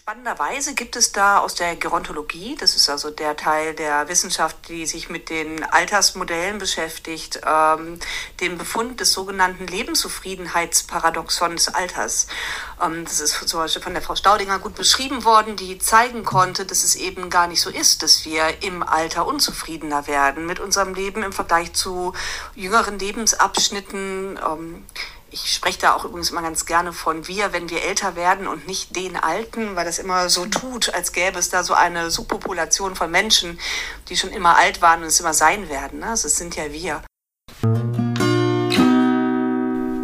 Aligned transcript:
Spannenderweise 0.00 0.74
gibt 0.74 0.96
es 0.96 1.12
da 1.12 1.40
aus 1.40 1.56
der 1.56 1.76
Gerontologie, 1.76 2.56
das 2.58 2.74
ist 2.74 2.88
also 2.88 3.10
der 3.10 3.36
Teil 3.36 3.74
der 3.74 4.08
Wissenschaft, 4.08 4.56
die 4.68 4.86
sich 4.86 5.10
mit 5.10 5.28
den 5.28 5.62
Altersmodellen 5.62 6.56
beschäftigt, 6.56 7.42
ähm, 7.46 7.98
den 8.40 8.56
Befund 8.56 9.00
des 9.00 9.12
sogenannten 9.12 9.66
Lebenszufriedenheitsparadoxons 9.66 11.68
Alters. 11.68 12.28
Ähm, 12.82 13.04
das 13.04 13.20
ist 13.20 13.46
zum 13.46 13.60
Beispiel 13.60 13.82
von 13.82 13.92
der 13.92 14.00
Frau 14.00 14.14
Staudinger 14.14 14.58
gut 14.58 14.74
beschrieben 14.74 15.24
worden, 15.24 15.56
die 15.56 15.78
zeigen 15.78 16.24
konnte, 16.24 16.64
dass 16.64 16.82
es 16.82 16.94
eben 16.94 17.28
gar 17.28 17.46
nicht 17.46 17.60
so 17.60 17.68
ist, 17.68 18.02
dass 18.02 18.24
wir 18.24 18.62
im 18.62 18.82
Alter 18.82 19.26
unzufriedener 19.26 20.06
werden 20.06 20.46
mit 20.46 20.60
unserem 20.60 20.94
Leben 20.94 21.22
im 21.22 21.34
Vergleich 21.34 21.74
zu 21.74 22.14
jüngeren 22.54 22.98
Lebensabschnitten. 22.98 24.40
Ähm, 24.42 24.86
ich 25.32 25.52
spreche 25.52 25.78
da 25.78 25.94
auch 25.94 26.04
übrigens 26.04 26.30
immer 26.30 26.42
ganz 26.42 26.66
gerne 26.66 26.92
von 26.92 27.28
wir, 27.28 27.52
wenn 27.52 27.70
wir 27.70 27.82
älter 27.84 28.16
werden 28.16 28.48
und 28.48 28.66
nicht 28.66 28.96
den 28.96 29.16
Alten, 29.16 29.76
weil 29.76 29.84
das 29.84 29.98
immer 29.98 30.28
so 30.28 30.46
tut, 30.46 30.92
als 30.92 31.12
gäbe 31.12 31.38
es 31.38 31.50
da 31.50 31.62
so 31.62 31.74
eine 31.74 32.10
Subpopulation 32.10 32.96
von 32.96 33.10
Menschen, 33.10 33.58
die 34.08 34.16
schon 34.16 34.30
immer 34.30 34.56
alt 34.56 34.82
waren 34.82 35.02
und 35.02 35.06
es 35.06 35.20
immer 35.20 35.34
sein 35.34 35.68
werden. 35.68 36.00
Ne? 36.00 36.06
Also 36.06 36.26
es 36.26 36.36
sind 36.36 36.56
ja 36.56 36.72
wir. 36.72 37.02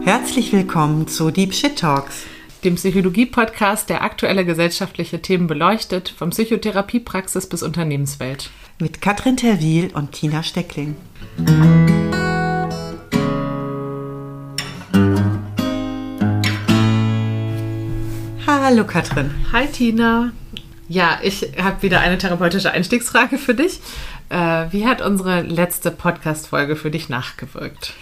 Herzlich 0.05 0.53
willkommen 0.53 1.09
zu 1.09 1.33
Deep 1.33 1.53
Shit 1.53 1.81
Talks, 1.81 2.23
dem 2.63 2.77
Psychologie-Podcast, 2.77 3.91
der 3.91 4.03
aktuelle 4.03 4.45
gesellschaftliche 4.45 5.21
Themen 5.21 5.49
beleuchtet, 5.49 6.09
von 6.17 6.31
Psychotherapiepraxis 6.31 7.49
bis 7.49 7.65
Unternehmenswelt. 7.65 8.51
Mit 8.79 9.01
Katrin 9.01 9.37
Terwil 9.37 9.91
und 9.93 10.13
Tina 10.13 10.45
Steckling. 10.45 10.95
Hallo 18.69 18.83
Katrin. 18.83 19.31
Hi 19.53 19.69
Tina. 19.69 20.33
Ja, 20.89 21.21
ich 21.23 21.53
habe 21.57 21.83
wieder 21.83 22.01
eine 22.01 22.19
therapeutische 22.19 22.73
Einstiegsfrage 22.73 23.39
für 23.39 23.55
dich. 23.55 23.79
Äh, 24.29 24.67
wie 24.73 24.89
hat 24.89 25.01
unsere 25.01 25.43
letzte 25.43 25.93
Podcast-Folge 25.93 26.75
für 26.75 26.91
dich 26.91 27.09
nachgewirkt? 27.09 27.95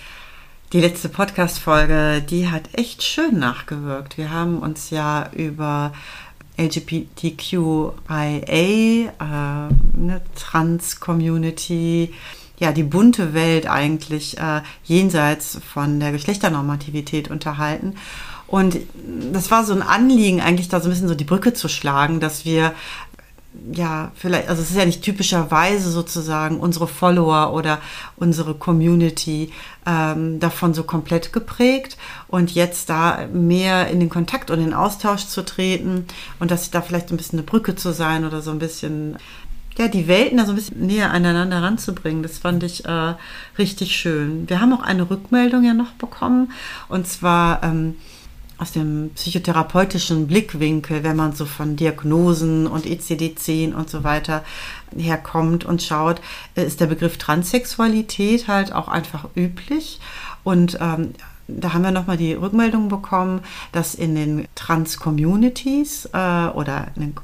Die 0.73 0.81
letzte 0.81 1.11
Podcast-Folge, 1.11 2.23
die 2.23 2.49
hat 2.49 2.71
echt 2.73 3.03
schön 3.03 3.39
nachgewirkt. 3.39 4.17
Wir 4.17 4.31
haben 4.31 4.61
uns 4.61 4.89
ja 4.89 5.29
über 5.35 5.93
LGBTQIA, 6.57 7.93
äh, 8.47 9.11
eine 9.19 10.23
Trans-Community, 10.35 12.15
ja, 12.57 12.73
die 12.73 12.85
bunte 12.85 13.35
Welt 13.35 13.69
eigentlich 13.69 14.39
äh, 14.39 14.63
jenseits 14.85 15.59
von 15.75 16.01
der 16.01 16.13
Geschlechternormativität 16.13 17.31
unterhalten. 17.31 17.97
Und 18.55 18.79
das 19.33 19.51
war 19.51 19.65
so 19.65 19.73
ein 19.73 19.83
Anliegen, 19.83 20.41
eigentlich 20.41 20.69
da 20.69 20.79
so 20.79 20.87
ein 20.87 20.93
bisschen 20.93 21.09
so 21.09 21.17
die 21.17 21.25
Brücke 21.25 21.55
zu 21.55 21.67
schlagen, 21.69 22.21
dass 22.21 22.45
wir 22.45 22.73
ja, 23.73 24.13
vielleicht, 24.15 24.49
also 24.49 24.63
es 24.63 24.71
ist 24.71 24.77
ja 24.77 24.87
nicht 24.87 25.03
typischerweise 25.03 25.91
sozusagen 25.91 26.61
unsere 26.61 26.87
Follower 26.87 27.53
oder 27.53 27.81
unsere 28.15 28.55
Community 28.55 29.51
ähm, 29.87 30.39
davon 30.39 30.73
so 30.73 30.85
komplett 30.85 31.33
geprägt 31.33 31.99
und 32.29 32.55
jetzt 32.55 32.91
da 32.91 33.27
mehr 33.33 33.89
in 33.89 33.99
den 33.99 34.09
Kontakt 34.09 34.53
und 34.53 34.61
in 34.61 34.67
den 34.67 34.75
Austausch 34.75 35.27
zu 35.27 35.45
treten 35.45 36.07
und 36.39 36.53
dass 36.53 36.71
da 36.71 36.81
vielleicht 36.81 37.11
ein 37.11 37.17
bisschen 37.17 37.41
eine 37.41 37.47
Brücke 37.47 37.75
zu 37.75 37.93
sein 37.93 38.25
oder 38.25 38.41
so 38.41 38.53
ein 38.53 38.61
bisschen, 38.61 39.17
ja, 39.77 39.89
die 39.89 40.07
Welten 40.07 40.39
da 40.39 40.47
so 40.47 40.53
ein 40.53 40.57
bisschen 40.57 40.87
näher 40.87 41.11
aneinander 41.11 41.61
ranzubringen, 41.61 42.23
das 42.23 42.39
fand 42.39 42.63
ich 42.63 42.85
äh, 42.85 43.15
richtig 43.59 43.97
schön. 43.97 44.49
Wir 44.49 44.61
haben 44.61 44.73
auch 44.73 44.83
eine 44.85 45.11
Rückmeldung 45.11 45.65
ja 45.65 45.75
noch 45.75 45.91
bekommen 45.95 46.53
und 46.89 47.09
zwar, 47.09 47.65
ähm, 47.65 47.97
aus 48.59 48.73
dem 48.73 49.11
psychotherapeutischen 49.15 50.27
Blickwinkel, 50.27 51.03
wenn 51.03 51.17
man 51.17 51.33
so 51.33 51.45
von 51.45 51.77
Diagnosen 51.77 52.67
und 52.67 52.87
ECD-10 52.87 53.75
und 53.75 53.91
so 53.91 54.05
weiter 54.05 54.45
herkommt 54.97 55.65
und 55.65 55.83
schaut, 55.83 56.21
ist 56.55 56.81
der 56.81 56.87
Begriff 56.87 57.19
Transsexualität 57.19 58.49
halt 58.49 58.73
auch 58.73 58.89
einfach 58.89 59.29
üblich. 59.35 60.01
Und 60.45 60.79
ähm, 60.81 61.15
da 61.47 61.73
haben 61.73 61.83
wir 61.83 61.91
nochmal 61.91 62.17
die 62.17 62.33
Rückmeldung 62.33 62.89
bekommen, 62.89 63.41
dass 63.73 63.95
in 63.95 64.15
den 64.15 64.49
Trans-Communities 64.55 66.07
äh, 66.13 66.47
oder 66.49 66.89
in 66.97 67.03
den 67.03 67.15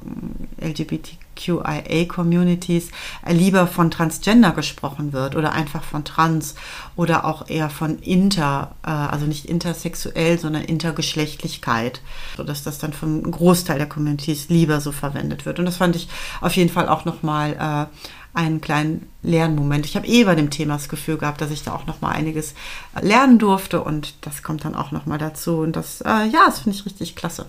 LGBTQIA-Communities 1.41 2.91
lieber 3.29 3.67
von 3.67 3.91
Transgender 3.91 4.53
gesprochen 4.53 5.13
wird 5.13 5.37
oder 5.37 5.53
einfach 5.53 5.83
von 5.83 6.05
Trans 6.05 6.55
oder 6.97 7.25
auch 7.25 7.49
eher 7.49 7.71
von 7.71 7.99
Inter, 7.99 8.75
äh, 8.85 8.91
also 8.91 9.27
nicht 9.27 9.47
intersexuell, 9.47 10.39
sondern 10.39 10.65
Intergeschlechtlichkeit, 10.65 12.01
sodass 12.37 12.63
das 12.63 12.79
dann 12.79 12.93
vom 12.93 13.31
Großteil 13.31 13.79
der 13.79 13.89
Communities 13.89 14.49
lieber 14.49 14.81
so 14.81 14.93
verwendet 14.93 15.47
wird. 15.47 15.59
Und 15.59 15.65
das 15.65 15.77
fand 15.77 15.97
ich 15.97 16.09
auf 16.41 16.55
jeden 16.57 16.71
Fall 16.71 16.89
auch 16.89 17.05
nochmal 17.05 17.89
äh, 17.91 17.97
einen 18.33 18.61
kleinen 18.61 19.09
Lernmoment. 19.23 19.87
Ich 19.87 19.97
habe 19.97 20.07
eh 20.07 20.25
bei 20.25 20.37
dem 20.37 20.51
Thema 20.51 20.75
das 20.75 20.89
Gefühl 20.89 21.19
gehabt, 21.19 21.41
dass 21.41 21.51
ich 21.51 21.65
da 21.65 21.75
auch 21.75 21.87
noch 21.87 22.01
mal 22.01 22.13
einiges 22.13 22.55
lernen 23.01 23.39
durfte 23.39 23.83
und 23.83 24.15
das 24.21 24.43
kommt 24.43 24.65
dann 24.65 24.77
auch 24.77 24.93
noch 24.93 25.07
mal 25.07 25.19
dazu 25.19 25.59
und 25.59 25.75
das, 25.75 26.01
äh, 26.03 26.27
ja, 26.27 26.45
das 26.47 26.61
finde 26.61 26.79
ich 26.79 26.87
richtig 26.87 27.17
klasse. 27.17 27.47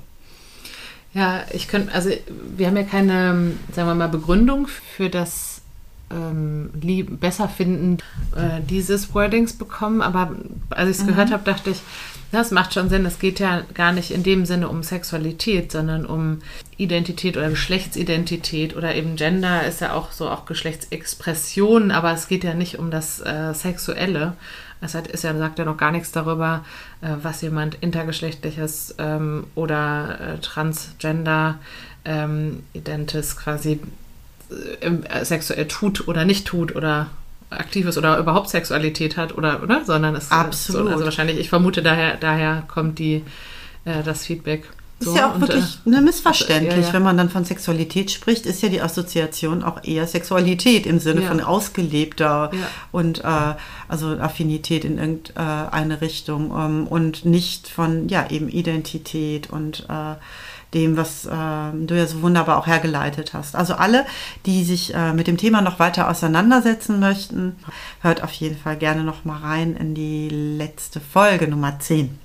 Ja, 1.13 1.44
ich 1.51 1.67
könnte, 1.67 1.94
also 1.94 2.09
wir 2.55 2.67
haben 2.67 2.77
ja 2.77 2.83
keine, 2.83 3.53
sagen 3.73 3.88
wir 3.88 3.95
mal, 3.95 4.07
Begründung 4.07 4.67
für 4.67 5.09
das 5.09 5.61
ähm, 6.09 6.69
lieb, 6.81 7.19
besser 7.19 7.49
finden 7.49 7.97
äh, 8.35 8.61
dieses 8.69 9.13
Wordings 9.13 9.53
bekommen, 9.53 10.01
aber 10.01 10.35
als 10.69 10.89
ich 10.89 10.97
es 10.97 11.03
mhm. 11.03 11.07
gehört 11.07 11.31
habe, 11.31 11.44
dachte 11.44 11.72
ich, 11.72 11.81
das 12.31 12.51
macht 12.51 12.73
schon 12.73 12.88
Sinn. 12.88 13.05
Es 13.05 13.19
geht 13.19 13.39
ja 13.39 13.63
gar 13.73 13.91
nicht 13.91 14.11
in 14.11 14.23
dem 14.23 14.45
Sinne 14.45 14.69
um 14.69 14.83
Sexualität, 14.83 15.72
sondern 15.72 16.05
um 16.05 16.39
Identität 16.77 17.35
oder 17.35 17.49
Geschlechtsidentität 17.49 18.75
oder 18.75 18.95
eben 18.95 19.17
Gender 19.17 19.66
ist 19.66 19.81
ja 19.81 19.93
auch 19.93 20.13
so 20.13 20.29
auch 20.29 20.45
Geschlechtsexpression, 20.45 21.91
aber 21.91 22.13
es 22.13 22.29
geht 22.29 22.45
ja 22.45 22.53
nicht 22.53 22.79
um 22.79 22.89
das 22.89 23.19
äh, 23.19 23.53
Sexuelle. 23.53 24.33
Es 24.81 24.95
hat, 24.95 25.07
ist 25.07 25.23
ja, 25.23 25.37
sagt 25.37 25.59
ja 25.59 25.65
noch 25.65 25.77
gar 25.77 25.91
nichts 25.91 26.11
darüber, 26.11 26.65
äh, 27.01 27.09
was 27.21 27.41
jemand 27.41 27.75
intergeschlechtliches 27.75 28.95
ähm, 28.97 29.45
oder 29.55 30.19
äh, 30.19 30.37
transgender 30.39 31.59
ähm, 32.03 32.63
identis 32.73 33.37
quasi 33.37 33.79
äh, 34.81 34.87
äh, 34.87 35.25
sexuell 35.25 35.67
tut 35.67 36.07
oder 36.07 36.25
nicht 36.25 36.47
tut 36.47 36.75
oder 36.75 37.07
aktiv 37.51 37.85
ist 37.85 37.97
oder 37.97 38.17
überhaupt 38.17 38.49
Sexualität 38.49 39.17
hat 39.17 39.37
oder 39.37 39.61
oder 39.61 39.83
sondern 39.85 40.15
es 40.15 40.31
absolut 40.31 40.87
so, 40.87 40.91
also 40.93 41.05
wahrscheinlich 41.05 41.37
ich 41.37 41.49
vermute 41.49 41.81
daher 41.81 42.15
daher 42.15 42.63
kommt 42.67 42.97
die 42.97 43.23
äh, 43.85 44.03
das 44.03 44.25
Feedback 44.25 44.69
so, 45.01 45.12
ist 45.12 45.17
ja 45.17 45.29
auch 45.29 45.35
und, 45.35 45.41
wirklich 45.41 45.79
äh, 45.85 45.89
ne, 45.89 46.01
missverständlich, 46.01 46.75
ja, 46.75 46.88
ja. 46.88 46.94
wenn 46.94 47.03
man 47.03 47.17
dann 47.17 47.29
von 47.29 47.45
Sexualität 47.45 48.12
spricht, 48.12 48.45
ist 48.45 48.62
ja 48.62 48.69
die 48.69 48.81
Assoziation 48.81 49.63
auch 49.63 49.84
eher 49.84 50.07
Sexualität 50.07 50.85
im 50.85 51.00
Sinne 51.00 51.22
ja. 51.22 51.28
von 51.28 51.41
ausgelebter 51.41 52.51
und 52.91 53.23
äh, 53.23 53.56
also 53.88 54.17
Affinität 54.17 54.85
in 54.85 54.97
irgendeine 54.97 56.01
Richtung 56.01 56.51
ähm, 56.57 56.88
und 56.88 57.25
nicht 57.25 57.67
von 57.67 58.07
ja 58.07 58.29
eben 58.29 58.50
Identität 58.50 59.50
und 59.50 59.85
äh, 59.90 60.16
dem, 60.73 60.97
was 60.97 61.25
äh, 61.25 61.29
du 61.29 61.97
ja 61.97 62.07
so 62.07 62.22
wunderbar 62.22 62.57
auch 62.57 62.67
hergeleitet 62.67 63.34
hast. 63.34 63.56
Also 63.56 63.73
alle, 63.73 64.06
die 64.45 64.63
sich 64.63 64.94
äh, 64.94 65.13
mit 65.13 65.28
dem 65.28 65.38
Thema 65.38 65.61
noch 65.61 65.79
weiter 65.79 66.09
auseinandersetzen 66.09 67.00
möchten, 67.00 67.57
hört 68.01 68.23
auf 68.23 68.31
jeden 68.34 68.57
Fall 68.57 68.78
gerne 68.78 69.03
noch 69.03 69.25
mal 69.25 69.40
rein 69.40 69.75
in 69.75 69.94
die 69.95 70.29
letzte 70.29 71.00
Folge 71.00 71.47
Nummer 71.47 71.79
10. 71.79 72.20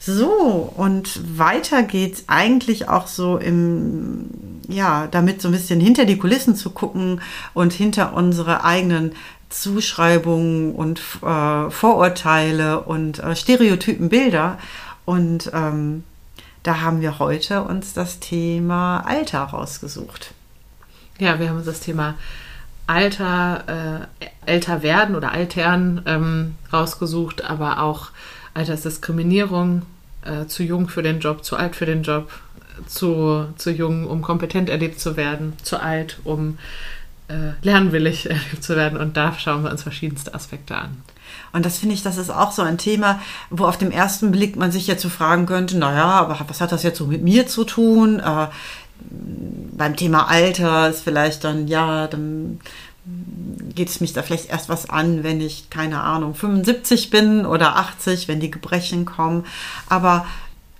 So, 0.00 0.72
und 0.76 1.38
weiter 1.38 1.82
geht's 1.82 2.24
eigentlich 2.28 2.88
auch 2.88 3.06
so 3.08 3.36
im, 3.36 4.30
ja, 4.68 5.08
damit 5.10 5.42
so 5.42 5.48
ein 5.48 5.52
bisschen 5.52 5.80
hinter 5.80 6.04
die 6.04 6.18
Kulissen 6.18 6.54
zu 6.54 6.70
gucken 6.70 7.20
und 7.52 7.72
hinter 7.72 8.14
unsere 8.14 8.64
eigenen 8.64 9.12
Zuschreibungen 9.48 10.74
und 10.74 11.00
äh, 11.22 11.70
Vorurteile 11.70 12.80
und 12.80 13.18
äh, 13.18 13.34
Stereotypen 13.34 14.08
Bilder. 14.08 14.58
Und 15.04 15.50
ähm, 15.54 16.04
da 16.62 16.80
haben 16.80 17.00
wir 17.00 17.18
heute 17.18 17.62
uns 17.62 17.92
das 17.92 18.20
Thema 18.20 19.00
Alter 19.00 19.40
rausgesucht. 19.40 20.34
Ja, 21.18 21.40
wir 21.40 21.48
haben 21.48 21.56
uns 21.56 21.66
das 21.66 21.80
Thema 21.80 22.14
Alter, 22.86 24.08
äh, 24.20 24.26
älter 24.46 24.82
werden 24.82 25.16
oder 25.16 25.32
altern 25.32 26.02
ähm, 26.06 26.54
rausgesucht, 26.72 27.44
aber 27.44 27.82
auch 27.82 28.08
Altersdiskriminierung, 28.54 29.82
äh, 30.22 30.46
zu 30.46 30.62
jung 30.62 30.88
für 30.88 31.02
den 31.02 31.20
Job, 31.20 31.44
zu 31.44 31.56
alt 31.56 31.76
für 31.76 31.86
den 31.86 32.02
Job, 32.02 32.30
zu, 32.86 33.46
zu 33.56 33.70
jung, 33.70 34.06
um 34.06 34.22
kompetent 34.22 34.68
erlebt 34.68 35.00
zu 35.00 35.16
werden, 35.16 35.54
zu 35.62 35.80
alt, 35.80 36.18
um 36.24 36.58
äh, 37.28 37.52
lernwillig 37.62 38.26
erlebt 38.30 38.62
zu 38.62 38.76
werden. 38.76 38.98
Und 38.98 39.16
da 39.16 39.32
schauen 39.38 39.64
wir 39.64 39.70
uns 39.70 39.82
verschiedenste 39.82 40.34
Aspekte 40.34 40.76
an. 40.76 41.02
Und 41.52 41.66
das 41.66 41.78
finde 41.78 41.94
ich, 41.94 42.02
das 42.02 42.16
ist 42.16 42.30
auch 42.30 42.52
so 42.52 42.62
ein 42.62 42.78
Thema, 42.78 43.20
wo 43.50 43.66
auf 43.66 43.78
dem 43.78 43.90
ersten 43.90 44.30
Blick 44.30 44.56
man 44.56 44.72
sich 44.72 44.86
jetzt 44.86 45.02
so 45.02 45.08
fragen 45.08 45.46
könnte, 45.46 45.78
naja, 45.78 46.04
aber 46.04 46.38
was 46.46 46.60
hat 46.60 46.72
das 46.72 46.82
jetzt 46.82 46.98
so 46.98 47.06
mit 47.06 47.22
mir 47.22 47.46
zu 47.46 47.64
tun? 47.64 48.20
Äh, 48.20 48.48
beim 49.76 49.96
Thema 49.96 50.28
Alter 50.28 50.88
ist 50.88 51.02
vielleicht 51.04 51.44
dann, 51.44 51.68
ja, 51.68 52.06
dann 52.08 52.60
geht 53.74 53.88
es 53.88 54.00
mich 54.00 54.12
da 54.12 54.22
vielleicht 54.22 54.50
erst 54.50 54.68
was 54.68 54.90
an, 54.90 55.22
wenn 55.22 55.40
ich, 55.40 55.70
keine 55.70 56.02
Ahnung, 56.02 56.34
75 56.34 57.10
bin 57.10 57.46
oder 57.46 57.76
80, 57.76 58.28
wenn 58.28 58.40
die 58.40 58.50
Gebrechen 58.50 59.04
kommen. 59.04 59.44
Aber 59.88 60.26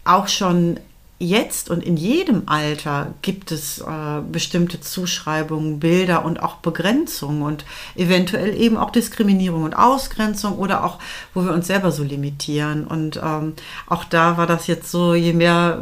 auch 0.05 0.29
schon 0.29 0.81
jetzt 1.21 1.69
und 1.69 1.83
in 1.83 1.97
jedem 1.97 2.45
Alter 2.47 3.15
gibt 3.23 3.51
es 3.51 3.79
äh, 3.81 4.21
bestimmte 4.31 4.81
Zuschreibungen, 4.81 5.81
Bilder 5.81 6.25
und 6.25 6.41
auch 6.41 6.57
Begrenzungen 6.57 7.43
und 7.43 7.65
eventuell 7.97 8.55
eben 8.57 8.77
auch 8.77 8.91
Diskriminierung 8.91 9.65
und 9.65 9.75
Ausgrenzung 9.75 10.59
oder 10.59 10.85
auch, 10.85 10.99
wo 11.35 11.45
wir 11.45 11.53
uns 11.53 11.67
selber 11.67 11.91
so 11.91 12.05
limitieren. 12.05 12.87
Und 12.87 13.21
ähm, 13.23 13.55
auch 13.89 14.05
da 14.05 14.37
war 14.37 14.47
das 14.47 14.69
jetzt 14.69 14.91
so, 14.91 15.15
je 15.15 15.33
mehr 15.33 15.81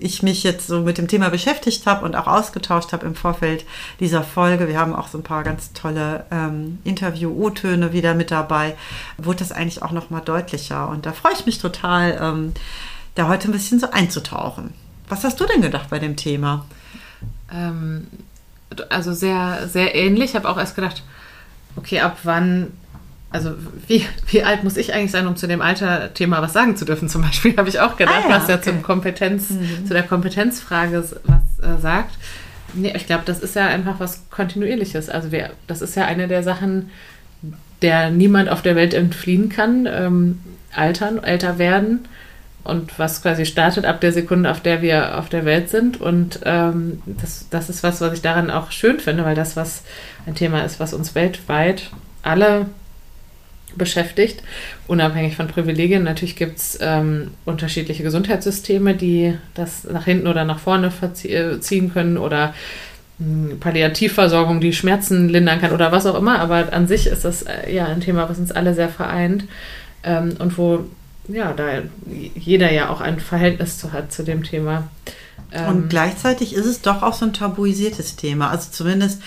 ich 0.00 0.22
mich 0.22 0.42
jetzt 0.42 0.66
so 0.66 0.80
mit 0.80 0.98
dem 0.98 1.08
Thema 1.08 1.28
beschäftigt 1.30 1.86
habe 1.86 2.04
und 2.04 2.16
auch 2.16 2.26
ausgetauscht 2.26 2.92
habe 2.92 3.06
im 3.06 3.14
Vorfeld 3.14 3.64
dieser 4.00 4.22
Folge, 4.22 4.68
wir 4.68 4.78
haben 4.78 4.94
auch 4.94 5.08
so 5.08 5.18
ein 5.18 5.22
paar 5.22 5.44
ganz 5.44 5.72
tolle 5.72 6.24
ähm, 6.30 6.78
Interview-O-Töne 6.84 7.92
wieder 7.92 8.14
mit 8.14 8.30
dabei, 8.30 8.76
wurde 9.18 9.40
das 9.40 9.52
eigentlich 9.52 9.82
auch 9.82 9.92
noch 9.92 10.10
mal 10.10 10.20
deutlicher. 10.20 10.88
Und 10.88 11.06
da 11.06 11.12
freue 11.12 11.34
ich 11.34 11.46
mich 11.46 11.58
total, 11.58 12.18
ähm, 12.20 12.54
da 13.14 13.28
heute 13.28 13.48
ein 13.48 13.52
bisschen 13.52 13.80
so 13.80 13.90
einzutauchen. 13.90 14.72
Was 15.08 15.24
hast 15.24 15.40
du 15.40 15.46
denn 15.46 15.60
gedacht 15.60 15.90
bei 15.90 15.98
dem 15.98 16.16
Thema? 16.16 16.64
Ähm, 17.52 18.06
also 18.88 19.12
sehr, 19.12 19.68
sehr 19.68 19.94
ähnlich. 19.94 20.30
Ich 20.30 20.36
habe 20.36 20.48
auch 20.48 20.56
erst 20.56 20.76
gedacht, 20.76 21.02
okay, 21.76 22.00
ab 22.00 22.18
wann, 22.22 22.72
also 23.30 23.52
wie, 23.86 24.04
wie 24.28 24.42
alt 24.42 24.64
muss 24.64 24.76
ich 24.76 24.92
eigentlich 24.92 25.12
sein, 25.12 25.26
um 25.26 25.36
zu 25.36 25.46
dem 25.46 25.62
Alter-Thema 25.62 26.42
was 26.42 26.52
sagen 26.52 26.76
zu 26.76 26.84
dürfen, 26.84 27.08
zum 27.08 27.22
Beispiel, 27.22 27.56
habe 27.56 27.68
ich 27.68 27.80
auch 27.80 27.96
gedacht, 27.96 28.24
ah, 28.26 28.28
ja, 28.28 28.36
was 28.36 28.48
ja 28.48 28.56
okay. 28.56 28.70
zum 28.70 28.82
Kompetenz, 28.82 29.50
mhm. 29.50 29.86
zu 29.86 29.94
der 29.94 30.02
Kompetenzfrage 30.02 31.04
was 31.24 31.58
äh, 31.64 31.80
sagt. 31.80 32.16
Nee, 32.74 32.92
ich 32.94 33.06
glaube, 33.06 33.22
das 33.26 33.40
ist 33.40 33.56
ja 33.56 33.66
einfach 33.66 33.98
was 33.98 34.28
Kontinuierliches. 34.30 35.08
Also 35.08 35.32
wir, 35.32 35.50
das 35.66 35.82
ist 35.82 35.96
ja 35.96 36.04
eine 36.04 36.28
der 36.28 36.42
Sachen, 36.42 36.90
der 37.82 38.10
niemand 38.10 38.48
auf 38.48 38.62
der 38.62 38.76
Welt 38.76 38.94
entfliehen 38.94 39.48
kann. 39.48 39.86
Ähm, 39.86 40.40
altern, 40.72 41.22
älter 41.22 41.58
werden 41.58 42.06
und 42.62 42.98
was 42.98 43.22
quasi 43.22 43.46
startet 43.46 43.86
ab 43.86 44.00
der 44.00 44.12
Sekunde, 44.12 44.50
auf 44.50 44.60
der 44.60 44.82
wir 44.82 45.18
auf 45.18 45.28
der 45.28 45.44
Welt 45.44 45.70
sind. 45.70 46.00
Und 46.00 46.40
ähm, 46.44 47.02
das, 47.06 47.46
das 47.50 47.70
ist 47.70 47.82
was, 47.82 48.00
was 48.00 48.12
ich 48.12 48.22
daran 48.22 48.50
auch 48.50 48.70
schön 48.70 49.00
finde, 49.00 49.24
weil 49.24 49.34
das 49.34 49.56
was 49.56 49.82
ein 50.26 50.34
Thema 50.34 50.62
ist, 50.62 50.78
was 50.78 50.94
uns 50.94 51.14
weltweit 51.14 51.90
alle 52.22 52.66
beschäftigt, 53.76 54.42
unabhängig 54.86 55.36
von 55.36 55.48
Privilegien. 55.48 56.04
Natürlich 56.04 56.36
gibt 56.36 56.58
es 56.58 56.78
ähm, 56.80 57.32
unterschiedliche 57.44 58.02
Gesundheitssysteme, 58.02 58.94
die 58.94 59.36
das 59.54 59.84
nach 59.84 60.04
hinten 60.04 60.26
oder 60.26 60.44
nach 60.44 60.58
vorne 60.58 60.92
äh, 61.24 61.60
ziehen 61.60 61.92
können 61.92 62.18
oder 62.18 62.54
hm, 63.18 63.58
Palliativversorgung, 63.60 64.60
die 64.60 64.72
Schmerzen 64.72 65.28
lindern 65.28 65.60
kann 65.60 65.72
oder 65.72 65.92
was 65.92 66.06
auch 66.06 66.16
immer. 66.16 66.38
Aber 66.40 66.72
an 66.72 66.86
sich 66.86 67.06
ist 67.06 67.24
das 67.24 67.42
äh, 67.42 67.72
ja 67.72 67.86
ein 67.86 68.00
Thema, 68.00 68.28
was 68.28 68.38
uns 68.38 68.52
alle 68.52 68.74
sehr 68.74 68.88
vereint 68.88 69.44
ähm, 70.02 70.36
und 70.38 70.56
wo 70.58 70.84
ja, 71.28 71.52
da 71.52 71.82
jeder 72.34 72.72
ja 72.72 72.90
auch 72.90 73.00
ein 73.00 73.20
Verhältnis 73.20 73.78
zu 73.78 73.92
hat 73.92 74.12
zu 74.12 74.22
dem 74.22 74.42
Thema. 74.42 74.88
Und 75.52 75.82
ähm, 75.82 75.88
gleichzeitig 75.88 76.54
ist 76.54 76.66
es 76.66 76.80
doch 76.80 77.02
auch 77.02 77.14
so 77.14 77.24
ein 77.24 77.32
tabuisiertes 77.32 78.14
Thema. 78.16 78.50
Also 78.50 78.70
zumindest 78.70 79.20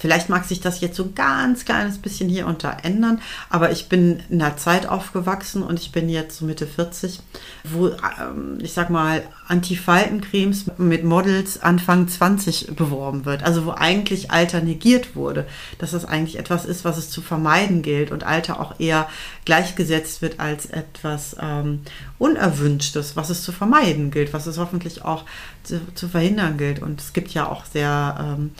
Vielleicht 0.00 0.30
mag 0.30 0.46
sich 0.46 0.60
das 0.60 0.80
jetzt 0.80 0.96
so 0.96 1.10
ganz 1.14 1.66
kleines 1.66 1.98
bisschen 1.98 2.30
hier 2.30 2.46
unter 2.46 2.78
ändern, 2.84 3.20
aber 3.50 3.70
ich 3.70 3.90
bin 3.90 4.22
in 4.30 4.40
einer 4.40 4.56
Zeit 4.56 4.86
aufgewachsen 4.86 5.62
und 5.62 5.78
ich 5.78 5.92
bin 5.92 6.08
jetzt 6.08 6.38
so 6.38 6.46
Mitte 6.46 6.66
40, 6.66 7.20
wo, 7.64 7.88
ähm, 7.88 8.58
ich 8.62 8.72
sag 8.72 8.88
mal, 8.88 9.22
Antifaltencremes 9.46 10.70
mit 10.78 11.04
Models 11.04 11.60
Anfang 11.62 12.08
20 12.08 12.76
beworben 12.76 13.26
wird. 13.26 13.42
Also 13.42 13.66
wo 13.66 13.72
eigentlich 13.72 14.30
Alter 14.30 14.62
negiert 14.62 15.16
wurde, 15.16 15.46
dass 15.78 15.90
das 15.90 16.06
eigentlich 16.06 16.38
etwas 16.38 16.64
ist, 16.64 16.86
was 16.86 16.96
es 16.96 17.10
zu 17.10 17.20
vermeiden 17.20 17.82
gilt 17.82 18.10
und 18.10 18.24
Alter 18.24 18.58
auch 18.58 18.80
eher 18.80 19.06
gleichgesetzt 19.44 20.22
wird 20.22 20.40
als 20.40 20.64
etwas 20.64 21.36
ähm, 21.38 21.80
Unerwünschtes, 22.18 23.16
was 23.16 23.28
es 23.28 23.42
zu 23.42 23.52
vermeiden 23.52 24.10
gilt, 24.10 24.32
was 24.32 24.46
es 24.46 24.56
hoffentlich 24.56 25.04
auch 25.04 25.24
zu, 25.62 25.80
zu 25.94 26.08
verhindern 26.08 26.56
gilt. 26.56 26.80
Und 26.80 27.02
es 27.02 27.12
gibt 27.12 27.32
ja 27.34 27.46
auch 27.46 27.66
sehr 27.66 28.16
ähm, 28.38 28.52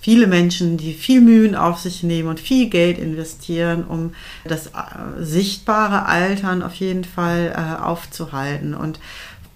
viele 0.00 0.26
Menschen, 0.26 0.76
die 0.76 0.94
viel 0.94 1.20
Mühen 1.20 1.54
auf 1.54 1.78
sich 1.78 2.02
nehmen 2.02 2.28
und 2.28 2.40
viel 2.40 2.68
Geld 2.68 2.98
investieren, 2.98 3.84
um 3.84 4.14
das 4.44 4.68
äh, 4.68 4.70
sichtbare 5.18 6.06
Altern 6.06 6.62
auf 6.62 6.74
jeden 6.74 7.04
Fall 7.04 7.52
äh, 7.54 7.82
aufzuhalten. 7.82 8.74
Und 8.74 9.00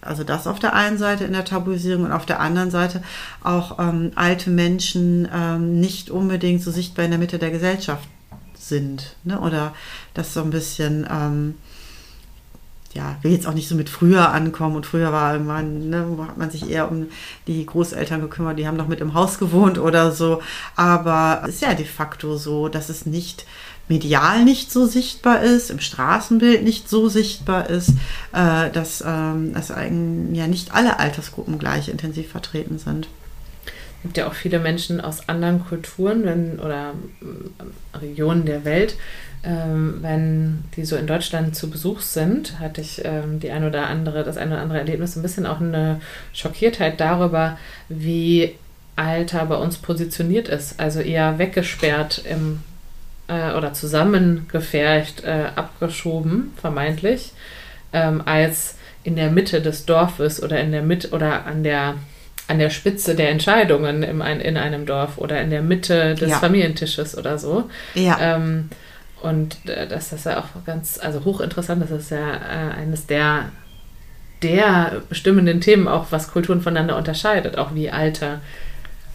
also 0.00 0.24
das 0.24 0.46
auf 0.46 0.58
der 0.58 0.74
einen 0.74 0.98
Seite 0.98 1.24
in 1.24 1.32
der 1.32 1.44
Tabuisierung 1.44 2.04
und 2.04 2.12
auf 2.12 2.26
der 2.26 2.40
anderen 2.40 2.70
Seite 2.70 3.02
auch 3.42 3.78
ähm, 3.78 4.10
alte 4.16 4.50
Menschen 4.50 5.28
ähm, 5.32 5.78
nicht 5.80 6.10
unbedingt 6.10 6.62
so 6.62 6.70
sichtbar 6.72 7.04
in 7.04 7.12
der 7.12 7.20
Mitte 7.20 7.38
der 7.38 7.52
Gesellschaft 7.52 8.08
sind. 8.58 9.16
Ne? 9.24 9.40
Oder 9.40 9.74
das 10.14 10.34
so 10.34 10.42
ein 10.42 10.50
bisschen 10.50 11.06
ähm, 11.10 11.54
ja, 12.94 13.16
will 13.22 13.32
jetzt 13.32 13.46
auch 13.46 13.54
nicht 13.54 13.68
so 13.68 13.74
mit 13.74 13.88
früher 13.88 14.30
ankommen 14.32 14.76
und 14.76 14.86
früher 14.86 15.12
war 15.12 15.32
irgendwann, 15.32 15.88
ne, 15.88 16.06
hat 16.26 16.38
man 16.38 16.50
sich 16.50 16.70
eher 16.70 16.90
um 16.90 17.08
die 17.46 17.64
Großeltern 17.64 18.20
gekümmert, 18.20 18.58
die 18.58 18.66
haben 18.66 18.76
noch 18.76 18.88
mit 18.88 19.00
im 19.00 19.14
Haus 19.14 19.38
gewohnt 19.38 19.78
oder 19.78 20.12
so. 20.12 20.42
Aber 20.76 21.42
es 21.44 21.56
ist 21.56 21.62
ja 21.62 21.74
de 21.74 21.86
facto 21.86 22.36
so, 22.36 22.68
dass 22.68 22.88
es 22.88 23.06
nicht 23.06 23.46
medial 23.88 24.44
nicht 24.44 24.70
so 24.72 24.86
sichtbar 24.86 25.42
ist, 25.42 25.70
im 25.70 25.80
Straßenbild 25.80 26.62
nicht 26.62 26.88
so 26.88 27.08
sichtbar 27.08 27.68
ist, 27.68 27.90
äh, 28.32 28.70
dass, 28.70 29.02
ähm, 29.06 29.54
eigentlich 29.54 30.38
ja 30.38 30.46
nicht 30.46 30.72
alle 30.72 30.98
Altersgruppen 30.98 31.58
gleich 31.58 31.88
intensiv 31.88 32.30
vertreten 32.30 32.78
sind. 32.78 33.08
Gibt 34.02 34.16
ja 34.16 34.26
auch 34.26 34.34
viele 34.34 34.58
Menschen 34.58 35.00
aus 35.00 35.28
anderen 35.28 35.64
Kulturen 35.64 36.24
wenn, 36.24 36.58
oder 36.58 36.94
äh, 37.20 37.98
Regionen 37.98 38.44
der 38.44 38.64
Welt, 38.64 38.96
ähm, 39.44 39.98
wenn 40.02 40.64
die 40.76 40.84
so 40.84 40.96
in 40.96 41.06
Deutschland 41.06 41.56
zu 41.56 41.68
Besuch 41.68 42.00
sind, 42.00 42.60
hatte 42.60 42.80
ich 42.80 43.04
ähm, 43.04 43.40
die 43.40 43.50
ein 43.50 43.64
oder 43.64 43.86
andere, 43.86 44.22
das 44.22 44.36
ein 44.36 44.52
oder 44.52 44.60
andere 44.60 44.78
Erlebnis, 44.78 45.16
ein 45.16 45.22
bisschen 45.22 45.46
auch 45.46 45.60
eine 45.60 46.00
Schockiertheit 46.32 47.00
darüber, 47.00 47.58
wie 47.88 48.54
Alter 48.94 49.46
bei 49.46 49.56
uns 49.56 49.78
positioniert 49.78 50.48
ist. 50.48 50.78
Also 50.78 51.00
eher 51.00 51.38
weggesperrt 51.38 52.22
im 52.28 52.60
äh, 53.28 53.52
oder 53.54 53.72
zusammengefercht, 53.72 55.24
äh, 55.24 55.46
abgeschoben, 55.56 56.52
vermeintlich, 56.56 57.32
ähm, 57.92 58.22
als 58.24 58.76
in 59.04 59.16
der 59.16 59.30
Mitte 59.30 59.60
des 59.60 59.86
Dorfes 59.86 60.42
oder 60.42 60.60
in 60.60 60.70
der 60.70 60.82
Mitte 60.82 61.10
oder 61.10 61.46
an 61.46 61.64
der 61.64 61.96
an 62.48 62.58
der 62.58 62.70
Spitze 62.70 63.14
der 63.14 63.30
Entscheidungen 63.30 64.02
im, 64.02 64.20
in 64.20 64.56
einem 64.56 64.86
Dorf 64.86 65.18
oder 65.18 65.40
in 65.40 65.50
der 65.50 65.62
Mitte 65.62 66.14
des 66.14 66.30
ja. 66.30 66.38
Familientisches 66.38 67.16
oder 67.16 67.38
so. 67.38 67.70
Ja. 67.94 68.18
Ähm, 68.20 68.68
und 69.22 69.68
äh, 69.68 69.86
das 69.86 70.12
ist 70.12 70.26
ja 70.26 70.40
auch 70.40 70.64
ganz, 70.66 70.98
also 71.00 71.24
hochinteressant, 71.24 71.82
das 71.82 71.90
ist 71.90 72.10
ja 72.10 72.34
äh, 72.34 72.80
eines 72.80 73.06
der, 73.06 73.50
der 74.42 75.02
bestimmenden 75.08 75.60
Themen, 75.60 75.86
auch 75.86 76.06
was 76.10 76.32
Kulturen 76.32 76.60
voneinander 76.60 76.96
unterscheidet, 76.96 77.56
auch 77.56 77.74
wie 77.74 77.90
Alter 77.90 78.40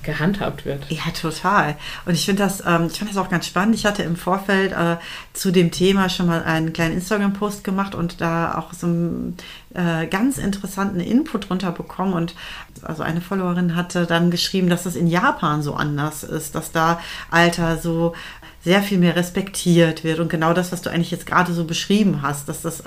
gehandhabt 0.08 0.66
wird. 0.66 0.90
Ja, 0.90 1.04
total. 1.20 1.76
Und 2.06 2.16
ich 2.16 2.26
finde 2.26 2.42
das, 2.44 2.64
ähm, 2.66 2.88
ich 2.92 2.98
das 2.98 3.18
auch 3.18 3.30
ganz 3.30 3.46
spannend. 3.46 3.76
Ich 3.76 3.86
hatte 3.86 4.02
im 4.02 4.16
Vorfeld 4.16 4.72
äh, 4.72 4.96
zu 5.34 5.52
dem 5.52 5.70
Thema 5.70 6.10
schon 6.10 6.26
mal 6.26 6.44
einen 6.44 6.74
kleinen 6.74 6.96
Instagram-Post 6.96 7.64
gemacht 7.64 7.94
und 7.94 8.22
da 8.22 8.58
auch 8.58 8.74
so 8.74 8.88
einen 8.88 9.38
äh, 9.76 10.08
ganz 10.08 10.38
interessanten 10.38 11.02
Input 11.02 11.50
drunter 11.50 11.72
bekommen. 11.72 12.14
Und 12.14 12.36
also 12.82 13.04
eine 13.04 13.22
Followerin 13.22 13.76
hatte 13.76 14.06
dann 14.06 14.32
geschrieben, 14.32 14.70
dass 14.70 14.84
das 14.84 14.96
in 14.96 15.08
Japan 15.08 15.62
so 15.62 15.76
anders 15.76 16.24
ist, 16.24 16.56
dass 16.56 16.72
da 16.72 17.00
Alter 17.30 17.78
so 17.78 18.16
sehr 18.64 18.82
viel 18.82 18.98
mehr 18.98 19.16
respektiert 19.18 20.06
wird. 20.06 20.20
Und 20.20 20.30
genau 20.30 20.54
das, 20.54 20.72
was 20.72 20.82
du 20.82 20.90
eigentlich 20.90 21.12
jetzt 21.12 21.26
gerade 21.26 21.54
so 21.54 21.66
beschrieben 21.66 22.22
hast, 22.22 22.48
dass 22.48 22.62
das 22.62 22.82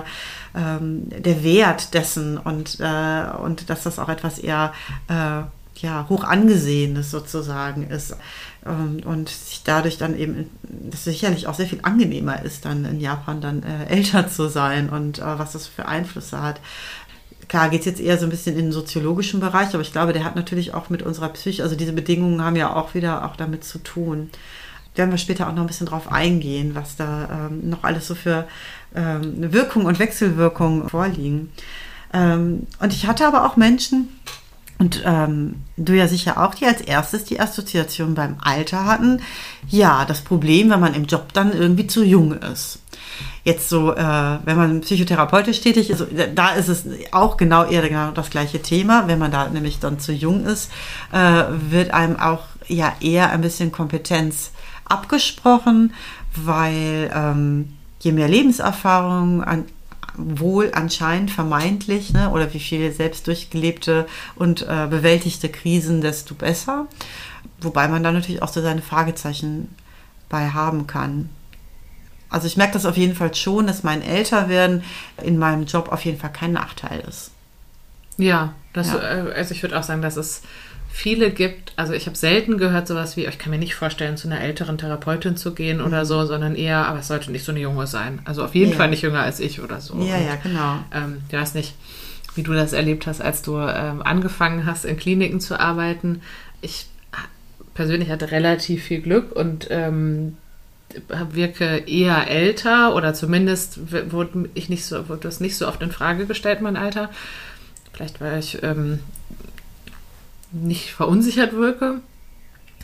ähm, 0.55 1.03
der 1.09 1.43
Wert 1.43 1.93
dessen 1.93 2.39
und, 2.39 2.79
äh, 2.79 3.37
und 3.43 3.69
dass 3.69 3.83
das 3.83 3.99
auch 3.99 4.09
etwas 4.09 4.39
eher 4.39 4.73
äh, 5.07 5.43
ja, 5.81 6.05
hoch 6.09 6.23
angesehenes 6.23 7.11
sozusagen 7.11 7.87
ist. 7.87 8.15
Ähm, 8.65 9.01
und 9.05 9.29
sich 9.29 9.61
dadurch 9.63 9.97
dann 9.97 10.17
eben, 10.17 10.49
das 10.63 11.03
sicherlich 11.03 11.47
auch 11.47 11.53
sehr 11.53 11.67
viel 11.67 11.79
angenehmer 11.83 12.43
ist, 12.43 12.65
dann 12.65 12.85
in 12.85 12.99
Japan 12.99 13.41
dann 13.41 13.63
äh, 13.63 13.85
älter 13.87 14.27
zu 14.27 14.47
sein 14.49 14.89
und 14.89 15.19
äh, 15.19 15.39
was 15.39 15.53
das 15.53 15.67
für 15.67 15.87
Einflüsse 15.87 16.41
hat. 16.41 16.59
Klar, 17.47 17.69
geht 17.69 17.81
es 17.81 17.85
jetzt 17.85 17.99
eher 17.99 18.17
so 18.17 18.25
ein 18.25 18.29
bisschen 18.29 18.55
in 18.55 18.65
den 18.65 18.71
soziologischen 18.71 19.41
Bereich, 19.41 19.73
aber 19.73 19.81
ich 19.81 19.91
glaube, 19.91 20.13
der 20.13 20.23
hat 20.23 20.35
natürlich 20.35 20.73
auch 20.73 20.89
mit 20.89 21.01
unserer 21.01 21.29
Psyche, 21.29 21.63
also 21.63 21.75
diese 21.75 21.91
Bedingungen 21.91 22.41
haben 22.43 22.55
ja 22.55 22.73
auch 22.73 22.93
wieder 22.93 23.25
auch 23.25 23.35
damit 23.35 23.63
zu 23.63 23.79
tun 23.79 24.29
werden 24.95 25.11
wir 25.11 25.17
später 25.17 25.47
auch 25.47 25.53
noch 25.53 25.61
ein 25.61 25.67
bisschen 25.67 25.87
drauf 25.87 26.11
eingehen, 26.11 26.75
was 26.75 26.95
da 26.95 27.47
ähm, 27.49 27.69
noch 27.69 27.83
alles 27.83 28.07
so 28.07 28.15
für 28.15 28.47
ähm, 28.95 29.53
Wirkung 29.53 29.85
und 29.85 29.99
Wechselwirkung 29.99 30.89
vorliegen. 30.89 31.51
Ähm, 32.13 32.67
und 32.79 32.93
ich 32.93 33.07
hatte 33.07 33.25
aber 33.25 33.45
auch 33.45 33.55
Menschen, 33.55 34.09
und 34.81 35.03
ähm, 35.05 35.57
du 35.77 35.93
ja 35.95 36.07
sicher 36.07 36.43
auch, 36.43 36.55
die 36.55 36.65
als 36.65 36.81
erstes 36.81 37.23
die 37.23 37.39
Assoziation 37.39 38.15
beim 38.15 38.37
Alter 38.41 38.85
hatten. 38.85 39.21
Ja, 39.67 40.05
das 40.05 40.21
Problem, 40.21 40.71
wenn 40.71 40.79
man 40.79 40.95
im 40.95 41.05
Job 41.05 41.33
dann 41.33 41.53
irgendwie 41.53 41.85
zu 41.85 42.03
jung 42.03 42.33
ist. 42.33 42.79
Jetzt 43.43 43.69
so, 43.69 43.93
äh, 43.93 44.39
wenn 44.43 44.57
man 44.57 44.81
psychotherapeutisch 44.81 45.61
tätig 45.61 45.91
ist, 45.91 46.03
da 46.33 46.49
ist 46.49 46.67
es 46.67 46.85
auch 47.11 47.37
genau 47.37 47.65
eher 47.65 47.87
genau 47.87 48.09
das 48.09 48.31
gleiche 48.31 48.63
Thema. 48.63 49.07
Wenn 49.07 49.19
man 49.19 49.29
da 49.31 49.47
nämlich 49.49 49.77
dann 49.77 49.99
zu 49.99 50.13
jung 50.13 50.47
ist, 50.47 50.71
äh, 51.11 51.43
wird 51.69 51.91
einem 51.91 52.19
auch 52.19 52.45
ja 52.67 52.91
eher 53.01 53.29
ein 53.29 53.41
bisschen 53.41 53.71
Kompetenz 53.71 54.49
abgesprochen, 54.85 55.93
weil 56.35 57.11
ähm, 57.13 57.77
je 57.99 58.13
mehr 58.13 58.27
Lebenserfahrung 58.27 59.43
an, 59.43 59.65
wohl 60.17 60.71
anscheinend 60.73 61.31
vermeintlich 61.31 62.13
ne, 62.13 62.29
oder 62.29 62.53
wie 62.53 62.59
viel 62.59 62.91
selbst 62.91 63.27
durchgelebte 63.27 64.07
und 64.35 64.63
äh, 64.63 64.87
bewältigte 64.89 65.49
Krisen, 65.49 66.01
desto 66.01 66.35
besser. 66.35 66.87
Wobei 67.59 67.87
man 67.87 68.03
da 68.03 68.11
natürlich 68.11 68.41
auch 68.41 68.49
so 68.49 68.61
seine 68.61 68.81
Fragezeichen 68.81 69.73
bei 70.29 70.49
haben 70.49 70.87
kann. 70.87 71.29
Also 72.29 72.47
ich 72.47 72.57
merke 72.57 72.73
das 72.73 72.85
auf 72.85 72.97
jeden 72.97 73.15
Fall 73.15 73.35
schon, 73.35 73.67
dass 73.67 73.83
mein 73.83 74.01
Älterwerden 74.01 74.83
in 75.21 75.37
meinem 75.37 75.65
Job 75.65 75.91
auf 75.91 76.05
jeden 76.05 76.17
Fall 76.17 76.31
kein 76.31 76.53
Nachteil 76.53 77.01
ist. 77.07 77.31
Ja, 78.17 78.53
das, 78.73 78.87
ja. 78.87 78.99
Äh, 78.99 79.33
also 79.33 79.53
ich 79.53 79.61
würde 79.61 79.77
auch 79.77 79.83
sagen, 79.83 80.01
dass 80.01 80.15
es 80.15 80.41
viele 80.91 81.31
gibt, 81.31 81.73
also 81.77 81.93
ich 81.93 82.05
habe 82.05 82.17
selten 82.17 82.57
gehört 82.57 82.87
sowas 82.87 83.17
wie, 83.17 83.25
ich 83.25 83.39
kann 83.39 83.51
mir 83.51 83.57
nicht 83.57 83.75
vorstellen, 83.75 84.17
zu 84.17 84.27
einer 84.27 84.41
älteren 84.41 84.77
Therapeutin 84.77 85.37
zu 85.37 85.53
gehen 85.53 85.79
mhm. 85.79 85.85
oder 85.85 86.05
so, 86.05 86.25
sondern 86.25 86.55
eher, 86.55 86.85
aber 86.87 86.99
es 86.99 87.07
sollte 87.07 87.31
nicht 87.31 87.45
so 87.45 87.51
eine 87.51 87.61
junge 87.61 87.87
sein. 87.87 88.19
Also 88.25 88.43
auf 88.43 88.53
jeden 88.55 88.71
ja. 88.71 88.77
Fall 88.77 88.89
nicht 88.89 89.01
jünger 89.01 89.21
als 89.21 89.39
ich 89.39 89.61
oder 89.61 89.81
so. 89.81 89.95
Ja, 89.95 90.17
Und, 90.17 90.25
ja, 90.25 90.35
genau. 90.41 90.79
Ähm, 90.93 91.17
ich 91.27 91.33
weiß 91.33 91.55
nicht, 91.55 91.73
wie 92.35 92.43
du 92.43 92.53
das 92.53 92.73
erlebt 92.73 93.07
hast, 93.07 93.21
als 93.21 93.41
du 93.41 93.57
ähm, 93.57 94.01
angefangen 94.01 94.65
hast, 94.65 94.85
in 94.85 94.97
Kliniken 94.97 95.39
zu 95.39 95.59
arbeiten. 95.59 96.21
Ich 96.61 96.87
persönlich 97.73 98.09
hatte 98.09 98.31
relativ 98.31 98.83
viel 98.83 99.01
Glück 99.01 99.31
und 99.35 99.67
ähm, 99.69 100.37
wirke 101.31 101.83
eher 101.87 102.29
älter 102.29 102.95
oder 102.95 103.13
zumindest 103.13 103.79
wurde 104.11 104.49
ich 104.53 104.67
nicht 104.67 104.85
so, 104.85 105.07
wurde 105.07 105.21
das 105.21 105.39
nicht 105.39 105.55
so 105.55 105.67
oft 105.67 105.81
in 105.81 105.91
Frage 105.91 106.25
gestellt, 106.25 106.61
mein 106.61 106.75
Alter. 106.75 107.09
Vielleicht, 107.93 108.19
weil 108.19 108.39
ich 108.39 108.61
ähm, 108.61 108.99
nicht 110.51 110.91
verunsichert 110.91 111.53
wirke. 111.53 112.01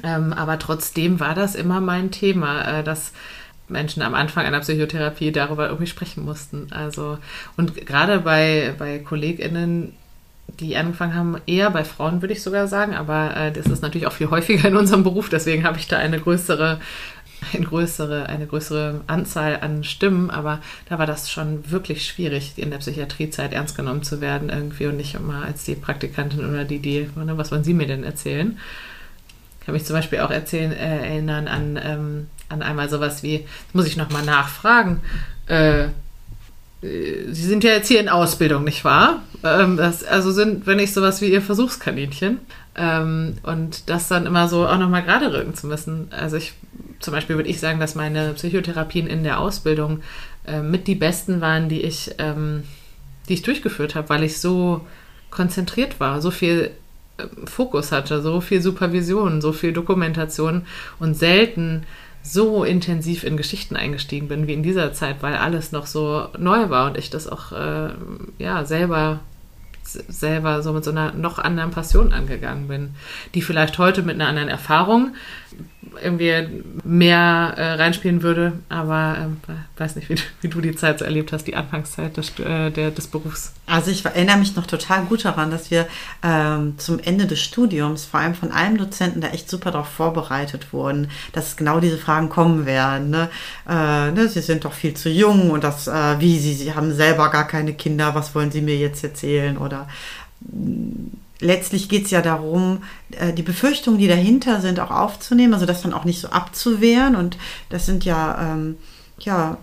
Ähm, 0.04 0.34
aber 0.34 0.60
trotzdem 0.60 1.20
war 1.20 1.34
das 1.34 1.56
immer 1.56 1.82
mein 1.82 2.12
Thema, 2.12 2.80
äh, 2.80 2.84
dass 2.84 3.14
Menschen 3.68 4.02
am 4.02 4.14
Anfang 4.14 4.46
einer 4.46 4.60
Psychotherapie 4.60 5.32
darüber 5.32 5.68
irgendwie 5.68 5.88
sprechen 5.88 6.24
mussten. 6.24 6.68
Also, 6.72 7.18
und 7.58 7.86
gerade 7.86 8.20
bei, 8.20 8.74
bei 8.78 9.00
KollegInnen, 9.00 9.94
die 10.60 10.78
angefangen 10.78 11.16
haben, 11.16 11.38
eher 11.46 11.70
bei 11.72 11.84
Frauen 11.84 12.22
würde 12.22 12.34
ich 12.34 12.42
sogar 12.42 12.68
sagen, 12.68 12.96
aber 12.96 13.36
äh, 13.36 13.52
das 13.52 13.66
ist 13.66 13.82
natürlich 13.82 14.08
auch 14.08 14.14
viel 14.14 14.30
häufiger 14.30 14.70
in 14.70 14.78
unserem 14.78 15.04
Beruf, 15.04 15.30
deswegen 15.30 15.66
habe 15.66 15.78
ich 15.78 15.88
da 15.88 15.98
eine 15.98 16.20
größere 16.20 16.80
eine 17.54 17.66
größere, 17.66 18.28
eine 18.28 18.48
größere 18.48 19.02
Anzahl 19.08 19.60
an 19.62 19.84
Stimmen, 19.84 20.30
aber 20.30 20.62
da 20.90 21.00
war 21.00 21.06
das 21.06 21.32
schon 21.32 21.70
wirklich 21.70 22.06
schwierig, 22.06 22.54
in 22.58 22.72
der 22.72 22.80
Psychiatriezeit 22.80 23.54
ernst 23.54 23.76
genommen 23.76 24.04
zu 24.04 24.22
werden 24.22 24.50
irgendwie 24.50 24.88
und 24.88 24.98
nicht 24.98 25.16
immer 25.16 25.44
als 25.44 25.64
die 25.64 25.76
Praktikantin 25.76 26.48
oder 26.48 26.66
die, 26.66 26.80
die, 26.80 27.10
ne, 27.16 27.38
was 27.38 27.52
wollen 27.52 27.64
Sie 27.64 27.74
mir 27.74 27.88
denn 27.88 28.04
erzählen? 28.04 28.58
Ich 29.60 29.66
kann 29.66 29.74
mich 29.74 29.86
zum 29.86 29.96
Beispiel 29.96 30.20
auch 30.20 30.32
erzählen, 30.32 30.72
äh, 30.72 31.10
erinnern 31.10 31.48
an, 31.48 31.80
ähm, 31.82 32.28
an 32.50 32.62
einmal 32.62 32.90
sowas 32.90 33.24
wie, 33.24 33.46
muss 33.74 33.88
ich 33.88 33.98
nochmal 33.98 34.24
nachfragen, 34.24 35.02
äh, 35.48 35.88
Sie 36.82 37.34
sind 37.34 37.64
ja 37.64 37.72
jetzt 37.72 37.88
hier 37.88 38.00
in 38.00 38.08
Ausbildung, 38.08 38.64
nicht 38.64 38.86
wahr? 38.86 39.24
Ähm, 39.44 39.78
das, 39.78 40.04
also 40.04 40.32
sind, 40.32 40.68
wenn 40.68 40.78
ich 40.78 40.94
sowas 40.94 41.22
wie 41.22 41.32
Ihr 41.32 41.42
Versuchskaninchen. 41.42 42.38
Ähm, 42.78 43.38
und 43.44 43.90
das 43.90 44.08
dann 44.08 44.28
immer 44.28 44.48
so 44.48 44.68
auch 44.68 44.78
nochmal 44.78 45.04
gerade 45.04 45.34
rücken 45.34 45.56
zu 45.56 45.68
müssen. 45.68 46.10
Also 46.12 46.38
ich, 46.38 46.54
zum 47.00 47.14
Beispiel 47.14 47.36
würde 47.36 47.50
ich 47.50 47.60
sagen, 47.60 47.80
dass 47.80 47.96
meine 47.96 48.34
Psychotherapien 48.34 49.08
in 49.08 49.24
der 49.24 49.40
Ausbildung 49.40 50.02
äh, 50.46 50.62
mit 50.62 50.88
die 50.88 50.96
besten 50.96 51.42
waren, 51.42 51.70
die 51.70 51.82
ich, 51.82 52.16
ähm, 52.20 52.64
die 53.28 53.34
ich 53.34 53.42
durchgeführt 53.42 53.96
habe, 53.96 54.10
weil 54.10 54.24
ich 54.24 54.40
so 54.40 54.86
konzentriert 55.32 56.00
war, 56.00 56.22
so 56.22 56.30
viel 56.30 56.72
äh, 57.18 57.24
Fokus 57.46 57.92
hatte, 57.92 58.22
so 58.22 58.42
viel 58.42 58.62
Supervision, 58.62 59.42
so 59.42 59.54
viel 59.54 59.74
Dokumentation 59.74 60.66
und 61.00 61.16
selten 61.16 61.84
so 62.22 62.64
intensiv 62.64 63.24
in 63.24 63.38
Geschichten 63.38 63.76
eingestiegen 63.76 64.28
bin 64.28 64.48
wie 64.48 64.54
in 64.54 64.64
dieser 64.64 64.94
Zeit, 64.94 65.18
weil 65.22 65.36
alles 65.36 65.72
noch 65.72 65.88
so 65.88 66.28
neu 66.38 66.70
war 66.70 66.88
und 66.88 66.98
ich 66.98 67.10
das 67.10 67.28
auch 67.28 67.54
äh, 67.54 67.90
ja 68.38 68.66
selber 68.66 69.22
selber 69.88 70.62
so 70.62 70.74
mit 70.74 70.84
so 70.84 70.92
einer 70.92 71.14
noch 71.14 71.40
anderen 71.40 71.72
Passion 71.72 72.14
angegangen 72.14 72.68
bin, 72.68 72.96
die 73.34 73.42
vielleicht 73.42 73.78
heute 73.78 74.04
mit 74.04 74.16
einer 74.16 74.28
anderen 74.28 74.50
Erfahrung 74.50 75.16
irgendwie 76.02 76.64
mehr 76.84 77.54
äh, 77.58 77.74
reinspielen 77.74 78.24
würde. 78.24 78.54
Aber 78.70 79.18
äh, 79.48 79.80
weiß 79.80 79.96
nicht, 79.96 80.10
wie, 80.10 80.16
wie, 80.42 80.48
du 80.48 80.62
die 80.62 80.76
Zeit 80.76 81.00
so 81.00 81.06
erlebt 81.06 81.32
hast, 81.32 81.46
die 81.46 81.56
Anfangszeit 81.56 82.18
des, 82.18 82.38
äh, 82.40 82.72
der, 82.72 82.92
des 82.92 83.08
Berufs. 83.08 83.54
Also 83.66 83.92
ich 83.92 84.06
erinnere 84.06 84.38
mich 84.38 84.56
noch 84.56 84.66
total 84.66 85.04
gut 85.06 85.26
daran, 85.26 85.52
dass 85.52 85.72
wir 85.72 85.88
ähm, 86.24 86.76
zum 86.78 87.00
Ende 87.00 87.26
des 87.26 87.40
Studiums 87.40 88.06
vor 88.06 88.20
allem 88.20 88.36
von 88.36 88.52
einem 88.52 88.78
Dozenten 88.78 89.22
da 89.22 89.30
echt 89.30 89.50
super 89.50 89.72
darauf 89.72 89.90
vorbereitet 89.90 90.74
wurden, 90.74 91.10
dass 91.34 91.58
genau 91.58 91.80
diese 91.80 91.98
Fragen 91.98 92.30
kommen 92.30 92.66
werden. 92.66 93.10
Ne? 93.10 93.30
Äh, 93.68 94.12
ne, 94.12 94.28
sie 94.28 94.42
sind 94.42 94.66
doch 94.66 94.74
viel 94.74 94.94
zu 94.94 95.10
jung 95.10 95.52
und 95.52 95.64
das, 95.64 95.88
äh, 95.88 96.20
wie 96.20 96.40
sie, 96.40 96.54
sie 96.54 96.74
haben 96.74 96.94
selber 96.94 97.30
gar 97.30 97.48
keine 97.48 97.74
Kinder, 97.74 98.16
was 98.16 98.36
wollen 98.36 98.52
sie 98.52 98.62
mir 98.62 98.78
jetzt 98.78 99.04
erzählen 99.04 99.58
oder 99.58 99.88
letztlich 101.40 101.90
geht 101.90 102.06
es 102.06 102.12
ja 102.12 102.22
darum, 102.22 102.84
äh, 103.12 103.34
die 103.34 103.44
Befürchtungen, 103.44 104.00
die 104.00 104.08
dahinter 104.08 104.62
sind, 104.62 104.80
auch 104.80 104.92
aufzunehmen, 104.92 105.54
also 105.54 105.66
das 105.66 105.82
dann 105.82 105.94
auch 105.94 106.06
nicht 106.06 106.22
so 106.22 106.30
abzuwehren. 106.30 107.16
Und 107.16 107.38
das 107.70 107.86
sind 107.86 108.06
ja, 108.06 108.54
ähm, 108.54 108.78
ja 109.20 109.58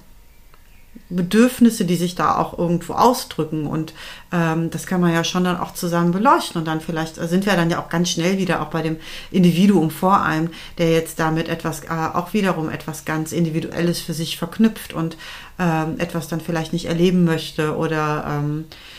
Bedürfnisse, 1.11 1.85
die 1.85 1.97
sich 1.97 2.15
da 2.15 2.37
auch 2.37 2.59
irgendwo 2.59 2.95
ausdrücken. 2.95 3.67
Und 3.67 3.95
ähm, 4.33 4.71
das 4.71 4.87
kann 4.87 5.01
man 5.01 5.13
ja 5.13 5.25
schon 5.25 5.45
dann 5.45 5.59
auch 5.59 5.75
zusammen 5.75 6.13
beleuchten. 6.13 6.61
Und 6.61 6.67
dann 6.67 6.81
vielleicht 6.81 7.17
sind 7.17 7.47
wir 7.47 7.55
dann 7.55 7.71
ja 7.71 7.81
auch 7.81 7.89
ganz 7.89 8.11
schnell 8.11 8.39
wieder 8.39 8.63
auch 8.63 8.69
bei 8.69 8.83
dem 8.83 8.97
Individuum 9.31 9.91
vor 9.91 10.23
einem, 10.23 10.51
der 10.79 10.93
jetzt 10.93 11.19
damit 11.19 11.49
etwas, 11.49 11.85
äh, 11.85 11.89
auch 11.89 12.33
wiederum 12.33 12.71
etwas 12.71 13.05
ganz 13.05 13.33
Individuelles 13.33 14.01
für 14.01 14.15
sich 14.15 14.39
verknüpft 14.39 14.93
und 14.93 15.17
ähm, 15.59 15.97
etwas 15.99 16.29
dann 16.29 16.41
vielleicht 16.41 16.73
nicht 16.73 16.87
erleben 16.87 17.25
möchte 17.25 17.77
oder 17.77 18.25
ähm, 18.29 18.65
äh, 18.71 18.94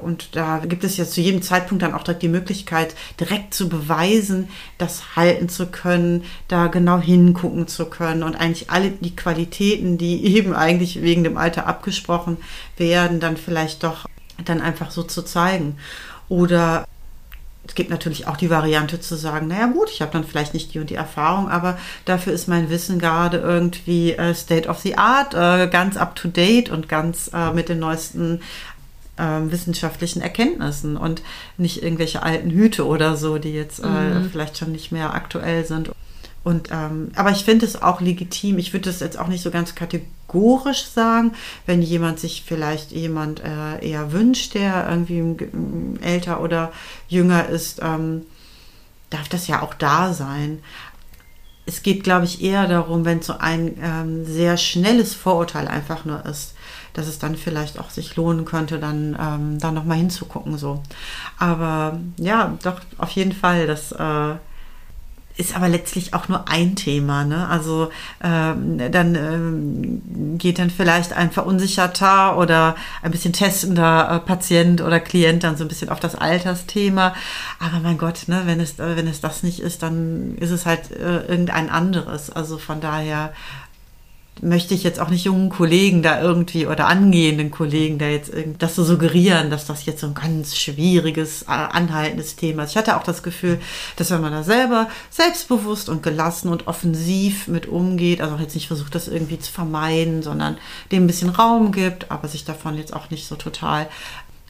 und 0.00 0.36
da 0.36 0.58
gibt 0.58 0.84
es 0.84 0.96
ja 0.96 1.04
zu 1.04 1.20
jedem 1.20 1.42
Zeitpunkt 1.42 1.82
dann 1.82 1.94
auch 1.94 2.02
direkt 2.02 2.22
die 2.22 2.28
Möglichkeit, 2.28 2.94
direkt 3.18 3.54
zu 3.54 3.68
beweisen, 3.68 4.48
das 4.78 5.16
halten 5.16 5.48
zu 5.48 5.66
können, 5.66 6.24
da 6.48 6.68
genau 6.68 6.98
hingucken 6.98 7.68
zu 7.68 7.86
können 7.86 8.22
und 8.22 8.36
eigentlich 8.36 8.70
alle 8.70 8.90
die 8.90 9.16
Qualitäten, 9.16 9.98
die 9.98 10.24
eben 10.36 10.54
eigentlich 10.54 11.02
wegen 11.02 11.24
dem 11.24 11.36
Alter 11.36 11.66
abgesprochen 11.66 12.36
werden, 12.76 13.20
dann 13.20 13.36
vielleicht 13.36 13.82
doch 13.82 14.06
dann 14.44 14.60
einfach 14.60 14.90
so 14.90 15.02
zu 15.02 15.22
zeigen. 15.22 15.78
Oder 16.28 16.86
es 17.68 17.74
gibt 17.74 17.90
natürlich 17.90 18.26
auch 18.26 18.36
die 18.36 18.50
Variante 18.50 18.98
zu 18.98 19.14
sagen, 19.14 19.48
naja 19.48 19.66
gut, 19.66 19.90
ich 19.90 20.00
habe 20.00 20.12
dann 20.12 20.24
vielleicht 20.24 20.54
nicht 20.54 20.72
die 20.72 20.78
und 20.78 20.88
die 20.88 20.94
Erfahrung, 20.94 21.50
aber 21.50 21.78
dafür 22.06 22.32
ist 22.32 22.48
mein 22.48 22.70
Wissen 22.70 22.98
gerade 22.98 23.38
irgendwie 23.38 24.12
äh, 24.12 24.34
State 24.34 24.68
of 24.68 24.78
the 24.78 24.96
Art, 24.96 25.34
äh, 25.34 25.68
ganz 25.68 25.96
up 25.96 26.16
to 26.16 26.28
date 26.28 26.70
und 26.70 26.88
ganz 26.88 27.30
äh, 27.34 27.52
mit 27.52 27.68
den 27.68 27.78
neuesten 27.78 28.40
äh, 29.18 29.50
wissenschaftlichen 29.50 30.22
Erkenntnissen 30.22 30.96
und 30.96 31.22
nicht 31.56 31.82
irgendwelche 31.82 32.22
alten 32.22 32.50
Hüte 32.50 32.86
oder 32.86 33.16
so, 33.16 33.38
die 33.38 33.52
jetzt 33.52 33.80
äh, 33.80 33.86
mhm. 33.86 34.30
vielleicht 34.30 34.58
schon 34.58 34.72
nicht 34.72 34.92
mehr 34.92 35.14
aktuell 35.14 35.64
sind. 35.64 35.90
Und 36.44 36.68
ähm, 36.70 37.10
aber 37.14 37.30
ich 37.30 37.44
finde 37.44 37.66
es 37.66 37.82
auch 37.82 38.00
legitim. 38.00 38.58
Ich 38.58 38.72
würde 38.72 38.88
das 38.88 39.00
jetzt 39.00 39.18
auch 39.18 39.26
nicht 39.26 39.42
so 39.42 39.50
ganz 39.50 39.74
kategorisch 39.74 40.84
sagen, 40.84 41.32
wenn 41.66 41.82
jemand 41.82 42.20
sich 42.20 42.44
vielleicht 42.46 42.92
jemand 42.92 43.40
äh, 43.40 43.86
eher 43.86 44.12
wünscht, 44.12 44.54
der 44.54 44.88
irgendwie 44.88 45.36
älter 46.00 46.40
oder 46.40 46.72
jünger 47.08 47.48
ist, 47.48 47.80
ähm, 47.82 48.22
darf 49.10 49.28
das 49.28 49.46
ja 49.46 49.62
auch 49.62 49.74
da 49.74 50.14
sein. 50.14 50.60
Es 51.66 51.82
geht, 51.82 52.02
glaube 52.02 52.24
ich, 52.24 52.42
eher 52.42 52.66
darum, 52.66 53.04
wenn 53.04 53.20
so 53.20 53.34
ein 53.38 53.76
ähm, 53.82 54.24
sehr 54.24 54.56
schnelles 54.56 55.14
Vorurteil 55.14 55.68
einfach 55.68 56.06
nur 56.06 56.24
ist 56.24 56.54
dass 56.98 57.06
es 57.06 57.18
dann 57.20 57.36
vielleicht 57.36 57.78
auch 57.78 57.90
sich 57.90 58.16
lohnen 58.16 58.44
könnte, 58.44 58.78
dann 58.78 59.16
ähm, 59.20 59.58
da 59.58 59.70
nochmal 59.70 59.98
hinzugucken. 59.98 60.58
So. 60.58 60.82
Aber 61.38 62.00
ja, 62.16 62.58
doch, 62.64 62.80
auf 62.98 63.10
jeden 63.10 63.32
Fall, 63.32 63.68
das 63.68 63.92
äh, 63.92 64.34
ist 65.36 65.54
aber 65.54 65.68
letztlich 65.68 66.14
auch 66.14 66.28
nur 66.28 66.48
ein 66.48 66.74
Thema. 66.74 67.24
Ne? 67.24 67.46
Also 67.48 67.90
ähm, 68.20 68.78
dann 68.90 69.14
ähm, 69.14 70.36
geht 70.36 70.58
dann 70.58 70.70
vielleicht 70.70 71.12
ein 71.12 71.30
verunsicherter 71.30 72.36
oder 72.36 72.74
ein 73.02 73.12
bisschen 73.12 73.32
testender 73.32 74.10
äh, 74.10 74.18
Patient 74.18 74.80
oder 74.80 74.98
Klient 74.98 75.44
dann 75.44 75.56
so 75.56 75.64
ein 75.64 75.68
bisschen 75.68 75.90
auf 75.90 76.00
das 76.00 76.16
Altersthema. 76.16 77.14
Aber 77.60 77.78
mein 77.78 77.98
Gott, 77.98 78.24
ne, 78.26 78.42
wenn 78.46 78.58
es 78.58 78.80
äh, 78.80 78.96
wenn 78.96 79.06
es 79.06 79.20
das 79.20 79.44
nicht 79.44 79.60
ist, 79.60 79.84
dann 79.84 80.36
ist 80.38 80.50
es 80.50 80.66
halt 80.66 80.90
äh, 80.90 81.26
irgendein 81.28 81.70
anderes. 81.70 82.30
Also 82.30 82.58
von 82.58 82.80
daher 82.80 83.32
möchte 84.42 84.74
ich 84.74 84.82
jetzt 84.82 85.00
auch 85.00 85.10
nicht 85.10 85.24
jungen 85.24 85.48
Kollegen 85.48 86.02
da 86.02 86.20
irgendwie 86.20 86.66
oder 86.66 86.86
angehenden 86.86 87.50
Kollegen 87.50 87.98
da 87.98 88.06
jetzt 88.06 88.32
das 88.58 88.74
so 88.74 88.84
suggerieren, 88.84 89.50
dass 89.50 89.66
das 89.66 89.86
jetzt 89.86 90.00
so 90.00 90.06
ein 90.06 90.14
ganz 90.14 90.56
schwieriges, 90.56 91.42
äh, 91.42 91.46
anhaltendes 91.46 92.36
Thema 92.36 92.64
ist. 92.64 92.70
Ich 92.70 92.76
hatte 92.76 92.96
auch 92.96 93.02
das 93.02 93.22
Gefühl, 93.22 93.60
dass 93.96 94.10
wenn 94.10 94.20
man 94.20 94.32
da 94.32 94.42
selber 94.42 94.88
selbstbewusst 95.10 95.88
und 95.88 96.02
gelassen 96.02 96.48
und 96.48 96.66
offensiv 96.66 97.48
mit 97.48 97.66
umgeht, 97.66 98.20
also 98.20 98.36
jetzt 98.36 98.54
nicht 98.54 98.68
versucht, 98.68 98.94
das 98.94 99.08
irgendwie 99.08 99.38
zu 99.38 99.52
vermeiden, 99.52 100.22
sondern 100.22 100.58
dem 100.92 101.04
ein 101.04 101.06
bisschen 101.06 101.30
Raum 101.30 101.72
gibt, 101.72 102.10
aber 102.10 102.28
sich 102.28 102.44
davon 102.44 102.76
jetzt 102.76 102.94
auch 102.94 103.10
nicht 103.10 103.26
so 103.26 103.36
total 103.36 103.88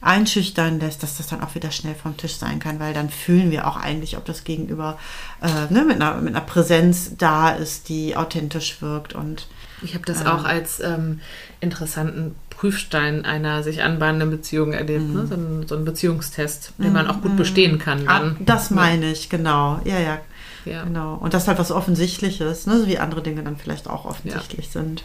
einschüchtern 0.01 0.79
lässt, 0.79 1.03
dass 1.03 1.17
das 1.17 1.27
dann 1.27 1.41
auch 1.41 1.55
wieder 1.55 1.71
schnell 1.71 1.95
vom 1.95 2.15
Tisch 2.15 2.35
sein 2.35 2.59
kann, 2.59 2.79
weil 2.79 2.93
dann 2.93 3.09
fühlen 3.09 3.51
wir 3.51 3.67
auch 3.67 3.75
eigentlich, 3.75 4.17
ob 4.17 4.25
das 4.25 4.43
Gegenüber 4.43 4.97
äh, 5.41 5.71
ne, 5.73 5.83
mit, 5.83 5.97
einer, 5.97 6.15
mit 6.15 6.35
einer 6.35 6.45
Präsenz 6.45 7.17
da 7.17 7.49
ist, 7.49 7.89
die 7.89 8.15
authentisch 8.15 8.81
wirkt 8.81 9.13
und 9.13 9.47
Ich 9.81 9.93
habe 9.93 10.05
das 10.05 10.21
ähm, 10.21 10.27
auch 10.27 10.43
als 10.43 10.79
ähm, 10.79 11.21
interessanten 11.59 12.35
Prüfstein 12.49 13.25
einer 13.25 13.63
sich 13.63 13.83
anbahnenden 13.83 14.29
Beziehung 14.31 14.73
erlebt. 14.73 15.07
Ne? 15.07 15.21
Mhm. 15.21 15.27
So, 15.27 15.35
ein, 15.35 15.67
so 15.67 15.75
ein 15.75 15.85
Beziehungstest, 15.85 16.73
den 16.77 16.91
man 16.91 17.07
auch 17.07 17.21
gut 17.21 17.33
mhm. 17.33 17.37
bestehen 17.37 17.79
kann. 17.79 18.07
Ah, 18.07 18.19
dann. 18.19 18.35
Ah, 18.39 18.43
das 18.45 18.69
meine 18.69 19.11
ich, 19.11 19.29
genau. 19.29 19.79
Ja, 19.85 19.99
ja, 19.99 20.19
ja. 20.65 20.83
Genau. 20.83 21.15
Und 21.15 21.33
das 21.33 21.43
ist 21.43 21.47
halt 21.47 21.59
was 21.59 21.71
Offensichtliches, 21.71 22.67
ne? 22.67 22.79
so 22.79 22.87
wie 22.87 22.99
andere 22.99 23.21
Dinge 23.21 23.43
dann 23.43 23.57
vielleicht 23.57 23.89
auch 23.89 24.05
offensichtlich 24.05 24.65
ja. 24.67 24.81
sind. 24.81 25.03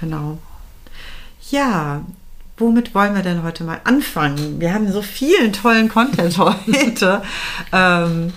Genau. 0.00 0.38
Ja, 1.50 2.02
womit 2.56 2.94
wollen 2.94 3.14
wir 3.14 3.22
denn 3.22 3.42
heute 3.42 3.64
mal 3.64 3.80
anfangen? 3.84 4.60
Wir 4.60 4.72
haben 4.72 4.90
so 4.90 5.02
vielen 5.02 5.52
tollen 5.52 5.88
Content 5.88 6.38
heute. 6.38 7.22
ähm, 7.72 8.32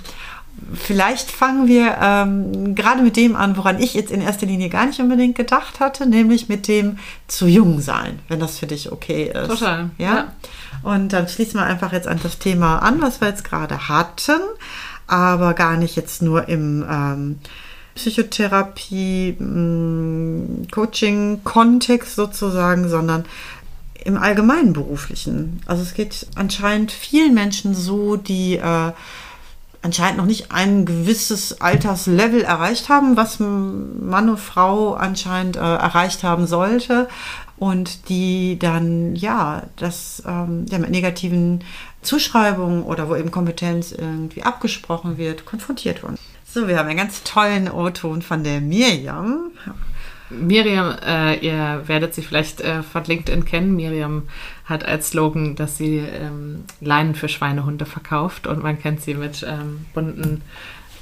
vielleicht 0.74 1.30
fangen 1.32 1.68
wir 1.68 1.98
ähm, 2.02 2.76
gerade 2.76 3.02
mit 3.02 3.16
dem 3.16 3.36
an, 3.36 3.58
woran 3.58 3.80
ich 3.80 3.94
jetzt 3.94 4.12
in 4.12 4.22
erster 4.22 4.46
Linie 4.46 4.70
gar 4.70 4.86
nicht 4.86 5.00
unbedingt 5.00 5.36
gedacht 5.36 5.80
hatte, 5.80 6.08
nämlich 6.08 6.50
mit 6.50 6.68
dem 6.68 6.98
zu 7.28 7.48
jung 7.48 7.82
sein, 7.82 8.20
wenn 8.28 8.40
das 8.40 8.60
für 8.60 8.68
dich 8.68 8.92
okay 8.92 9.32
ist. 9.34 9.48
Total. 9.48 9.90
Ja. 9.98 10.16
ja. 10.16 10.34
Und 10.84 11.14
dann 11.14 11.28
schließen 11.28 11.60
wir 11.60 11.66
einfach 11.66 11.94
jetzt 11.94 12.08
an 12.08 12.20
das 12.22 12.40
Thema 12.40 12.80
an, 12.80 13.02
was 13.02 13.22
wir 13.22 13.30
jetzt 13.30 13.44
gerade 13.44 13.88
hatten, 13.88 14.40
aber 15.08 15.54
gar 15.54 15.78
nicht 15.78 15.96
jetzt 15.96 16.22
nur 16.22 16.48
im 16.50 16.86
ähm, 16.90 17.40
Psychotherapie, 17.96 19.34
mm, 19.34 20.68
Coaching-Kontext 20.72 22.16
sozusagen, 22.16 22.90
sondern 22.90 23.26
im 24.04 24.18
allgemeinen 24.18 24.74
beruflichen. 24.74 25.62
Also 25.66 25.84
es 25.84 25.94
geht 25.94 26.28
anscheinend 26.36 26.92
vielen 26.92 27.34
Menschen 27.34 27.74
so, 27.74 28.18
die 28.18 28.58
äh, 28.58 28.92
anscheinend 29.84 30.18
noch 30.18 30.26
nicht 30.26 30.52
ein 30.52 30.86
gewisses 30.86 31.62
Alterslevel 31.62 32.42
erreicht 32.42 32.90
haben, 32.90 33.16
was 33.18 33.40
Mann 33.40 34.30
und 34.30 34.40
Frau 34.40 34.94
anscheinend 34.94 35.58
äh, 35.58 35.60
erreicht 35.60 36.24
haben 36.24 36.48
sollte 36.48 37.08
und 37.58 38.10
die 38.10 38.58
dann 38.58 39.16
ja 39.16 39.64
das 39.76 40.24
ähm, 40.26 40.66
ja, 40.70 40.80
mit 40.80 40.90
negativen 40.90 41.64
Zuschreibungen 42.02 42.84
oder 42.84 43.10
wo 43.10 43.16
eben 43.16 43.32
Kompetenz 43.32 43.92
irgendwie 43.92 44.44
abgesprochen 44.44 45.18
wird, 45.18 45.46
konfrontiert 45.46 46.04
wurden. 46.04 46.18
So, 46.46 46.68
wir 46.68 46.78
haben 46.78 46.88
einen 46.88 46.98
ganz 46.98 47.24
tollen 47.24 47.70
O-Ton 47.70 48.22
von 48.22 48.44
der 48.44 48.62
Miriam. 48.62 49.52
Miriam, 50.30 50.98
äh, 51.06 51.36
ihr 51.36 51.84
werdet 51.88 52.14
sie 52.14 52.22
vielleicht 52.22 52.62
äh, 52.62 52.82
von 52.84 53.04
LinkedIn 53.04 53.46
kennen. 53.46 53.76
Miriam 53.76 54.28
hat 54.66 54.86
als 54.86 55.10
Slogan, 55.10 55.56
dass 55.56 55.78
sie 55.78 55.98
ähm, 55.98 56.66
Leinen 56.80 57.16
für 57.16 57.30
Schweinehunde 57.30 57.86
verkauft 57.86 58.48
und 58.48 58.64
man 58.64 58.80
kennt 58.80 59.02
sie 59.02 59.14
mit 59.14 59.46
ähm, 59.48 59.86
bunten, 59.94 60.42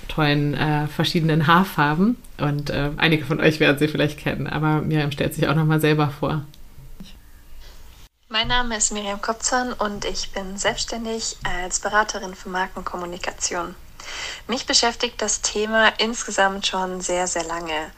tollen, 0.07 0.53
äh, 0.53 0.87
verschiedenen 0.87 1.47
Haarfarben. 1.47 2.17
Und 2.39 2.69
äh, 2.69 2.89
einige 2.97 3.25
von 3.25 3.39
euch 3.39 3.59
werden 3.59 3.77
sie 3.77 3.87
vielleicht 3.87 4.19
kennen, 4.19 4.47
aber 4.47 4.81
Miriam 4.81 5.11
stellt 5.11 5.33
sich 5.33 5.47
auch 5.47 5.55
nochmal 5.55 5.79
selber 5.79 6.09
vor. 6.09 6.43
Mein 8.29 8.47
Name 8.47 8.77
ist 8.77 8.93
Miriam 8.93 9.21
Kopzan 9.21 9.73
und 9.73 10.05
ich 10.05 10.31
bin 10.31 10.57
selbstständig 10.57 11.35
als 11.43 11.81
Beraterin 11.81 12.33
für 12.33 12.47
Markenkommunikation. 12.47 13.75
Mich 14.47 14.65
beschäftigt 14.65 15.21
das 15.21 15.41
Thema 15.41 15.89
insgesamt 15.97 16.65
schon 16.65 17.01
sehr, 17.01 17.27
sehr 17.27 17.43
lange. 17.43 17.91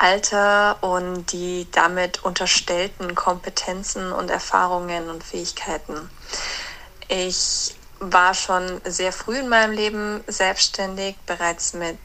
Alter 0.00 0.82
und 0.82 1.30
die 1.32 1.68
damit 1.72 2.24
unterstellten 2.24 3.14
Kompetenzen 3.14 4.12
und 4.12 4.30
Erfahrungen 4.30 5.10
und 5.10 5.22
Fähigkeiten. 5.22 6.10
Ich 7.08 7.74
war 7.98 8.32
schon 8.32 8.80
sehr 8.84 9.12
früh 9.12 9.38
in 9.38 9.48
meinem 9.48 9.72
Leben 9.72 10.24
selbstständig, 10.26 11.16
bereits 11.26 11.74
mit 11.74 11.98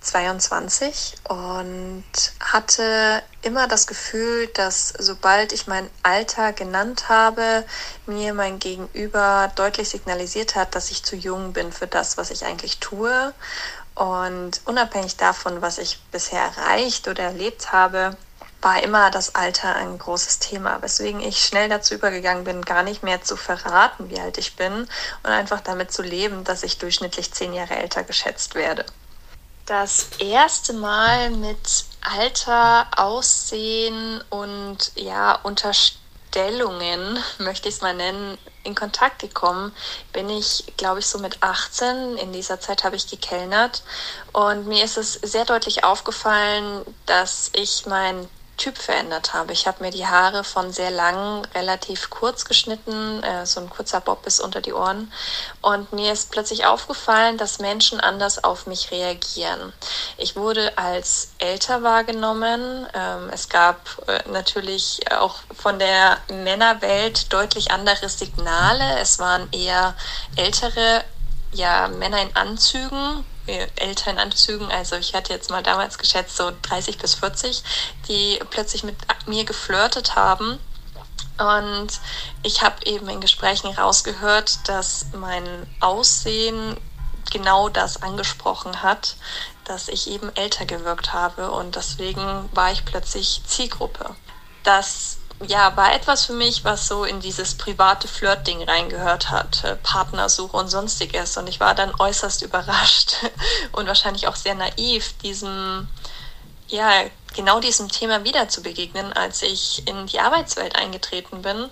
22 0.00 1.16
und 1.28 2.04
hatte 2.38 3.20
immer 3.42 3.66
das 3.66 3.88
Gefühl, 3.88 4.46
dass 4.54 4.90
sobald 4.96 5.52
ich 5.52 5.66
mein 5.66 5.90
Alter 6.04 6.52
genannt 6.52 7.08
habe, 7.08 7.64
mir 8.06 8.32
mein 8.32 8.60
Gegenüber 8.60 9.50
deutlich 9.56 9.88
signalisiert 9.88 10.54
hat, 10.54 10.76
dass 10.76 10.92
ich 10.92 11.02
zu 11.02 11.16
jung 11.16 11.52
bin 11.52 11.72
für 11.72 11.88
das, 11.88 12.16
was 12.16 12.30
ich 12.30 12.44
eigentlich 12.44 12.78
tue 12.78 13.34
und 13.96 14.60
unabhängig 14.66 15.16
davon, 15.16 15.62
was 15.62 15.78
ich 15.78 15.98
bisher 16.12 16.40
erreicht 16.42 17.08
oder 17.08 17.24
erlebt 17.24 17.72
habe, 17.72 18.16
war 18.60 18.82
immer 18.82 19.10
das 19.10 19.34
Alter 19.34 19.74
ein 19.74 19.98
großes 19.98 20.38
Thema, 20.38 20.82
weswegen 20.82 21.20
ich 21.20 21.38
schnell 21.38 21.68
dazu 21.68 21.94
übergegangen 21.94 22.44
bin, 22.44 22.62
gar 22.62 22.82
nicht 22.82 23.02
mehr 23.02 23.22
zu 23.22 23.36
verraten, 23.36 24.10
wie 24.10 24.20
alt 24.20 24.38
ich 24.38 24.56
bin 24.56 24.72
und 25.22 25.30
einfach 25.30 25.60
damit 25.60 25.92
zu 25.92 26.02
leben, 26.02 26.44
dass 26.44 26.62
ich 26.62 26.78
durchschnittlich 26.78 27.32
zehn 27.32 27.54
Jahre 27.54 27.76
älter 27.76 28.02
geschätzt 28.02 28.54
werde. 28.54 28.84
Das 29.64 30.10
erste 30.18 30.74
Mal 30.74 31.30
mit 31.30 31.86
Alter, 32.00 32.86
Aussehen 32.96 34.22
und 34.30 34.92
ja, 34.94 35.40
Unterstellungen, 36.36 37.18
möchte 37.38 37.68
ich 37.68 37.76
es 37.76 37.80
mal 37.80 37.94
nennen, 37.94 38.36
in 38.62 38.74
Kontakt 38.74 39.20
gekommen 39.20 39.72
bin 40.12 40.28
ich, 40.28 40.64
glaube 40.76 40.98
ich, 40.98 41.06
so 41.06 41.18
mit 41.18 41.42
18. 41.42 42.18
In 42.18 42.32
dieser 42.32 42.60
Zeit 42.60 42.84
habe 42.84 42.96
ich 42.96 43.06
gekellnert. 43.08 43.82
Und 44.32 44.66
mir 44.66 44.84
ist 44.84 44.98
es 44.98 45.14
sehr 45.14 45.46
deutlich 45.46 45.84
aufgefallen, 45.84 46.84
dass 47.06 47.50
ich 47.54 47.86
mein 47.86 48.28
Typ 48.56 48.78
verändert 48.78 49.34
habe. 49.34 49.52
Ich 49.52 49.66
habe 49.66 49.82
mir 49.84 49.90
die 49.90 50.06
Haare 50.06 50.42
von 50.42 50.72
sehr 50.72 50.90
lang 50.90 51.46
relativ 51.54 52.10
kurz 52.10 52.44
geschnitten, 52.44 53.22
äh, 53.22 53.44
so 53.44 53.60
ein 53.60 53.68
kurzer 53.68 54.00
Bob 54.00 54.22
bis 54.22 54.40
unter 54.40 54.60
die 54.60 54.72
Ohren. 54.72 55.12
Und 55.60 55.92
mir 55.92 56.12
ist 56.12 56.30
plötzlich 56.30 56.64
aufgefallen, 56.64 57.36
dass 57.36 57.58
Menschen 57.58 58.00
anders 58.00 58.42
auf 58.42 58.66
mich 58.66 58.90
reagieren. 58.90 59.72
Ich 60.16 60.36
wurde 60.36 60.78
als 60.78 61.28
älter 61.38 61.82
wahrgenommen. 61.82 62.86
Ähm, 62.94 63.30
es 63.30 63.48
gab 63.48 63.78
äh, 64.08 64.28
natürlich 64.30 65.00
auch 65.12 65.36
von 65.54 65.78
der 65.78 66.18
Männerwelt 66.28 67.32
deutlich 67.32 67.70
andere 67.70 68.08
Signale. 68.08 68.98
Es 69.00 69.18
waren 69.18 69.48
eher 69.52 69.94
ältere 70.36 71.04
ja, 71.52 71.88
Männer 71.88 72.22
in 72.22 72.34
Anzügen, 72.36 73.24
älter 73.46 74.10
in 74.10 74.18
Anzügen, 74.18 74.70
also 74.70 74.96
ich 74.96 75.14
hatte 75.14 75.32
jetzt 75.32 75.50
mal 75.50 75.62
damals 75.62 75.98
geschätzt 75.98 76.36
so 76.36 76.52
30 76.62 76.98
bis 76.98 77.14
40, 77.14 77.62
die 78.08 78.40
plötzlich 78.50 78.82
mit 78.82 78.96
mir 79.26 79.44
geflirtet 79.44 80.16
haben. 80.16 80.58
Und 81.38 81.88
ich 82.42 82.62
habe 82.62 82.84
eben 82.86 83.08
in 83.08 83.20
Gesprächen 83.20 83.68
rausgehört, 83.68 84.68
dass 84.68 85.06
mein 85.12 85.66
Aussehen 85.80 86.76
genau 87.30 87.68
das 87.68 88.02
angesprochen 88.02 88.82
hat, 88.82 89.16
dass 89.64 89.88
ich 89.88 90.08
eben 90.08 90.34
älter 90.34 90.64
gewirkt 90.64 91.12
habe 91.12 91.50
und 91.50 91.76
deswegen 91.76 92.48
war 92.52 92.72
ich 92.72 92.84
plötzlich 92.84 93.42
Zielgruppe. 93.46 94.14
Das 94.62 95.18
ja, 95.44 95.76
war 95.76 95.94
etwas 95.94 96.24
für 96.24 96.32
mich, 96.32 96.64
was 96.64 96.88
so 96.88 97.04
in 97.04 97.20
dieses 97.20 97.54
private 97.54 98.08
Flirt-Ding 98.08 98.62
reingehört 98.62 99.30
hat, 99.30 99.64
äh, 99.64 99.76
Partnersuche 99.76 100.56
und 100.56 100.68
sonstiges. 100.68 101.36
Und 101.36 101.48
ich 101.48 101.60
war 101.60 101.74
dann 101.74 101.92
äußerst 101.98 102.42
überrascht 102.46 103.16
und 103.72 103.86
wahrscheinlich 103.86 104.28
auch 104.28 104.36
sehr 104.36 104.54
naiv, 104.54 105.12
diesem, 105.18 105.88
ja, 106.68 106.90
genau 107.34 107.60
diesem 107.60 107.88
Thema 107.90 108.24
wieder 108.24 108.48
zu 108.48 108.62
begegnen, 108.62 109.12
als 109.12 109.42
ich 109.42 109.86
in 109.86 110.06
die 110.06 110.20
Arbeitswelt 110.20 110.74
eingetreten 110.74 111.42
bin 111.42 111.68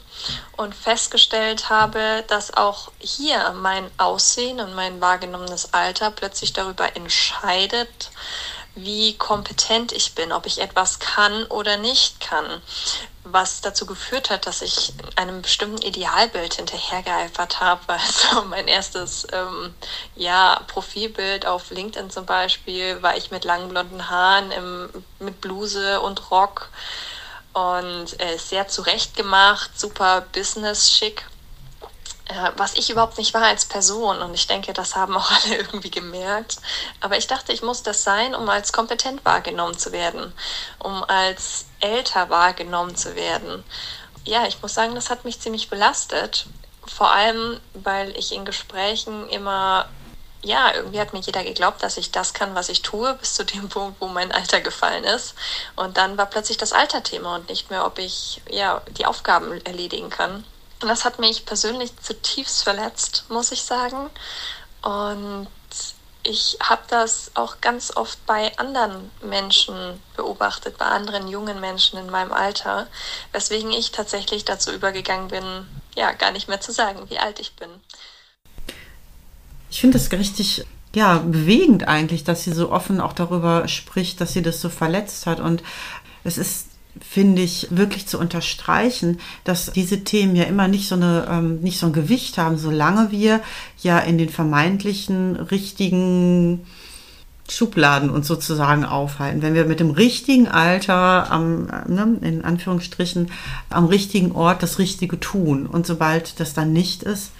und 0.59 0.75
festgestellt 0.75 1.71
habe, 1.71 2.23
dass 2.29 2.55
auch 2.55 2.93
hier 2.99 3.55
mein 3.57 3.91
Aussehen 3.97 4.61
und 4.61 4.75
mein 4.75 5.01
wahrgenommenes 5.01 5.73
Alter 5.73 6.11
plötzlich 6.11 6.53
darüber 6.53 6.95
entscheidet, 6.95 8.11
wie 8.75 9.17
kompetent 9.17 9.93
ich 9.93 10.15
bin, 10.15 10.33
ob 10.33 10.47
ich 10.47 10.61
etwas 10.61 10.99
kann 10.99 11.45
oder 11.47 11.77
nicht 11.77 12.21
kann, 12.21 12.63
was 13.23 13.61
dazu 13.61 13.87
geführt 13.87 14.31
hat, 14.31 14.47
dass 14.47 14.63
ich 14.63 14.93
einem 15.17 15.43
bestimmten 15.43 15.83
Idealbild 15.83 16.55
hinterhergeeifert 16.55 17.61
habe. 17.61 17.81
Also 17.89 18.45
mein 18.47 18.69
erstes 18.69 19.27
ähm, 19.33 19.75
ja, 20.17 20.61
Profilbild 20.67 21.47
auf 21.47 21.71
LinkedIn 21.71 22.11
zum 22.11 22.27
Beispiel 22.27 23.03
war 23.03 23.17
ich 23.17 23.31
mit 23.31 23.45
langen 23.45 23.69
blonden 23.69 24.11
Haaren 24.11 24.51
im, 24.51 24.89
mit 25.21 25.41
Bluse 25.41 26.01
und 26.01 26.31
Rock 26.31 26.71
und 27.53 28.21
äh, 28.21 28.37
sehr 28.37 28.67
zurechtgemacht, 28.67 29.79
super 29.79 30.23
business-schick 30.33 31.25
äh, 32.27 32.53
was 32.57 32.75
ich 32.75 32.91
überhaupt 32.91 33.19
nicht 33.19 33.35
war 33.35 33.43
als 33.43 33.65
Person. 33.65 34.19
Und 34.19 34.35
ich 34.35 34.47
denke, 34.47 34.73
das 34.73 34.97
haben 34.97 35.17
auch 35.17 35.31
alle 35.45 35.57
irgendwie 35.57 35.91
gemerkt. 35.91 36.57
Aber 37.01 37.17
ich 37.17 37.27
dachte, 37.27 37.53
ich 37.53 37.63
muss 37.63 37.83
das 37.83 38.05
sein, 38.05 38.35
um 38.35 38.49
als 38.49 38.73
kompetent 38.73 39.25
wahrgenommen 39.25 39.79
zu 39.79 39.93
werden, 39.93 40.33
um 40.79 41.05
als 41.05 41.67
älter 41.81 42.31
wahrgenommen 42.31 42.97
zu 42.97 43.15
werden. 43.15 43.65
Ja, 44.25 44.47
ich 44.47 44.63
muss 44.63 44.75
sagen, 44.75 44.95
das 44.95 45.11
hat 45.11 45.25
mich 45.25 45.41
ziemlich 45.41 45.69
belastet. 45.69 46.47
Vor 46.87 47.11
allem, 47.11 47.61
weil 47.75 48.17
ich 48.17 48.33
in 48.33 48.45
Gesprächen 48.45 49.29
immer 49.29 49.89
ja, 50.45 50.75
irgendwie 50.75 51.01
hat 51.01 51.13
mir 51.13 51.21
jeder 51.21 51.43
geglaubt, 51.43 51.83
dass 51.83 51.97
ich 51.97 52.11
das 52.11 52.35
kann, 52.35 52.55
was 52.55 52.69
ich 52.69 52.83
tue, 52.83 53.15
bis 53.15 53.35
zu 53.35 53.45
dem 53.45 53.69
Punkt, 53.71 54.01
wo 54.01 54.09
mein 54.09 54.31
Alter 54.31 54.61
gefallen 54.61 55.05
ist. 55.05 55.35
Und 55.75 55.97
dann 55.97 56.17
war 56.17 56.27
plötzlich 56.27 56.59
das 56.59 56.73
Alterthema 56.73 57.37
und 57.37 57.49
nicht 57.49 57.71
mehr, 57.71 57.87
ob 57.87 57.99
ich 57.99 58.43
ja 58.49 58.83
die 58.91 59.07
Aufgaben 59.07 59.65
erledigen 59.65 60.11
kann. 60.11 60.45
Und 60.85 60.91
das 60.91 61.07
hat 61.07 61.19
mich 61.19 61.47
persönlich 61.47 61.97
zutiefst 61.97 62.63
verletzt, 62.63 63.25
muss 63.31 63.53
ich 63.53 63.63
sagen. 63.63 64.11
Und 64.83 65.49
ich 66.23 66.59
habe 66.63 66.83
das 66.89 67.31
auch 67.33 67.63
ganz 67.63 67.97
oft 67.97 68.19
bei 68.27 68.55
anderen 68.59 69.11
Menschen 69.23 69.75
beobachtet, 70.15 70.77
bei 70.77 70.85
anderen 70.85 71.27
jungen 71.27 71.59
Menschen 71.59 71.99
in 71.99 72.11
meinem 72.11 72.35
Alter, 72.35 72.87
weswegen 73.33 73.71
ich 73.71 73.93
tatsächlich 73.93 74.45
dazu 74.45 74.73
übergegangen 74.73 75.29
bin, 75.29 75.67
ja, 75.95 76.13
gar 76.13 76.33
nicht 76.33 76.49
mehr 76.49 76.61
zu 76.61 76.71
sagen, 76.71 77.09
wie 77.09 77.19
alt 77.19 77.41
ich 77.41 77.57
bin. 77.57 77.71
Ich 79.71 79.81
finde 79.81 79.99
das 79.99 80.13
richtig 80.13 80.67
ja, 80.95 81.17
bewegend 81.17 81.89
eigentlich, 81.89 82.25
dass 82.25 82.45
sie 82.45 82.53
so 82.53 82.71
offen 82.71 83.01
auch 83.01 83.15
darüber 83.15 83.69
spricht, 83.69 84.21
dass 84.21 84.35
sie 84.35 84.43
das 84.43 84.61
so 84.61 84.69
verletzt 84.69 85.25
hat. 85.25 85.41
Und 85.41 85.63
es 86.25 86.37
ist 86.37 86.74
finde 87.01 87.43
ich 87.43 87.69
wirklich 87.71 88.07
zu 88.07 88.19
unterstreichen, 88.19 89.19
dass 89.43 89.73
diese 89.73 90.05
Themen 90.05 90.37
ja 90.37 90.45
immer 90.45 90.69
nicht 90.69 90.89
so 90.89 90.95
eine 90.95 91.27
ähm, 91.29 91.61
nicht 91.61 91.79
so 91.79 91.87
ein 91.87 91.93
Gewicht 91.93 92.39
haben, 92.39 92.57
solange 92.57 93.11
wir 93.11 93.41
ja 93.83 93.99
in 93.99 94.19
den 94.19 94.29
vermeintlichen 94.29 95.37
richtigen 95.37 96.67
Schubladen 97.49 98.09
uns 98.09 98.27
sozusagen 98.27 98.85
aufhalten. 98.85 99.43
Wenn 99.43 99.55
wir 99.55 99.67
mit 99.67 99.81
dem 99.81 99.91
richtigen 99.91 100.49
Alter 100.49 101.31
am, 101.31 101.67
ne, 101.87 102.17
in 102.23 102.45
Anführungsstrichen, 102.45 103.31
am 103.69 103.85
richtigen 103.87 104.33
Ort 104.33 104.63
das 104.63 104.79
Richtige 104.79 105.21
tun 105.21 105.67
und 105.67 105.87
sobald 105.87 106.41
das 106.41 106.55
dann 106.55 106.73
nicht 106.73 107.03
ist, 107.03 107.33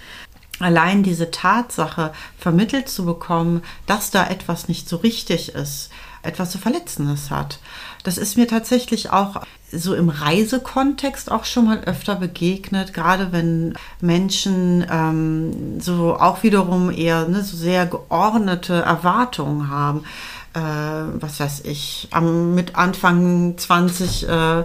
allein 0.59 1.03
diese 1.03 1.31
Tatsache 1.31 2.13
vermittelt 2.37 2.87
zu 2.87 3.05
bekommen, 3.05 3.63
dass 3.87 4.11
da 4.11 4.27
etwas 4.27 4.67
nicht 4.67 4.87
so 4.87 4.97
richtig 4.97 5.49
ist, 5.49 5.89
etwas 6.25 6.51
so 6.51 6.59
Verletzendes 6.59 7.31
hat. 7.31 7.59
Das 8.03 8.17
ist 8.17 8.37
mir 8.37 8.47
tatsächlich 8.47 9.09
auch 9.11 9.41
so 9.71 9.95
im 9.95 10.09
Reisekontext 10.09 11.31
auch 11.31 11.45
schon 11.45 11.65
mal 11.65 11.79
öfter 11.85 12.15
begegnet, 12.15 12.93
gerade 12.93 13.31
wenn 13.31 13.73
Menschen 13.99 14.85
ähm, 14.89 15.81
so 15.81 16.15
auch 16.15 16.43
wiederum 16.43 16.91
eher 16.91 17.27
ne, 17.27 17.43
so 17.43 17.57
sehr 17.57 17.85
geordnete 17.85 18.73
Erwartungen 18.73 19.69
haben. 19.69 20.03
Äh, 20.53 20.59
was 20.59 21.39
weiß 21.39 21.61
ich, 21.65 22.07
am, 22.11 22.53
mit 22.55 22.75
Anfang 22.75 23.57
20 23.57 24.29
äh, 24.29 24.63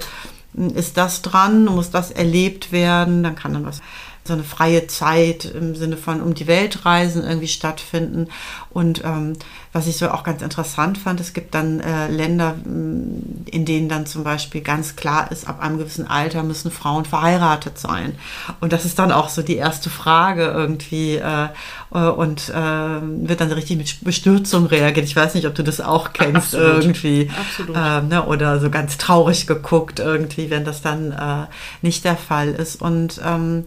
ist 0.74 0.96
das 0.96 1.22
dran, 1.22 1.64
muss 1.64 1.90
das 1.90 2.10
erlebt 2.10 2.72
werden, 2.72 3.22
dann 3.22 3.36
kann 3.36 3.54
dann 3.54 3.64
was 3.64 3.80
so 4.24 4.34
eine 4.34 4.44
freie 4.44 4.86
Zeit 4.86 5.46
im 5.46 5.74
Sinne 5.74 5.96
von 5.96 6.20
um 6.20 6.34
die 6.34 6.46
Welt 6.46 6.84
reisen 6.84 7.24
irgendwie 7.24 7.48
stattfinden. 7.48 8.28
Und 8.68 9.02
ähm, 9.04 9.32
was 9.72 9.86
ich 9.86 9.96
so 9.96 10.10
auch 10.10 10.24
ganz 10.24 10.42
interessant 10.42 10.98
fand, 10.98 11.20
es 11.20 11.32
gibt 11.32 11.54
dann 11.54 11.80
äh, 11.80 12.08
Länder, 12.08 12.52
mm, 12.52 13.46
in 13.50 13.64
denen 13.64 13.88
dann 13.88 14.04
zum 14.04 14.22
Beispiel 14.22 14.60
ganz 14.60 14.94
klar 14.94 15.32
ist, 15.32 15.48
ab 15.48 15.60
einem 15.60 15.78
gewissen 15.78 16.06
Alter 16.06 16.42
müssen 16.42 16.70
Frauen 16.70 17.04
verheiratet 17.04 17.78
sein. 17.78 18.14
Und 18.60 18.72
das 18.72 18.84
ist 18.84 18.98
dann 18.98 19.10
auch 19.10 19.28
so 19.28 19.42
die 19.42 19.56
erste 19.56 19.88
Frage 19.88 20.44
irgendwie 20.44 21.16
äh, 21.16 21.48
äh 21.94 21.98
und 22.10 22.50
äh, 22.50 22.52
wird 22.52 23.40
dann 23.40 23.52
richtig 23.52 23.78
mit 23.78 24.04
Bestürzung 24.04 24.66
reagiert. 24.66 25.06
Ich 25.06 25.16
weiß 25.16 25.34
nicht, 25.34 25.46
ob 25.46 25.54
du 25.54 25.64
das 25.64 25.80
auch 25.80 26.12
kennst 26.12 26.54
Absolut. 26.54 26.84
irgendwie. 26.84 27.30
Absolut. 27.38 27.76
Äh, 27.76 28.02
ne, 28.02 28.26
oder 28.26 28.60
so 28.60 28.70
ganz 28.70 28.98
traurig 28.98 29.46
geguckt 29.46 29.98
irgendwie, 29.98 30.50
wenn 30.50 30.64
das 30.64 30.82
dann 30.82 31.12
äh, 31.12 31.46
nicht 31.80 32.04
der 32.04 32.16
Fall 32.16 32.48
ist. 32.50 32.82
Und 32.82 33.20
ähm, 33.24 33.64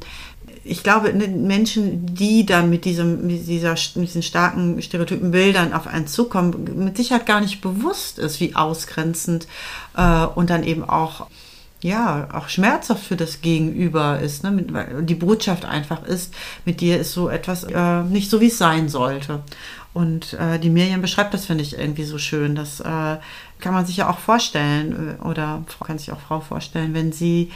ich 0.63 0.83
glaube, 0.83 1.13
ne, 1.13 1.27
Menschen, 1.27 2.15
die 2.15 2.45
dann 2.45 2.69
mit, 2.69 2.85
diesem, 2.85 3.27
mit, 3.27 3.47
dieser, 3.47 3.75
mit 3.95 4.07
diesen 4.07 4.23
starken 4.23 4.81
stereotypen 4.81 5.31
Bildern 5.31 5.73
auf 5.73 5.87
einen 5.87 6.07
zukommen, 6.07 6.83
mit 6.83 6.97
Sicherheit 6.97 7.25
gar 7.25 7.41
nicht 7.41 7.61
bewusst 7.61 8.19
ist, 8.19 8.39
wie 8.39 8.55
ausgrenzend 8.55 9.47
äh, 9.97 10.25
und 10.25 10.49
dann 10.49 10.63
eben 10.63 10.83
auch 10.83 11.27
ja, 11.81 12.29
auch 12.31 12.47
schmerzhaft 12.47 13.03
für 13.03 13.17
das 13.17 13.41
Gegenüber 13.41 14.19
ist. 14.19 14.43
Ne? 14.43 14.65
die 15.01 15.15
Botschaft 15.15 15.65
einfach 15.65 16.03
ist, 16.05 16.33
mit 16.63 16.79
dir 16.79 16.97
ist 16.97 17.11
so 17.11 17.27
etwas 17.27 17.65
äh, 17.65 18.03
nicht 18.03 18.29
so, 18.29 18.39
wie 18.39 18.47
es 18.47 18.57
sein 18.57 18.87
sollte. 18.87 19.41
Und 19.93 20.33
äh, 20.33 20.59
die 20.59 20.69
Miriam 20.69 21.01
beschreibt 21.01 21.33
das, 21.33 21.45
finde 21.45 21.63
ich, 21.63 21.77
irgendwie 21.77 22.05
so 22.05 22.17
schön. 22.17 22.55
Das 22.55 22.79
äh, 22.79 23.17
kann 23.59 23.73
man 23.73 23.85
sich 23.85 23.97
ja 23.97 24.09
auch 24.09 24.17
vorstellen 24.17 25.17
äh, 25.19 25.23
oder 25.23 25.63
kann 25.85 25.99
sich 25.99 26.11
auch 26.11 26.19
Frau 26.19 26.39
vorstellen, 26.39 26.93
wenn 26.93 27.11
sie 27.11 27.51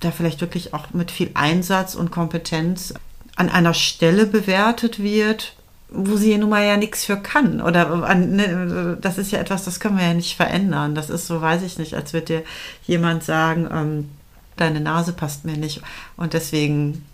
da 0.00 0.10
vielleicht 0.10 0.40
wirklich 0.40 0.74
auch 0.74 0.90
mit 0.92 1.10
viel 1.10 1.30
Einsatz 1.34 1.94
und 1.94 2.10
Kompetenz 2.10 2.94
an 3.36 3.48
einer 3.48 3.74
Stelle 3.74 4.26
bewertet 4.26 5.02
wird, 5.02 5.54
wo 5.90 6.16
sie 6.16 6.36
nun 6.36 6.50
mal 6.50 6.64
ja 6.64 6.76
nichts 6.76 7.04
für 7.04 7.16
kann. 7.16 7.60
Oder 7.60 7.90
an, 8.04 8.36
ne, 8.36 8.98
das 9.00 9.18
ist 9.18 9.32
ja 9.32 9.38
etwas, 9.38 9.64
das 9.64 9.80
können 9.80 9.96
wir 9.96 10.06
ja 10.06 10.14
nicht 10.14 10.36
verändern. 10.36 10.94
Das 10.94 11.10
ist 11.10 11.26
so, 11.26 11.40
weiß 11.40 11.62
ich 11.62 11.78
nicht, 11.78 11.94
als 11.94 12.12
würde 12.12 12.26
dir 12.26 12.42
jemand 12.86 13.24
sagen, 13.24 13.68
ähm, 13.72 14.10
deine 14.56 14.80
Nase 14.80 15.12
passt 15.12 15.44
mir 15.44 15.56
nicht 15.56 15.82
und 16.16 16.32
deswegen 16.32 17.04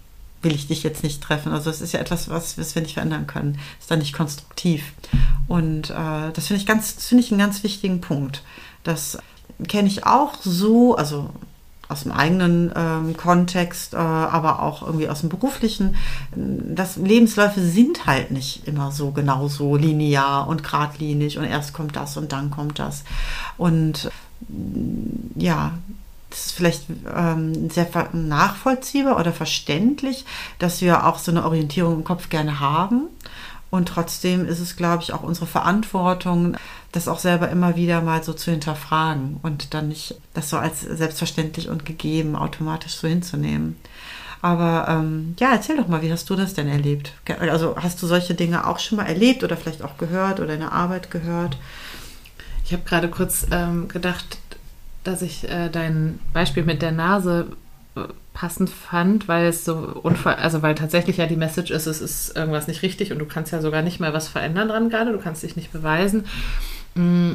will 0.42 0.54
ich 0.54 0.66
dich 0.66 0.82
jetzt 0.82 1.02
nicht 1.02 1.22
treffen. 1.22 1.52
Also 1.52 1.70
es 1.70 1.80
ist 1.80 1.92
ja 1.92 2.00
etwas, 2.00 2.28
was, 2.28 2.58
was 2.58 2.74
wir 2.74 2.82
nicht 2.82 2.94
verändern 2.94 3.26
können. 3.26 3.58
Ist 3.80 3.90
dann 3.90 3.98
nicht 3.98 4.12
konstruktiv. 4.12 4.92
Und 5.48 5.90
äh, 5.90 6.30
das 6.32 6.46
finde 6.48 6.60
ich 6.60 6.66
ganz, 6.66 6.92
finde 6.92 7.24
ich 7.24 7.30
einen 7.30 7.40
ganz 7.40 7.62
wichtigen 7.62 8.00
Punkt. 8.00 8.42
Das 8.82 9.18
kenne 9.68 9.88
ich 9.88 10.04
auch 10.04 10.34
so, 10.42 10.96
also 10.96 11.30
aus 11.94 12.02
dem 12.02 12.12
eigenen 12.12 12.72
ähm, 12.74 13.16
Kontext, 13.16 13.94
äh, 13.94 13.96
aber 13.96 14.60
auch 14.60 14.82
irgendwie 14.82 15.08
aus 15.08 15.20
dem 15.20 15.28
beruflichen. 15.28 15.94
Das 16.34 16.96
Lebensläufe 16.96 17.60
sind 17.60 18.04
halt 18.06 18.32
nicht 18.32 18.66
immer 18.66 18.90
so 18.90 19.12
genau 19.12 19.46
so 19.46 19.76
linear 19.76 20.48
und 20.48 20.64
geradlinig 20.64 21.38
und 21.38 21.44
erst 21.44 21.72
kommt 21.72 21.94
das 21.94 22.16
und 22.16 22.32
dann 22.32 22.50
kommt 22.50 22.80
das. 22.80 23.04
Und 23.56 24.10
ja, 25.36 25.72
das 26.30 26.46
ist 26.46 26.52
vielleicht 26.52 26.86
ähm, 27.14 27.70
sehr 27.70 27.86
nachvollziehbar 28.12 29.20
oder 29.20 29.32
verständlich, 29.32 30.24
dass 30.58 30.80
wir 30.80 31.06
auch 31.06 31.18
so 31.18 31.30
eine 31.30 31.44
Orientierung 31.44 31.94
im 31.94 32.04
Kopf 32.04 32.28
gerne 32.28 32.58
haben. 32.58 33.04
Und 33.70 33.88
trotzdem 33.88 34.46
ist 34.46 34.60
es, 34.60 34.76
glaube 34.76 35.02
ich, 35.02 35.12
auch 35.12 35.22
unsere 35.22 35.46
Verantwortung, 35.46 36.56
das 36.94 37.08
auch 37.08 37.18
selber 37.18 37.48
immer 37.48 37.74
wieder 37.74 38.00
mal 38.02 38.22
so 38.22 38.32
zu 38.32 38.52
hinterfragen 38.52 39.38
und 39.42 39.74
dann 39.74 39.88
nicht 39.88 40.14
das 40.32 40.48
so 40.48 40.58
als 40.58 40.80
selbstverständlich 40.80 41.68
und 41.68 41.84
gegeben 41.84 42.36
automatisch 42.36 42.94
so 42.94 43.08
hinzunehmen. 43.08 43.76
Aber 44.42 44.86
ähm, 44.88 45.34
ja, 45.40 45.52
erzähl 45.52 45.76
doch 45.76 45.88
mal, 45.88 46.02
wie 46.02 46.12
hast 46.12 46.28
du 46.30 46.36
das 46.36 46.54
denn 46.54 46.68
erlebt? 46.68 47.14
Also 47.40 47.76
hast 47.76 48.00
du 48.02 48.06
solche 48.06 48.34
Dinge 48.34 48.66
auch 48.66 48.78
schon 48.78 48.96
mal 48.96 49.06
erlebt 49.06 49.42
oder 49.42 49.56
vielleicht 49.56 49.82
auch 49.82 49.96
gehört 49.96 50.38
oder 50.38 50.54
in 50.54 50.60
der 50.60 50.72
Arbeit 50.72 51.10
gehört? 51.10 51.56
Ich 52.64 52.72
habe 52.72 52.82
gerade 52.84 53.08
kurz 53.08 53.46
ähm, 53.50 53.88
gedacht, 53.88 54.38
dass 55.02 55.22
ich 55.22 55.48
äh, 55.48 55.70
dein 55.70 56.20
Beispiel 56.32 56.62
mit 56.62 56.80
der 56.80 56.92
Nase 56.92 57.48
äh, 57.96 58.02
passend 58.34 58.70
fand, 58.70 59.28
weil 59.28 59.46
es 59.46 59.64
so 59.64 59.74
unfall, 60.02 60.36
also 60.36 60.62
weil 60.62 60.74
tatsächlich 60.74 61.16
ja 61.16 61.26
die 61.26 61.36
Message 61.36 61.70
ist, 61.70 61.86
es 61.86 62.00
ist 62.00 62.36
irgendwas 62.36 62.68
nicht 62.68 62.82
richtig 62.82 63.12
und 63.12 63.18
du 63.18 63.26
kannst 63.26 63.52
ja 63.52 63.60
sogar 63.60 63.82
nicht 63.82 63.98
mal 63.98 64.12
was 64.12 64.28
verändern 64.28 64.68
dran 64.68 64.90
gerade, 64.90 65.12
du 65.12 65.18
kannst 65.18 65.42
dich 65.42 65.56
nicht 65.56 65.72
beweisen. 65.72 66.24
Mm. 66.94 67.32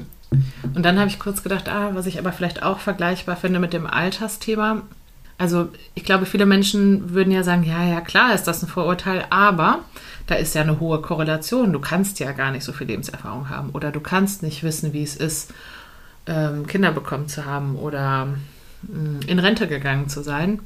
Und 0.75 0.83
dann 0.83 0.99
habe 0.99 1.09
ich 1.09 1.19
kurz 1.19 1.41
gedacht, 1.41 1.69
ah, 1.69 1.91
was 1.93 2.05
ich 2.05 2.19
aber 2.19 2.31
vielleicht 2.31 2.61
auch 2.61 2.79
vergleichbar 2.79 3.35
finde 3.35 3.59
mit 3.59 3.73
dem 3.73 3.87
Altersthema. 3.87 4.83
Also 5.39 5.69
ich 5.95 6.03
glaube, 6.03 6.25
viele 6.25 6.45
Menschen 6.45 7.13
würden 7.13 7.31
ja 7.31 7.43
sagen, 7.43 7.63
ja, 7.63 7.83
ja, 7.83 8.01
klar 8.01 8.35
ist 8.35 8.43
das 8.43 8.61
ein 8.61 8.67
Vorurteil, 8.67 9.25
aber 9.29 9.79
da 10.27 10.35
ist 10.35 10.53
ja 10.53 10.61
eine 10.61 10.79
hohe 10.79 11.01
Korrelation. 11.01 11.73
Du 11.73 11.79
kannst 11.79 12.19
ja 12.19 12.33
gar 12.33 12.51
nicht 12.51 12.63
so 12.63 12.73
viel 12.73 12.87
Lebenserfahrung 12.87 13.49
haben 13.49 13.69
oder 13.71 13.91
du 13.91 14.01
kannst 14.01 14.43
nicht 14.43 14.63
wissen, 14.63 14.93
wie 14.93 15.01
es 15.01 15.15
ist, 15.15 15.53
ähm, 16.27 16.67
Kinder 16.67 16.91
bekommen 16.91 17.27
zu 17.27 17.45
haben 17.45 17.75
oder 17.77 18.27
mm, 18.83 19.21
in 19.27 19.39
Rente 19.39 19.67
gegangen 19.67 20.09
zu 20.09 20.21
sein. 20.21 20.59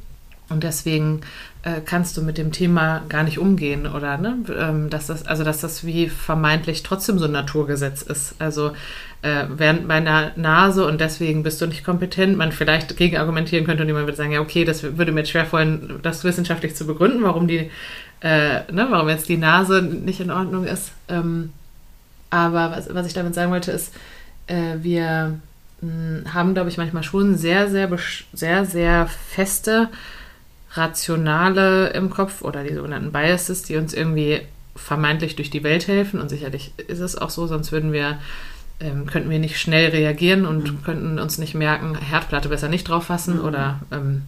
Und 0.50 0.64
deswegen 0.64 1.22
äh, 1.64 1.80
kannst 1.84 2.18
du 2.18 2.22
mit 2.22 2.38
dem 2.38 2.52
Thema 2.52 3.04
gar 3.08 3.24
nicht 3.24 3.40
umgehen 3.40 3.88
oder 3.88 4.18
ne, 4.18 4.38
ähm, 4.58 4.90
dass 4.90 5.08
das, 5.08 5.26
also 5.26 5.44
dass 5.44 5.62
das 5.62 5.86
wie 5.86 6.10
vermeintlich 6.10 6.84
trotzdem 6.84 7.18
so 7.18 7.26
ein 7.26 7.32
Naturgesetz 7.32 8.02
ist. 8.02 8.36
Also 8.40 8.74
äh, 9.22 9.46
während 9.50 9.88
meiner 9.88 10.32
Nase 10.36 10.86
und 10.86 11.00
deswegen 11.00 11.44
bist 11.44 11.62
du 11.62 11.66
nicht 11.66 11.86
kompetent, 11.86 12.38
man 12.38 12.52
vielleicht 12.52 12.98
gegen 12.98 13.18
argumentieren 13.18 13.66
könnte 13.66 13.84
und 13.84 13.88
jemand 13.88 14.06
würde 14.06 14.18
sagen, 14.18 14.34
ja, 14.34 14.42
okay, 14.42 14.66
das 14.66 14.84
würde 14.84 15.14
mir 15.14 15.22
jetzt 15.22 15.32
schwerfallen, 15.32 16.00
das 16.04 16.26
wissenschaftlich 16.26 16.76
zu 16.76 16.86
begründen, 16.86 17.24
warum 17.24 17.48
die, 17.48 17.72
äh, 18.20 18.72
ne, 18.72 18.88
warum 18.90 19.08
jetzt 19.08 19.30
die 19.30 19.38
Nase 19.38 19.82
nicht 19.82 20.20
in 20.20 20.32
Ordnung 20.32 20.66
ist. 20.66 20.92
Ähm, 21.08 21.54
aber 22.30 22.72
was, 22.72 22.94
was 22.94 23.08
ich 23.08 23.14
damit 23.14 23.36
sagen 23.36 23.52
wollte, 23.52 23.72
ist, 23.72 23.94
äh, 24.48 24.76
wir 24.82 25.40
mh, 25.80 25.90
hm, 25.90 26.34
haben, 26.34 26.54
glaube 26.54 26.70
ich, 26.70 26.78
manchmal 26.78 27.04
schon 27.04 27.38
sehr, 27.38 27.70
sehr, 27.70 27.90
sehr, 28.34 28.66
sehr 28.66 29.08
feste 29.08 29.90
Rationale 30.74 31.90
im 31.90 32.10
Kopf 32.10 32.42
oder 32.42 32.64
die 32.64 32.74
sogenannten 32.74 33.12
Biases, 33.12 33.64
die 33.64 33.78
uns 33.78 33.94
irgendwie 33.94 34.42
vermeintlich 34.76 35.36
durch 35.36 35.50
die 35.50 35.64
Welt 35.64 35.88
helfen. 35.88 36.20
Und 36.20 36.30
sicherlich 36.30 36.74
ist 36.88 37.00
es 37.00 37.16
auch 37.16 37.30
so, 37.30 37.48
sonst 37.48 37.72
würden 37.72 37.94
wir, 37.94 38.18
ähm, 38.80 39.06
könnten 39.06 39.30
wir 39.30 39.40
nicht 39.40 39.60
schnell 39.60 39.92
reagieren 39.92 40.46
und 40.46 40.64
mhm. 40.64 40.84
könnten 40.84 41.20
uns 41.20 41.38
nicht 41.38 41.54
merken, 41.54 41.96
Herdplatte 41.96 42.50
besser 42.50 42.70
nicht 42.70 42.88
drauf 42.88 43.06
fassen 43.06 43.38
mhm. 43.38 43.46
oder 43.46 43.80
ähm, 43.92 44.24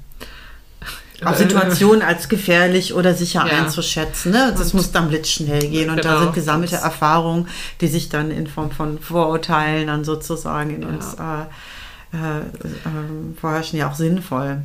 auch 1.23 1.35
Situationen 1.35 2.01
als 2.01 2.27
gefährlich 2.27 2.93
oder 2.93 3.13
sicher 3.13 3.45
ja. 3.47 3.57
einzuschätzen. 3.63 4.31
Ne? 4.31 4.53
Das 4.57 4.67
und, 4.67 4.75
muss 4.75 4.91
dann 4.91 5.07
blitzschnell 5.07 5.67
gehen. 5.67 5.89
Und 5.89 6.01
genau. 6.01 6.15
da 6.15 6.19
sind 6.19 6.33
gesammelte 6.33 6.75
Erfahrungen, 6.75 7.47
die 7.81 7.87
sich 7.87 8.09
dann 8.09 8.31
in 8.31 8.47
Form 8.47 8.71
von 8.71 8.99
Vorurteilen 8.99 9.87
dann 9.87 10.03
sozusagen 10.03 10.71
in 10.71 10.81
ja. 10.81 10.87
uns 10.89 11.13
äh, 11.13 12.17
äh, 12.17 12.39
äh, 12.39 13.39
vorherrschen, 13.39 13.79
ja 13.79 13.89
auch 13.89 13.95
sinnvoll. 13.95 14.61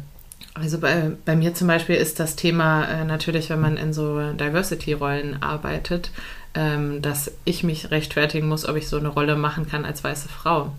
Also 0.55 0.79
bei, 0.79 1.13
bei 1.25 1.37
mir 1.37 1.55
zum 1.55 1.69
Beispiel 1.69 1.95
ist 1.97 2.19
das 2.19 2.37
Thema 2.37 2.85
äh, 2.85 3.05
natürlich, 3.05 3.51
wenn 3.51 3.61
man 3.61 3.77
in 3.77 3.93
so 3.93 4.33
Diversity-Rollen 4.33 5.43
arbeitet, 5.43 6.11
ähm, 6.55 7.01
dass 7.03 7.31
ich 7.45 7.63
mich 7.63 7.91
rechtfertigen 7.91 8.49
muss, 8.49 8.69
ob 8.69 8.77
ich 8.77 8.89
so 8.89 8.99
eine 8.99 9.09
Rolle 9.09 9.37
machen 9.37 9.69
kann 9.69 9.85
als 9.85 10.03
weiße 10.03 10.29
Frau. 10.29 10.73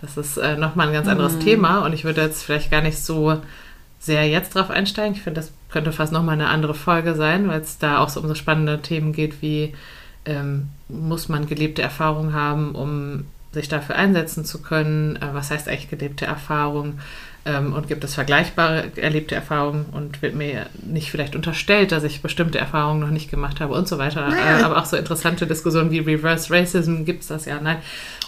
Das 0.00 0.16
ist 0.16 0.38
äh, 0.38 0.56
nochmal 0.56 0.88
ein 0.88 0.94
ganz 0.94 1.08
anderes 1.08 1.34
mhm. 1.34 1.40
Thema 1.40 1.84
und 1.84 1.92
ich 1.92 2.04
würde 2.04 2.22
jetzt 2.22 2.42
vielleicht 2.42 2.70
gar 2.70 2.80
nicht 2.80 2.98
so 2.98 3.40
sehr 4.00 4.26
jetzt 4.28 4.54
drauf 4.54 4.70
einsteigen. 4.70 5.14
Ich 5.14 5.22
finde, 5.22 5.40
das 5.40 5.52
könnte 5.70 5.92
fast 5.92 6.12
nochmal 6.12 6.34
eine 6.34 6.48
andere 6.48 6.74
Folge 6.74 7.14
sein, 7.14 7.48
weil 7.48 7.60
es 7.60 7.78
da 7.78 7.98
auch 7.98 8.08
so 8.08 8.20
um 8.20 8.28
so 8.28 8.34
spannende 8.34 8.80
Themen 8.80 9.12
geht 9.12 9.42
wie 9.42 9.74
ähm, 10.24 10.68
muss 10.88 11.28
man 11.28 11.46
gelebte 11.46 11.82
Erfahrung 11.82 12.32
haben, 12.32 12.74
um 12.74 13.24
sich 13.52 13.68
dafür 13.68 13.96
einsetzen 13.96 14.44
zu 14.44 14.62
können? 14.62 15.16
Äh, 15.16 15.28
was 15.32 15.50
heißt 15.50 15.68
eigentlich 15.68 15.90
gelebte 15.90 16.26
Erfahrung? 16.26 16.98
Ähm, 17.48 17.72
und 17.72 17.88
gibt 17.88 18.04
es 18.04 18.14
vergleichbare 18.14 18.92
erlebte 18.96 19.34
Erfahrungen 19.34 19.86
und 19.92 20.20
wird 20.20 20.34
mir 20.34 20.66
nicht 20.82 21.10
vielleicht 21.10 21.34
unterstellt, 21.34 21.92
dass 21.92 22.04
ich 22.04 22.20
bestimmte 22.20 22.58
Erfahrungen 22.58 23.00
noch 23.00 23.10
nicht 23.10 23.30
gemacht 23.30 23.60
habe 23.60 23.74
und 23.74 23.88
so 23.88 23.98
weiter. 23.98 24.28
Naja. 24.28 24.60
Äh, 24.60 24.62
aber 24.62 24.76
auch 24.76 24.84
so 24.84 24.96
interessante 24.96 25.46
Diskussionen 25.46 25.90
wie 25.90 26.00
Reverse 26.00 26.52
Racism, 26.52 27.04
gibt 27.04 27.22
es 27.22 27.28
das 27.28 27.46
ja? 27.46 27.58
Nein. 27.60 27.78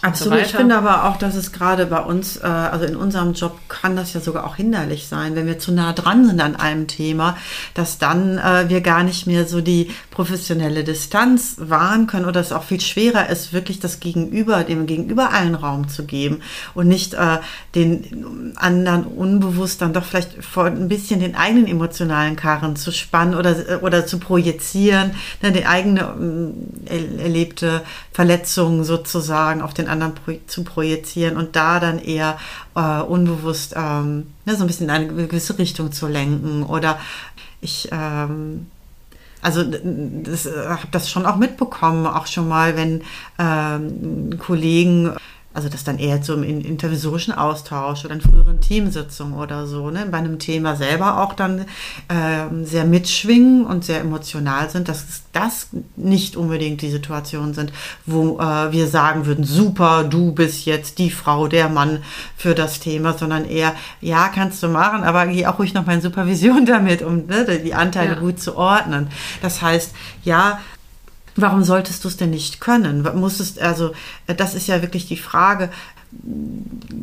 Absolut. 0.01 0.39
So 0.39 0.45
ich 0.45 0.51
finde 0.51 0.75
aber 0.75 1.05
auch, 1.05 1.17
dass 1.17 1.35
es 1.35 1.51
gerade 1.51 1.85
bei 1.85 1.99
uns, 1.99 2.37
äh, 2.37 2.45
also 2.45 2.85
in 2.85 2.95
unserem 2.95 3.33
Job 3.33 3.57
kann 3.67 3.95
das 3.95 4.13
ja 4.13 4.19
sogar 4.19 4.45
auch 4.45 4.55
hinderlich 4.55 5.07
sein, 5.07 5.35
wenn 5.35 5.45
wir 5.45 5.59
zu 5.59 5.71
nah 5.71 5.93
dran 5.93 6.25
sind 6.25 6.41
an 6.41 6.55
einem 6.55 6.87
Thema, 6.87 7.37
dass 7.75 7.99
dann 7.99 8.39
äh, 8.39 8.67
wir 8.67 8.81
gar 8.81 9.03
nicht 9.03 9.27
mehr 9.27 9.45
so 9.45 9.61
die 9.61 9.91
professionelle 10.09 10.83
Distanz 10.83 11.55
wahren 11.59 12.07
können 12.07 12.25
oder 12.25 12.39
es 12.39 12.51
auch 12.51 12.63
viel 12.63 12.81
schwerer 12.81 13.29
ist, 13.29 13.53
wirklich 13.53 13.79
das 13.79 13.99
Gegenüber, 13.99 14.63
dem 14.63 14.87
Gegenüber 14.87 15.33
allen 15.33 15.53
Raum 15.53 15.87
zu 15.87 16.03
geben 16.03 16.41
und 16.73 16.87
nicht 16.87 17.13
äh, 17.13 17.37
den 17.75 18.55
anderen 18.55 19.03
unbewusst 19.03 19.83
dann 19.83 19.93
doch 19.93 20.03
vielleicht 20.03 20.43
vor 20.43 20.65
ein 20.65 20.89
bisschen 20.89 21.19
den 21.19 21.35
eigenen 21.35 21.67
emotionalen 21.67 22.35
Karren 22.35 22.75
zu 22.75 22.91
spannen 22.91 23.35
oder, 23.35 23.83
oder 23.83 24.07
zu 24.07 24.17
projizieren, 24.17 25.11
ne, 25.43 25.51
die 25.51 25.67
eigene 25.67 26.53
äh, 26.87 27.21
erlebte 27.21 27.81
Verletzung 28.11 28.83
sozusagen 28.83 29.61
auf 29.61 29.75
den 29.75 29.90
anderen 29.91 30.15
pro 30.15 30.33
zu 30.47 30.63
projizieren 30.63 31.37
und 31.37 31.55
da 31.55 31.79
dann 31.79 31.99
eher 31.99 32.37
äh, 32.75 33.01
unbewusst 33.01 33.73
ähm, 33.75 34.33
ne, 34.45 34.55
so 34.55 34.63
ein 34.63 34.67
bisschen 34.67 34.87
in 34.87 34.91
eine 34.91 35.07
gewisse 35.07 35.57
Richtung 35.57 35.91
zu 35.91 36.07
lenken 36.07 36.63
oder 36.63 36.99
ich 37.61 37.89
ähm, 37.91 38.67
also 39.41 39.63
das 39.63 40.45
äh, 40.45 40.67
habe 40.67 40.87
das 40.91 41.09
schon 41.09 41.25
auch 41.25 41.35
mitbekommen, 41.35 42.05
auch 42.05 42.27
schon 42.27 42.47
mal, 42.47 42.77
wenn 42.77 43.01
ähm, 43.39 44.37
Kollegen 44.37 45.15
also 45.53 45.67
das 45.67 45.83
dann 45.83 45.99
eher 45.99 46.21
zum 46.21 46.43
intervisorischen 46.43 47.33
Austausch 47.33 48.05
oder 48.05 48.13
in 48.13 48.21
früheren 48.21 48.61
Teamsitzungen 48.61 49.33
oder 49.33 49.67
so, 49.67 49.89
ne, 49.89 50.05
bei 50.09 50.17
einem 50.17 50.39
Thema 50.39 50.77
selber 50.77 51.21
auch 51.21 51.33
dann 51.33 51.65
äh, 52.07 52.63
sehr 52.63 52.85
mitschwingen 52.85 53.65
und 53.65 53.83
sehr 53.83 53.99
emotional 53.99 54.69
sind, 54.69 54.87
dass 54.87 55.23
das 55.33 55.67
nicht 55.97 56.37
unbedingt 56.37 56.81
die 56.81 56.89
Situationen 56.89 57.53
sind, 57.53 57.73
wo 58.05 58.39
äh, 58.39 58.71
wir 58.71 58.87
sagen 58.87 59.25
würden, 59.25 59.43
super, 59.43 60.05
du 60.05 60.31
bist 60.31 60.65
jetzt 60.65 60.99
die 60.99 61.09
Frau, 61.09 61.47
der 61.47 61.67
Mann 61.67 61.99
für 62.37 62.55
das 62.55 62.79
Thema, 62.79 63.17
sondern 63.17 63.43
eher, 63.45 63.75
ja, 63.99 64.29
kannst 64.29 64.63
du 64.63 64.69
machen, 64.69 65.03
aber 65.03 65.27
geh 65.27 65.45
auch 65.47 65.59
ruhig 65.59 65.73
noch 65.73 65.85
mal 65.85 65.95
in 65.95 66.01
Supervision 66.01 66.65
damit, 66.65 67.01
um 67.01 67.25
ne, 67.25 67.59
die 67.63 67.73
Anteile 67.73 68.13
ja. 68.13 68.19
gut 68.19 68.39
zu 68.39 68.55
ordnen. 68.55 69.09
Das 69.41 69.61
heißt, 69.61 69.93
ja, 70.23 70.59
Warum 71.35 71.63
solltest 71.63 72.03
du 72.03 72.07
es 72.09 72.17
denn 72.17 72.31
nicht 72.31 72.59
können? 72.59 73.07
Musstest, 73.15 73.59
also, 73.61 73.93
äh, 74.27 74.35
das 74.35 74.53
ist 74.53 74.67
ja 74.67 74.81
wirklich 74.81 75.07
die 75.07 75.17
Frage. 75.17 75.69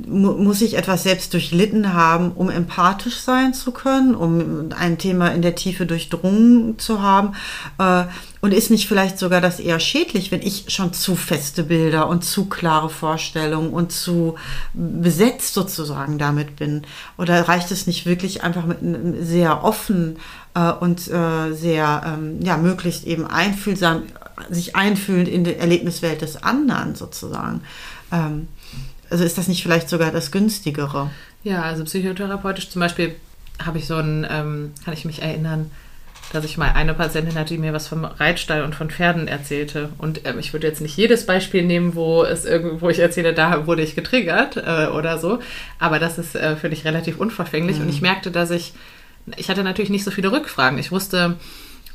Muss 0.06 0.60
ich 0.60 0.76
etwas 0.76 1.02
selbst 1.02 1.32
durchlitten 1.32 1.94
haben, 1.94 2.32
um 2.32 2.50
empathisch 2.50 3.16
sein 3.20 3.54
zu 3.54 3.72
können, 3.72 4.14
um 4.14 4.68
ein 4.78 4.98
Thema 4.98 5.28
in 5.28 5.40
der 5.40 5.54
Tiefe 5.54 5.86
durchdrungen 5.86 6.78
zu 6.78 7.00
haben? 7.00 7.34
Äh, 7.78 8.04
und 8.40 8.52
ist 8.52 8.70
nicht 8.70 8.86
vielleicht 8.86 9.18
sogar 9.18 9.40
das 9.40 9.60
eher 9.60 9.80
schädlich, 9.80 10.30
wenn 10.30 10.42
ich 10.42 10.66
schon 10.68 10.92
zu 10.92 11.16
feste 11.16 11.64
Bilder 11.64 12.06
und 12.06 12.22
zu 12.22 12.44
klare 12.44 12.90
Vorstellungen 12.90 13.70
und 13.70 13.92
zu 13.92 14.36
besetzt 14.74 15.54
sozusagen 15.54 16.18
damit 16.18 16.56
bin? 16.56 16.82
Oder 17.16 17.48
reicht 17.48 17.70
es 17.70 17.86
nicht 17.86 18.04
wirklich 18.04 18.44
einfach 18.44 18.66
mit 18.66 18.82
einem 18.82 19.24
sehr 19.24 19.64
offen 19.64 20.18
äh, 20.58 20.72
und 20.72 21.00
sehr, 21.00 22.02
ähm, 22.06 22.40
ja, 22.42 22.56
möglichst 22.56 23.04
eben 23.04 23.26
einfühlsam 23.26 24.02
sich 24.50 24.76
einfühlend 24.76 25.28
in 25.28 25.44
die 25.44 25.56
Erlebniswelt 25.56 26.22
des 26.22 26.42
anderen 26.42 26.94
sozusagen. 26.94 27.62
Ähm, 28.12 28.48
also 29.10 29.24
ist 29.24 29.38
das 29.38 29.48
nicht 29.48 29.62
vielleicht 29.62 29.88
sogar 29.88 30.10
das 30.10 30.30
günstigere? 30.30 31.10
Ja, 31.44 31.62
also 31.62 31.84
psychotherapeutisch 31.84 32.70
zum 32.70 32.80
Beispiel 32.80 33.14
habe 33.64 33.78
ich 33.78 33.86
so 33.86 33.96
ein, 33.96 34.26
ähm, 34.30 34.72
kann 34.84 34.94
ich 34.94 35.04
mich 35.04 35.22
erinnern, 35.22 35.70
dass 36.32 36.44
ich 36.44 36.58
mal 36.58 36.72
eine 36.72 36.92
Patientin 36.92 37.34
hatte, 37.36 37.54
die 37.54 37.58
mir 37.58 37.72
was 37.72 37.88
vom 37.88 38.04
Reitstall 38.04 38.62
und 38.62 38.74
von 38.74 38.90
Pferden 38.90 39.28
erzählte. 39.28 39.88
Und 39.96 40.26
ähm, 40.26 40.38
ich 40.38 40.52
würde 40.52 40.66
jetzt 40.66 40.82
nicht 40.82 40.96
jedes 40.96 41.24
Beispiel 41.24 41.64
nehmen, 41.64 41.94
wo 41.94 42.22
es 42.22 42.44
irgendwo 42.44 42.90
ich 42.90 42.98
erzähle, 42.98 43.32
da 43.32 43.66
wurde 43.66 43.82
ich 43.82 43.94
getriggert 43.94 44.56
äh, 44.58 44.88
oder 44.88 45.18
so. 45.18 45.38
Aber 45.78 45.98
das 45.98 46.18
ist 46.18 46.36
äh, 46.36 46.56
für 46.56 46.68
dich 46.68 46.84
relativ 46.84 47.18
unverfänglich. 47.18 47.78
Mhm. 47.78 47.84
Und 47.84 47.88
ich 47.88 48.02
merkte, 48.02 48.30
dass 48.30 48.50
ich, 48.50 48.74
ich 49.36 49.50
hatte 49.50 49.64
natürlich 49.64 49.90
nicht 49.90 50.04
so 50.04 50.10
viele 50.10 50.32
Rückfragen. 50.32 50.78
Ich 50.78 50.92
wusste, 50.92 51.36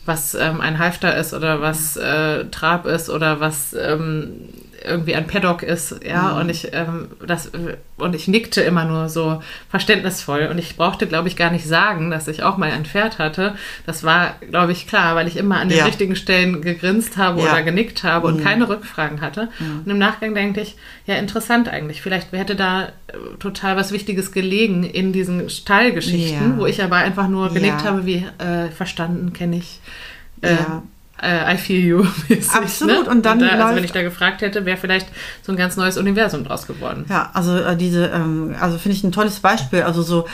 was 0.06 0.36
ähm, 0.36 0.62
ein 0.62 0.80
Halfter 0.80 1.15
ist 1.15 1.34
oder 1.34 1.62
was 1.62 1.98
äh, 1.98 2.46
Trab 2.46 2.86
ist 2.86 3.10
oder 3.10 3.39
was 3.39 3.74
ähm, 3.74 4.50
irgendwie 4.84 5.15
ein 5.15 5.28
Paddock 5.28 5.63
ist, 5.63 5.96
ja, 6.06 6.34
mhm. 6.34 6.41
und 6.41 6.50
ich 6.50 6.74
ähm, 6.74 7.08
das 7.26 7.52
und 7.98 8.15
ich 8.15 8.28
nickte 8.28 8.62
immer 8.62 8.86
nur 8.86 9.10
so 9.10 9.41
verständnisvoll 9.69 10.48
und 10.52 10.58
ich 10.58 10.76
brauchte, 10.76 11.08
glaube 11.08 11.28
ich, 11.28 11.36
gar 11.36 11.52
nicht 11.52 11.65
sagen, 11.65 12.12
dass 12.12 12.28
ich 12.28 12.43
auch 12.43 12.58
mal 12.58 12.72
ein 12.72 12.86
Pferd 12.86 13.19
hatte. 13.19 13.56
Das 13.86 14.04
war, 14.04 14.36
glaube 14.50 14.72
ich, 14.72 14.88
klar, 14.88 15.15
weil 15.15 15.28
ich 15.28 15.38
immer 15.38 15.60
an 15.60 15.69
den 15.69 15.78
ja. 15.78 15.86
richtigen 15.86 16.15
Stellen 16.15 16.62
gegrinst 16.62 17.17
habe 17.17 17.41
ja. 17.41 17.52
oder 17.52 17.63
genickt 17.63 18.04
habe 18.04 18.30
mhm. 18.30 18.36
und 18.36 18.43
keine 18.43 18.67
Rückfragen 18.67 19.22
hatte. 19.22 19.50
Mhm. 19.60 19.82
Und 19.86 19.91
im 19.91 19.98
Nachgang 19.98 20.34
denke 20.34 20.62
ich, 20.62 20.76
ja, 21.06 21.15
interessant 21.15 21.69
eigentlich. 21.69 22.02
Vielleicht 22.02 22.32
hätte 22.32 22.56
da 22.56 22.86
äh, 22.86 22.89
total 23.39 23.78
was 23.78 23.91
Wichtiges 23.91 24.32
gelegen 24.32 24.84
in 24.84 25.13
diesen 25.13 25.50
Stallgeschichten, 25.50 26.52
ja. 26.52 26.58
wo 26.58 26.65
ich 26.65 26.84
aber 26.84 26.98
einfach 26.98 27.28
nur 27.28 27.54
genickt 27.54 27.84
habe, 27.84 28.06
wie 28.06 28.26
äh, 28.39 28.69
verstanden, 28.69 29.34
kenne 29.34 29.58
ich. 29.58 29.80
Äh, 30.41 30.56
ja 30.56 30.84
I 31.21 31.58
feel 31.58 31.80
you. 31.80 32.06
Mäßig, 32.30 32.52
Absolut. 32.52 33.06
Ne? 33.06 33.10
Und 33.10 33.26
dann, 33.26 33.41
und 33.41 33.47
da, 33.47 33.65
also 33.65 33.76
wenn 33.76 33.84
ich 33.84 33.91
da 33.91 34.02
gefragt 34.02 34.41
hätte, 34.41 34.65
wäre 34.65 34.78
vielleicht 34.78 35.08
so 35.41 35.52
ein 35.52 35.58
ganz 35.58 35.78
neues 35.78 35.97
Universum 35.97 36.43
draus 36.43 36.67
geworden. 36.67 37.06
Ja, 37.10 37.30
also 37.34 37.58
äh, 37.58 37.78
diese, 37.78 38.08
ähm, 38.08 38.56
also 38.60 38.78
finde 38.78 38.97
ich 38.97 39.04
ein 39.04 39.12
tolles 39.12 39.39
Beispiel. 39.39 39.84
Also 39.84 40.02
so 40.02 40.28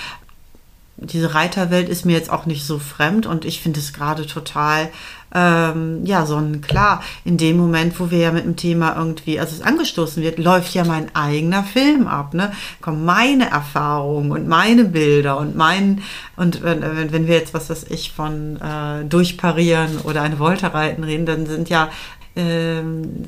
diese 1.02 1.34
Reiterwelt 1.34 1.90
ist 1.90 2.06
mir 2.06 2.14
jetzt 2.14 2.30
auch 2.30 2.46
nicht 2.46 2.66
so 2.66 2.80
fremd 2.80 3.26
und 3.26 3.46
ich 3.46 3.62
finde 3.62 3.80
es 3.80 3.94
gerade 3.94 4.26
total 4.26 4.90
ähm, 5.34 6.06
ja, 6.06 6.26
sonnenklar. 6.26 7.04
In 7.24 7.38
dem 7.38 7.58
Moment, 7.58 8.00
wo 8.00 8.10
wir 8.12 8.18
ja 8.18 8.32
mit 8.32 8.46
dem 8.46 8.56
Thema 8.56 8.96
irgendwie, 8.98 9.40
also 9.40 9.56
es 9.56 9.62
angestoßen 9.62 10.24
wird, 10.24 10.40
läuft 10.40 10.74
ja 10.74 10.84
mein 10.86 11.14
eigener 11.16 11.64
Film 11.64 12.08
ab, 12.08 12.34
ne? 12.34 12.52
Kommen 12.82 13.06
meine 13.06 13.50
Erfahrungen 13.50 14.32
und 14.32 14.48
meine 14.48 14.86
Bilder 14.86 15.38
und 15.38 15.56
mein, 15.56 16.02
und 16.36 16.64
wenn, 16.64 16.82
wenn 17.12 17.28
wir 17.28 17.36
jetzt, 17.36 17.54
was 17.54 17.70
weiß 17.70 17.86
ich, 17.90 18.12
von 18.12 18.58
äh, 18.58 19.06
Durchparieren 19.06 20.00
oder 20.04 20.24
eine 20.24 20.38
Volte 20.38 20.74
reiten 20.74 21.04
reden, 21.04 21.26
dann 21.26 21.46
sind 21.46 21.70
ja 21.70 21.90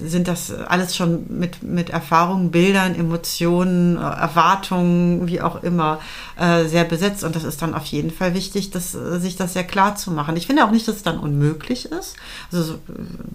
sind 0.03 0.27
das 0.27 0.53
alles 0.53 0.95
schon 0.95 1.25
mit, 1.27 1.63
mit 1.63 1.89
Erfahrungen, 1.89 2.51
Bildern, 2.51 2.95
Emotionen, 2.95 3.97
Erwartungen, 3.97 5.27
wie 5.27 5.41
auch 5.41 5.63
immer, 5.63 5.99
äh, 6.37 6.65
sehr 6.65 6.83
besetzt. 6.85 7.23
Und 7.23 7.35
das 7.35 7.43
ist 7.43 7.61
dann 7.61 7.73
auf 7.73 7.85
jeden 7.85 8.11
Fall 8.11 8.33
wichtig, 8.33 8.71
dass, 8.71 8.95
äh, 8.95 9.19
sich 9.19 9.35
das 9.35 9.53
sehr 9.53 9.63
klar 9.63 9.95
zu 9.95 10.11
machen. 10.11 10.35
Ich 10.37 10.47
finde 10.47 10.65
auch 10.65 10.71
nicht, 10.71 10.87
dass 10.87 10.97
es 10.97 11.03
dann 11.03 11.19
unmöglich 11.19 11.85
ist. 11.85 12.15
Also 12.51 12.63
so, 12.63 12.79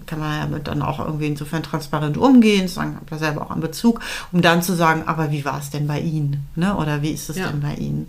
kann 0.05 0.19
man 0.19 0.39
ja 0.39 0.47
mit 0.47 0.67
dann 0.67 0.81
auch 0.81 0.99
irgendwie 0.99 1.27
insofern 1.27 1.63
transparent 1.63 2.17
umgehen, 2.17 2.67
sagen, 2.67 2.95
habe 2.95 3.17
selber 3.17 3.41
auch 3.41 3.51
einen 3.51 3.61
Bezug, 3.61 4.01
um 4.31 4.41
dann 4.41 4.61
zu 4.61 4.75
sagen, 4.75 5.03
aber 5.05 5.31
wie 5.31 5.45
war 5.45 5.59
es 5.59 5.69
denn 5.69 5.87
bei 5.87 5.99
Ihnen? 5.99 6.47
Ne? 6.55 6.75
Oder 6.75 7.01
wie 7.01 7.11
ist 7.11 7.29
es 7.29 7.37
ja. 7.37 7.47
denn 7.47 7.61
bei 7.61 7.75
Ihnen? 7.75 8.07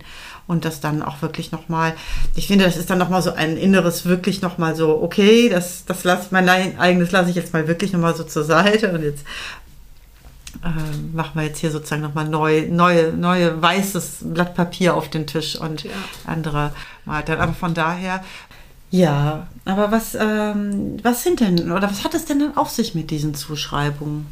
Und 0.49 0.65
das 0.65 0.81
dann 0.81 1.03
auch 1.03 1.21
wirklich 1.21 1.51
nochmal, 1.51 1.93
ich 2.35 2.47
finde, 2.47 2.65
das 2.65 2.75
ist 2.75 2.89
dann 2.89 2.97
nochmal 2.97 3.21
so 3.21 3.31
ein 3.33 3.55
inneres, 3.55 4.05
wirklich 4.05 4.41
nochmal 4.41 4.75
so, 4.75 4.99
okay, 5.01 5.47
das, 5.47 5.85
das 5.85 6.03
lasse 6.03 6.29
mein 6.31 6.49
eigenes 6.49 7.11
lasse 7.11 7.29
ich 7.29 7.35
jetzt 7.35 7.53
mal 7.53 7.67
wirklich 7.67 7.93
nochmal 7.93 8.15
so 8.15 8.23
zur 8.23 8.43
Seite 8.43 8.91
und 8.91 9.03
jetzt 9.03 9.23
äh, 10.63 11.15
machen 11.15 11.33
wir 11.35 11.43
jetzt 11.43 11.59
hier 11.59 11.69
sozusagen 11.69 12.01
nochmal 12.01 12.27
neu, 12.27 12.67
neue, 12.67 13.13
neue 13.13 13.61
weißes 13.61 14.17
Blatt 14.21 14.55
Papier 14.55 14.95
auf 14.95 15.07
den 15.09 15.27
Tisch 15.27 15.55
und 15.55 15.83
ja. 15.83 15.91
andere 16.25 16.71
mal 17.05 17.21
dann. 17.23 17.39
Aber 17.39 17.53
von 17.53 17.75
daher, 17.75 18.23
ja, 18.89 19.47
aber 19.65 19.91
was, 19.91 20.17
ähm, 20.19 20.97
was 21.03 21.21
sind 21.21 21.41
denn, 21.41 21.71
oder 21.71 21.91
was 21.91 22.03
hat 22.03 22.15
es 22.15 22.25
denn 22.25 22.39
dann 22.39 22.57
auf 22.57 22.71
sich 22.71 22.95
mit 22.95 23.11
diesen 23.11 23.35
Zuschreibungen? 23.35 24.25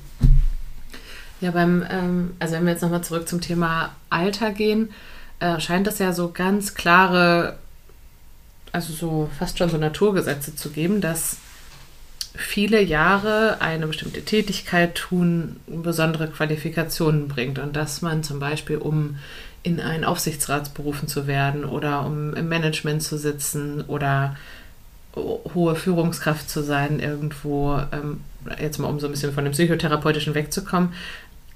Ja, 1.41 1.51
beim, 1.51 1.85
ähm, 1.91 2.33
also 2.39 2.55
wenn 2.55 2.65
wir 2.65 2.71
jetzt 2.71 2.81
nochmal 2.81 3.03
zurück 3.03 3.29
zum 3.29 3.39
Thema 3.39 3.91
Alter 4.09 4.51
gehen, 4.51 4.89
äh, 5.39 5.59
scheint 5.59 5.87
es 5.87 5.99
ja 5.99 6.13
so 6.13 6.31
ganz 6.31 6.73
klare, 6.73 7.57
also 8.71 8.93
so 8.93 9.29
fast 9.37 9.57
schon 9.57 9.69
so 9.69 9.77
Naturgesetze 9.77 10.55
zu 10.55 10.69
geben, 10.69 11.01
dass 11.01 11.37
viele 12.35 12.81
Jahre 12.81 13.61
eine 13.61 13.87
bestimmte 13.87 14.23
Tätigkeit 14.23 14.95
tun 14.95 15.57
besondere 15.67 16.27
Qualifikationen 16.27 17.27
bringt. 17.27 17.59
Und 17.59 17.75
dass 17.75 18.01
man 18.01 18.23
zum 18.23 18.39
Beispiel, 18.39 18.77
um 18.77 19.17
in 19.63 19.79
einen 19.79 20.05
Aufsichtsrat 20.05 20.73
berufen 20.73 21.07
zu 21.07 21.27
werden 21.27 21.65
oder 21.65 22.05
um 22.05 22.33
im 22.35 22.47
Management 22.47 23.03
zu 23.03 23.17
sitzen 23.17 23.81
oder 23.81 24.35
hohe 25.15 25.75
Führungskraft 25.75 26.49
zu 26.49 26.61
sein 26.61 26.99
irgendwo, 26.99 27.79
ähm, 27.91 28.21
jetzt 28.61 28.77
mal 28.77 28.87
um 28.87 28.99
so 28.99 29.07
ein 29.07 29.11
bisschen 29.11 29.33
von 29.33 29.43
dem 29.43 29.53
Psychotherapeutischen 29.53 30.35
wegzukommen, 30.35 30.93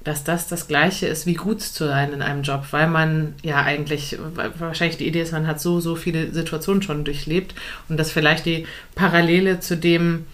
dass 0.03 0.23
das 0.23 0.47
das 0.47 0.67
Gleiche 0.67 1.07
ist, 1.07 1.25
wie 1.25 1.35
gut 1.35 1.61
zu 1.61 1.85
sein 1.85 2.13
in 2.13 2.21
einem 2.21 2.41
Job, 2.43 2.65
weil 2.71 2.87
man 2.87 3.35
ja 3.43 3.61
eigentlich, 3.61 4.17
wahrscheinlich 4.57 4.97
die 4.97 5.07
Idee 5.07 5.21
ist, 5.21 5.31
man 5.31 5.47
hat 5.47 5.61
so, 5.61 5.79
so 5.79 5.95
viele 5.95 6.31
Situationen 6.31 6.81
schon 6.81 7.03
durchlebt 7.03 7.53
und 7.87 7.97
dass 7.97 8.11
vielleicht 8.11 8.45
die 8.45 8.65
Parallele 8.95 9.59
zu 9.59 9.77
dem 9.77 10.25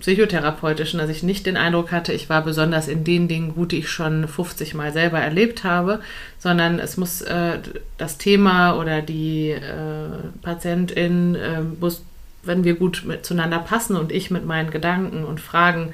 psychotherapeutischen, 0.00 0.98
dass 0.98 1.10
ich 1.10 1.22
nicht 1.22 1.44
den 1.46 1.56
Eindruck 1.56 1.92
hatte, 1.92 2.12
ich 2.12 2.28
war 2.28 2.42
besonders 2.42 2.88
in 2.88 3.04
den 3.04 3.28
Dingen 3.28 3.54
gut, 3.54 3.72
die 3.72 3.78
ich 3.78 3.90
schon 3.90 4.28
50 4.28 4.74
Mal 4.74 4.92
selber 4.92 5.18
erlebt 5.18 5.64
habe, 5.64 6.00
sondern 6.38 6.78
es 6.78 6.96
muss 6.96 7.20
äh, 7.22 7.58
das 7.98 8.16
Thema 8.16 8.78
oder 8.78 9.02
die 9.02 9.50
äh, 9.50 10.08
Patientin 10.42 11.34
äh, 11.34 11.60
muss, 11.80 12.04
wenn 12.42 12.64
wir 12.64 12.74
gut 12.74 13.02
mit, 13.04 13.26
zueinander 13.26 13.58
passen 13.58 13.96
und 13.96 14.12
ich 14.12 14.30
mit 14.30 14.46
meinen 14.46 14.70
Gedanken 14.70 15.24
und 15.24 15.40
Fragen 15.40 15.92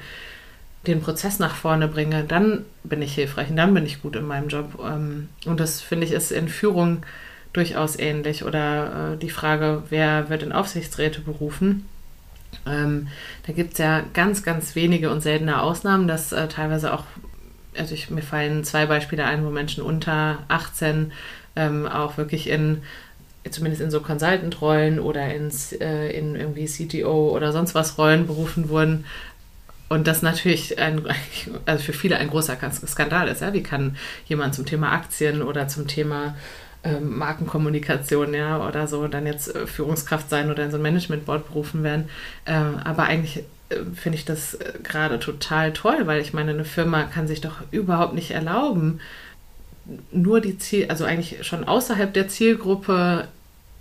den 0.87 1.01
Prozess 1.01 1.39
nach 1.39 1.55
vorne 1.55 1.87
bringe, 1.87 2.23
dann 2.23 2.65
bin 2.83 3.01
ich 3.01 3.15
hilfreich 3.15 3.49
und 3.49 3.57
dann 3.57 3.73
bin 3.73 3.85
ich 3.85 4.01
gut 4.01 4.15
in 4.15 4.25
meinem 4.25 4.47
Job. 4.47 4.79
Ähm, 4.83 5.29
und 5.45 5.59
das 5.59 5.81
finde 5.81 6.05
ich 6.05 6.11
ist 6.11 6.31
in 6.31 6.47
Führung 6.47 7.03
durchaus 7.53 7.97
ähnlich. 7.97 8.43
Oder 8.45 9.13
äh, 9.13 9.17
die 9.17 9.29
Frage, 9.29 9.83
wer 9.89 10.29
wird 10.29 10.43
in 10.43 10.51
Aufsichtsräte 10.51 11.21
berufen? 11.21 11.87
Ähm, 12.67 13.07
da 13.45 13.53
gibt 13.53 13.73
es 13.73 13.79
ja 13.79 14.03
ganz, 14.13 14.43
ganz 14.43 14.75
wenige 14.75 15.09
und 15.11 15.21
seltene 15.21 15.61
Ausnahmen, 15.61 16.07
dass 16.07 16.31
äh, 16.31 16.47
teilweise 16.47 16.93
auch, 16.93 17.03
also 17.77 17.93
ich, 17.93 18.09
mir 18.09 18.21
fallen 18.21 18.63
zwei 18.63 18.85
Beispiele 18.85 19.25
ein, 19.25 19.45
wo 19.45 19.49
Menschen 19.49 19.83
unter 19.83 20.39
18 20.47 21.11
ähm, 21.55 21.87
auch 21.87 22.17
wirklich 22.17 22.49
in 22.49 22.81
zumindest 23.51 23.81
in 23.81 23.91
so 23.91 24.01
Consultant-Rollen 24.01 24.99
oder 24.99 25.33
ins, 25.33 25.71
äh, 25.73 26.09
in 26.09 26.35
irgendwie 26.35 26.65
CTO 26.65 27.29
oder 27.29 27.51
sonst 27.51 27.75
was 27.75 27.97
Rollen 27.97 28.25
berufen 28.25 28.69
wurden, 28.69 29.05
und 29.89 30.07
das 30.07 30.21
natürlich 30.21 30.79
ein, 30.79 31.03
also 31.65 31.83
für 31.83 31.93
viele 31.93 32.17
ein 32.17 32.29
großer 32.29 32.57
Skandal 32.87 33.27
ist. 33.27 33.41
Ja? 33.41 33.53
Wie 33.53 33.63
kann 33.63 33.97
jemand 34.27 34.55
zum 34.55 34.65
Thema 34.65 34.91
Aktien 34.91 35.41
oder 35.41 35.67
zum 35.67 35.87
Thema 35.87 36.35
ähm, 36.83 37.17
Markenkommunikation 37.17 38.33
ja, 38.33 38.67
oder 38.67 38.87
so 38.87 39.07
dann 39.07 39.25
jetzt 39.25 39.55
äh, 39.55 39.67
Führungskraft 39.67 40.29
sein 40.29 40.51
oder 40.51 40.63
in 40.63 40.71
so 40.71 40.77
ein 40.77 40.83
Managementboard 40.83 41.47
berufen 41.47 41.83
werden? 41.83 42.09
Ähm, 42.45 42.77
aber 42.83 43.03
eigentlich 43.03 43.43
äh, 43.69 43.77
finde 43.95 44.17
ich 44.17 44.25
das 44.25 44.55
äh, 44.55 44.73
gerade 44.83 45.19
total 45.19 45.73
toll, 45.73 46.05
weil 46.05 46.21
ich 46.21 46.33
meine, 46.33 46.51
eine 46.51 46.65
Firma 46.65 47.03
kann 47.03 47.27
sich 47.27 47.41
doch 47.41 47.57
überhaupt 47.71 48.15
nicht 48.15 48.31
erlauben, 48.31 48.99
nur 50.11 50.41
die 50.41 50.57
Ziel, 50.57 50.87
also 50.89 51.05
eigentlich 51.05 51.45
schon 51.45 51.63
außerhalb 51.63 52.11
der 52.11 52.27
Zielgruppe 52.27 53.27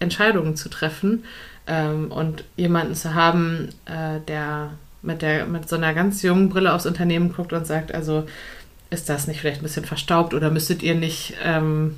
Entscheidungen 0.00 0.56
zu 0.56 0.68
treffen 0.68 1.24
ähm, 1.66 2.10
und 2.10 2.44
jemanden 2.56 2.94
zu 2.94 3.14
haben, 3.14 3.70
äh, 3.86 4.20
der 4.28 4.72
mit, 5.04 5.22
der, 5.22 5.46
mit 5.46 5.68
so 5.68 5.76
einer 5.76 5.94
ganz 5.94 6.22
jungen 6.22 6.48
Brille 6.48 6.72
aufs 6.72 6.86
Unternehmen 6.86 7.32
guckt 7.32 7.52
und 7.52 7.66
sagt, 7.66 7.94
also 7.94 8.24
ist 8.90 9.08
das 9.08 9.26
nicht 9.26 9.40
vielleicht 9.40 9.60
ein 9.60 9.64
bisschen 9.64 9.84
verstaubt 9.84 10.34
oder 10.34 10.50
müsstet 10.50 10.82
ihr 10.82 10.94
nicht 10.94 11.34
ähm, 11.42 11.96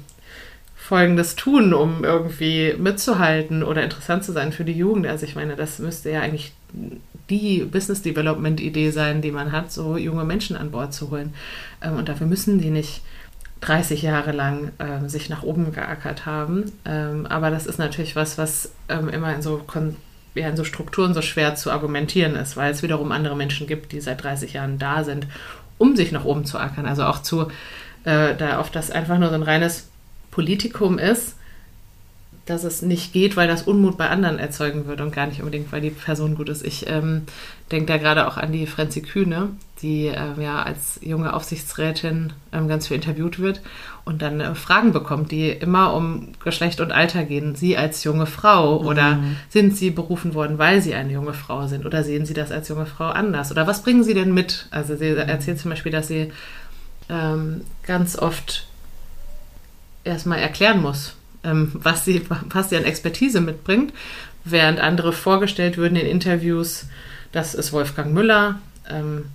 Folgendes 0.75 1.37
tun, 1.37 1.75
um 1.75 2.05
irgendwie 2.05 2.75
mitzuhalten 2.79 3.63
oder 3.63 3.83
interessant 3.83 4.25
zu 4.25 4.33
sein 4.33 4.53
für 4.53 4.65
die 4.65 4.73
Jugend? 4.73 5.07
Also 5.07 5.27
ich 5.27 5.35
meine, 5.35 5.57
das 5.57 5.79
müsste 5.79 6.11
ja 6.11 6.21
eigentlich 6.21 6.53
die 7.29 7.65
Business 7.65 8.03
Development 8.03 8.61
Idee 8.61 8.91
sein, 8.91 9.21
die 9.21 9.33
man 9.33 9.53
hat, 9.53 9.73
so 9.73 9.97
junge 9.97 10.25
Menschen 10.25 10.57
an 10.57 10.71
Bord 10.71 10.95
zu 10.95 11.11
holen. 11.11 11.35
Ähm, 11.83 11.97
und 11.97 12.09
dafür 12.09 12.27
müssen 12.27 12.61
die 12.61 12.71
nicht 12.71 13.03
30 13.61 14.03
Jahre 14.03 14.33
lang 14.33 14.73
äh, 14.79 15.09
sich 15.09 15.29
nach 15.29 15.43
oben 15.43 15.73
geackert 15.73 16.27
haben. 16.27 16.73
Ähm, 16.85 17.27
aber 17.27 17.51
das 17.51 17.67
ist 17.67 17.79
natürlich 17.79 18.15
was, 18.15 18.39
was 18.39 18.73
ähm, 18.89 19.09
immer 19.09 19.35
in 19.35 19.43
so 19.43 19.61
Kon 19.67 19.97
ja, 20.37 20.49
in 20.49 20.57
so 20.57 20.65
Strukturen 20.65 21.15
so 21.15 21.23
schwer 21.23 21.55
zu 21.55 21.71
argumentieren 21.71 22.37
ist, 22.37 22.57
weil 22.57 22.73
es 22.73 22.83
wiederum 22.83 23.13
andere 23.13 23.37
Menschen 23.37 23.67
gibt, 23.67 23.93
die 23.93 24.01
seit 24.01 24.23
30 24.23 24.53
Jahren 24.53 24.79
da 24.79 25.05
sind, 25.05 25.27
um 25.79 25.97
sich 25.97 26.13
nach 26.13 26.25
oben 26.25 26.45
zu 26.45 26.59
ackern. 26.59 26.87
Also 26.87 27.05
auch 27.05 27.23
zu, 27.23 27.49
äh, 28.05 28.35
da 28.35 28.61
oft 28.61 28.75
das 28.77 28.91
einfach 28.91 29.19
nur 29.19 29.31
so 29.31 29.35
ein 29.35 29.43
reines 29.43 29.89
Politikum 30.31 30.99
ist, 30.99 31.37
dass 32.45 32.63
es 32.63 32.83
nicht 32.83 33.13
geht, 33.13 33.37
weil 33.37 33.49
das 33.49 33.63
Unmut 33.63 33.97
bei 33.99 34.09
anderen 34.09 34.39
erzeugen 34.39 34.87
würde 34.87 35.03
und 35.03 35.15
gar 35.15 35.27
nicht 35.27 35.41
unbedingt, 35.41 35.73
weil 35.73 35.81
die 35.81 35.91
Person 35.91 36.37
gut 36.37 36.49
ist. 36.49 36.65
Ich 36.65 36.89
ähm, 36.89 37.23
denke 37.73 37.87
da 37.87 37.99
gerade 37.99 38.29
auch 38.29 38.37
an 38.37 38.53
die 38.53 38.67
Frenzi 38.67 39.03
Kühne, 39.03 39.51
die 39.83 40.07
ähm, 40.07 40.41
ja 40.41 40.63
als 40.63 40.99
junge 41.03 41.35
Aufsichtsrätin 41.35 42.33
ähm, 42.53 42.67
ganz 42.67 42.89
viel 42.89 42.97
interviewt 42.97 43.39
wird 43.39 43.61
und 44.05 44.23
dann 44.23 44.41
äh, 44.41 44.55
Fragen 44.55 44.93
bekommt, 44.93 45.31
die 45.31 45.51
immer 45.51 45.93
um 45.93 46.33
Geschlecht 46.43 46.81
und 46.81 46.93
Alter 46.93 47.25
gehen. 47.25 47.55
Sie 47.55 47.77
als 47.77 48.03
junge 48.03 48.27
Frau 48.27 48.81
mhm. 48.81 48.87
oder 48.87 49.19
sind 49.51 49.77
Sie 49.77 49.91
berufen 49.91 50.33
worden, 50.33 50.59
weil 50.59 50.81
Sie 50.81 50.95
eine 50.95 51.13
junge 51.13 51.35
Frau 51.35 51.67
sind 51.67 51.85
oder 51.85 52.05
sehen 52.05 52.25
Sie 52.25 52.35
das 52.35 52.53
als 52.53 52.69
junge 52.69 52.87
Frau 52.87 53.09
anders? 53.09 53.51
Oder 53.51 53.67
was 53.67 53.83
bringen 53.83 54.03
Sie 54.03 54.15
denn 54.15 54.33
mit? 54.33 54.67
Also 54.71 54.97
sie 54.97 55.11
mhm. 55.11 55.19
erzählt 55.19 55.61
zum 55.61 55.71
Beispiel, 55.71 55.93
dass 55.93 56.09
sie 56.09 56.33
ähm, 57.09 57.63
ganz 57.83 58.19
oft 58.19 58.67
erstmal 60.05 60.39
erklären 60.39 60.81
muss, 60.81 61.17
ähm, 61.45 61.71
was, 61.75 62.05
sie, 62.05 62.23
was 62.29 62.71
sie 62.71 62.77
an 62.77 62.85
Expertise 62.85 63.41
mitbringt, 63.41 63.93
während 64.45 64.81
andere 64.81 65.13
vorgestellt 65.13 65.77
würden 65.77 65.97
in 65.97 66.07
Interviews, 66.07 66.87
das 67.33 67.55
ist 67.55 67.73
Wolfgang 67.73 68.15
Müller 68.15 68.61
ähm, 68.89 69.27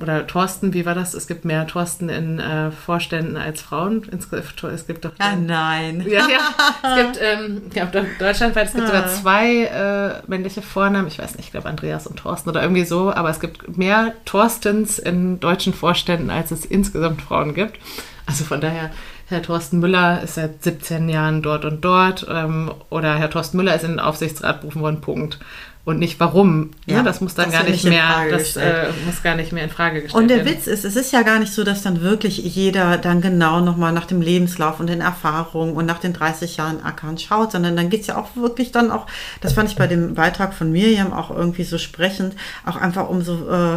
oder 0.00 0.26
Thorsten, 0.26 0.74
wie 0.74 0.86
war 0.86 0.94
das? 0.94 1.14
Es 1.14 1.26
gibt 1.26 1.44
mehr 1.44 1.66
Thorsten 1.66 2.08
in 2.08 2.38
äh, 2.38 2.70
Vorständen 2.70 3.36
als 3.36 3.62
Frauen. 3.62 4.02
Es 4.12 4.86
gibt 4.86 5.04
doch. 5.04 5.12
Ah, 5.18 5.34
nein. 5.36 6.04
Ja, 6.08 6.26
ja. 6.28 6.38
Es 6.82 6.96
gibt, 6.96 7.20
ähm, 7.22 7.62
ja, 7.74 7.84
deutschlandweit, 8.18 8.68
es 8.68 8.74
gibt 8.74 8.86
sogar 8.86 9.04
ah. 9.04 9.08
zwei 9.08 9.64
äh, 9.64 10.28
männliche 10.28 10.62
Vornamen. 10.62 11.08
Ich 11.08 11.18
weiß 11.18 11.36
nicht, 11.36 11.46
ich 11.46 11.50
glaube 11.50 11.68
Andreas 11.68 12.06
und 12.06 12.16
Thorsten 12.16 12.48
oder 12.48 12.62
irgendwie 12.62 12.84
so, 12.84 13.12
aber 13.12 13.30
es 13.30 13.40
gibt 13.40 13.76
mehr 13.76 14.14
Thorstens 14.24 14.98
in 14.98 15.40
deutschen 15.40 15.74
Vorständen, 15.74 16.30
als 16.30 16.50
es 16.50 16.64
insgesamt 16.64 17.20
Frauen 17.20 17.54
gibt. 17.54 17.78
Also 18.26 18.44
von 18.44 18.60
daher 18.60 18.90
Herr 19.28 19.42
Thorsten 19.42 19.78
Müller 19.80 20.22
ist 20.22 20.36
seit 20.36 20.62
17 20.62 21.08
Jahren 21.10 21.42
dort 21.42 21.66
und 21.66 21.84
dort 21.84 22.26
ähm, 22.30 22.72
oder 22.88 23.16
Herr 23.16 23.28
Thorsten 23.28 23.58
Müller 23.58 23.74
ist 23.74 23.84
in 23.84 23.90
den 23.90 24.00
Aufsichtsrat 24.00 24.62
berufen 24.62 24.80
worden, 24.80 25.02
Punkt. 25.02 25.38
Und 25.88 26.00
nicht 26.00 26.20
warum. 26.20 26.60
Ne? 26.60 26.68
Ja, 26.84 26.96
ne? 26.98 27.04
Das 27.04 27.22
muss 27.22 27.34
dann 27.34 27.46
das 27.46 27.54
gar 27.54 27.64
nicht 27.64 27.82
mehr, 27.82 28.26
das 28.30 28.56
äh, 28.56 28.88
muss 29.06 29.22
gar 29.22 29.36
nicht 29.36 29.52
mehr 29.52 29.64
in 29.64 29.70
Frage 29.70 30.02
gestellt 30.02 30.12
werden. 30.12 30.22
Und 30.22 30.28
der 30.28 30.44
werden. 30.44 30.58
Witz 30.58 30.66
ist, 30.66 30.84
es 30.84 30.96
ist 30.96 31.14
ja 31.14 31.22
gar 31.22 31.38
nicht 31.38 31.50
so, 31.50 31.64
dass 31.64 31.80
dann 31.80 32.02
wirklich 32.02 32.36
jeder 32.36 32.98
dann 32.98 33.22
genau 33.22 33.60
nochmal 33.60 33.94
nach 33.94 34.04
dem 34.04 34.20
Lebenslauf 34.20 34.80
und 34.80 34.88
den 34.88 35.00
Erfahrungen 35.00 35.72
und 35.72 35.86
nach 35.86 35.98
den 35.98 36.12
30 36.12 36.58
Jahren 36.58 36.84
Ackern 36.84 37.16
schaut, 37.16 37.52
sondern 37.52 37.74
dann 37.74 37.88
geht 37.88 38.02
es 38.02 38.08
ja 38.08 38.18
auch 38.18 38.36
wirklich 38.36 38.70
dann 38.70 38.90
auch, 38.90 39.06
das 39.40 39.54
fand 39.54 39.70
ich 39.70 39.76
bei 39.76 39.86
dem 39.86 40.12
Beitrag 40.12 40.52
von 40.52 40.70
Miriam 40.70 41.14
auch 41.14 41.30
irgendwie 41.30 41.64
so 41.64 41.78
sprechend, 41.78 42.36
auch 42.66 42.76
einfach 42.76 43.08
um 43.08 43.22
so 43.22 43.48
äh, 43.50 43.76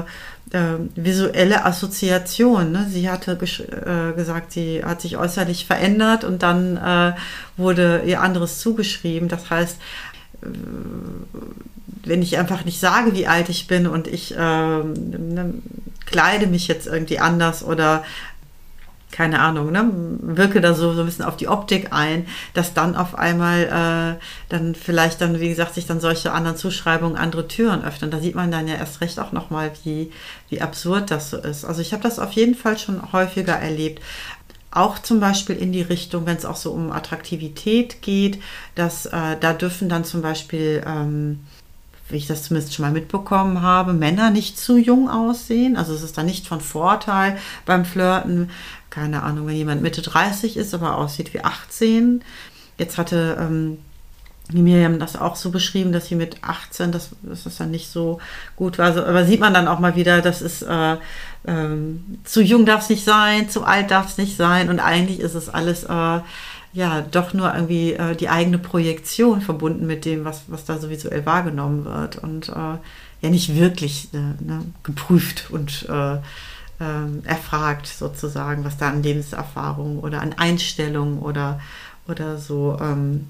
äh, 0.53 0.79
visuelle 0.95 1.63
Assoziation. 1.63 2.73
Ne? 2.73 2.87
Sie 2.89 3.09
hatte 3.09 3.37
äh, 3.39 4.13
gesagt, 4.17 4.51
sie 4.51 4.83
hat 4.83 4.99
sich 4.99 5.15
äußerlich 5.15 5.65
verändert 5.65 6.25
und 6.25 6.43
dann 6.43 6.75
äh, 6.75 7.13
wurde 7.55 8.03
ihr 8.05 8.21
anderes 8.21 8.59
zugeschrieben. 8.59 9.29
Das 9.29 9.49
heißt, 9.49 9.77
wenn 10.41 12.21
ich 12.21 12.37
einfach 12.37 12.65
nicht 12.65 12.79
sage, 12.79 13.13
wie 13.13 13.27
alt 13.27 13.49
ich 13.49 13.67
bin 13.67 13.87
und 13.87 14.07
ich 14.07 14.33
ähm, 14.37 14.93
ne, 15.33 15.53
kleide 16.05 16.47
mich 16.47 16.67
jetzt 16.67 16.87
irgendwie 16.87 17.19
anders 17.19 17.63
oder 17.63 18.03
keine 19.11 19.41
Ahnung, 19.41 19.71
ne, 19.71 19.89
wirke 20.21 20.61
da 20.61 20.73
so, 20.73 20.93
so 20.93 21.01
ein 21.01 21.05
bisschen 21.05 21.25
auf 21.25 21.35
die 21.35 21.49
Optik 21.49 21.91
ein, 21.91 22.27
dass 22.53 22.73
dann 22.73 22.95
auf 22.95 23.15
einmal 23.15 24.17
äh, 24.17 24.23
dann 24.49 24.73
vielleicht 24.73 25.21
dann, 25.21 25.39
wie 25.39 25.49
gesagt, 25.49 25.75
sich 25.75 25.85
dann 25.85 25.99
solche 25.99 26.31
anderen 26.31 26.57
Zuschreibungen, 26.57 27.17
andere 27.17 27.47
Türen 27.47 27.83
öffnen. 27.83 28.09
Da 28.09 28.19
sieht 28.19 28.35
man 28.35 28.51
dann 28.51 28.67
ja 28.67 28.75
erst 28.75 29.01
recht 29.01 29.19
auch 29.19 29.33
nochmal, 29.33 29.71
wie, 29.83 30.11
wie 30.49 30.61
absurd 30.61 31.11
das 31.11 31.29
so 31.29 31.37
ist. 31.37 31.65
Also 31.65 31.81
ich 31.81 31.91
habe 31.91 32.03
das 32.03 32.19
auf 32.19 32.31
jeden 32.31 32.55
Fall 32.55 32.77
schon 32.77 33.11
häufiger 33.11 33.53
erlebt. 33.53 34.01
Auch 34.71 34.99
zum 34.99 35.19
Beispiel 35.19 35.57
in 35.57 35.71
die 35.71 35.81
Richtung, 35.81 36.25
wenn 36.25 36.37
es 36.37 36.45
auch 36.45 36.55
so 36.55 36.71
um 36.71 36.91
Attraktivität 36.91 38.01
geht, 38.01 38.41
dass 38.75 39.05
äh, 39.05 39.37
da 39.39 39.53
dürfen 39.53 39.89
dann 39.89 40.05
zum 40.05 40.21
Beispiel 40.21 40.81
ähm, 40.85 41.39
wie 42.11 42.17
ich 42.17 42.27
das 42.27 42.43
zumindest 42.43 42.73
schon 42.73 42.85
mal 42.85 42.91
mitbekommen 42.91 43.61
habe, 43.61 43.93
Männer 43.93 44.29
nicht 44.29 44.57
zu 44.57 44.77
jung 44.77 45.09
aussehen. 45.09 45.77
Also 45.77 45.93
es 45.93 46.03
ist 46.03 46.17
dann 46.17 46.25
nicht 46.25 46.47
von 46.47 46.61
Vorteil 46.61 47.37
beim 47.65 47.85
Flirten, 47.85 48.49
keine 48.89 49.23
Ahnung, 49.23 49.47
wenn 49.47 49.55
jemand 49.55 49.81
Mitte 49.81 50.01
30 50.01 50.57
ist, 50.57 50.73
aber 50.73 50.97
aussieht 50.97 51.33
wie 51.33 51.41
18. 51.41 52.23
Jetzt 52.77 52.97
hatte 52.97 53.37
ähm, 53.39 53.77
die 54.51 54.61
Miriam 54.61 54.99
das 54.99 55.15
auch 55.15 55.35
so 55.35 55.51
beschrieben, 55.51 55.91
dass 55.91 56.07
sie 56.07 56.15
mit 56.15 56.43
18, 56.43 56.91
das, 56.91 57.09
das 57.21 57.45
ist 57.45 57.59
dann 57.59 57.71
nicht 57.71 57.89
so 57.89 58.19
gut 58.55 58.77
war. 58.77 58.87
Also, 58.87 59.03
aber 59.03 59.25
sieht 59.25 59.39
man 59.39 59.53
dann 59.53 59.67
auch 59.67 59.79
mal 59.79 59.95
wieder, 59.95 60.21
das 60.21 60.41
ist 60.41 60.61
äh, 60.61 60.97
ähm, 61.45 62.19
zu 62.23 62.41
jung 62.41 62.65
darf 62.65 62.83
es 62.83 62.89
nicht 62.89 63.03
sein, 63.03 63.49
zu 63.49 63.63
alt 63.63 63.91
darf 63.91 64.09
es 64.09 64.17
nicht 64.17 64.37
sein 64.37 64.69
und 64.69 64.79
eigentlich 64.79 65.19
ist 65.19 65.33
es 65.33 65.49
alles 65.49 65.83
äh, 65.83 66.19
ja 66.73 67.01
doch 67.11 67.33
nur 67.33 67.53
irgendwie 67.53 67.93
äh, 67.93 68.15
die 68.15 68.29
eigene 68.29 68.59
Projektion 68.59 69.41
verbunden 69.41 69.87
mit 69.87 70.05
dem, 70.05 70.25
was, 70.25 70.43
was 70.47 70.65
da 70.65 70.77
so 70.77 70.89
visuell 70.89 71.25
wahrgenommen 71.25 71.85
wird 71.85 72.17
und 72.17 72.49
äh, 72.49 72.77
ja 73.21 73.29
nicht 73.29 73.55
wirklich 73.55 74.09
äh, 74.13 74.17
ne, 74.17 74.65
geprüft 74.83 75.49
und 75.51 75.87
äh, 75.89 76.17
ähm, 76.81 77.21
erfragt, 77.25 77.87
sozusagen, 77.87 78.65
was 78.65 78.77
da 78.77 78.89
an 78.89 79.03
Lebenserfahrung 79.03 79.99
oder 79.99 80.21
an 80.21 80.33
Einstellung 80.33 81.19
oder, 81.19 81.59
oder 82.07 82.37
so 82.37 82.77
ähm, 82.81 83.27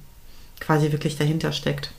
quasi 0.62 0.93
wirklich 0.93 1.18
dahinter 1.18 1.51
steckt. 1.51 1.91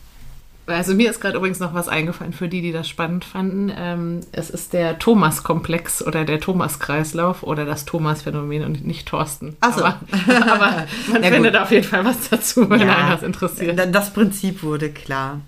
Also 0.66 0.94
mir 0.94 1.10
ist 1.10 1.20
gerade 1.20 1.36
übrigens 1.36 1.58
noch 1.58 1.74
was 1.74 1.88
eingefallen 1.88 2.32
für 2.32 2.48
die, 2.48 2.62
die 2.62 2.70
das 2.70 2.88
spannend 2.88 3.24
fanden. 3.24 3.72
Ähm, 3.76 4.20
es 4.30 4.48
ist 4.48 4.72
der 4.72 4.98
Thomas-Komplex 4.98 6.06
oder 6.06 6.24
der 6.24 6.38
Thomas-Kreislauf 6.38 7.42
oder 7.42 7.64
das 7.64 7.84
Thomas-Phänomen 7.84 8.64
und 8.64 8.86
nicht 8.86 9.08
Thorsten. 9.08 9.56
Ach 9.60 9.76
so. 9.76 9.84
Aber, 9.84 9.98
aber 10.52 10.86
man 11.10 11.24
findet 11.24 11.56
auf 11.56 11.72
jeden 11.72 11.86
Fall 11.86 12.04
was 12.04 12.30
dazu, 12.30 12.70
wenn 12.70 12.80
ja, 12.80 12.96
einen 12.96 13.10
das 13.10 13.22
interessiert. 13.24 13.94
Das 13.94 14.12
Prinzip 14.12 14.62
wurde 14.62 14.90
klar. 14.90 15.40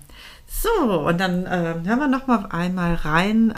So, 0.47 0.99
und 0.99 1.19
dann 1.19 1.45
äh, 1.45 1.75
hören 1.85 1.99
wir 1.99 2.07
noch 2.07 2.27
mal 2.27 2.47
einmal 2.49 2.95
rein 2.95 3.53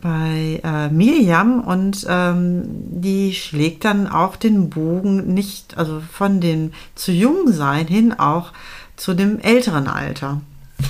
bei 0.00 0.60
äh, 0.62 0.88
Miriam 0.88 1.60
und 1.60 2.06
ähm, 2.08 2.62
die 2.66 3.34
schlägt 3.34 3.84
dann 3.84 4.06
auch 4.06 4.36
den 4.36 4.70
Bogen 4.70 5.34
nicht, 5.34 5.76
also 5.76 6.00
von 6.00 6.40
dem 6.40 6.72
zu 6.94 7.12
jung 7.12 7.52
sein 7.52 7.86
hin 7.86 8.14
auch 8.18 8.52
zu 9.02 9.14
dem 9.14 9.40
älteren 9.40 9.88
Alter. 9.88 10.40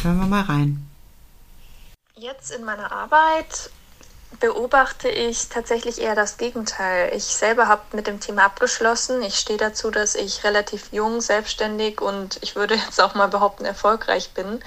Hören 0.02 0.20
wir 0.20 0.26
mal 0.26 0.42
rein. 0.42 0.86
Jetzt 2.14 2.50
in 2.50 2.62
meiner 2.62 2.92
Arbeit 2.92 3.70
beobachte 4.38 5.08
ich 5.08 5.48
tatsächlich 5.48 5.98
eher 5.98 6.14
das 6.14 6.36
Gegenteil. 6.36 7.10
Ich 7.16 7.24
selber 7.24 7.68
habe 7.68 7.80
mit 7.92 8.06
dem 8.06 8.20
Thema 8.20 8.44
abgeschlossen. 8.44 9.22
Ich 9.22 9.36
stehe 9.36 9.58
dazu, 9.58 9.90
dass 9.90 10.14
ich 10.14 10.44
relativ 10.44 10.92
jung, 10.92 11.22
selbstständig 11.22 12.02
und 12.02 12.38
ich 12.42 12.54
würde 12.54 12.74
jetzt 12.74 13.00
auch 13.00 13.14
mal 13.14 13.28
behaupten, 13.28 13.64
erfolgreich 13.64 14.32
bin. 14.34 14.60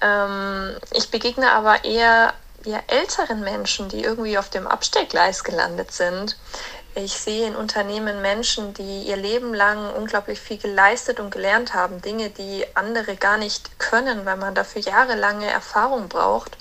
Ähm, 0.00 0.74
ich 0.94 1.10
begegne 1.10 1.52
aber 1.52 1.84
eher 1.84 2.32
ja, 2.64 2.80
älteren 2.86 3.40
Menschen, 3.40 3.90
die 3.90 4.02
irgendwie 4.02 4.38
auf 4.38 4.48
dem 4.48 4.66
Abstellgleis 4.66 5.44
gelandet 5.44 5.92
sind. 5.92 6.38
Ich 7.02 7.16
sehe 7.16 7.46
in 7.46 7.56
Unternehmen 7.56 8.20
Menschen, 8.20 8.74
die 8.74 9.04
ihr 9.04 9.16
Leben 9.16 9.54
lang 9.54 9.90
unglaublich 9.94 10.38
viel 10.38 10.58
geleistet 10.58 11.18
und 11.18 11.30
gelernt 11.30 11.72
haben, 11.72 12.02
Dinge, 12.02 12.28
die 12.28 12.66
andere 12.74 13.16
gar 13.16 13.38
nicht 13.38 13.78
können, 13.78 14.26
weil 14.26 14.36
man 14.36 14.54
dafür 14.54 14.82
jahrelange 14.82 15.48
Erfahrung 15.48 16.08
braucht. 16.08 16.58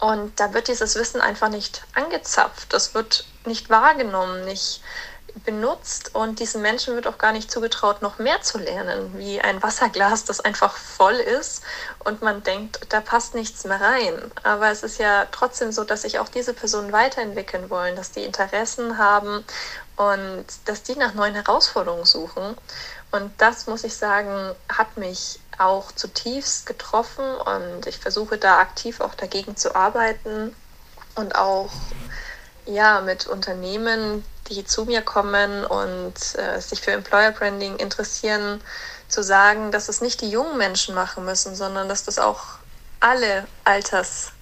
Und 0.00 0.40
da 0.40 0.52
wird 0.52 0.66
dieses 0.66 0.96
Wissen 0.96 1.20
einfach 1.20 1.48
nicht 1.48 1.84
angezapft, 1.94 2.72
das 2.72 2.94
wird 2.94 3.24
nicht 3.44 3.70
wahrgenommen, 3.70 4.44
nicht 4.44 4.82
benutzt 5.46 6.14
und 6.14 6.40
diesen 6.40 6.60
Menschen 6.60 6.94
wird 6.94 7.06
auch 7.06 7.16
gar 7.16 7.32
nicht 7.32 7.50
zugetraut, 7.50 8.02
noch 8.02 8.18
mehr 8.18 8.42
zu 8.42 8.58
lernen, 8.58 9.16
wie 9.16 9.40
ein 9.40 9.62
Wasserglas, 9.62 10.24
das 10.24 10.40
einfach 10.40 10.76
voll 10.76 11.14
ist 11.14 11.62
und 12.00 12.20
man 12.20 12.42
denkt, 12.42 12.80
da 12.90 13.00
passt 13.00 13.34
nichts 13.34 13.64
mehr 13.64 13.80
rein. 13.80 14.30
Aber 14.42 14.70
es 14.70 14.82
ist 14.82 14.98
ja 14.98 15.26
trotzdem 15.32 15.72
so, 15.72 15.84
dass 15.84 16.02
sich 16.02 16.18
auch 16.18 16.28
diese 16.28 16.52
Personen 16.52 16.92
weiterentwickeln 16.92 17.70
wollen, 17.70 17.96
dass 17.96 18.10
die 18.10 18.24
Interessen 18.24 18.98
haben 18.98 19.44
und 19.96 20.44
dass 20.66 20.82
die 20.82 20.96
nach 20.96 21.14
neuen 21.14 21.34
Herausforderungen 21.34 22.04
suchen. 22.04 22.56
Und 23.12 23.32
das, 23.38 23.66
muss 23.66 23.84
ich 23.84 23.96
sagen, 23.96 24.54
hat 24.68 24.96
mich 24.96 25.40
auch 25.58 25.92
zutiefst 25.92 26.66
getroffen 26.66 27.24
und 27.24 27.86
ich 27.86 27.98
versuche 27.98 28.36
da 28.36 28.58
aktiv 28.58 29.00
auch 29.00 29.14
dagegen 29.14 29.56
zu 29.56 29.74
arbeiten 29.74 30.54
und 31.14 31.34
auch 31.34 31.70
ja, 32.66 33.00
mit 33.00 33.26
Unternehmen, 33.26 34.24
die 34.48 34.64
zu 34.64 34.84
mir 34.84 35.02
kommen 35.02 35.64
und 35.64 36.14
äh, 36.36 36.60
sich 36.60 36.80
für 36.80 36.92
Employer 36.92 37.32
Branding 37.32 37.76
interessieren, 37.76 38.60
zu 39.08 39.22
sagen, 39.22 39.70
dass 39.70 39.88
es 39.88 40.00
nicht 40.00 40.20
die 40.20 40.30
jungen 40.30 40.58
Menschen 40.58 40.94
machen 40.94 41.24
müssen, 41.24 41.54
sondern 41.54 41.88
dass 41.88 42.04
das 42.04 42.18
auch 42.18 42.44
alle 43.00 43.46
Alters, 43.64 44.32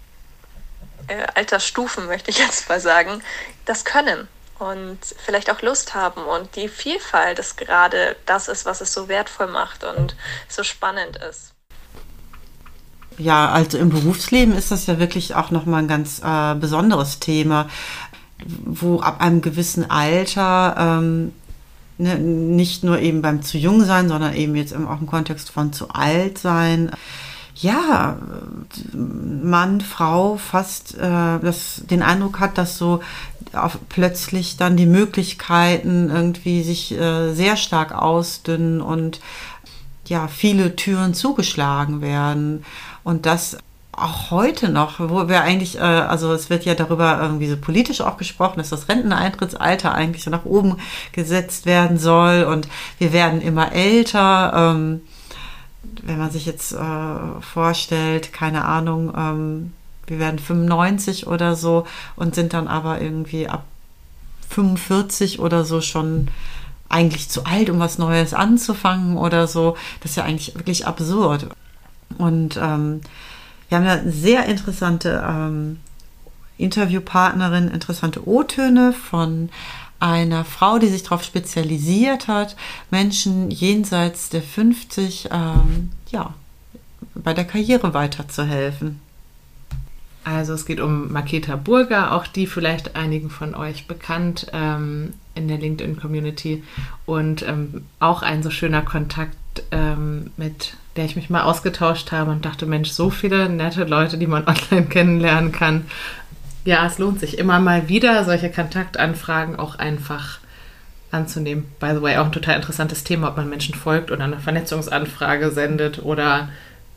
äh, 1.07 1.27
Altersstufen, 1.35 2.07
möchte 2.09 2.31
ich 2.31 2.39
jetzt 2.39 2.69
mal 2.69 2.81
sagen, 2.81 3.23
das 3.67 3.85
können 3.85 4.29
und 4.59 4.99
vielleicht 5.25 5.51
auch 5.51 5.63
Lust 5.63 5.95
haben. 5.95 6.23
Und 6.23 6.57
die 6.57 6.69
Vielfalt 6.69 7.39
ist 7.39 7.57
gerade 7.57 8.17
das 8.27 8.49
ist, 8.49 8.65
was 8.65 8.81
es 8.81 8.93
so 8.93 9.09
wertvoll 9.09 9.49
macht 9.49 9.85
und 9.85 10.17
so 10.49 10.63
spannend 10.63 11.17
ist. 11.17 11.53
Ja, 13.17 13.51
also 13.51 13.79
im 13.79 13.91
Berufsleben 13.91 14.57
ist 14.57 14.71
das 14.73 14.87
ja 14.87 14.99
wirklich 14.99 15.35
auch 15.37 15.51
nochmal 15.51 15.83
ein 15.83 15.89
ganz 15.89 16.21
äh, 16.25 16.55
besonderes 16.57 17.21
Thema 17.21 17.69
wo 18.47 19.01
ab 19.01 19.21
einem 19.21 19.41
gewissen 19.41 19.91
Alter 19.91 20.77
ähm, 20.79 21.33
ne, 21.99 22.19
nicht 22.19 22.85
nur 22.85 22.99
eben 23.01 23.23
beim 23.23 23.43
zu 23.43 23.59
jung 23.59 23.85
sein, 23.85 24.09
sondern 24.09 24.35
eben 24.35 24.55
jetzt 24.57 24.75
auch 24.75 25.01
im 25.01 25.07
Kontext 25.07 25.51
von 25.51 25.73
zu 25.73 25.91
alt 25.91 26.39
sein, 26.39 26.91
ja, 27.57 28.19
Mann, 28.93 29.81
Frau 29.81 30.37
fast 30.37 30.97
äh, 30.97 31.39
das, 31.39 31.83
den 31.89 32.03
Eindruck 32.03 32.41
hat, 32.41 32.59
dass 32.59 32.79
so 32.79 33.01
auf, 33.53 33.79
plötzlich 33.89 34.57
dann 34.57 34.77
die 34.77 34.87
Möglichkeiten 34.87 36.11
irgendwie 36.11 36.65
sich 36.65 36.93
äh, 36.93 37.33
sehr 37.33 37.57
stark 37.57 37.93
ausdünnen 37.93 38.81
und 38.81 39.21
ja, 40.07 40.27
viele 40.27 40.75
Türen 40.75 41.15
zugeschlagen 41.15 42.01
werden. 42.01 42.65
Und 43.05 43.25
das 43.25 43.57
auch 43.97 44.31
heute 44.31 44.69
noch, 44.69 44.99
wo 44.99 45.29
wir 45.29 45.43
eigentlich, 45.43 45.77
äh, 45.77 45.81
also 45.81 46.33
es 46.33 46.51
wird 46.51 46.65
ja 46.65 46.75
darüber 46.75 47.21
irgendwie 47.21 47.49
so 47.49 47.57
politisch 47.57 48.01
auch 48.01 48.17
gesprochen, 48.17 48.59
dass 48.59 48.71
das 48.71 48.89
Renteneintrittsalter 48.89 49.95
eigentlich 49.95 50.25
so 50.25 50.31
nach 50.31 50.45
oben 50.45 50.79
gesetzt 51.13 51.67
werden 51.67 51.99
soll 51.99 52.45
und 52.45 52.69
wir 52.99 53.13
werden 53.13 53.41
immer 53.41 53.73
älter. 53.73 54.53
Ähm, 54.55 55.01
wenn 56.03 56.19
man 56.19 56.31
sich 56.31 56.47
jetzt 56.47 56.73
äh, 56.73 57.41
vorstellt, 57.41 58.33
keine 58.33 58.65
Ahnung, 58.65 59.13
ähm, 59.17 59.73
wir 60.07 60.19
werden 60.19 60.39
95 60.39 61.27
oder 61.27 61.57
so 61.57 61.87
und 62.17 62.35
sind 62.35 62.53
dann 62.53 62.69
aber 62.69 63.01
irgendwie 63.01 63.49
ab 63.49 63.65
45 64.51 65.41
oder 65.41 65.65
so 65.65 65.81
schon 65.81 66.29
eigentlich 66.89 67.29
zu 67.29 67.45
alt, 67.45 67.71
um 67.71 67.79
was 67.79 67.99
Neues 67.99 68.35
anzufangen 68.35 69.17
oder 69.17 69.47
so. 69.47 69.77
Das 70.01 70.13
ist 70.13 70.17
ja 70.17 70.25
eigentlich 70.25 70.55
wirklich 70.55 70.87
absurd. 70.87 71.49
Und 72.19 72.57
ähm, 72.57 73.01
wir 73.83 73.91
haben 73.91 74.07
ja 74.07 74.11
sehr 74.11 74.47
interessante 74.47 75.25
ähm, 75.27 75.81
Interviewpartnerin, 76.59 77.69
interessante 77.69 78.29
O-Töne 78.29 78.93
von 78.93 79.51
einer 79.99 80.45
Frau, 80.45 80.79
die 80.79 80.89
sich 80.89 81.03
darauf 81.03 81.25
spezialisiert 81.25 82.29
hat, 82.29 82.57
Menschen 82.91 83.51
jenseits 83.51 84.29
der 84.29 84.43
50 84.43 85.29
ähm, 85.33 85.91
ja, 86.11 86.35
bei 87.15 87.35
der 87.35 87.45
Karriere 87.45 87.95
weiterzuhelfen. 87.95 89.01
Also 90.25 90.55
es 90.55 90.67
geht 90.67 90.81
um 90.81 91.13
Maketa 91.13 91.57
Burger, 91.57 92.13
auch 92.13 92.27
die 92.27 92.47
vielleicht 92.47 92.97
einigen 92.97 93.31
von 93.31 93.55
euch 93.55 93.87
bekannt 93.87 94.47
ähm, 94.53 95.13
in 95.35 95.49
der 95.49 95.59
LinkedIn-Community 95.59 96.63
und 97.07 97.47
ähm, 97.47 97.85
auch 98.01 98.23
ein 98.23 98.43
so 98.43 98.51
schöner 98.51 98.83
Kontakt 98.83 99.37
ähm, 99.71 100.31
mit 100.37 100.75
der 100.97 101.05
ich 101.05 101.17
mich 101.17 101.31
mal 101.31 101.43
ausgetauscht 101.43 102.13
habe 102.13 102.31
und 102.31 102.45
dachte, 102.45 102.67
Mensch, 102.67 102.91
so 102.91 103.11
viele 103.11 103.49
nette 103.49 103.85
Leute, 103.85 104.17
die 104.17 104.27
man 104.27 104.45
online 104.47 104.87
kennenlernen 104.87 105.53
kann. 105.53 105.87
Ja, 106.65 106.87
es 106.87 106.99
lohnt 106.99 107.21
sich 107.21 107.39
immer 107.39 107.61
mal 107.61 107.89
wieder, 107.89 108.25
solche 108.25 108.51
Kontaktanfragen 108.51 109.57
auch 109.57 109.77
einfach 109.77 110.39
anzunehmen. 111.11 111.67
By 111.79 111.91
the 111.95 112.03
way, 112.03 112.17
auch 112.17 112.27
ein 112.27 112.33
total 112.33 112.57
interessantes 112.57 113.05
Thema, 113.05 113.29
ob 113.29 113.37
man 113.37 113.49
Menschen 113.49 113.75
folgt 113.75 114.11
oder 114.11 114.25
eine 114.25 114.39
Vernetzungsanfrage 114.39 115.51
sendet 115.51 116.03
oder 116.03 116.49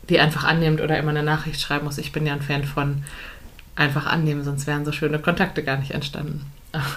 die 0.08 0.20
einfach 0.20 0.44
annimmt 0.44 0.80
oder 0.80 0.98
immer 0.98 1.10
eine 1.10 1.22
Nachricht 1.22 1.60
schreiben 1.60 1.84
muss. 1.84 1.98
Ich 1.98 2.12
bin 2.12 2.26
ja 2.26 2.32
ein 2.32 2.42
Fan 2.42 2.64
von 2.64 3.04
einfach 3.76 4.06
annehmen, 4.06 4.44
sonst 4.44 4.66
wären 4.66 4.84
so 4.84 4.92
schöne 4.92 5.18
Kontakte 5.18 5.62
gar 5.62 5.76
nicht 5.76 5.92
entstanden. 5.92 6.50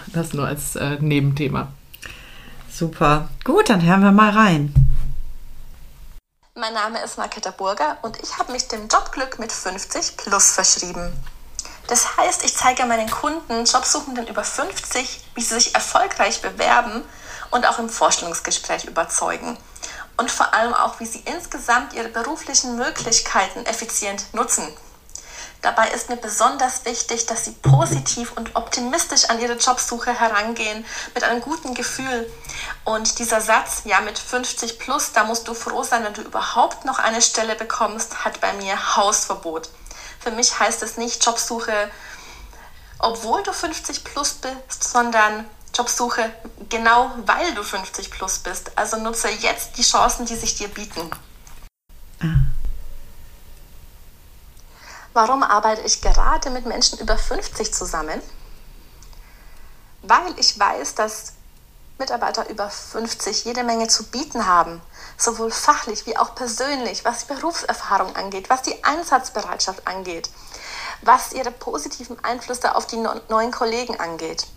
Das 0.07 0.33
nur 0.33 0.47
als 0.47 0.75
äh, 0.75 0.97
Nebenthema. 0.99 1.67
Super. 2.69 3.29
Gut, 3.43 3.69
dann 3.69 3.81
hören 3.81 4.01
wir 4.01 4.11
mal 4.11 4.31
rein. 4.31 4.73
Mein 6.55 6.73
Name 6.73 7.01
ist 7.03 7.17
Marketa 7.17 7.51
Burger 7.51 7.97
und 8.01 8.21
ich 8.21 8.37
habe 8.37 8.51
mich 8.51 8.67
dem 8.67 8.87
Jobglück 8.87 9.39
mit 9.39 9.51
50 9.51 10.17
plus 10.17 10.51
verschrieben. 10.51 11.11
Das 11.87 12.17
heißt, 12.17 12.43
ich 12.45 12.55
zeige 12.55 12.85
meinen 12.85 13.09
Kunden, 13.09 13.65
Jobsuchenden 13.65 14.27
über 14.27 14.43
50, 14.43 15.21
wie 15.35 15.41
sie 15.41 15.55
sich 15.55 15.75
erfolgreich 15.75 16.41
bewerben 16.41 17.03
und 17.51 17.65
auch 17.67 17.79
im 17.79 17.89
Vorstellungsgespräch 17.89 18.85
überzeugen. 18.85 19.57
Und 20.21 20.29
vor 20.29 20.53
allem 20.53 20.75
auch, 20.75 20.99
wie 20.99 21.07
sie 21.07 21.23
insgesamt 21.25 21.93
ihre 21.93 22.09
beruflichen 22.09 22.75
Möglichkeiten 22.75 23.65
effizient 23.65 24.31
nutzen. 24.35 24.71
Dabei 25.63 25.89
ist 25.89 26.09
mir 26.09 26.15
besonders 26.15 26.85
wichtig, 26.85 27.25
dass 27.25 27.45
Sie 27.45 27.53
positiv 27.53 28.31
und 28.37 28.55
optimistisch 28.55 29.31
an 29.31 29.39
Ihre 29.39 29.53
Jobsuche 29.53 30.13
herangehen, 30.13 30.85
mit 31.15 31.23
einem 31.23 31.41
guten 31.41 31.73
Gefühl. 31.73 32.31
Und 32.85 33.17
dieser 33.17 33.41
Satz, 33.41 33.81
ja 33.85 33.99
mit 34.01 34.19
50 34.19 34.77
plus, 34.77 35.11
da 35.11 35.23
musst 35.23 35.47
du 35.47 35.55
froh 35.55 35.81
sein, 35.81 36.03
wenn 36.03 36.13
du 36.13 36.21
überhaupt 36.21 36.85
noch 36.85 36.99
eine 36.99 37.23
Stelle 37.23 37.55
bekommst, 37.55 38.23
hat 38.23 38.39
bei 38.41 38.53
mir 38.53 38.95
Hausverbot. 38.97 39.69
Für 40.19 40.29
mich 40.29 40.59
heißt 40.59 40.83
es 40.83 40.97
nicht 40.97 41.25
Jobsuche, 41.25 41.89
obwohl 42.99 43.41
du 43.41 43.53
50 43.53 44.03
plus 44.03 44.33
bist, 44.33 44.83
sondern 44.83 45.49
Jobsuche 45.73 46.31
genau 46.69 47.11
weil 47.25 47.53
du 47.53 47.63
50 47.63 48.11
plus 48.11 48.39
bist. 48.39 48.77
Also 48.77 48.97
nutze 48.97 49.29
jetzt 49.29 49.77
die 49.77 49.83
Chancen, 49.83 50.25
die 50.25 50.35
sich 50.35 50.55
dir 50.55 50.67
bieten. 50.67 51.09
Ah. 52.21 52.25
Warum 55.13 55.43
arbeite 55.43 55.81
ich 55.81 56.01
gerade 56.01 56.49
mit 56.49 56.65
Menschen 56.65 56.99
über 56.99 57.17
50 57.17 57.73
zusammen? 57.73 58.21
Weil 60.01 60.33
ich 60.37 60.57
weiß, 60.57 60.95
dass 60.95 61.33
Mitarbeiter 61.97 62.49
über 62.49 62.69
50 62.69 63.45
jede 63.45 63.63
Menge 63.63 63.87
zu 63.87 64.05
bieten 64.05 64.47
haben, 64.47 64.81
sowohl 65.17 65.51
fachlich 65.51 66.05
wie 66.05 66.17
auch 66.17 66.33
persönlich, 66.33 67.05
was 67.05 67.25
die 67.25 67.33
Berufserfahrung 67.33 68.15
angeht, 68.15 68.49
was 68.49 68.63
die 68.63 68.83
Einsatzbereitschaft 68.83 69.85
angeht, 69.85 70.29
was 71.01 71.33
ihre 71.33 71.51
positiven 71.51 72.21
Einflüsse 72.23 72.75
auf 72.75 72.87
die 72.87 73.03
neuen 73.29 73.51
Kollegen 73.51 73.99
angeht. 73.99 74.47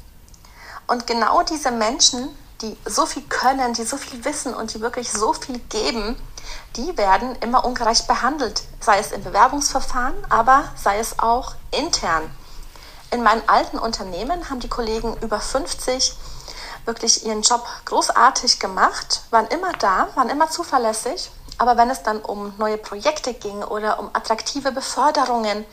Und 0.86 1.06
genau 1.06 1.42
diese 1.42 1.70
Menschen, 1.70 2.36
die 2.60 2.76
so 2.84 3.06
viel 3.06 3.22
können, 3.22 3.74
die 3.74 3.84
so 3.84 3.96
viel 3.96 4.24
wissen 4.24 4.54
und 4.54 4.74
die 4.74 4.80
wirklich 4.80 5.10
so 5.10 5.32
viel 5.32 5.58
geben, 5.58 6.16
die 6.76 6.96
werden 6.96 7.36
immer 7.36 7.64
ungerecht 7.64 8.06
behandelt, 8.06 8.62
sei 8.80 8.98
es 8.98 9.12
im 9.12 9.22
Bewerbungsverfahren, 9.24 10.14
aber 10.28 10.64
sei 10.76 10.98
es 10.98 11.18
auch 11.18 11.54
intern. 11.70 12.30
In 13.10 13.22
meinen 13.22 13.48
alten 13.48 13.78
Unternehmen 13.78 14.50
haben 14.50 14.60
die 14.60 14.68
Kollegen 14.68 15.16
über 15.20 15.40
50 15.40 16.16
wirklich 16.84 17.24
ihren 17.24 17.42
Job 17.42 17.64
großartig 17.84 18.58
gemacht, 18.60 19.22
waren 19.30 19.46
immer 19.46 19.72
da, 19.72 20.08
waren 20.14 20.28
immer 20.28 20.50
zuverlässig. 20.50 21.30
Aber 21.56 21.76
wenn 21.76 21.88
es 21.88 22.02
dann 22.02 22.20
um 22.20 22.52
neue 22.58 22.76
Projekte 22.76 23.32
ging 23.32 23.62
oder 23.62 24.00
um 24.00 24.10
attraktive 24.12 24.72
Beförderungen 24.72 25.64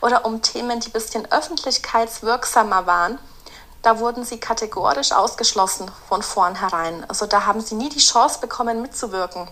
oder 0.00 0.24
um 0.24 0.40
Themen, 0.40 0.78
die 0.78 0.88
ein 0.88 0.92
bisschen 0.92 1.30
öffentlichkeitswirksamer 1.32 2.86
waren, 2.86 3.18
da 3.86 4.00
wurden 4.00 4.24
sie 4.24 4.40
kategorisch 4.40 5.12
ausgeschlossen 5.12 5.88
von 6.08 6.20
vornherein. 6.20 7.08
Also 7.08 7.26
da 7.26 7.46
haben 7.46 7.60
sie 7.60 7.76
nie 7.76 7.88
die 7.88 8.00
Chance 8.00 8.40
bekommen, 8.40 8.82
mitzuwirken. 8.82 9.48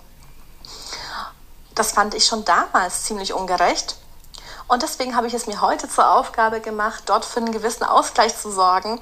Das 1.77 1.93
fand 1.93 2.15
ich 2.15 2.27
schon 2.27 2.45
damals 2.45 3.05
ziemlich 3.05 3.33
ungerecht. 3.33 3.97
Und 4.67 4.83
deswegen 4.83 5.15
habe 5.15 5.29
ich 5.29 5.35
es 5.35 5.47
mir 5.47 5.61
heute 5.61 5.89
zur 5.89 6.11
Aufgabe 6.11 6.61
gemacht, 6.61 7.05
dort 7.07 7.25
für 7.25 7.39
einen 7.39 7.53
gewissen 7.53 7.85
Ausgleich 7.85 8.37
zu 8.37 8.51
sorgen, 8.51 9.01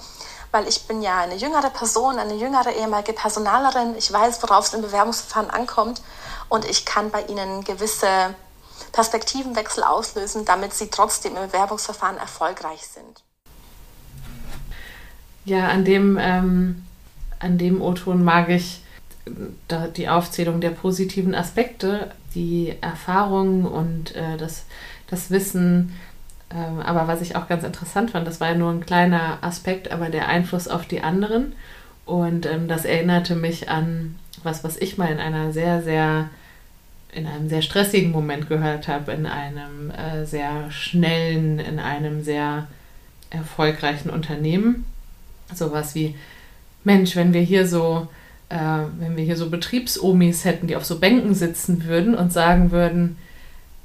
weil 0.50 0.68
ich 0.68 0.86
bin 0.86 1.00
ja 1.00 1.20
eine 1.20 1.36
jüngere 1.36 1.70
Person, 1.70 2.18
eine 2.18 2.34
jüngere 2.34 2.70
ehemalige 2.72 3.14
Personalerin. 3.14 3.96
Ich 3.96 4.12
weiß, 4.12 4.42
worauf 4.42 4.66
es 4.66 4.74
im 4.74 4.82
Bewerbungsverfahren 4.82 5.48
ankommt 5.48 6.02
und 6.50 6.66
ich 6.66 6.84
kann 6.84 7.10
bei 7.10 7.22
Ihnen 7.22 7.64
gewisse 7.64 8.34
Perspektivenwechsel 8.92 9.82
auslösen, 9.82 10.44
damit 10.44 10.74
Sie 10.74 10.90
trotzdem 10.90 11.36
im 11.38 11.46
Bewerbungsverfahren 11.46 12.18
erfolgreich 12.18 12.86
sind. 12.86 13.22
Ja, 15.44 15.68
an 15.68 15.84
dem, 15.84 16.18
ähm, 16.20 16.82
dem 17.42 17.82
O-Ton 17.82 18.22
mag 18.22 18.48
ich 18.48 18.80
die 19.96 20.08
Aufzählung 20.08 20.60
der 20.60 20.70
positiven 20.70 21.34
Aspekte, 21.34 22.10
die 22.34 22.74
Erfahrungen 22.80 23.64
und 23.64 24.16
äh, 24.16 24.36
das, 24.36 24.64
das 25.08 25.30
Wissen, 25.30 25.92
ähm, 26.54 26.80
aber 26.80 27.08
was 27.08 27.20
ich 27.20 27.36
auch 27.36 27.48
ganz 27.48 27.64
interessant 27.64 28.10
fand, 28.10 28.26
das 28.26 28.40
war 28.40 28.48
ja 28.48 28.54
nur 28.54 28.70
ein 28.70 28.84
kleiner 28.84 29.38
Aspekt, 29.40 29.90
aber 29.90 30.08
der 30.08 30.28
Einfluss 30.28 30.68
auf 30.68 30.86
die 30.86 31.02
anderen. 31.02 31.54
Und 32.04 32.46
ähm, 32.46 32.68
das 32.68 32.84
erinnerte 32.84 33.36
mich 33.36 33.68
an 33.68 34.16
was, 34.42 34.64
was 34.64 34.76
ich 34.76 34.98
mal 34.98 35.10
in 35.10 35.20
einer 35.20 35.52
sehr, 35.52 35.82
sehr, 35.82 36.28
in 37.12 37.26
einem 37.26 37.48
sehr 37.48 37.62
stressigen 37.62 38.10
Moment 38.10 38.48
gehört 38.48 38.88
habe, 38.88 39.12
in 39.12 39.26
einem 39.26 39.90
äh, 39.90 40.26
sehr 40.26 40.70
schnellen, 40.70 41.58
in 41.58 41.78
einem 41.78 42.22
sehr 42.22 42.66
erfolgreichen 43.30 44.10
Unternehmen. 44.10 44.84
Sowas 45.56 45.94
wie, 45.94 46.14
Mensch, 46.84 47.16
wenn 47.16 47.32
wir 47.32 47.40
hier 47.40 47.66
so, 47.66 48.08
äh, 48.48 48.56
wenn 48.98 49.16
wir 49.16 49.24
hier 49.24 49.36
so 49.36 49.50
Betriebsomis 49.50 50.44
hätten, 50.44 50.66
die 50.66 50.76
auf 50.76 50.84
so 50.84 50.98
Bänken 50.98 51.34
sitzen 51.34 51.84
würden 51.84 52.14
und 52.14 52.32
sagen 52.32 52.70
würden, 52.70 53.16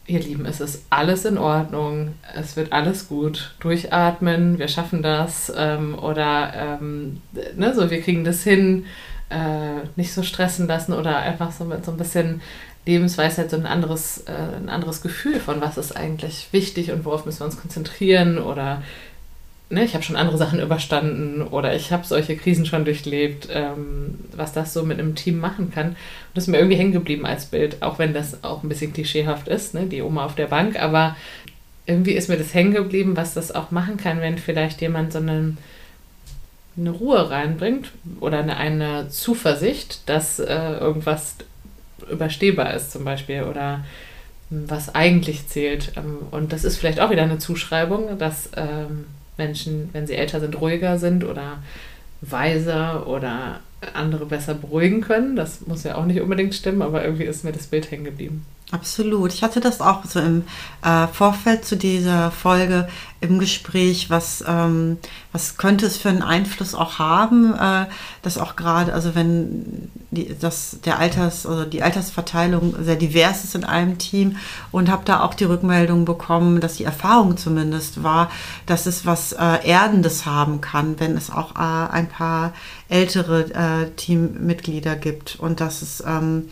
ihr 0.07 0.19
Lieben, 0.21 0.45
es 0.45 0.61
ist 0.61 0.85
alles 0.89 1.25
in 1.25 1.37
Ordnung, 1.37 2.13
es 2.33 2.55
wird 2.55 2.71
alles 2.71 3.09
gut, 3.09 3.55
durchatmen, 3.59 4.57
wir 4.57 4.69
schaffen 4.69 5.03
das 5.03 5.51
ähm, 5.55 5.99
oder 5.99 6.53
ähm, 6.55 7.21
ne, 7.55 7.73
so, 7.75 7.91
wir 7.91 8.01
kriegen 8.01 8.23
das 8.23 8.43
hin, 8.43 8.85
äh, 9.29 9.85
nicht 9.97 10.13
so 10.13 10.23
stressen 10.23 10.67
lassen 10.67 10.93
oder 10.93 11.17
einfach 11.17 11.51
so 11.51 11.65
mit 11.65 11.83
so 11.83 11.91
ein 11.91 11.97
bisschen 11.97 12.41
Lebensweisheit 12.85 13.51
so 13.51 13.57
ein 13.57 13.65
anderes, 13.65 14.23
äh, 14.27 14.55
ein 14.55 14.69
anderes 14.69 15.01
Gefühl 15.01 15.41
von, 15.41 15.59
was 15.59 15.77
ist 15.77 15.97
eigentlich 15.97 16.47
wichtig 16.51 16.91
und 16.91 17.03
worauf 17.03 17.25
müssen 17.25 17.41
wir 17.41 17.45
uns 17.45 17.59
konzentrieren 17.59 18.37
oder 18.37 18.81
ne, 19.69 19.83
ich 19.83 19.93
habe 19.93 20.03
schon 20.03 20.15
andere 20.15 20.37
Sachen 20.37 20.59
überstanden 20.59 21.41
oder 21.41 21.75
ich 21.75 21.91
habe 21.91 22.05
solche 22.05 22.37
Krisen 22.37 22.65
schon 22.65 22.85
durchlebt, 22.85 23.49
ähm, 23.51 24.19
was 24.35 24.53
das 24.53 24.73
so 24.73 24.83
mit 24.83 24.99
einem 24.99 25.15
Team 25.15 25.39
machen 25.39 25.71
kann. 25.71 25.89
Und 25.89 25.95
das 26.33 26.45
ist 26.45 26.49
mir 26.49 26.57
irgendwie 26.57 26.77
hängen 26.77 26.93
geblieben 26.93 27.25
als 27.25 27.45
Bild, 27.45 27.81
auch 27.81 27.99
wenn 27.99 28.13
das 28.13 28.43
auch 28.43 28.63
ein 28.63 28.69
bisschen 28.69 28.93
klischeehaft 28.93 29.47
ist, 29.47 29.73
ne, 29.73 29.85
die 29.85 30.01
Oma 30.01 30.25
auf 30.25 30.35
der 30.35 30.47
Bank, 30.47 30.79
aber 30.79 31.15
irgendwie 31.85 32.13
ist 32.13 32.29
mir 32.29 32.37
das 32.37 32.53
hängen 32.53 32.73
geblieben, 32.73 33.15
was 33.15 33.33
das 33.33 33.53
auch 33.53 33.71
machen 33.71 33.97
kann, 33.97 34.19
wenn 34.21 34.37
vielleicht 34.37 34.81
jemand 34.81 35.13
so 35.13 35.19
eine, 35.19 35.55
eine 36.77 36.89
Ruhe 36.91 37.29
reinbringt 37.29 37.91
oder 38.19 38.39
eine, 38.39 38.57
eine 38.57 39.09
Zuversicht, 39.09 40.07
dass 40.07 40.39
äh, 40.39 40.77
irgendwas 40.79 41.35
überstehbar 42.11 42.73
ist 42.73 42.91
zum 42.91 43.03
Beispiel 43.05 43.43
oder 43.43 43.85
was 44.49 44.93
eigentlich 44.95 45.47
zählt. 45.47 45.93
Ähm, 45.95 46.17
und 46.31 46.53
das 46.53 46.63
ist 46.63 46.77
vielleicht 46.77 46.99
auch 46.99 47.09
wieder 47.09 47.23
eine 47.23 47.39
Zuschreibung, 47.39 48.17
dass 48.17 48.49
ähm, 48.55 49.05
Menschen, 49.37 49.89
wenn 49.93 50.07
sie 50.07 50.15
älter 50.15 50.39
sind, 50.39 50.59
ruhiger 50.59 50.97
sind 50.97 51.23
oder 51.23 51.63
weiser 52.21 53.07
oder 53.07 53.59
andere 53.93 54.25
besser 54.25 54.55
beruhigen 54.55 55.01
können. 55.01 55.35
Das 55.35 55.65
muss 55.67 55.83
ja 55.83 55.95
auch 55.95 56.05
nicht 56.05 56.21
unbedingt 56.21 56.55
stimmen, 56.55 56.81
aber 56.81 57.03
irgendwie 57.03 57.25
ist 57.25 57.43
mir 57.43 57.51
das 57.51 57.67
Bild 57.67 57.91
hängen 57.91 58.05
geblieben. 58.05 58.45
Absolut. 58.69 59.33
Ich 59.33 59.43
hatte 59.43 59.61
das 59.61 59.79
auch 59.79 60.03
so 60.03 60.19
im 60.19 60.43
äh, 60.83 61.07
Vorfeld 61.07 61.63
zu 61.63 61.77
dieser 61.77 62.31
Folge 62.31 62.89
im 63.21 63.39
Gespräch, 63.39 64.09
was, 64.09 64.43
ähm, 64.45 64.97
was 65.31 65.55
könnte 65.55 65.85
es 65.85 65.95
für 65.95 66.09
einen 66.09 66.21
Einfluss 66.21 66.75
auch 66.75 66.99
haben, 66.99 67.53
äh, 67.53 67.85
dass 68.23 68.37
auch 68.37 68.57
gerade, 68.57 68.93
also 68.93 69.15
wenn 69.15 69.89
die, 70.11 70.35
das, 70.37 70.79
der 70.83 70.99
Alters, 70.99 71.45
oder 71.45 71.65
die 71.65 71.81
Altersverteilung 71.81 72.75
sehr 72.83 72.97
divers 72.97 73.45
ist 73.45 73.55
in 73.55 73.63
einem 73.63 73.99
Team 73.99 74.35
und 74.71 74.91
habe 74.91 75.05
da 75.05 75.21
auch 75.21 75.33
die 75.33 75.45
Rückmeldung 75.45 76.03
bekommen, 76.03 76.59
dass 76.59 76.75
die 76.75 76.83
Erfahrung 76.83 77.37
zumindest 77.37 78.03
war, 78.03 78.29
dass 78.65 78.85
es 78.85 79.05
was 79.05 79.31
äh, 79.31 79.65
Erdendes 79.65 80.25
haben 80.25 80.59
kann, 80.59 80.99
wenn 80.99 81.15
es 81.15 81.31
auch 81.31 81.55
äh, 81.55 81.89
ein 81.91 82.09
paar 82.09 82.53
ältere 82.89 83.45
äh, 83.53 83.89
Teammitglieder 83.95 84.97
gibt 84.97 85.37
und 85.39 85.61
dass 85.61 85.81
es 85.81 86.03
ähm, 86.05 86.49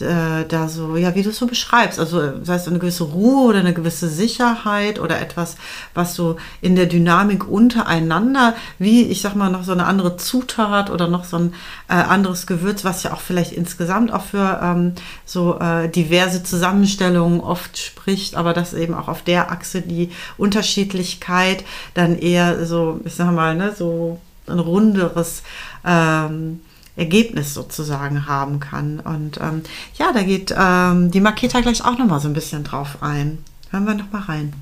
äh, 0.00 0.44
da 0.46 0.68
so, 0.68 0.96
ja, 0.96 1.14
wie 1.14 1.22
du 1.22 1.30
es 1.30 1.38
so 1.38 1.46
beschreibst, 1.46 1.98
also 1.98 2.42
sei 2.42 2.54
es 2.54 2.68
eine 2.68 2.78
gewisse 2.78 3.04
Ruhe 3.04 3.48
oder 3.48 3.58
eine 3.60 3.74
gewisse 3.74 4.08
Sicherheit 4.08 4.98
oder 4.98 5.20
etwas, 5.20 5.56
was 5.94 6.14
so 6.14 6.36
in 6.60 6.76
der 6.76 6.86
Dynamik 6.86 7.48
untereinander, 7.48 8.54
wie 8.78 9.02
ich 9.02 9.22
sag 9.22 9.34
mal, 9.34 9.50
noch 9.50 9.64
so 9.64 9.72
eine 9.72 9.86
andere 9.86 10.16
Zutat 10.16 10.90
oder 10.90 11.08
noch 11.08 11.24
so 11.24 11.38
ein 11.38 11.54
äh, 11.88 11.94
anderes 11.94 12.46
Gewürz, 12.46 12.84
was 12.84 13.02
ja 13.02 13.12
auch 13.12 13.20
vielleicht 13.20 13.52
insgesamt 13.52 14.12
auch 14.12 14.24
für 14.24 14.60
ähm, 14.62 14.92
so 15.24 15.58
äh, 15.58 15.88
diverse 15.88 16.42
Zusammenstellungen 16.42 17.40
oft 17.40 17.78
spricht, 17.78 18.36
aber 18.36 18.52
dass 18.52 18.74
eben 18.74 18.94
auch 18.94 19.08
auf 19.08 19.22
der 19.22 19.50
Achse 19.50 19.82
die 19.82 20.10
Unterschiedlichkeit 20.36 21.64
dann 21.94 22.18
eher 22.18 22.66
so, 22.66 23.00
ich 23.04 23.14
sag 23.14 23.32
mal, 23.32 23.54
ne, 23.54 23.74
so 23.76 24.18
ein 24.46 24.58
runderes 24.58 25.42
ähm, 25.84 26.60
Ergebnis 26.98 27.54
sozusagen 27.54 28.26
haben 28.26 28.60
kann. 28.60 29.00
Und 29.00 29.38
ähm, 29.38 29.62
ja, 29.94 30.12
da 30.12 30.22
geht 30.22 30.54
ähm, 30.56 31.10
die 31.10 31.20
Maketa 31.20 31.60
gleich 31.60 31.84
auch 31.84 31.96
nochmal 31.96 32.20
so 32.20 32.28
ein 32.28 32.34
bisschen 32.34 32.64
drauf 32.64 32.98
ein. 33.00 33.44
Hören 33.70 33.86
wir 33.86 33.94
nochmal 33.94 34.22
rein. 34.22 34.52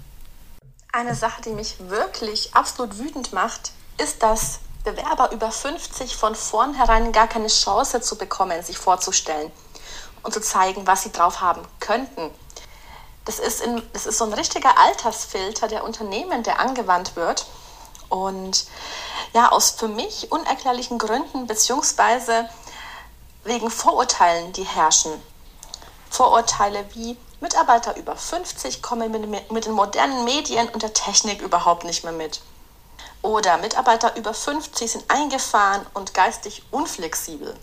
Eine 0.93 1.15
Sache, 1.15 1.43
die 1.43 1.51
mich 1.51 1.77
wirklich 1.89 2.55
absolut 2.55 2.99
wütend 2.99 3.33
macht, 3.33 3.73
ist, 3.99 4.23
dass 4.23 4.61
Bewerber 4.85 5.33
über 5.33 5.51
50 5.51 6.15
von 6.17 6.35
vornherein 6.35 7.13
gar 7.13 7.27
keine 7.27 7.49
Chance 7.49 8.01
zu 8.01 8.17
bekommen, 8.17 8.63
sich 8.63 8.79
vorzustellen 8.79 9.51
und 10.23 10.33
zu 10.33 10.41
zeigen, 10.41 10.87
was 10.87 11.03
sie 11.03 11.13
drauf 11.13 11.41
haben 11.41 11.63
könnten. 11.81 12.31
Das 13.25 13.41
ist, 13.41 13.61
in, 13.61 13.83
das 13.93 14.07
ist 14.07 14.19
so 14.19 14.25
ein 14.25 14.33
richtiger 14.33 14.79
Altersfilter 14.79 15.67
der 15.67 15.85
Unternehmen, 15.85 16.45
der 16.45 16.61
angewandt 16.61 17.17
wird. 17.17 17.47
Und 18.09 18.67
ja, 19.33 19.51
aus 19.51 19.71
für 19.73 19.89
mich 19.89 20.31
unerklärlichen 20.31 20.99
Gründen 20.99 21.47
beziehungsweise 21.47 22.49
wegen 23.45 23.71
Vorurteilen, 23.71 24.53
die 24.53 24.65
herrschen. 24.65 25.13
Vorurteile 26.11 26.85
wie 26.95 27.17
Mitarbeiter 27.41 27.97
über 27.97 28.17
50 28.17 28.83
kommen 28.83 29.11
mit, 29.51 29.67
den 29.67 29.73
modernen 29.73 30.25
Medien 30.25 30.69
und 30.71 30.83
der 30.83 30.95
Technik 30.95 31.43
überhaupt 31.43 31.85
nicht 31.85 32.05
mehr 32.05 32.13
mit. 32.13 32.41
Oder 33.23 33.59
Mitarbeiter 33.59 34.17
über 34.17 34.33
50 34.33 34.91
sind 34.91 35.05
eingefahren 35.11 35.85
und 35.95 36.15
geistig 36.15 36.63
unflexibel. 36.71 37.55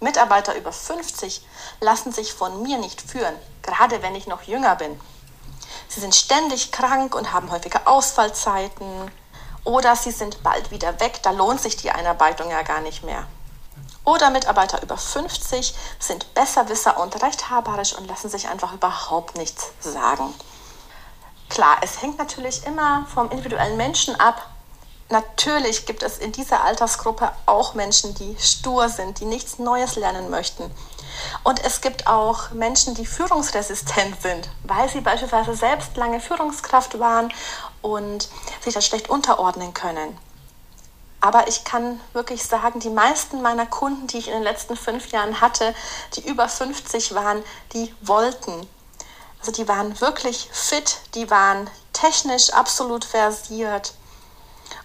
Mitarbeiter 0.00 0.56
über 0.56 0.72
50 0.72 1.44
lassen 1.80 2.12
sich 2.12 2.32
von 2.32 2.62
mir 2.62 2.78
nicht 2.78 3.02
führen, 3.02 3.34
gerade 3.62 4.00
wenn 4.02 4.14
ich 4.14 4.26
noch 4.26 4.42
jünger 4.42 4.76
bin. 4.76 4.98
Sie 5.88 6.00
sind 6.00 6.14
ständig 6.14 6.72
krank 6.72 7.14
und 7.14 7.32
haben 7.32 7.50
häufige 7.50 7.86
Ausfallzeiten. 7.86 9.10
Oder 9.64 9.96
sie 9.96 10.10
sind 10.10 10.42
bald 10.42 10.70
wieder 10.70 10.98
weg, 11.00 11.20
da 11.22 11.30
lohnt 11.30 11.60
sich 11.60 11.76
die 11.76 11.90
Einarbeitung 11.90 12.50
ja 12.50 12.62
gar 12.62 12.80
nicht 12.80 13.04
mehr. 13.04 13.26
Oder 14.04 14.30
Mitarbeiter 14.30 14.82
über 14.82 14.96
50 14.96 15.74
sind 15.98 16.34
Besserwisser 16.34 16.98
und 16.98 17.22
rechthaberisch 17.22 17.92
und 17.92 18.06
lassen 18.06 18.30
sich 18.30 18.48
einfach 18.48 18.72
überhaupt 18.72 19.36
nichts 19.36 19.72
sagen. 19.80 20.34
Klar, 21.50 21.78
es 21.82 22.00
hängt 22.00 22.18
natürlich 22.18 22.64
immer 22.66 23.06
vom 23.12 23.30
individuellen 23.30 23.76
Menschen 23.76 24.18
ab, 24.18 24.46
Natürlich 25.12 25.86
gibt 25.86 26.04
es 26.04 26.18
in 26.18 26.30
dieser 26.30 26.62
Altersgruppe 26.62 27.32
auch 27.44 27.74
Menschen, 27.74 28.14
die 28.14 28.36
stur 28.38 28.88
sind, 28.88 29.18
die 29.18 29.24
nichts 29.24 29.58
Neues 29.58 29.96
lernen 29.96 30.30
möchten. 30.30 30.70
Und 31.42 31.64
es 31.64 31.80
gibt 31.80 32.06
auch 32.06 32.52
Menschen, 32.52 32.94
die 32.94 33.04
führungsresistent 33.04 34.22
sind, 34.22 34.48
weil 34.62 34.88
sie 34.88 35.00
beispielsweise 35.00 35.56
selbst 35.56 35.96
lange 35.96 36.20
Führungskraft 36.20 37.00
waren 37.00 37.32
und 37.82 38.28
sich 38.60 38.74
das 38.74 38.86
schlecht 38.86 39.10
unterordnen 39.10 39.74
können. 39.74 40.18
Aber 41.20 41.48
ich 41.48 41.64
kann 41.64 42.00
wirklich 42.14 42.44
sagen, 42.44 42.80
die 42.80 42.88
meisten 42.88 43.42
meiner 43.42 43.66
Kunden, 43.66 44.06
die 44.06 44.18
ich 44.18 44.28
in 44.28 44.34
den 44.34 44.42
letzten 44.42 44.76
fünf 44.76 45.10
Jahren 45.12 45.40
hatte, 45.40 45.74
die 46.14 46.26
über 46.26 46.48
50 46.48 47.14
waren, 47.14 47.42
die 47.74 47.94
wollten. 48.00 48.66
Also 49.38 49.52
die 49.52 49.68
waren 49.68 50.00
wirklich 50.00 50.48
fit, 50.52 50.98
die 51.14 51.30
waren 51.30 51.68
technisch 51.92 52.50
absolut 52.52 53.04
versiert. 53.04 53.94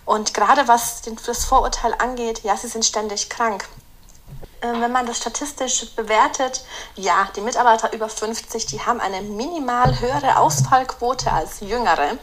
Und 0.06 0.34
gerade 0.34 0.68
was 0.68 1.02
das 1.26 1.46
Vorurteil 1.46 1.94
angeht, 1.98 2.44
ja, 2.44 2.56
sie 2.58 2.68
sind 2.68 2.86
ständig 2.86 3.30
krank. 3.30 3.68
Ähm, 4.62 4.82
wenn 4.82 4.92
man 4.92 5.06
das 5.06 5.18
statistisch 5.18 5.96
bewertet, 5.96 6.64
ja, 6.96 7.30
die 7.36 7.42
Mitarbeiter 7.42 7.94
über 7.94 8.10
50, 8.10 8.66
die 8.68 8.82
haben 8.82 9.00
eine 9.00 9.22
minimal 9.22 10.00
höhere 10.00 10.38
Ausfallquote 10.38 11.32
als 11.32 11.62
jüngere. 11.62 12.18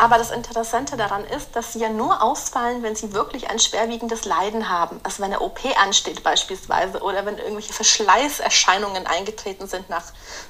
Aber 0.00 0.16
das 0.16 0.30
Interessante 0.30 0.96
daran 0.96 1.26
ist, 1.26 1.54
dass 1.54 1.74
sie 1.74 1.80
ja 1.80 1.90
nur 1.90 2.22
ausfallen, 2.22 2.82
wenn 2.82 2.96
sie 2.96 3.12
wirklich 3.12 3.50
ein 3.50 3.58
schwerwiegendes 3.58 4.24
Leiden 4.24 4.70
haben. 4.70 4.98
Also 5.02 5.18
wenn 5.18 5.26
eine 5.26 5.40
OP 5.40 5.60
ansteht 5.78 6.22
beispielsweise 6.22 7.02
oder 7.02 7.26
wenn 7.26 7.36
irgendwelche 7.36 7.74
Verschleißerscheinungen 7.74 9.06
eingetreten 9.06 9.68
sind 9.68 9.90
nach 9.90 10.04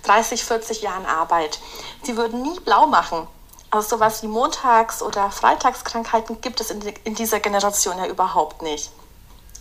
30, 0.04 0.44
40 0.44 0.82
Jahren 0.82 1.04
Arbeit. 1.04 1.58
Sie 2.04 2.16
würden 2.16 2.42
nie 2.42 2.60
blau 2.60 2.86
machen. 2.86 3.26
Also 3.72 3.96
sowas 3.96 4.22
wie 4.22 4.28
Montags- 4.28 5.02
oder 5.02 5.32
Freitagskrankheiten 5.32 6.40
gibt 6.40 6.60
es 6.60 6.70
in, 6.70 6.80
in 7.02 7.16
dieser 7.16 7.40
Generation 7.40 7.98
ja 7.98 8.06
überhaupt 8.06 8.62
nicht. 8.62 8.92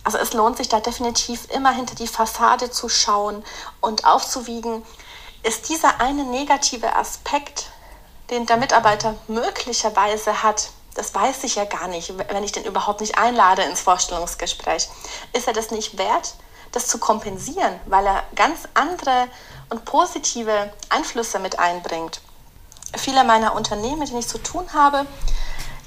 Also 0.04 0.18
es 0.18 0.32
lohnt 0.34 0.56
sich 0.56 0.68
da 0.68 0.78
definitiv 0.78 1.50
immer 1.50 1.72
hinter 1.72 1.96
die 1.96 2.06
Fassade 2.06 2.70
zu 2.70 2.88
schauen 2.88 3.42
und 3.80 4.04
aufzuwiegen, 4.04 4.84
ist 5.42 5.68
dieser 5.68 6.00
eine 6.00 6.22
negative 6.22 6.94
Aspekt 6.94 7.72
den 8.30 8.46
der 8.46 8.56
Mitarbeiter 8.56 9.16
möglicherweise 9.28 10.42
hat, 10.42 10.70
das 10.94 11.14
weiß 11.14 11.44
ich 11.44 11.56
ja 11.56 11.64
gar 11.64 11.88
nicht, 11.88 12.12
wenn 12.16 12.44
ich 12.44 12.52
den 12.52 12.64
überhaupt 12.64 13.00
nicht 13.00 13.18
einlade 13.18 13.62
ins 13.62 13.80
Vorstellungsgespräch, 13.80 14.88
ist 15.32 15.46
er 15.46 15.52
das 15.52 15.70
nicht 15.70 15.98
wert, 15.98 16.34
das 16.72 16.86
zu 16.86 16.98
kompensieren, 16.98 17.80
weil 17.86 18.06
er 18.06 18.22
ganz 18.34 18.60
andere 18.74 19.28
und 19.70 19.84
positive 19.84 20.72
Einflüsse 20.88 21.38
mit 21.38 21.58
einbringt. 21.58 22.20
Viele 22.96 23.24
meiner 23.24 23.54
Unternehmen, 23.54 24.00
mit 24.00 24.08
denen 24.08 24.20
ich 24.20 24.28
zu 24.28 24.38
tun 24.38 24.72
habe, 24.72 25.06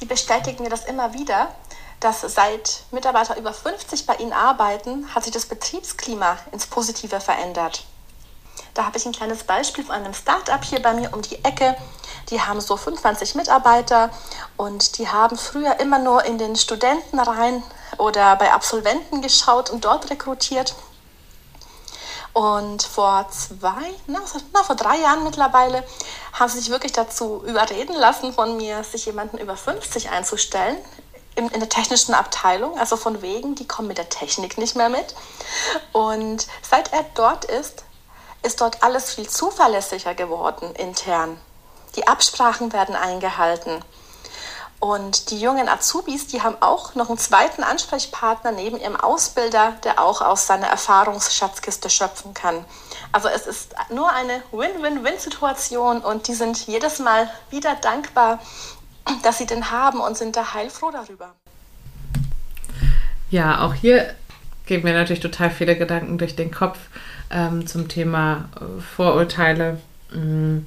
die 0.02 0.06
bestätigen 0.06 0.64
mir 0.64 0.70
das 0.70 0.86
immer 0.86 1.14
wieder, 1.14 1.54
dass 2.00 2.22
seit 2.22 2.84
Mitarbeiter 2.92 3.38
über 3.38 3.54
50 3.54 4.06
bei 4.06 4.16
ihnen 4.16 4.34
arbeiten, 4.34 5.14
hat 5.16 5.24
sich 5.24 5.34
das 5.34 5.46
Betriebsklima 5.46 6.38
ins 6.52 6.68
Positive 6.68 7.22
verändert. 7.22 7.86
Da 8.74 8.86
habe 8.86 8.98
ich 8.98 9.06
ein 9.06 9.14
kleines 9.14 9.44
Beispiel 9.44 9.84
von 9.84 9.96
einem 9.96 10.14
Start-up 10.14 10.64
hier 10.64 10.82
bei 10.82 10.94
mir 10.94 11.14
um 11.14 11.22
die 11.22 11.44
Ecke. 11.46 11.78
Die 12.34 12.42
haben 12.42 12.60
so 12.62 12.78
25 12.78 13.36
Mitarbeiter 13.36 14.10
und 14.58 14.98
die 14.98 15.08
haben 15.08 15.38
früher 15.38 15.80
immer 15.80 16.00
nur 16.00 16.26
in 16.26 16.40
den 16.40 16.56
Studenten 16.56 17.20
rein 17.20 17.62
oder 18.00 18.36
bei 18.38 18.52
Absolventen 18.52 19.22
geschaut 19.22 19.70
und 19.70 19.86
dort 19.86 20.10
rekrutiert. 20.10 20.74
Und 22.34 22.82
vor 22.82 23.28
zwei, 23.30 23.94
na, 24.08 24.20
na, 24.52 24.64
vor 24.64 24.76
drei 24.76 24.98
Jahren 24.98 25.24
mittlerweile, 25.24 25.84
haben 26.34 26.50
sie 26.50 26.58
sich 26.58 26.72
wirklich 26.72 26.94
dazu 26.94 27.44
überreden 27.46 27.96
lassen, 27.96 28.34
von 28.34 28.58
mir 28.58 28.84
sich 28.84 29.06
jemanden 29.06 29.38
über 29.38 29.56
50 29.56 30.10
einzustellen 30.10 30.78
in, 31.36 31.50
in 31.50 31.60
der 31.60 31.70
technischen 31.70 32.16
Abteilung. 32.16 32.80
Also 32.80 32.98
von 32.98 33.22
wegen, 33.22 33.54
die 33.54 33.68
kommen 33.68 33.90
mit 33.90 34.00
der 34.00 34.10
Technik 34.10 34.58
nicht 34.58 34.76
mehr 34.76 34.90
mit. 34.90 35.14
Und 35.92 36.48
seit 36.68 36.92
er 36.94 37.06
dort 37.14 37.46
ist, 37.46 37.84
ist 38.42 38.60
dort 38.60 38.82
alles 38.82 39.14
viel 39.14 39.30
zuverlässiger 39.30 40.16
geworden 40.16 40.74
intern. 40.74 41.40
Die 41.96 42.08
Absprachen 42.08 42.74
werden 42.74 42.96
eingehalten. 42.96 43.84
Und 44.80 45.32
die 45.32 45.40
jungen 45.40 45.70
Azubis, 45.70 46.28
die 46.28 46.42
haben 46.42 46.58
auch 46.60 46.94
noch 46.96 47.08
einen 47.08 47.18
zweiten 47.18 47.64
Ansprechpartner 47.64 48.52
neben 48.52 48.78
ihrem 48.78 48.98
Ausbilder, 48.98 49.78
der 49.86 49.98
auch 49.98 50.22
aus 50.22 50.46
seiner 50.46 50.68
Erfahrungsschatzkiste 50.68 51.90
schöpfen 51.90 52.34
kann. 52.34 52.66
Also 53.14 53.30
es 53.30 53.48
ist 53.48 53.76
nur 53.90 54.12
eine 54.12 54.44
Win-Win-Win-Situation 54.52 56.02
und 56.02 56.28
die 56.28 56.34
sind 56.34 56.68
jedes 56.68 57.00
Mal 57.00 57.30
wieder 57.50 57.76
dankbar, 57.76 58.40
dass 59.24 59.38
sie 59.38 59.46
den 59.46 59.72
haben 59.72 60.02
und 60.02 60.18
sind 60.18 60.36
da 60.36 60.54
heilfroh 60.54 60.92
darüber. 60.92 61.34
Ja, 63.30 63.62
auch 63.62 63.74
hier 63.74 64.14
gehen 64.66 64.84
mir 64.84 64.94
natürlich 64.94 65.22
total 65.22 65.50
viele 65.50 65.78
Gedanken 65.78 66.18
durch 66.18 66.36
den 66.36 66.52
Kopf 66.52 66.78
ähm, 67.32 67.68
zum 67.68 67.88
Thema 67.88 68.50
äh, 68.58 68.82
Vorurteile. 68.82 69.80
Mhm. 70.12 70.66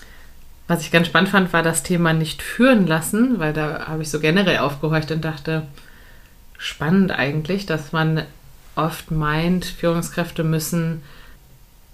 Was 0.69 0.83
ich 0.83 0.91
ganz 0.91 1.07
spannend 1.07 1.31
fand, 1.31 1.53
war 1.53 1.63
das 1.63 1.83
Thema 1.83 2.13
nicht 2.13 2.43
führen 2.43 2.87
lassen, 2.87 3.39
weil 3.39 3.53
da 3.53 3.87
habe 3.87 4.03
ich 4.03 4.11
so 4.11 4.19
generell 4.19 4.59
aufgehorcht 4.59 5.13
und 5.13 5.25
dachte, 5.25 5.63
spannend 6.59 7.13
eigentlich, 7.13 7.67
dass 7.67 7.93
man 7.93 8.23
oft 8.75 9.11
meint, 9.11 9.65
Führungskräfte 9.65 10.43
müssen, 10.43 11.03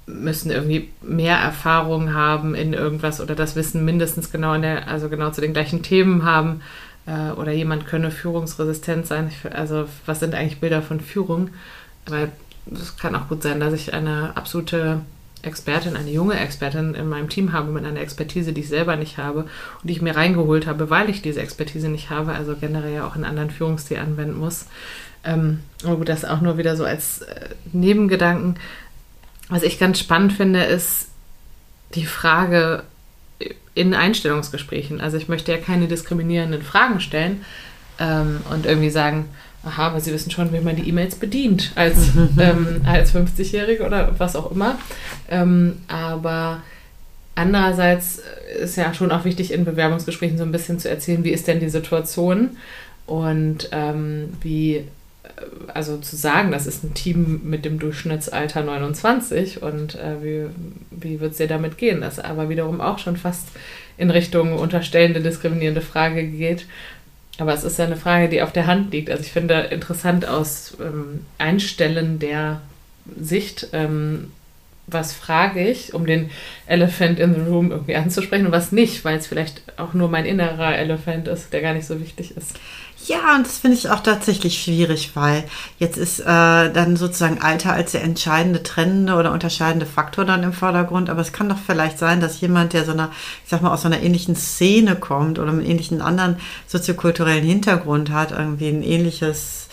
müssen 0.06 0.50
irgendwie 0.50 0.90
mehr 1.02 1.36
Erfahrung 1.36 2.14
haben 2.14 2.54
in 2.54 2.72
irgendwas 2.72 3.20
oder 3.20 3.34
das 3.34 3.56
Wissen 3.56 3.84
mindestens 3.84 4.32
genau 4.32 4.54
in 4.54 4.62
der, 4.62 4.88
also 4.88 5.08
genau 5.08 5.30
zu 5.30 5.40
den 5.40 5.52
gleichen 5.52 5.82
Themen 5.82 6.24
haben 6.24 6.62
äh, 7.06 7.30
oder 7.32 7.52
jemand 7.52 7.86
könne 7.86 8.10
führungsresistent 8.10 9.06
sein. 9.06 9.30
Also 9.52 9.88
was 10.06 10.20
sind 10.20 10.34
eigentlich 10.34 10.60
Bilder 10.60 10.82
von 10.82 11.00
Führung? 11.00 11.50
Weil 12.06 12.32
es 12.72 12.96
kann 12.96 13.14
auch 13.14 13.28
gut 13.28 13.42
sein, 13.42 13.60
dass 13.60 13.74
ich 13.74 13.94
eine 13.94 14.36
absolute 14.36 15.00
Expertin, 15.42 15.96
eine 15.96 16.10
junge 16.10 16.38
Expertin 16.38 16.94
in 16.94 17.08
meinem 17.08 17.28
Team 17.28 17.52
habe 17.52 17.72
mit 17.72 17.84
einer 17.84 18.00
Expertise, 18.00 18.52
die 18.52 18.60
ich 18.60 18.68
selber 18.68 18.96
nicht 18.96 19.18
habe 19.18 19.40
und 19.40 19.50
die 19.84 19.92
ich 19.92 20.02
mir 20.02 20.16
reingeholt 20.16 20.66
habe, 20.66 20.88
weil 20.88 21.10
ich 21.10 21.20
diese 21.20 21.40
Expertise 21.40 21.88
nicht 21.88 22.10
habe, 22.10 22.32
also 22.32 22.54
generell 22.56 22.94
ja 22.94 23.06
auch 23.06 23.16
in 23.16 23.24
anderen 23.24 23.50
Führungsstil 23.50 23.98
anwenden 23.98 24.38
muss. 24.38 24.66
Ähm, 25.24 25.60
aber 25.84 25.96
gut, 25.96 26.08
das 26.08 26.24
auch 26.24 26.40
nur 26.40 26.58
wieder 26.58 26.76
so 26.76 26.84
als 26.84 27.22
äh, 27.22 27.48
Nebengedanken. 27.72 28.56
Was 29.48 29.62
ich 29.62 29.78
ganz 29.78 29.98
spannend 29.98 30.32
finde, 30.32 30.62
ist 30.64 31.08
die 31.94 32.06
Frage 32.06 32.84
in 33.74 33.94
Einstellungsgesprächen. 33.94 35.00
Also 35.00 35.16
ich 35.16 35.28
möchte 35.28 35.52
ja 35.52 35.58
keine 35.58 35.88
diskriminierenden 35.88 36.62
Fragen 36.62 37.00
stellen 37.00 37.44
ähm, 37.98 38.40
und 38.50 38.66
irgendwie 38.66 38.90
sagen, 38.90 39.26
aha, 39.64 39.88
aber 39.88 40.00
Sie 40.00 40.12
wissen 40.12 40.30
schon, 40.30 40.52
wie 40.52 40.60
man 40.60 40.76
die 40.76 40.88
E-Mails 40.88 41.16
bedient 41.16 41.72
als, 41.74 41.96
ähm, 42.38 42.80
als 42.84 43.14
50-Jährige 43.14 43.84
oder 43.84 44.18
was 44.18 44.36
auch 44.36 44.50
immer. 44.50 44.78
Ähm, 45.30 45.78
aber 45.88 46.62
andererseits 47.34 48.20
ist 48.60 48.76
ja 48.76 48.92
schon 48.94 49.12
auch 49.12 49.24
wichtig, 49.24 49.52
in 49.52 49.64
Bewerbungsgesprächen 49.64 50.38
so 50.38 50.44
ein 50.44 50.52
bisschen 50.52 50.78
zu 50.78 50.88
erzählen, 50.88 51.24
wie 51.24 51.30
ist 51.30 51.46
denn 51.46 51.60
die 51.60 51.68
Situation 51.68 52.56
und 53.06 53.68
ähm, 53.72 54.30
wie, 54.42 54.76
äh, 54.76 54.84
also 55.72 55.98
zu 55.98 56.16
sagen, 56.16 56.50
das 56.50 56.66
ist 56.66 56.84
ein 56.84 56.94
Team 56.94 57.40
mit 57.44 57.64
dem 57.64 57.78
Durchschnittsalter 57.78 58.62
29 58.62 59.62
und 59.62 59.94
äh, 59.94 60.22
wie, 60.22 60.46
wie 60.90 61.20
wird 61.20 61.32
es 61.32 61.38
dir 61.38 61.48
damit 61.48 61.78
gehen? 61.78 62.00
Das 62.00 62.18
aber 62.18 62.48
wiederum 62.48 62.80
auch 62.80 62.98
schon 62.98 63.16
fast 63.16 63.48
in 63.96 64.10
Richtung 64.10 64.58
unterstellende, 64.58 65.20
diskriminierende 65.20 65.80
Frage 65.80 66.26
geht. 66.26 66.66
Aber 67.38 67.54
es 67.54 67.64
ist 67.64 67.78
ja 67.78 67.86
eine 67.86 67.96
Frage, 67.96 68.28
die 68.28 68.42
auf 68.42 68.52
der 68.52 68.66
Hand 68.66 68.92
liegt. 68.92 69.10
Also 69.10 69.22
ich 69.22 69.32
finde 69.32 69.54
interessant 69.70 70.26
aus 70.26 70.76
ähm, 70.80 71.26
Einstellen 71.38 72.18
der 72.18 72.60
Sicht, 73.18 73.68
ähm, 73.72 74.32
was 74.86 75.12
frage 75.12 75.66
ich, 75.66 75.94
um 75.94 76.06
den 76.06 76.30
Elephant 76.66 77.18
in 77.18 77.34
the 77.34 77.40
Room 77.40 77.70
irgendwie 77.70 77.96
anzusprechen 77.96 78.46
und 78.46 78.52
was 78.52 78.72
nicht, 78.72 79.04
weil 79.04 79.16
es 79.16 79.26
vielleicht 79.26 79.62
auch 79.78 79.94
nur 79.94 80.08
mein 80.08 80.26
innerer 80.26 80.76
Elephant 80.76 81.28
ist, 81.28 81.52
der 81.52 81.62
gar 81.62 81.72
nicht 81.72 81.86
so 81.86 82.00
wichtig 82.00 82.36
ist. 82.36 82.58
Ja, 83.06 83.34
und 83.34 83.46
das 83.46 83.58
finde 83.58 83.76
ich 83.76 83.90
auch 83.90 84.00
tatsächlich 84.00 84.62
schwierig, 84.62 85.10
weil 85.14 85.44
jetzt 85.78 85.96
ist 85.96 86.20
äh, 86.20 86.24
dann 86.24 86.96
sozusagen 86.96 87.40
Alter 87.40 87.72
als 87.72 87.92
der 87.92 88.04
entscheidende 88.04 88.62
trennende 88.62 89.14
oder 89.16 89.32
unterscheidende 89.32 89.86
Faktor 89.86 90.24
dann 90.24 90.44
im 90.44 90.52
Vordergrund. 90.52 91.10
Aber 91.10 91.20
es 91.20 91.32
kann 91.32 91.48
doch 91.48 91.58
vielleicht 91.58 91.98
sein, 91.98 92.20
dass 92.20 92.40
jemand, 92.40 92.74
der 92.74 92.84
so 92.84 92.92
einer, 92.92 93.10
ich 93.44 93.50
sag 93.50 93.60
mal, 93.60 93.72
aus 93.72 93.82
so 93.82 93.88
einer 93.88 94.02
ähnlichen 94.02 94.36
Szene 94.36 94.94
kommt 94.94 95.40
oder 95.40 95.50
einen 95.50 95.64
ähnlichen 95.64 96.00
anderen 96.00 96.36
soziokulturellen 96.68 97.44
Hintergrund 97.44 98.10
hat, 98.10 98.30
irgendwie 98.30 98.68
ein 98.68 98.84
ähnliches 98.84 99.68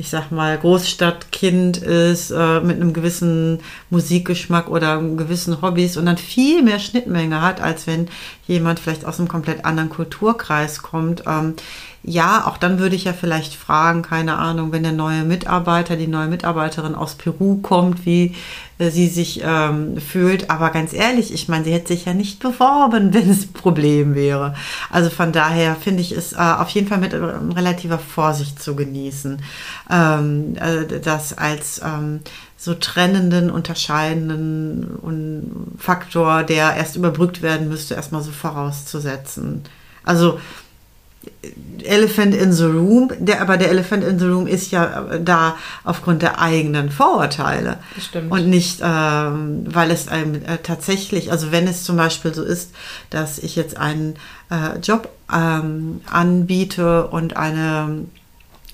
ich 0.00 0.08
sag 0.08 0.30
mal, 0.30 0.56
Großstadtkind 0.56 1.76
ist, 1.76 2.30
äh, 2.30 2.60
mit 2.60 2.76
einem 2.76 2.94
gewissen 2.94 3.60
Musikgeschmack 3.90 4.68
oder 4.70 4.98
gewissen 4.98 5.60
Hobbys 5.60 5.98
und 5.98 6.06
dann 6.06 6.16
viel 6.16 6.62
mehr 6.62 6.78
Schnittmenge 6.78 7.42
hat, 7.42 7.60
als 7.60 7.86
wenn 7.86 8.08
jemand 8.46 8.80
vielleicht 8.80 9.04
aus 9.04 9.18
einem 9.18 9.28
komplett 9.28 9.66
anderen 9.66 9.90
Kulturkreis 9.90 10.80
kommt. 10.80 11.24
Ähm, 11.26 11.54
ja, 12.02 12.46
auch 12.46 12.56
dann 12.56 12.78
würde 12.78 12.96
ich 12.96 13.04
ja 13.04 13.12
vielleicht 13.12 13.54
fragen, 13.54 14.00
keine 14.00 14.38
Ahnung, 14.38 14.72
wenn 14.72 14.82
der 14.82 14.92
neue 14.92 15.22
Mitarbeiter, 15.22 15.96
die 15.96 16.06
neue 16.06 16.28
Mitarbeiterin 16.28 16.94
aus 16.94 17.14
Peru 17.14 17.58
kommt, 17.58 18.06
wie 18.06 18.34
äh, 18.78 18.90
sie 18.90 19.06
sich 19.06 19.42
ähm, 19.44 19.98
fühlt. 19.98 20.48
Aber 20.48 20.70
ganz 20.70 20.94
ehrlich, 20.94 21.34
ich 21.34 21.48
meine, 21.48 21.64
sie 21.64 21.72
hätte 21.72 21.88
sich 21.88 22.06
ja 22.06 22.14
nicht 22.14 22.40
beworben, 22.40 23.12
wenn 23.14 23.28
es 23.28 23.44
ein 23.44 23.52
Problem 23.52 24.14
wäre. 24.14 24.54
Also 24.88 25.10
von 25.10 25.32
daher 25.32 25.76
finde 25.76 26.00
ich 26.00 26.12
es 26.12 26.32
äh, 26.32 26.36
auf 26.36 26.70
jeden 26.70 26.88
Fall 26.88 26.98
mit 26.98 27.12
äh, 27.12 27.16
relativer 27.16 27.98
Vorsicht 27.98 28.62
zu 28.62 28.74
genießen, 28.74 29.42
ähm, 29.90 30.56
äh, 30.56 31.00
das 31.00 31.36
als 31.36 31.82
ähm, 31.84 32.20
so 32.56 32.74
trennenden, 32.74 33.50
unterscheidenden 33.50 35.76
Faktor, 35.76 36.44
der 36.44 36.76
erst 36.76 36.96
überbrückt 36.96 37.42
werden 37.42 37.68
müsste, 37.68 37.94
erstmal 37.94 38.22
so 38.22 38.30
vorauszusetzen. 38.30 39.64
Also 40.02 40.38
Elephant 41.84 42.34
in 42.34 42.52
the 42.52 42.64
Room, 42.64 43.10
der, 43.18 43.42
aber 43.42 43.56
der 43.56 43.70
Elephant 43.70 44.04
in 44.04 44.18
the 44.18 44.26
Room 44.26 44.46
ist 44.46 44.70
ja 44.70 45.18
da 45.22 45.56
aufgrund 45.84 46.22
der 46.22 46.40
eigenen 46.40 46.90
Vorurteile. 46.90 47.78
Stimmt. 47.98 48.30
Und 48.30 48.48
nicht, 48.48 48.80
ähm, 48.82 49.64
weil 49.66 49.90
es 49.90 50.08
einem 50.08 50.36
äh, 50.36 50.58
tatsächlich, 50.62 51.30
also 51.30 51.52
wenn 51.52 51.66
es 51.66 51.84
zum 51.84 51.96
Beispiel 51.96 52.32
so 52.34 52.42
ist, 52.42 52.72
dass 53.10 53.38
ich 53.38 53.56
jetzt 53.56 53.76
einen 53.76 54.16
äh, 54.50 54.78
Job 54.82 55.10
ähm, 55.32 56.00
anbiete 56.10 57.06
und 57.08 57.36
eine 57.36 58.04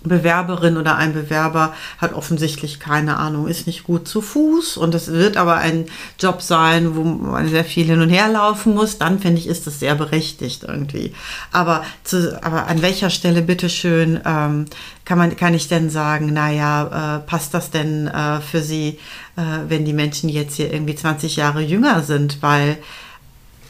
Bewerberin 0.08 0.76
oder 0.76 0.96
ein 0.96 1.12
Bewerber 1.12 1.74
hat 1.98 2.12
offensichtlich 2.12 2.80
keine 2.80 3.18
Ahnung, 3.18 3.48
ist 3.48 3.66
nicht 3.66 3.84
gut 3.84 4.08
zu 4.08 4.20
Fuß 4.20 4.76
und 4.76 4.94
es 4.94 5.08
wird 5.08 5.36
aber 5.36 5.56
ein 5.56 5.86
Job 6.18 6.42
sein, 6.42 6.96
wo 6.96 7.04
man 7.04 7.48
sehr 7.48 7.64
viel 7.64 7.86
hin 7.86 8.00
und 8.00 8.10
her 8.10 8.28
laufen 8.28 8.74
muss, 8.74 8.98
dann 8.98 9.18
finde 9.18 9.40
ich, 9.40 9.46
ist 9.46 9.66
das 9.66 9.80
sehr 9.80 9.94
berechtigt 9.94 10.64
irgendwie. 10.64 11.12
Aber, 11.52 11.84
zu, 12.04 12.38
aber 12.42 12.66
an 12.66 12.82
welcher 12.82 13.10
Stelle, 13.10 13.42
bitteschön, 13.42 14.20
ähm, 14.24 14.66
kann, 15.04 15.18
man, 15.18 15.36
kann 15.36 15.54
ich 15.54 15.68
denn 15.68 15.88
sagen, 15.90 16.32
naja, 16.32 17.16
äh, 17.16 17.20
passt 17.20 17.54
das 17.54 17.70
denn 17.70 18.08
äh, 18.08 18.40
für 18.40 18.60
Sie, 18.60 18.98
äh, 19.36 19.42
wenn 19.68 19.84
die 19.84 19.92
Menschen 19.92 20.28
jetzt 20.28 20.56
hier 20.56 20.72
irgendwie 20.72 20.96
20 20.96 21.36
Jahre 21.36 21.62
jünger 21.62 22.02
sind? 22.02 22.42
Weil, 22.42 22.78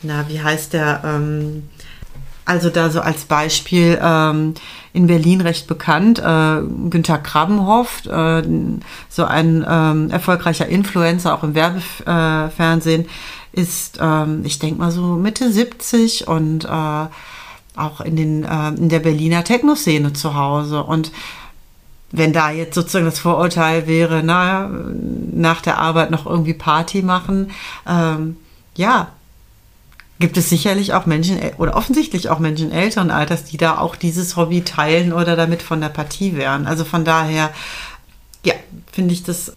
na, 0.02 0.28
wie 0.28 0.40
heißt 0.40 0.72
der? 0.72 1.02
Ähm, 1.04 1.64
also 2.46 2.70
da 2.70 2.90
so 2.90 3.00
als 3.00 3.24
Beispiel 3.24 3.98
ähm, 4.00 4.54
in 4.96 5.06
Berlin 5.06 5.42
recht 5.42 5.66
bekannt, 5.66 6.18
äh, 6.18 6.62
Günther 6.90 7.18
Krabbenhoff, 7.18 8.06
äh, 8.06 8.42
so 9.10 9.24
ein 9.24 9.64
ähm, 9.68 10.10
erfolgreicher 10.10 10.66
Influencer, 10.66 11.34
auch 11.34 11.42
im 11.42 11.54
Werbefernsehen, 11.54 13.06
ist, 13.52 13.98
ähm, 14.00 14.40
ich 14.44 14.58
denke 14.58 14.80
mal 14.80 14.90
so 14.90 15.02
Mitte 15.16 15.52
70 15.52 16.28
und 16.28 16.64
äh, 16.64 16.68
auch 16.68 18.00
in, 18.00 18.16
den, 18.16 18.44
äh, 18.44 18.68
in 18.68 18.88
der 18.88 19.00
Berliner 19.00 19.44
Techno-Szene 19.44 20.14
zu 20.14 20.34
Hause. 20.34 20.82
Und 20.82 21.12
wenn 22.10 22.32
da 22.32 22.50
jetzt 22.50 22.74
sozusagen 22.74 23.04
das 23.04 23.18
Vorurteil 23.18 23.86
wäre, 23.86 24.22
na, 24.24 24.70
nach 25.32 25.60
der 25.60 25.78
Arbeit 25.78 26.10
noch 26.10 26.24
irgendwie 26.24 26.54
Party 26.54 27.02
machen, 27.02 27.50
ähm, 27.86 28.36
ja, 28.76 29.08
gibt 30.18 30.36
es 30.36 30.48
sicherlich 30.48 30.94
auch 30.94 31.06
Menschen 31.06 31.38
oder 31.58 31.76
offensichtlich 31.76 32.28
auch 32.28 32.38
Menschen 32.38 32.72
älteren 32.72 33.10
Alters, 33.10 33.44
die 33.44 33.56
da 33.56 33.78
auch 33.78 33.96
dieses 33.96 34.36
Hobby 34.36 34.62
teilen 34.62 35.12
oder 35.12 35.36
damit 35.36 35.62
von 35.62 35.80
der 35.80 35.88
Partie 35.88 36.36
wären. 36.36 36.66
Also 36.66 36.84
von 36.84 37.04
daher, 37.04 37.50
ja, 38.44 38.54
finde 38.92 39.12
ich 39.12 39.22
das 39.22 39.52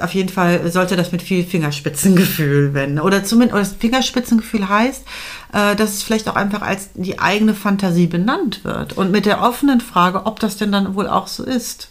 auf 0.00 0.14
jeden 0.14 0.30
Fall 0.30 0.70
sollte 0.70 0.96
das 0.96 1.12
mit 1.12 1.22
viel 1.22 1.44
Fingerspitzengefühl 1.44 2.72
wenden. 2.72 2.98
Oder 2.98 3.24
zumindest, 3.24 3.54
oder 3.54 3.62
das 3.62 3.74
Fingerspitzengefühl 3.74 4.68
heißt, 4.68 5.04
äh, 5.52 5.76
dass 5.76 5.90
es 5.90 6.02
vielleicht 6.02 6.28
auch 6.28 6.36
einfach 6.36 6.62
als 6.62 6.90
die 6.94 7.18
eigene 7.18 7.54
Fantasie 7.54 8.06
benannt 8.06 8.64
wird. 8.64 8.94
Und 8.94 9.10
mit 9.10 9.26
der 9.26 9.42
offenen 9.42 9.80
Frage, 9.80 10.24
ob 10.24 10.40
das 10.40 10.56
denn 10.56 10.72
dann 10.72 10.94
wohl 10.94 11.08
auch 11.08 11.26
so 11.26 11.44
ist. 11.44 11.90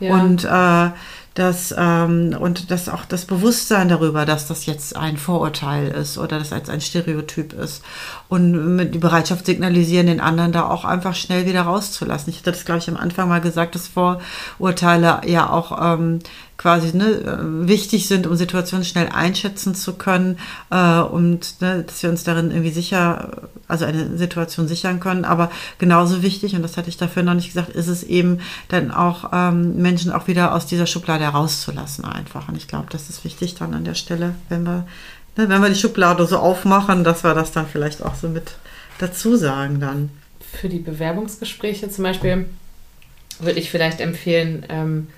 Ja. 0.00 0.14
Und 0.14 0.44
äh, 0.44 0.96
dass, 1.34 1.74
ähm, 1.76 2.36
und 2.38 2.70
dass 2.70 2.88
auch 2.88 3.04
das 3.04 3.24
Bewusstsein 3.24 3.88
darüber, 3.88 4.26
dass 4.26 4.48
das 4.48 4.66
jetzt 4.66 4.96
ein 4.96 5.16
Vorurteil 5.16 5.88
ist 5.88 6.18
oder 6.18 6.38
das 6.38 6.52
als 6.52 6.68
ein 6.68 6.80
Stereotyp 6.80 7.52
ist. 7.54 7.82
Und 8.28 8.90
die 8.90 8.98
Bereitschaft 8.98 9.46
signalisieren, 9.46 10.06
den 10.06 10.20
anderen 10.20 10.52
da 10.52 10.68
auch 10.68 10.84
einfach 10.84 11.14
schnell 11.14 11.46
wieder 11.46 11.62
rauszulassen. 11.62 12.30
Ich 12.30 12.38
hatte 12.38 12.52
das, 12.52 12.64
glaube 12.64 12.80
ich, 12.80 12.88
am 12.88 12.96
Anfang 12.96 13.28
mal 13.28 13.40
gesagt, 13.40 13.74
dass 13.74 13.88
Vorurteile 13.88 15.22
ja 15.26 15.50
auch 15.50 15.98
ähm, 15.98 16.18
quasi 16.62 16.96
ne, 16.96 17.66
wichtig 17.66 18.06
sind, 18.06 18.28
um 18.28 18.36
Situationen 18.36 18.84
schnell 18.84 19.08
einschätzen 19.08 19.74
zu 19.74 19.94
können 19.94 20.38
äh, 20.70 21.00
und 21.00 21.60
ne, 21.60 21.82
dass 21.82 22.00
wir 22.04 22.10
uns 22.10 22.22
darin 22.22 22.52
irgendwie 22.52 22.70
sicher, 22.70 23.48
also 23.66 23.84
eine 23.84 24.16
Situation 24.16 24.68
sichern 24.68 25.00
können. 25.00 25.24
Aber 25.24 25.50
genauso 25.78 26.22
wichtig, 26.22 26.54
und 26.54 26.62
das 26.62 26.76
hatte 26.76 26.88
ich 26.88 26.96
dafür 26.96 27.24
noch 27.24 27.34
nicht 27.34 27.48
gesagt, 27.48 27.70
ist 27.70 27.88
es 27.88 28.04
eben 28.04 28.38
dann 28.68 28.92
auch 28.92 29.30
ähm, 29.32 29.82
Menschen 29.82 30.12
auch 30.12 30.28
wieder 30.28 30.54
aus 30.54 30.66
dieser 30.66 30.86
Schublade 30.86 31.24
herauszulassen 31.24 32.04
einfach. 32.04 32.48
Und 32.48 32.56
ich 32.56 32.68
glaube, 32.68 32.86
das 32.90 33.10
ist 33.10 33.24
wichtig 33.24 33.56
dann 33.56 33.74
an 33.74 33.84
der 33.84 33.94
Stelle, 33.94 34.36
wenn 34.48 34.62
wir, 34.62 34.86
ne, 35.36 35.48
wenn 35.48 35.62
wir 35.62 35.68
die 35.68 35.74
Schublade 35.74 36.24
so 36.26 36.38
aufmachen, 36.38 37.02
dass 37.02 37.24
wir 37.24 37.34
das 37.34 37.50
dann 37.50 37.66
vielleicht 37.66 38.04
auch 38.04 38.14
so 38.14 38.28
mit 38.28 38.54
dazu 38.98 39.34
sagen 39.34 39.80
dann. 39.80 40.10
Für 40.52 40.68
die 40.68 40.78
Bewerbungsgespräche 40.78 41.90
zum 41.90 42.04
Beispiel 42.04 42.46
würde 43.40 43.58
ich 43.58 43.68
vielleicht 43.68 44.00
empfehlen, 44.00 44.64
ähm, 44.68 45.08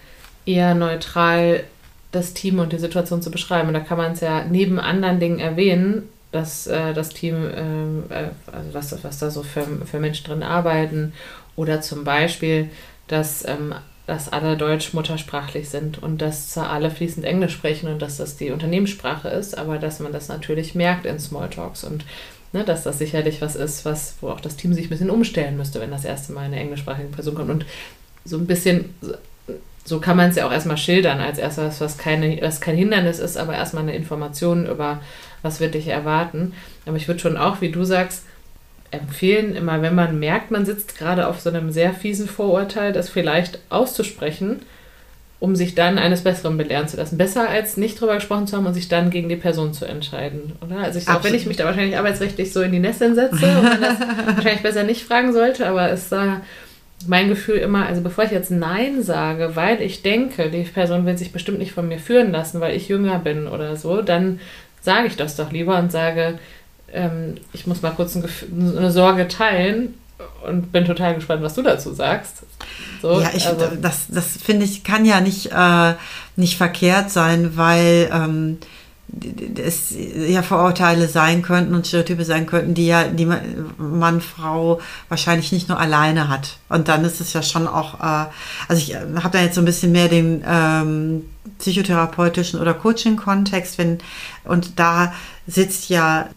eher 0.47 0.74
neutral 0.74 1.64
das 2.12 2.34
Team 2.34 2.59
und 2.59 2.72
die 2.72 2.78
Situation 2.78 3.22
zu 3.22 3.30
beschreiben. 3.30 3.68
Und 3.68 3.74
da 3.74 3.80
kann 3.80 3.99
man 3.99 4.12
es 4.12 4.20
ja 4.20 4.45
neben 4.45 4.78
anderen 4.78 5.20
Dingen 5.20 5.40
erwähnen, 5.40 6.09
dass 6.32 6.66
äh, 6.66 6.92
das 6.95 7.11
Team, 7.11 7.49
ähm, 7.55 8.05
äh, 8.09 8.28
also 8.53 8.74
was, 8.74 9.05
was 9.05 9.18
da 9.18 9.30
so 9.30 9.42
für, 9.42 9.64
für 9.86 10.01
Menschen 10.01 10.26
drin 10.26 10.42
arbeiten 10.42 11.12
oder 11.57 11.80
zum 11.80 12.05
Beispiel, 12.05 12.70
dass, 13.07 13.47
ähm, 13.47 13.74
dass 14.07 14.32
alle 14.32 14.57
Deutsch 14.57 14.95
muttersprachlich 14.95 15.68
sind 15.68 16.03
und 16.03 16.18
dass 16.20 16.51
zwar 16.51 16.70
alle 16.70 16.90
fließend 16.90 17.24
Englisch 17.24 17.53
sprechen 17.53 17.88
und 17.88 18.03
dass 18.03 18.16
das 18.16 18.36
die 18.36 18.51
Unternehmenssprache 18.51 19.28
ist, 19.28 19.57
aber 19.57 19.78
dass 19.78 20.01
man 20.01 20.12
das 20.12 20.28
natürlich 20.28 20.74
merkt 20.74 21.07
in 21.07 21.20
Smalltalks 21.20 21.84
und 21.84 22.05
ne, 22.53 22.64
dass 22.64 22.82
das 22.82 22.99
sicherlich 22.99 23.40
was 23.40 23.55
ist, 23.55 23.84
was, 23.84 24.16
wo 24.20 24.30
auch 24.30 24.40
das 24.40 24.57
Team 24.57 24.74
sich 24.74 24.86
ein 24.86 24.90
bisschen 24.90 25.11
umstellen 25.11 25.57
müsste, 25.57 25.80
wenn 25.80 25.90
das 25.90 26.05
erste 26.05 26.32
Mal 26.32 26.47
eine 26.47 26.59
englischsprachige 26.59 27.09
Person 27.09 27.34
kommt 27.36 27.51
und 27.51 27.66
so 28.24 28.38
ein 28.38 28.47
bisschen 28.47 28.95
so 29.85 30.01
kann 30.01 30.16
man 30.16 30.30
es 30.30 30.37
ja 30.37 30.47
auch 30.47 30.53
erstmal 30.53 30.78
schildern, 30.78 31.20
als 31.20 31.39
erstes, 31.39 31.80
was, 31.80 31.99
keine, 31.99 32.41
was 32.41 32.61
kein 32.61 32.76
Hindernis 32.76 33.18
ist, 33.18 33.37
aber 33.37 33.55
erstmal 33.55 33.82
eine 33.82 33.95
Information 33.95 34.66
über, 34.66 35.01
was 35.43 35.61
wird 35.61 35.74
dich 35.74 35.89
erwarten. 35.89 36.55
Aber 36.87 36.97
ich 36.97 37.07
würde 37.07 37.20
schon 37.20 37.37
auch, 37.37 37.61
wie 37.61 37.70
du 37.70 37.85
sagst, 37.85 38.24
empfehlen, 38.91 39.55
immer 39.55 39.82
wenn 39.82 39.95
man 39.95 40.18
merkt, 40.18 40.51
man 40.51 40.64
sitzt 40.64 40.97
gerade 40.97 41.26
auf 41.26 41.41
so 41.41 41.51
einem 41.51 41.70
sehr 41.70 41.93
fiesen 41.93 42.28
Vorurteil, 42.28 42.93
das 42.93 43.11
vielleicht 43.11 43.59
auszusprechen, 43.68 44.61
um 45.41 45.57
sich 45.57 45.74
dann 45.74 45.99
eines 45.99 46.22
Besseren 46.22 46.57
belehren 46.57 46.89
zu 46.89 46.97
lassen. 46.97 47.18
Besser 47.18 47.51
als 47.51 47.76
nicht 47.76 48.01
drüber 48.01 48.14
gesprochen 48.14 48.47
zu 48.47 48.57
haben 48.57 48.64
und 48.64 48.72
sich 48.72 48.89
dann 48.89 49.11
gegen 49.11 49.28
die 49.28 49.37
Person 49.37 49.74
zu 49.74 49.85
entscheiden, 49.85 50.53
oder? 50.62 50.78
Also 50.78 50.99
ich, 50.99 51.09
auch 51.09 51.22
wenn 51.24 51.35
ich 51.35 51.45
mich 51.45 51.59
da 51.59 51.64
wahrscheinlich 51.66 51.99
arbeitsrechtlich 51.99 52.53
so 52.53 52.62
in 52.62 52.72
die 52.72 52.78
Nesseln 52.78 53.14
setze 53.14 53.45
und 53.45 53.64
man 53.64 53.80
das 53.82 54.01
wahrscheinlich 54.37 54.62
besser 54.62 54.85
nicht 54.85 55.05
fragen 55.05 55.35
sollte, 55.35 55.66
aber 55.66 55.91
es 55.91 56.09
da 56.09 56.41
mein 57.07 57.28
Gefühl 57.28 57.57
immer, 57.57 57.86
also 57.86 58.01
bevor 58.01 58.24
ich 58.24 58.30
jetzt 58.30 58.51
Nein 58.51 59.03
sage, 59.03 59.57
weil 59.57 59.82
ich 59.82 60.03
denke, 60.03 60.51
die 60.51 60.62
Person 60.62 61.07
will 61.07 61.18
sich 61.18 61.32
bestimmt 61.32 61.59
nicht 61.59 61.72
von 61.72 61.88
mir 61.88 61.99
führen 61.99 62.32
lassen, 62.32 62.61
weil 62.61 62.76
ich 62.76 62.88
jünger 62.88 63.18
bin 63.18 63.47
oder 63.47 63.76
so, 63.76 64.03
dann 64.03 64.40
sage 64.80 65.09
ich 65.09 65.16
das 65.16 65.36
doch 65.36 65.53
lieber 65.53 65.78
und 65.78 65.92
sage, 65.92 66.38
ähm, 66.92 67.34
ich 67.53 67.66
muss 67.66 67.82
mal 67.82 67.90
kurz 67.90 68.14
ein 68.14 68.24
eine 68.76 68.90
Sorge 68.90 69.28
teilen 69.28 69.95
und 70.47 70.72
bin 70.72 70.84
total 70.84 71.14
gespannt, 71.14 71.42
was 71.42 71.55
du 71.55 71.62
dazu 71.62 71.92
sagst. 71.92 72.45
So, 73.03 73.20
ja, 73.20 73.30
ich, 73.34 73.47
also. 73.47 73.76
das, 73.80 74.07
das 74.09 74.36
finde 74.36 74.64
ich, 74.64 74.84
kann 74.84 75.05
ja 75.05 75.20
nicht, 75.20 75.51
äh, 75.53 75.95
nicht 76.36 76.57
verkehrt 76.57 77.11
sein, 77.11 77.57
weil 77.57 78.11
ähm, 78.12 78.59
es 79.57 79.95
ja 80.29 80.43
Vorurteile 80.43 81.09
sein 81.09 81.43
könnten 81.43 81.75
und 81.75 81.87
Stereotype 81.87 82.25
sein 82.25 82.47
könnten, 82.47 82.75
die 82.75 82.87
ja 82.87 83.05
die 83.05 83.27
Mann, 83.27 84.21
Frau 84.21 84.81
wahrscheinlich 85.09 85.53
nicht 85.53 85.69
nur 85.69 85.79
alleine 85.79 86.29
hat. 86.29 86.59
Und 86.69 86.89
dann 86.89 87.05
ist 87.05 87.21
es 87.21 87.33
ja 87.33 87.43
schon 87.43 87.67
auch, 87.67 88.01
äh, 88.01 88.27
also 88.69 88.83
ich 88.83 88.95
äh, 88.95 89.01
habe 89.17 89.31
da 89.31 89.43
jetzt 89.43 89.55
so 89.55 89.61
ein 89.61 89.67
bisschen 89.67 89.93
mehr 89.93 90.09
den 90.09 90.43
ähm, 90.47 91.25
psychotherapeutischen 91.59 92.61
oder 92.61 92.75
Coaching-Kontext, 92.75 93.79
wenn 93.79 93.99
und 94.45 94.79
da 94.79 95.13
sitzt 95.47 95.91
ja 95.91 96.29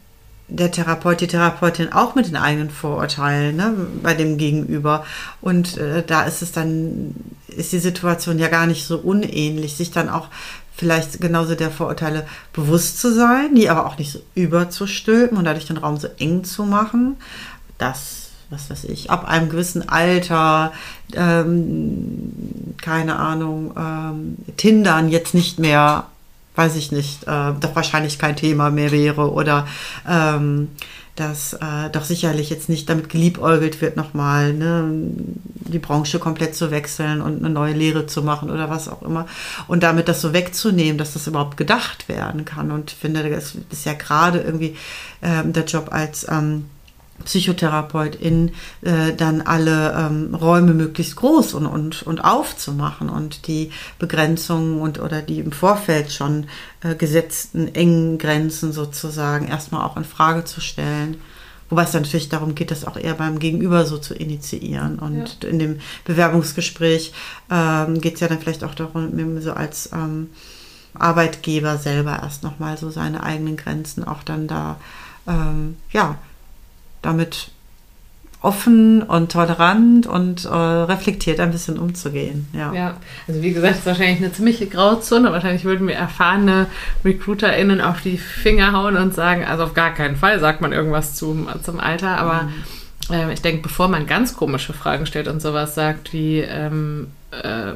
der 0.49 0.71
Therapeut, 0.71 1.19
die 1.19 1.27
Therapeutin 1.27 1.91
auch 1.91 2.15
mit 2.15 2.27
den 2.27 2.37
eigenen 2.37 2.69
Vorurteilen 2.69 3.55
ne, 3.55 3.73
bei 4.01 4.13
dem 4.13 4.37
Gegenüber. 4.37 5.05
Und 5.41 5.77
äh, 5.77 6.03
da 6.05 6.23
ist 6.23 6.41
es 6.41 6.53
dann, 6.53 7.15
ist 7.47 7.73
die 7.73 7.79
Situation 7.79 8.39
ja 8.39 8.47
gar 8.47 8.65
nicht 8.65 8.85
so 8.85 8.97
unähnlich, 8.97 9.75
sich 9.75 9.91
dann 9.91 10.07
auch 10.07 10.29
vielleicht 10.77 11.19
genauso 11.19 11.55
der 11.55 11.71
Vorurteile 11.71 12.25
bewusst 12.53 13.01
zu 13.01 13.13
sein, 13.13 13.55
die 13.55 13.69
aber 13.69 13.87
auch 13.87 13.97
nicht 13.97 14.11
so 14.11 14.19
überzustülpen 14.35 15.37
und 15.37 15.45
dadurch 15.45 15.65
den 15.65 15.77
Raum 15.77 15.97
so 15.97 16.07
eng 16.19 16.43
zu 16.43 16.63
machen. 16.63 17.17
Das, 17.79 18.29
was 18.51 18.69
weiß 18.69 18.85
ich, 18.85 19.09
ab 19.09 19.27
einem 19.27 19.49
gewissen 19.49 19.89
Alter, 19.89 20.71
ähm, 21.13 22.75
keine 22.79 23.17
Ahnung, 23.17 23.73
ähm, 23.75 24.37
Tindern 24.55 25.09
jetzt 25.09 25.33
nicht 25.33 25.57
mehr, 25.57 26.05
weiß 26.55 26.75
ich 26.75 26.91
nicht, 26.91 27.23
äh, 27.23 27.53
doch 27.59 27.75
wahrscheinlich 27.75 28.19
kein 28.19 28.35
Thema 28.35 28.69
mehr 28.69 28.91
wäre 28.91 29.31
oder 29.31 29.67
ähm, 30.07 30.69
dass 31.19 31.53
äh, 31.53 31.89
doch 31.91 32.03
sicherlich 32.03 32.49
jetzt 32.49 32.69
nicht 32.69 32.89
damit 32.89 33.09
geliebäugelt 33.09 33.81
wird, 33.81 33.97
nochmal 33.97 34.53
ne, 34.53 34.87
die 35.67 35.79
Branche 35.79 36.19
komplett 36.19 36.55
zu 36.55 36.71
wechseln 36.71 37.21
und 37.21 37.39
eine 37.39 37.49
neue 37.49 37.73
Lehre 37.73 38.05
zu 38.05 38.21
machen 38.21 38.49
oder 38.49 38.69
was 38.69 38.87
auch 38.87 39.01
immer. 39.01 39.25
Und 39.67 39.83
damit 39.83 40.07
das 40.07 40.21
so 40.21 40.31
wegzunehmen, 40.31 40.97
dass 40.97 41.13
das 41.13 41.27
überhaupt 41.27 41.57
gedacht 41.57 42.07
werden 42.07 42.45
kann. 42.45 42.71
Und 42.71 42.91
ich 42.91 42.97
finde, 42.97 43.29
das 43.29 43.55
ist 43.71 43.85
ja 43.85 43.93
gerade 43.93 44.39
irgendwie 44.39 44.75
äh, 45.21 45.43
der 45.43 45.65
Job 45.65 45.89
als 45.91 46.27
ähm, 46.29 46.65
Psychotherapeutin 47.25 48.51
äh, 48.81 49.13
dann 49.15 49.41
alle 49.41 49.93
ähm, 49.93 50.35
Räume 50.35 50.73
möglichst 50.73 51.15
groß 51.15 51.53
und, 51.55 51.65
und, 51.65 52.03
und 52.03 52.19
aufzumachen 52.19 53.09
und 53.09 53.47
die 53.47 53.71
Begrenzungen 53.99 54.79
und 54.79 54.99
oder 54.99 55.21
die 55.21 55.39
im 55.39 55.51
Vorfeld 55.51 56.11
schon 56.11 56.47
äh, 56.83 56.95
gesetzten 56.95 57.73
engen 57.73 58.17
Grenzen 58.17 58.71
sozusagen 58.71 59.47
erstmal 59.47 59.85
auch 59.85 59.97
in 59.97 60.05
Frage 60.05 60.45
zu 60.45 60.61
stellen. 60.61 61.17
Wobei 61.69 61.83
es 61.83 61.91
dann 61.91 62.03
natürlich 62.03 62.29
darum 62.29 62.55
geht, 62.55 62.71
das 62.71 62.85
auch 62.85 62.95
eher 62.95 63.15
beim 63.15 63.39
Gegenüber 63.39 63.85
so 63.85 63.97
zu 63.97 64.13
initiieren. 64.13 64.99
Und 64.99 65.43
ja. 65.43 65.49
in 65.49 65.59
dem 65.59 65.79
Bewerbungsgespräch 66.05 67.13
ähm, 67.51 67.99
geht 67.99 68.15
es 68.15 68.19
ja 68.21 68.29
dann 68.29 68.39
vielleicht 68.39 68.63
auch 68.63 68.73
darum, 68.73 69.41
so 69.41 69.51
als 69.51 69.89
ähm, 69.91 70.29
Arbeitgeber 70.93 71.77
selber 71.77 72.19
erst 72.23 72.43
nochmal 72.43 72.77
so 72.77 72.89
seine 72.89 73.21
eigenen 73.23 73.57
Grenzen 73.57 74.05
auch 74.05 74.23
dann 74.23 74.47
da 74.47 74.77
ähm, 75.27 75.75
ja, 75.91 76.17
damit 77.07 77.51
offen 78.41 79.01
und 79.01 79.31
tolerant 79.31 80.05
und 80.05 80.45
äh, 80.45 80.49
reflektiert 80.49 81.39
ein 81.39 81.51
bisschen 81.51 81.79
umzugehen. 81.79 82.47
Ja. 82.53 82.71
ja, 82.71 82.97
also 83.27 83.41
wie 83.41 83.51
gesagt, 83.51 83.73
es 83.73 83.79
ist 83.79 83.85
wahrscheinlich 83.87 84.19
eine 84.19 84.31
ziemliche 84.31 84.67
Grauzone. 84.67 85.31
Wahrscheinlich 85.31 85.65
würden 85.65 85.85
mir 85.85 85.95
erfahrene 85.95 86.67
RecruiterInnen 87.03 87.81
auf 87.81 88.01
die 88.01 88.17
Finger 88.17 88.73
hauen 88.73 88.95
und 88.95 89.15
sagen, 89.15 89.43
also 89.43 89.63
auf 89.63 89.73
gar 89.73 89.93
keinen 89.93 90.15
Fall 90.15 90.39
sagt 90.39 90.61
man 90.61 90.71
irgendwas 90.71 91.15
zum, 91.15 91.47
zum 91.63 91.79
Alter. 91.79 92.17
Aber 92.19 92.43
mhm. 93.09 93.13
äh, 93.13 93.33
ich 93.33 93.41
denke, 93.41 93.63
bevor 93.63 93.87
man 93.87 94.05
ganz 94.05 94.35
komische 94.35 94.73
Fragen 94.73 95.07
stellt 95.07 95.27
und 95.27 95.41
sowas 95.41 95.73
sagt 95.73 96.13
wie, 96.13 96.39
ähm, 96.39 97.07
äh, 97.31 97.73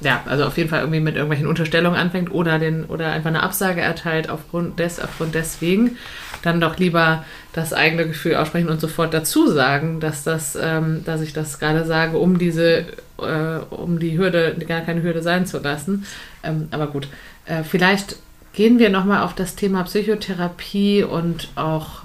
ja, 0.00 0.22
also 0.26 0.44
auf 0.44 0.56
jeden 0.56 0.68
Fall 0.68 0.80
irgendwie 0.80 1.00
mit 1.00 1.16
irgendwelchen 1.16 1.48
Unterstellungen 1.48 1.98
anfängt 1.98 2.30
oder 2.30 2.58
den 2.58 2.84
oder 2.84 3.10
einfach 3.10 3.30
eine 3.30 3.42
Absage 3.42 3.80
erteilt 3.80 4.30
aufgrund 4.30 4.78
des, 4.78 5.00
aufgrund 5.00 5.34
deswegen, 5.34 5.96
dann 6.42 6.60
doch 6.60 6.78
lieber 6.78 7.24
das 7.52 7.72
eigene 7.72 8.06
Gefühl 8.06 8.36
aussprechen 8.36 8.68
und 8.68 8.80
sofort 8.80 9.12
dazu 9.12 9.48
sagen, 9.48 9.98
dass 9.98 10.22
das, 10.22 10.56
ähm, 10.60 11.02
dass 11.04 11.20
ich 11.20 11.32
das 11.32 11.58
gerade 11.58 11.84
sage, 11.84 12.18
um 12.18 12.38
diese, 12.38 12.86
äh, 13.18 13.58
um 13.70 13.98
die 13.98 14.16
Hürde, 14.16 14.56
gar 14.66 14.82
keine 14.82 15.02
Hürde 15.02 15.22
sein 15.22 15.46
zu 15.46 15.58
lassen. 15.58 16.06
Ähm, 16.44 16.68
aber 16.70 16.86
gut, 16.86 17.08
äh, 17.46 17.64
vielleicht 17.64 18.16
gehen 18.52 18.78
wir 18.78 18.90
nochmal 18.90 19.22
auf 19.22 19.34
das 19.34 19.56
Thema 19.56 19.82
Psychotherapie 19.82 21.02
und 21.02 21.48
auch 21.56 22.02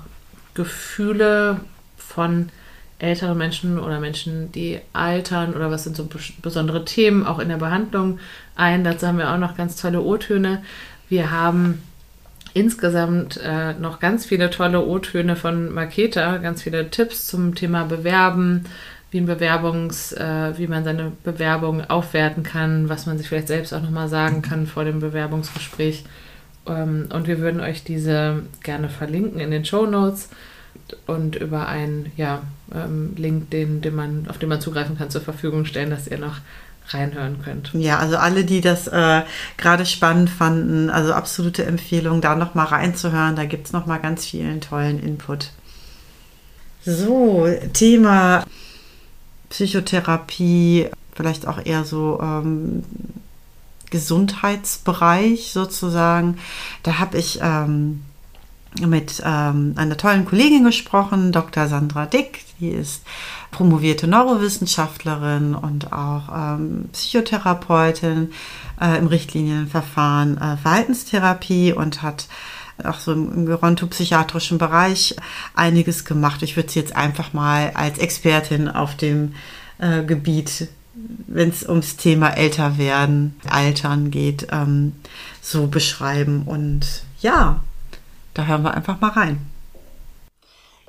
Gefühle 0.55 1.59
von 1.97 2.49
ältere 3.03 3.35
Menschen 3.35 3.79
oder 3.79 3.99
Menschen, 3.99 4.51
die 4.51 4.79
altern 4.93 5.53
oder 5.53 5.69
was 5.69 5.83
sind 5.83 5.95
so 5.95 6.07
besondere 6.41 6.85
Themen 6.85 7.25
auch 7.25 7.39
in 7.39 7.49
der 7.49 7.57
Behandlung 7.57 8.19
ein. 8.55 8.83
Dazu 8.83 9.07
haben 9.07 9.17
wir 9.17 9.31
auch 9.31 9.37
noch 9.37 9.57
ganz 9.57 9.75
tolle 9.75 10.01
O-Töne. 10.01 10.63
Wir 11.09 11.29
haben 11.29 11.83
insgesamt 12.53 13.39
äh, 13.43 13.73
noch 13.73 13.99
ganz 13.99 14.25
viele 14.25 14.49
tolle 14.49 14.85
O-Töne 14.85 15.35
von 15.35 15.73
Maketa, 15.73 16.37
ganz 16.37 16.61
viele 16.61 16.89
Tipps 16.89 17.27
zum 17.27 17.55
Thema 17.55 17.83
Bewerben, 17.83 18.65
wie 19.11 19.19
ein 19.19 19.25
Bewerbungs, 19.25 20.13
äh, 20.13 20.57
wie 20.57 20.67
man 20.67 20.83
seine 20.83 21.11
Bewerbung 21.23 21.87
aufwerten 21.89 22.43
kann, 22.43 22.89
was 22.89 23.05
man 23.05 23.17
sich 23.17 23.27
vielleicht 23.27 23.47
selbst 23.49 23.73
auch 23.73 23.81
nochmal 23.81 24.07
sagen 24.07 24.41
kann 24.41 24.65
vor 24.65 24.85
dem 24.85 24.99
Bewerbungsgespräch. 24.99 26.05
Ähm, 26.67 27.09
und 27.11 27.27
wir 27.27 27.39
würden 27.39 27.59
euch 27.59 27.83
diese 27.83 28.43
gerne 28.63 28.87
verlinken 28.87 29.41
in 29.41 29.51
den 29.51 29.65
Show 29.65 29.85
Notes 29.85 30.29
und 31.07 31.35
über 31.35 31.67
einen 31.67 32.11
ja, 32.17 32.43
ähm, 32.73 33.13
Link, 33.15 33.49
den, 33.51 33.81
den 33.81 33.95
man, 33.95 34.27
auf 34.29 34.37
den 34.37 34.49
man 34.49 34.61
zugreifen 34.61 34.97
kann, 34.97 35.09
zur 35.09 35.21
Verfügung 35.21 35.65
stellen, 35.65 35.89
dass 35.89 36.07
ihr 36.07 36.17
noch 36.17 36.37
reinhören 36.89 37.41
könnt. 37.41 37.71
Ja, 37.73 37.99
also 37.99 38.17
alle, 38.17 38.43
die 38.43 38.61
das 38.61 38.87
äh, 38.87 39.21
gerade 39.57 39.85
spannend 39.85 40.29
fanden, 40.29 40.89
also 40.89 41.13
absolute 41.13 41.65
Empfehlung, 41.65 42.21
da 42.21 42.35
nochmal 42.35 42.67
reinzuhören. 42.67 43.35
Da 43.35 43.45
gibt 43.45 43.67
es 43.67 43.73
nochmal 43.73 43.99
ganz 43.99 44.25
vielen 44.25 44.61
tollen 44.61 45.01
Input. 45.01 45.51
So, 46.85 47.47
Thema 47.71 48.43
Psychotherapie, 49.49 50.89
vielleicht 51.15 51.47
auch 51.47 51.65
eher 51.65 51.85
so 51.85 52.19
ähm, 52.21 52.83
Gesundheitsbereich 53.89 55.51
sozusagen. 55.53 56.39
Da 56.81 56.99
habe 56.99 57.17
ich 57.17 57.39
ähm, 57.41 58.03
mit 58.81 59.21
ähm, 59.25 59.73
einer 59.75 59.97
tollen 59.97 60.25
Kollegin 60.25 60.63
gesprochen, 60.63 61.31
Dr. 61.31 61.67
Sandra 61.67 62.05
Dick. 62.05 62.45
Die 62.59 62.69
ist 62.69 63.03
promovierte 63.51 64.07
Neurowissenschaftlerin 64.07 65.55
und 65.55 65.93
auch 65.93 66.23
ähm, 66.35 66.89
Psychotherapeutin 66.91 68.31
äh, 68.81 68.97
im 68.97 69.07
Richtlinienverfahren 69.07 70.37
äh, 70.37 70.57
Verhaltenstherapie 70.57 71.73
und 71.73 72.01
hat 72.01 72.27
auch 72.83 72.99
so 72.99 73.13
im 73.13 73.45
gerontopsychiatrischen 73.45 74.57
Bereich 74.57 75.15
einiges 75.53 76.05
gemacht. 76.05 76.41
Ich 76.41 76.55
würde 76.55 76.71
sie 76.71 76.79
jetzt 76.79 76.95
einfach 76.95 77.33
mal 77.33 77.71
als 77.75 77.99
Expertin 77.99 78.67
auf 78.67 78.97
dem 78.97 79.35
äh, 79.77 80.03
Gebiet, 80.03 80.67
wenn 81.27 81.49
es 81.49 81.67
ums 81.67 81.97
Thema 81.97 82.29
älter 82.29 82.77
werden, 82.77 83.35
altern 83.47 84.09
geht, 84.09 84.47
ähm, 84.51 84.93
so 85.41 85.67
beschreiben. 85.67 86.43
Und 86.45 87.03
ja, 87.21 87.61
da 88.33 88.45
hören 88.45 88.63
wir 88.63 88.73
einfach 88.73 88.99
mal 88.99 89.11
rein. 89.11 89.53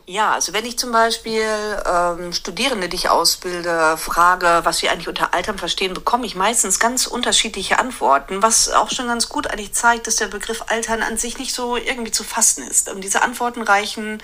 Ja, 0.07 0.33
also 0.33 0.53
wenn 0.53 0.67
ich 0.67 0.79
zum 0.79 0.93
Beispiel 0.93 1.41
ähm, 1.87 2.31
Studierende, 2.35 2.91
die 2.91 2.97
ich 2.97 3.09
ausbilde, 3.09 3.97
frage, 3.97 4.61
was 4.63 4.79
sie 4.79 4.91
eigentlich 4.91 5.09
unter 5.09 5.33
Altern 5.33 5.57
verstehen, 5.57 5.95
bekomme 5.95 6.27
ich 6.27 6.35
meistens 6.35 6.79
ganz 6.79 7.07
unterschiedliche 7.07 7.79
Antworten, 7.79 8.43
was 8.43 8.69
auch 8.69 8.91
schon 8.91 9.07
ganz 9.07 9.31
gut 9.31 9.47
eigentlich 9.47 9.73
zeigt, 9.73 10.07
dass 10.07 10.17
der 10.17 10.27
Begriff 10.27 10.65
Altern 10.67 11.01
an 11.01 11.17
sich 11.17 11.39
nicht 11.39 11.55
so 11.55 11.79
irgendwie 11.79 12.11
zu 12.11 12.23
fassen 12.23 12.69
ist. 12.69 12.91
Und 12.91 13.01
diese 13.01 13.23
Antworten 13.23 13.63
reichen 13.63 14.23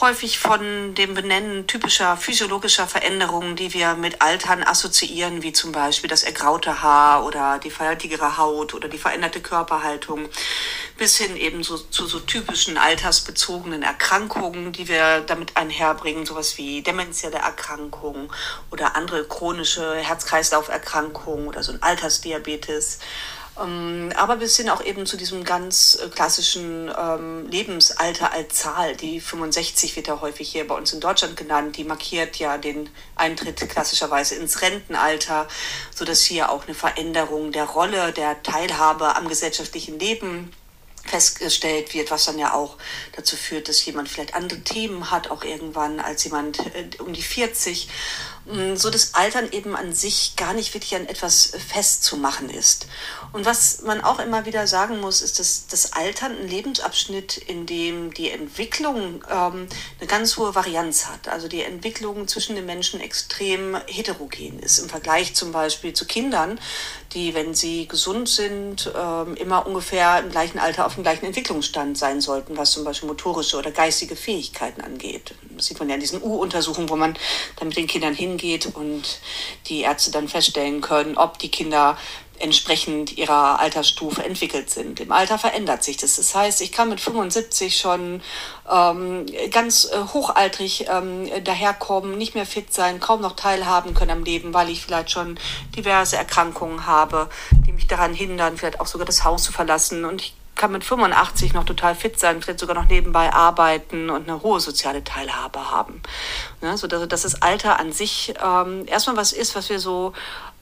häufig 0.00 0.38
von 0.38 0.94
dem 0.94 1.14
Benennen 1.14 1.66
typischer 1.66 2.16
physiologischer 2.16 2.86
Veränderungen, 2.86 3.56
die 3.56 3.74
wir 3.74 3.94
mit 3.94 4.22
Altern 4.22 4.62
assoziieren, 4.62 5.42
wie 5.42 5.52
zum 5.52 5.72
Beispiel 5.72 6.08
das 6.08 6.22
ergraute 6.22 6.80
Haar 6.80 7.24
oder 7.24 7.58
die 7.58 7.72
faltigere 7.72 8.38
Haut 8.38 8.72
oder 8.72 8.86
die 8.86 8.98
veränderte 8.98 9.40
Körperhaltung, 9.40 10.28
bis 10.98 11.16
hin 11.16 11.36
eben 11.36 11.62
so, 11.62 11.78
zu 11.78 12.06
so 12.06 12.18
typischen 12.18 12.76
altersbezogenen 12.76 13.82
Erkrankungen, 13.82 14.72
die 14.72 14.88
wir 14.88 15.20
damit 15.20 15.56
einherbringen, 15.56 16.26
sowas 16.26 16.58
wie 16.58 16.82
demenzielle 16.82 17.38
Erkrankungen 17.38 18.30
oder 18.70 18.96
andere 18.96 19.24
chronische 19.24 19.94
Herz-Kreislauf-Erkrankungen 19.94 21.46
oder 21.46 21.62
so 21.62 21.72
ein 21.72 21.82
Altersdiabetes. 21.82 22.98
Ähm, 23.60 24.12
aber 24.16 24.36
bis 24.36 24.56
hin 24.56 24.68
auch 24.68 24.84
eben 24.84 25.06
zu 25.06 25.16
diesem 25.16 25.44
ganz 25.44 25.98
äh, 26.00 26.08
klassischen 26.08 26.90
ähm, 26.96 27.48
Lebensalter 27.48 28.32
als 28.32 28.54
Zahl. 28.54 28.96
Die 28.96 29.20
65 29.20 29.96
wird 29.96 30.08
ja 30.08 30.20
häufig 30.20 30.50
hier 30.50 30.66
bei 30.66 30.74
uns 30.74 30.92
in 30.92 31.00
Deutschland 31.00 31.36
genannt. 31.36 31.76
Die 31.76 31.84
markiert 31.84 32.36
ja 32.36 32.58
den 32.58 32.88
Eintritt 33.16 33.68
klassischerweise 33.68 34.34
ins 34.36 34.62
Rentenalter, 34.62 35.48
sodass 35.94 36.22
hier 36.22 36.50
auch 36.50 36.66
eine 36.66 36.74
Veränderung 36.74 37.52
der 37.52 37.64
Rolle, 37.64 38.12
der 38.12 38.42
Teilhabe 38.42 39.16
am 39.16 39.28
gesellschaftlichen 39.28 39.98
Leben 39.98 40.52
festgestellt 41.08 41.94
wird, 41.94 42.10
was 42.10 42.26
dann 42.26 42.38
ja 42.38 42.54
auch 42.54 42.76
dazu 43.16 43.36
führt, 43.36 43.68
dass 43.68 43.84
jemand 43.84 44.08
vielleicht 44.08 44.34
andere 44.34 44.60
Themen 44.60 45.10
hat, 45.10 45.30
auch 45.30 45.44
irgendwann 45.44 46.00
als 46.00 46.24
jemand 46.24 46.58
äh, 46.74 46.88
um 46.98 47.12
die 47.12 47.22
40, 47.22 47.88
mm, 48.46 48.76
so 48.76 48.90
das 48.90 49.14
Altern 49.14 49.50
eben 49.50 49.74
an 49.74 49.92
sich 49.92 50.34
gar 50.36 50.52
nicht 50.52 50.74
wirklich 50.74 50.94
an 50.94 51.06
etwas 51.06 51.52
festzumachen 51.68 52.50
ist. 52.50 52.86
Und 53.32 53.44
was 53.44 53.82
man 53.82 54.02
auch 54.02 54.18
immer 54.20 54.46
wieder 54.46 54.66
sagen 54.66 55.00
muss, 55.00 55.20
ist, 55.20 55.38
dass 55.38 55.66
das 55.66 55.92
Altern 55.92 56.32
ein 56.32 56.48
Lebensabschnitt, 56.48 57.36
in 57.36 57.66
dem 57.66 58.14
die 58.14 58.30
Entwicklung 58.30 59.24
ähm, 59.30 59.68
eine 59.98 60.08
ganz 60.08 60.36
hohe 60.36 60.54
Varianz 60.54 61.06
hat. 61.06 61.28
Also 61.28 61.48
die 61.48 61.62
Entwicklung 61.62 62.28
zwischen 62.28 62.56
den 62.56 62.66
Menschen 62.66 63.00
extrem 63.00 63.76
heterogen 63.86 64.60
ist. 64.60 64.78
Im 64.78 64.88
Vergleich 64.88 65.34
zum 65.34 65.52
Beispiel 65.52 65.92
zu 65.92 66.06
Kindern, 66.06 66.58
die, 67.14 67.34
wenn 67.34 67.54
sie 67.54 67.88
gesund 67.88 68.28
sind, 68.28 68.92
ähm, 68.94 69.34
immer 69.36 69.66
ungefähr 69.66 70.18
im 70.20 70.30
gleichen 70.30 70.58
Alter 70.58 70.84
auf 70.84 70.94
dem 70.94 71.02
gleichen 71.02 71.24
Entwicklungsstand 71.24 71.96
sein 71.96 72.20
sollten, 72.20 72.56
was 72.56 72.72
zum 72.72 72.84
Beispiel 72.84 73.08
motorische 73.08 73.56
oder 73.56 73.70
geistige 73.70 74.14
Fähigkeiten 74.14 74.82
angeht. 74.82 75.34
Das 75.56 75.66
sieht 75.66 75.78
man 75.78 75.88
ja 75.88 75.94
in 75.94 76.00
diesen 76.00 76.22
U-Untersuchungen, 76.22 76.90
wo 76.90 76.96
man 76.96 77.16
dann 77.56 77.68
mit 77.68 77.76
den 77.76 77.86
Kindern 77.86 78.14
hingeht 78.14 78.66
und 78.74 79.20
die 79.66 79.80
Ärzte 79.80 80.10
dann 80.10 80.28
feststellen 80.28 80.80
können, 80.80 81.16
ob 81.16 81.38
die 81.38 81.50
Kinder 81.50 81.96
entsprechend 82.40 83.16
ihrer 83.16 83.60
Altersstufe 83.60 84.24
entwickelt 84.24 84.70
sind. 84.70 85.00
Im 85.00 85.12
Alter 85.12 85.38
verändert 85.38 85.82
sich 85.84 85.96
das. 85.96 86.16
Das 86.16 86.34
heißt, 86.34 86.60
ich 86.60 86.72
kann 86.72 86.88
mit 86.88 87.00
75 87.00 87.76
schon 87.76 88.22
ähm, 88.70 89.26
ganz 89.50 89.86
äh, 89.86 89.98
hochaltrig 90.12 90.86
ähm, 90.88 91.28
daherkommen, 91.44 92.16
nicht 92.16 92.34
mehr 92.34 92.46
fit 92.46 92.72
sein, 92.72 93.00
kaum 93.00 93.20
noch 93.20 93.36
teilhaben 93.36 93.94
können 93.94 94.10
am 94.10 94.24
Leben, 94.24 94.54
weil 94.54 94.70
ich 94.70 94.82
vielleicht 94.82 95.10
schon 95.10 95.38
diverse 95.76 96.16
Erkrankungen 96.16 96.86
habe, 96.86 97.28
die 97.66 97.72
mich 97.72 97.86
daran 97.86 98.14
hindern, 98.14 98.56
vielleicht 98.56 98.80
auch 98.80 98.86
sogar 98.86 99.06
das 99.06 99.24
Haus 99.24 99.42
zu 99.42 99.52
verlassen. 99.52 100.04
Und 100.04 100.22
ich 100.22 100.34
kann 100.58 100.72
mit 100.72 100.84
85 100.84 101.54
noch 101.54 101.64
total 101.64 101.94
fit 101.94 102.20
sein, 102.20 102.42
vielleicht 102.42 102.58
sogar 102.58 102.74
noch 102.74 102.88
nebenbei 102.88 103.32
arbeiten 103.32 104.10
und 104.10 104.28
eine 104.28 104.42
hohe 104.42 104.60
soziale 104.60 105.02
Teilhabe 105.02 105.70
haben. 105.70 106.02
Ne? 106.60 106.76
So, 106.76 106.86
dass, 106.86 107.08
dass 107.08 107.22
das 107.22 107.40
Alter 107.40 107.78
an 107.78 107.92
sich 107.92 108.34
ähm, 108.44 108.84
erstmal 108.86 109.16
was 109.16 109.32
ist, 109.32 109.54
was 109.54 109.70
wir 109.70 109.78
so 109.78 110.12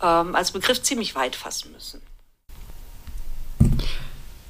ähm, 0.03 0.35
als 0.35 0.53
Begriff 0.53 0.83
ziemlich 0.83 1.15
weit 1.15 1.37
fassen 1.37 1.73
müssen. 1.73 2.03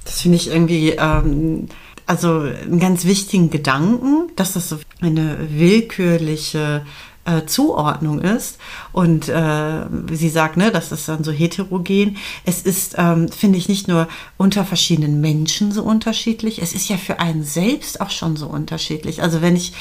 Das 0.03 0.21
finde 0.21 0.37
ich 0.37 0.47
irgendwie 0.47 0.91
ähm, 0.91 1.67
also 2.05 2.39
einen 2.39 2.79
ganz 2.79 3.05
wichtigen 3.05 3.49
Gedanken, 3.49 4.31
dass 4.35 4.53
das 4.53 4.69
so 4.69 4.79
eine 5.01 5.37
willkürliche 5.51 6.85
äh, 7.25 7.45
Zuordnung 7.45 8.21
ist. 8.21 8.57
Und 8.93 9.27
äh, 9.27 9.85
sie 10.11 10.29
sagt, 10.29 10.55
ne, 10.55 10.71
das 10.71 10.91
ist 10.93 11.09
dann 11.09 11.25
so 11.25 11.31
heterogen. 11.31 12.17
Es 12.45 12.61
ist, 12.61 12.95
ähm, 12.97 13.29
finde 13.29 13.57
ich, 13.57 13.67
nicht 13.67 13.89
nur 13.89 14.07
unter 14.37 14.63
verschiedenen 14.63 15.19
Menschen 15.19 15.71
so 15.73 15.83
unterschiedlich, 15.83 16.61
es 16.61 16.73
ist 16.73 16.87
ja 16.87 16.97
für 16.97 17.19
einen 17.19 17.43
selbst 17.43 17.99
auch 17.99 18.09
schon 18.09 18.37
so 18.37 18.47
unterschiedlich. 18.47 19.21
Also 19.21 19.41
wenn 19.41 19.57
ich 19.57 19.73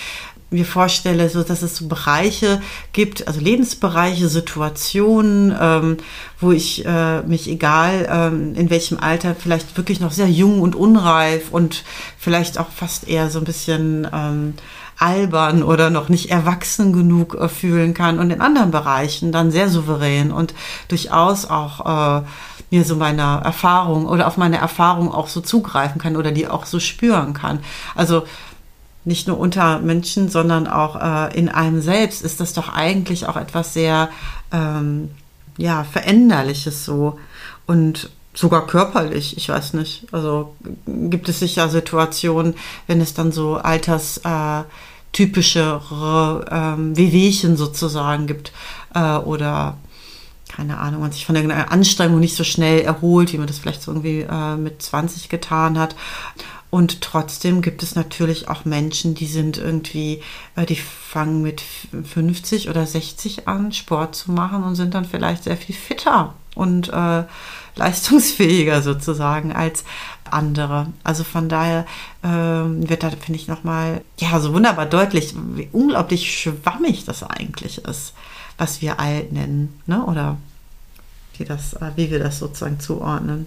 mir 0.50 0.64
vorstelle, 0.64 1.28
so 1.28 1.42
dass 1.42 1.62
es 1.62 1.76
so 1.76 1.88
Bereiche 1.88 2.60
gibt, 2.92 3.26
also 3.26 3.40
Lebensbereiche, 3.40 4.28
Situationen, 4.28 5.54
ähm, 5.60 5.96
wo 6.40 6.52
ich 6.52 6.86
äh, 6.86 7.22
mich 7.22 7.48
egal 7.48 8.08
ähm, 8.10 8.54
in 8.54 8.70
welchem 8.70 8.98
Alter 9.00 9.34
vielleicht 9.34 9.76
wirklich 9.76 9.98
noch 10.00 10.12
sehr 10.12 10.28
jung 10.28 10.60
und 10.60 10.76
unreif 10.76 11.50
und 11.50 11.82
vielleicht 12.16 12.58
auch 12.58 12.70
fast 12.70 13.08
eher 13.08 13.28
so 13.28 13.40
ein 13.40 13.44
bisschen 13.44 14.06
ähm, 14.12 14.54
albern 14.98 15.62
oder 15.62 15.90
noch 15.90 16.08
nicht 16.08 16.30
erwachsen 16.30 16.92
genug 16.92 17.34
äh, 17.34 17.48
fühlen 17.48 17.92
kann 17.92 18.18
und 18.18 18.30
in 18.30 18.40
anderen 18.40 18.70
Bereichen 18.70 19.32
dann 19.32 19.50
sehr 19.50 19.68
souverän 19.68 20.30
und 20.30 20.54
durchaus 20.88 21.44
auch 21.44 22.20
äh, 22.20 22.24
mir 22.70 22.84
so 22.84 22.96
meiner 22.96 23.42
Erfahrung 23.44 24.06
oder 24.06 24.26
auf 24.26 24.36
meine 24.36 24.58
Erfahrung 24.58 25.12
auch 25.12 25.28
so 25.28 25.40
zugreifen 25.40 26.00
kann 26.00 26.16
oder 26.16 26.32
die 26.32 26.48
auch 26.48 26.66
so 26.66 26.80
spüren 26.80 27.32
kann. 27.32 27.60
Also 27.94 28.24
nicht 29.06 29.26
nur 29.28 29.38
unter 29.38 29.78
Menschen, 29.78 30.28
sondern 30.28 30.66
auch 30.66 31.00
äh, 31.00 31.38
in 31.38 31.48
einem 31.48 31.80
selbst 31.80 32.22
ist 32.22 32.40
das 32.40 32.52
doch 32.52 32.68
eigentlich 32.68 33.26
auch 33.26 33.36
etwas 33.36 33.72
sehr 33.72 34.10
ähm, 34.52 35.10
ja 35.56 35.84
veränderliches 35.84 36.84
so 36.84 37.18
und 37.66 38.10
sogar 38.34 38.66
körperlich, 38.66 39.36
ich 39.36 39.48
weiß 39.48 39.74
nicht. 39.74 40.06
Also 40.12 40.56
gibt 40.86 41.28
es 41.28 41.38
sicher 41.38 41.68
Situationen, 41.68 42.54
wenn 42.86 43.00
es 43.00 43.14
dann 43.14 43.30
so 43.32 43.54
alterstypischere 43.54 46.44
ähm, 46.50 46.96
Wehwehchen 46.96 47.56
sozusagen 47.56 48.26
gibt 48.26 48.52
äh, 48.94 49.16
oder 49.16 49.78
keine 50.48 50.78
Ahnung, 50.78 51.02
man 51.02 51.12
sich 51.12 51.26
von 51.26 51.34
der 51.34 51.70
Anstrengung 51.70 52.18
nicht 52.18 52.36
so 52.36 52.44
schnell 52.44 52.80
erholt, 52.80 53.32
wie 53.32 53.38
man 53.38 53.46
das 53.46 53.58
vielleicht 53.58 53.82
so 53.82 53.90
irgendwie 53.90 54.20
äh, 54.20 54.56
mit 54.56 54.80
20 54.80 55.28
getan 55.28 55.78
hat. 55.78 55.94
Und 56.76 57.00
trotzdem 57.00 57.62
gibt 57.62 57.82
es 57.82 57.94
natürlich 57.94 58.48
auch 58.48 58.66
Menschen, 58.66 59.14
die 59.14 59.24
sind 59.24 59.56
irgendwie, 59.56 60.20
äh, 60.56 60.66
die 60.66 60.76
fangen 60.76 61.40
mit 61.40 61.62
50 61.62 62.68
oder 62.68 62.86
60 62.86 63.48
an, 63.48 63.72
Sport 63.72 64.14
zu 64.14 64.30
machen 64.30 64.62
und 64.62 64.74
sind 64.74 64.92
dann 64.92 65.06
vielleicht 65.06 65.44
sehr 65.44 65.56
viel 65.56 65.74
fitter 65.74 66.34
und 66.54 66.90
äh, 66.90 67.24
leistungsfähiger 67.76 68.82
sozusagen 68.82 69.54
als 69.54 69.84
andere. 70.30 70.88
Also 71.02 71.24
von 71.24 71.48
daher 71.48 71.86
äh, 72.22 72.28
wird 72.28 73.02
da, 73.02 73.08
finde 73.08 73.40
ich, 73.40 73.48
nochmal, 73.48 74.02
ja, 74.18 74.38
so 74.38 74.52
wunderbar 74.52 74.84
deutlich, 74.84 75.34
wie 75.54 75.70
unglaublich 75.72 76.30
schwammig 76.38 77.06
das 77.06 77.22
eigentlich 77.22 77.86
ist, 77.86 78.12
was 78.58 78.82
wir 78.82 79.00
alt 79.00 79.32
nennen, 79.32 79.80
ne? 79.86 80.04
Oder 80.04 80.36
wie, 81.38 81.46
das, 81.46 81.72
äh, 81.72 81.92
wie 81.96 82.10
wir 82.10 82.18
das 82.18 82.38
sozusagen 82.38 82.80
zuordnen. 82.80 83.46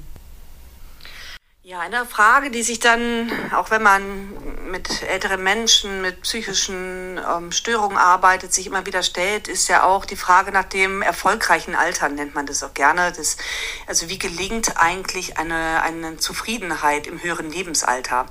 Ja, 1.69 1.81
eine 1.81 2.03
Frage, 2.07 2.49
die 2.49 2.63
sich 2.63 2.79
dann, 2.79 3.31
auch 3.55 3.69
wenn 3.69 3.83
man 3.83 4.33
mit 4.71 5.03
älteren 5.03 5.43
Menschen 5.43 6.01
mit 6.01 6.23
psychischen 6.23 7.19
ähm, 7.19 7.51
Störungen 7.51 7.95
arbeitet, 7.95 8.51
sich 8.51 8.65
immer 8.65 8.87
wieder 8.87 9.03
stellt, 9.03 9.47
ist 9.47 9.67
ja 9.67 9.83
auch 9.83 10.05
die 10.05 10.15
Frage 10.15 10.51
nach 10.51 10.63
dem 10.63 11.03
erfolgreichen 11.03 11.75
Altern, 11.75 12.15
nennt 12.15 12.33
man 12.33 12.47
das 12.47 12.63
auch 12.63 12.73
gerne. 12.73 13.13
Das, 13.15 13.37
also 13.85 14.09
wie 14.09 14.17
gelingt 14.17 14.77
eigentlich 14.77 15.37
eine, 15.37 15.83
eine 15.83 16.17
Zufriedenheit 16.17 17.05
im 17.05 17.21
höheren 17.21 17.51
Lebensalter? 17.51 18.25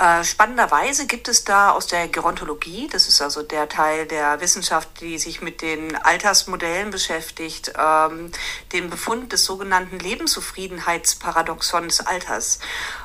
Äh, 0.00 0.24
spannenderweise 0.24 1.06
gibt 1.06 1.28
es 1.28 1.44
da 1.44 1.72
aus 1.72 1.86
der 1.86 2.08
Gerontologie, 2.08 2.88
das 2.90 3.06
ist 3.06 3.20
also 3.20 3.42
der 3.42 3.68
Teil 3.68 4.06
der 4.06 4.40
Wissenschaft, 4.40 4.88
die 5.02 5.18
sich 5.18 5.42
mit 5.42 5.60
den 5.60 5.94
Altersmodellen 5.94 6.90
beschäftigt, 6.90 7.74
ähm, 7.78 8.32
den 8.72 8.88
Befund 8.88 9.30
des 9.30 9.44
sogenannten 9.44 9.98
Lebenszufriedenheitsparadoxon 9.98 11.88
des 11.88 12.00
Alters. 12.00 12.60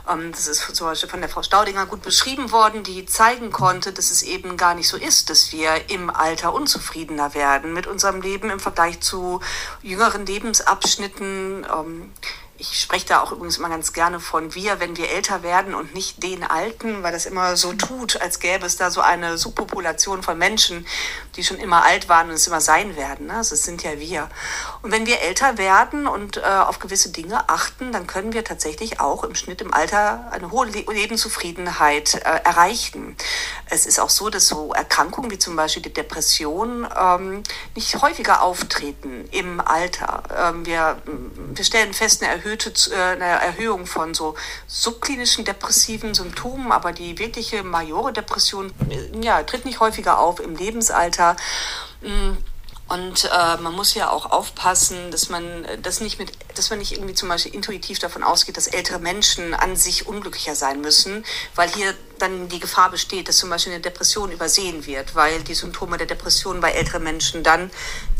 Ähm, 0.09 0.31
das 0.31 0.47
ist 0.47 0.73
zum 0.73 0.87
Beispiel 0.87 1.09
von 1.09 1.19
der 1.19 1.29
Frau 1.29 1.43
Staudinger 1.43 1.85
gut 1.85 2.01
beschrieben 2.01 2.53
worden, 2.53 2.83
die 2.83 3.05
zeigen 3.05 3.51
konnte, 3.51 3.91
dass 3.91 4.09
es 4.09 4.23
eben 4.23 4.55
gar 4.55 4.73
nicht 4.73 4.87
so 4.87 4.95
ist, 4.95 5.29
dass 5.29 5.51
wir 5.51 5.89
im 5.89 6.09
Alter 6.09 6.53
unzufriedener 6.53 7.33
werden 7.33 7.73
mit 7.73 7.87
unserem 7.87 8.21
Leben 8.21 8.49
im 8.49 8.61
Vergleich 8.61 9.01
zu 9.01 9.41
jüngeren 9.81 10.25
Lebensabschnitten. 10.25 11.67
Ähm, 11.69 12.13
ich 12.57 12.79
spreche 12.79 13.07
da 13.07 13.21
auch 13.21 13.33
übrigens 13.33 13.57
immer 13.57 13.69
ganz 13.69 13.91
gerne 13.91 14.19
von 14.19 14.55
wir, 14.55 14.79
wenn 14.79 14.95
wir 14.95 15.09
älter 15.09 15.43
werden 15.43 15.75
und 15.75 15.93
nicht 15.93 16.23
den 16.23 16.43
Alten, 16.43 17.03
weil 17.03 17.11
das 17.11 17.25
immer 17.25 17.57
so 17.57 17.73
tut, 17.73 18.21
als 18.21 18.39
gäbe 18.39 18.65
es 18.65 18.77
da 18.77 18.91
so 18.91 19.01
eine 19.01 19.37
Subpopulation 19.37 20.23
von 20.23 20.37
Menschen, 20.37 20.87
die 21.35 21.43
schon 21.43 21.57
immer 21.57 21.83
alt 21.83 22.07
waren 22.07 22.29
und 22.29 22.35
es 22.35 22.47
immer 22.47 22.61
sein 22.61 22.95
werden. 22.95 23.27
Ne? 23.27 23.35
Also 23.35 23.55
es 23.55 23.63
sind 23.63 23.83
ja 23.83 23.99
wir. 23.99 24.29
Und 24.81 24.91
wenn 24.91 25.05
wir 25.05 25.21
älter 25.21 25.57
werden 25.57 26.07
und 26.07 26.37
äh, 26.37 26.41
auf 26.41 26.79
gewisse 26.79 27.09
Dinge 27.09 27.49
achten, 27.49 27.91
dann 27.91 28.07
können 28.07 28.31
wir 28.31 28.45
tatsächlich 28.45 29.01
auch 29.01 29.25
im 29.25 29.35
Schnitt 29.35 29.61
im 29.61 29.73
Alter 29.73 30.29
eine 30.31 30.51
hohe 30.51 30.67
Le 30.67 30.85
Lebenszufriedenheit 30.87 32.15
äh, 32.15 32.19
erreichen. 32.19 33.17
Es 33.69 33.85
ist 33.85 33.99
auch 33.99 34.09
so, 34.09 34.29
dass 34.29 34.47
so 34.47 34.71
Erkrankungen 34.71 35.29
wie 35.29 35.39
zum 35.39 35.57
Beispiel 35.57 35.83
die 35.83 35.93
Depression 35.93 36.87
ähm, 36.97 37.43
nicht 37.75 38.01
häufiger 38.01 38.41
auftreten 38.41 39.27
im 39.31 39.59
Alter. 39.59 40.23
Ähm, 40.37 40.65
wir, 40.65 41.01
wir 41.05 41.65
stellen 41.65 41.93
fest, 41.93 42.23
eine 42.23 42.44
erhöhte 42.45 42.71
äh, 42.91 42.95
eine 42.95 43.25
Erhöhung 43.25 43.85
von 43.85 44.13
so 44.13 44.35
subklinischen 44.67 45.45
depressiven 45.45 46.13
Symptomen, 46.13 46.71
aber 46.71 46.93
die 46.93 47.17
wirkliche 47.17 47.63
majore 47.63 48.13
Depression 48.13 48.71
äh, 48.89 49.23
ja, 49.23 49.43
tritt 49.43 49.65
nicht 49.65 49.79
häufiger 49.79 50.19
auf 50.19 50.39
im 50.39 50.55
Lebensalter. 50.55 51.35
Mm. 52.01 52.37
Und 52.87 53.25
äh, 53.25 53.57
man 53.61 53.73
muss 53.73 53.95
ja 53.95 54.11
auch 54.11 54.29
aufpassen, 54.29 55.09
dass 55.09 55.29
man 55.29 55.65
äh, 55.65 55.79
das 55.79 56.01
nicht 56.01 56.19
mit, 56.19 56.31
dass 56.55 56.69
man 56.69 56.77
nicht 56.77 56.91
irgendwie 56.91 57.15
zum 57.15 57.29
Beispiel 57.29 57.55
intuitiv 57.55 57.97
davon 57.97 58.23
ausgeht, 58.23 58.57
dass 58.57 58.67
ältere 58.67 58.99
Menschen 58.99 59.55
an 59.55 59.75
sich 59.75 60.05
unglücklicher 60.05 60.53
sein 60.53 60.81
müssen, 60.81 61.25
weil 61.55 61.67
hier 61.69 61.95
dann 62.19 62.49
die 62.49 62.59
Gefahr 62.59 62.89
besteht, 62.89 63.27
dass 63.27 63.37
zum 63.37 63.49
Beispiel 63.49 63.73
eine 63.73 63.81
Depression 63.81 64.31
übersehen 64.31 64.85
wird, 64.85 65.15
weil 65.15 65.41
die 65.43 65.53
Symptome 65.53 65.97
der 65.97 66.07
Depression 66.07 66.61
bei 66.61 66.71
älteren 66.71 67.03
Menschen 67.03 67.43
dann 67.43 67.71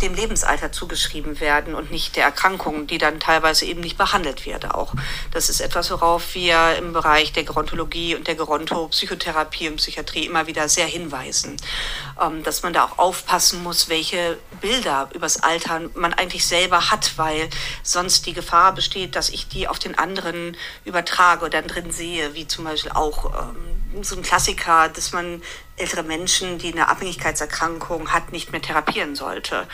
dem 0.01 0.13
Lebensalter 0.13 0.71
zugeschrieben 0.71 1.39
werden 1.39 1.75
und 1.75 1.91
nicht 1.91 2.15
der 2.15 2.25
Erkrankung, 2.25 2.87
die 2.87 2.97
dann 2.97 3.19
teilweise 3.19 3.65
eben 3.65 3.81
nicht 3.81 3.97
behandelt 3.97 4.45
wird 4.45 4.73
auch. 4.73 4.93
Das 5.31 5.49
ist 5.49 5.61
etwas, 5.61 5.89
worauf 5.91 6.35
wir 6.35 6.75
im 6.77 6.93
Bereich 6.93 7.33
der 7.33 7.43
Gerontologie 7.43 8.15
und 8.15 8.27
der 8.27 8.35
Gerontopsychotherapie 8.35 9.69
und 9.69 9.77
Psychiatrie 9.77 10.25
immer 10.25 10.47
wieder 10.47 10.67
sehr 10.69 10.87
hinweisen, 10.87 11.57
ähm, 12.21 12.43
dass 12.43 12.63
man 12.63 12.73
da 12.73 12.85
auch 12.85 12.97
aufpassen 12.97 13.63
muss, 13.63 13.89
welche 13.89 14.37
Bilder 14.61 15.09
übers 15.13 15.41
Alter 15.41 15.81
man 15.95 16.13
eigentlich 16.13 16.45
selber 16.45 16.91
hat, 16.91 17.17
weil 17.17 17.49
sonst 17.83 18.25
die 18.25 18.33
Gefahr 18.33 18.73
besteht, 18.73 19.15
dass 19.15 19.29
ich 19.29 19.47
die 19.47 19.67
auf 19.67 19.79
den 19.79 19.97
anderen 19.97 20.57
übertrage 20.83 21.45
oder 21.45 21.61
drin 21.61 21.91
sehe, 21.91 22.33
wie 22.33 22.47
zum 22.47 22.65
Beispiel 22.65 22.91
auch 22.91 23.33
ähm, 23.33 23.94
so 24.03 24.15
ein 24.15 24.21
Klassiker, 24.21 24.89
dass 24.89 25.11
man 25.11 25.41
ältere 25.77 26.03
Menschen, 26.03 26.57
die 26.57 26.71
eine 26.71 26.87
Abhängigkeitserkrankung 26.87 28.11
hat, 28.11 28.31
nicht 28.31 28.51
mehr 28.51 28.61
therapieren 28.61 29.15
sollte. 29.15 29.67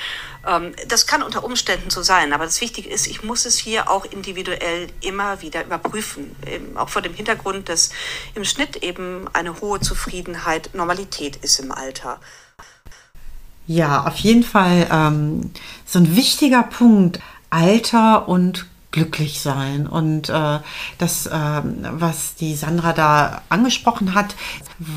Ähm, 0.47 0.73
das 0.87 1.07
kann 1.07 1.23
unter 1.23 1.43
Umständen 1.43 1.89
so 1.89 2.01
sein, 2.01 2.33
aber 2.33 2.45
das 2.45 2.61
Wichtige 2.61 2.89
ist, 2.89 3.07
ich 3.07 3.23
muss 3.23 3.45
es 3.45 3.57
hier 3.57 3.89
auch 3.89 4.05
individuell 4.05 4.87
immer 5.01 5.41
wieder 5.41 5.63
überprüfen, 5.63 6.35
auch 6.75 6.89
vor 6.89 7.01
dem 7.01 7.13
Hintergrund, 7.13 7.69
dass 7.69 7.91
im 8.35 8.45
Schnitt 8.45 8.77
eben 8.77 9.27
eine 9.33 9.61
hohe 9.61 9.79
Zufriedenheit 9.79 10.71
Normalität 10.73 11.37
ist 11.37 11.59
im 11.59 11.71
Alter. 11.71 12.19
Ja, 13.67 14.05
auf 14.05 14.17
jeden 14.17 14.43
Fall 14.43 14.87
ähm, 14.91 15.51
so 15.85 15.99
ein 15.99 16.15
wichtiger 16.15 16.63
Punkt. 16.63 17.19
Alter 17.51 18.27
und 18.27 18.65
glücklich 18.91 19.41
sein. 19.41 19.87
Und 19.87 20.29
äh, 20.29 20.59
das, 20.97 21.25
äh, 21.25 21.31
was 21.33 22.35
die 22.35 22.55
Sandra 22.55 22.93
da 22.93 23.41
angesprochen 23.49 24.13
hat, 24.13 24.35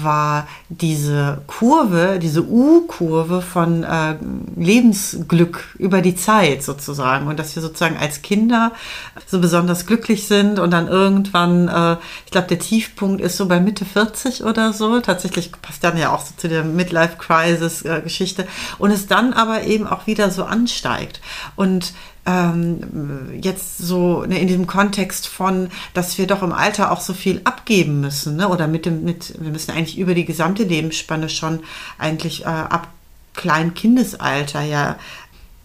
war 0.02 0.48
diese 0.68 1.42
Kurve, 1.46 2.18
diese 2.20 2.42
U-Kurve 2.42 3.42
von 3.42 3.84
äh, 3.84 4.16
Lebensglück 4.56 5.74
über 5.78 6.00
die 6.00 6.16
Zeit 6.16 6.62
sozusagen. 6.62 7.26
Und 7.26 7.38
dass 7.38 7.54
wir 7.54 7.62
sozusagen 7.62 7.96
als 7.96 8.22
Kinder 8.22 8.72
so 9.26 9.40
besonders 9.40 9.86
glücklich 9.86 10.26
sind 10.26 10.58
und 10.58 10.70
dann 10.70 10.88
irgendwann, 10.88 11.68
äh, 11.68 11.96
ich 12.24 12.32
glaube, 12.32 12.48
der 12.48 12.58
Tiefpunkt 12.58 13.20
ist 13.20 13.36
so 13.36 13.46
bei 13.46 13.60
Mitte 13.60 13.84
40 13.84 14.44
oder 14.44 14.72
so. 14.72 15.00
Tatsächlich 15.00 15.52
passt 15.60 15.84
dann 15.84 15.98
ja 15.98 16.12
auch 16.12 16.24
so 16.24 16.34
zu 16.36 16.48
der 16.48 16.64
Midlife-Crisis-Geschichte. 16.64 18.46
Und 18.78 18.90
es 18.90 19.06
dann 19.06 19.34
aber 19.34 19.64
eben 19.64 19.86
auch 19.86 20.06
wieder 20.06 20.30
so 20.30 20.44
ansteigt. 20.44 21.20
Und 21.56 21.92
ähm, 22.26 23.40
jetzt 23.42 23.78
so 23.78 24.24
ne, 24.24 24.40
in 24.40 24.48
diesem 24.48 24.66
Kontext 24.66 25.26
von, 25.26 25.68
dass 25.92 26.16
wir 26.16 26.26
doch 26.26 26.42
im 26.42 26.52
Alter 26.52 26.90
auch 26.90 27.00
so 27.00 27.12
viel 27.12 27.40
abgeben 27.44 28.00
müssen, 28.00 28.36
ne? 28.36 28.48
oder 28.48 28.66
mit 28.66 28.86
dem, 28.86 29.04
mit, 29.04 29.34
wir 29.40 29.50
müssen 29.50 29.72
eigentlich 29.74 29.98
über 29.98 30.14
die 30.14 30.24
gesamte 30.24 30.64
Lebensspanne 30.64 31.28
schon 31.28 31.60
eigentlich 31.98 32.42
äh, 32.42 32.48
ab 32.48 32.88
Kleinkindesalter 33.34 34.62
ja 34.62 34.96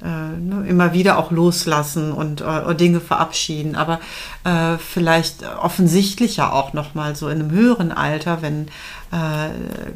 äh, 0.02 0.06
ne, 0.06 0.66
immer 0.68 0.94
wieder 0.94 1.18
auch 1.18 1.30
loslassen 1.30 2.12
und 2.14 2.42
äh, 2.42 2.76
Dinge 2.76 3.02
verabschieden, 3.02 3.76
aber 3.76 4.00
äh, 4.46 4.78
vielleicht 4.78 5.44
offensichtlicher 5.62 6.54
auch 6.54 6.72
noch 6.74 6.96
mal 6.96 7.16
so 7.16 7.28
in 7.28 7.40
einem 7.40 7.52
höheren 7.52 7.92
Alter, 7.92 8.42
wenn 8.42 8.68
äh, 9.12 9.50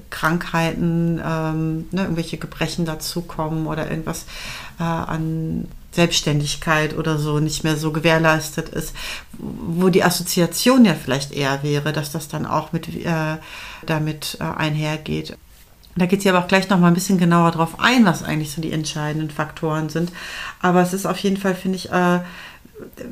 Krankheiten, 0.09 1.21
ähm, 1.25 1.85
ne, 1.91 2.01
irgendwelche 2.01 2.37
Gebrechen 2.37 2.85
dazukommen 2.85 3.65
oder 3.65 3.89
irgendwas 3.89 4.25
äh, 4.79 4.83
an 4.83 5.69
Selbstständigkeit 5.93 6.97
oder 6.97 7.17
so 7.17 7.39
nicht 7.39 7.63
mehr 7.63 7.77
so 7.77 7.91
gewährleistet 7.91 8.69
ist, 8.69 8.95
wo 9.37 9.89
die 9.89 10.03
Assoziation 10.03 10.85
ja 10.85 10.95
vielleicht 10.95 11.31
eher 11.31 11.63
wäre, 11.63 11.93
dass 11.93 12.11
das 12.11 12.27
dann 12.27 12.45
auch 12.45 12.71
mit, 12.71 12.87
äh, 12.87 13.37
damit 13.85 14.37
äh, 14.39 14.43
einhergeht. 14.43 15.37
Da 15.95 16.07
geht 16.07 16.23
sie 16.23 16.29
aber 16.29 16.39
auch 16.39 16.47
gleich 16.47 16.69
noch 16.69 16.79
mal 16.79 16.87
ein 16.87 16.95
bisschen 16.95 17.19
genauer 17.19 17.51
drauf 17.51 17.79
ein, 17.79 18.05
was 18.05 18.23
eigentlich 18.23 18.51
so 18.51 18.61
die 18.61 18.71
entscheidenden 18.71 19.29
Faktoren 19.29 19.89
sind. 19.89 20.11
Aber 20.59 20.81
es 20.81 20.91
ist 20.91 21.05
auf 21.05 21.19
jeden 21.19 21.37
Fall, 21.37 21.53
finde 21.53 21.77
ich, 21.77 21.91
äh, 21.91 22.19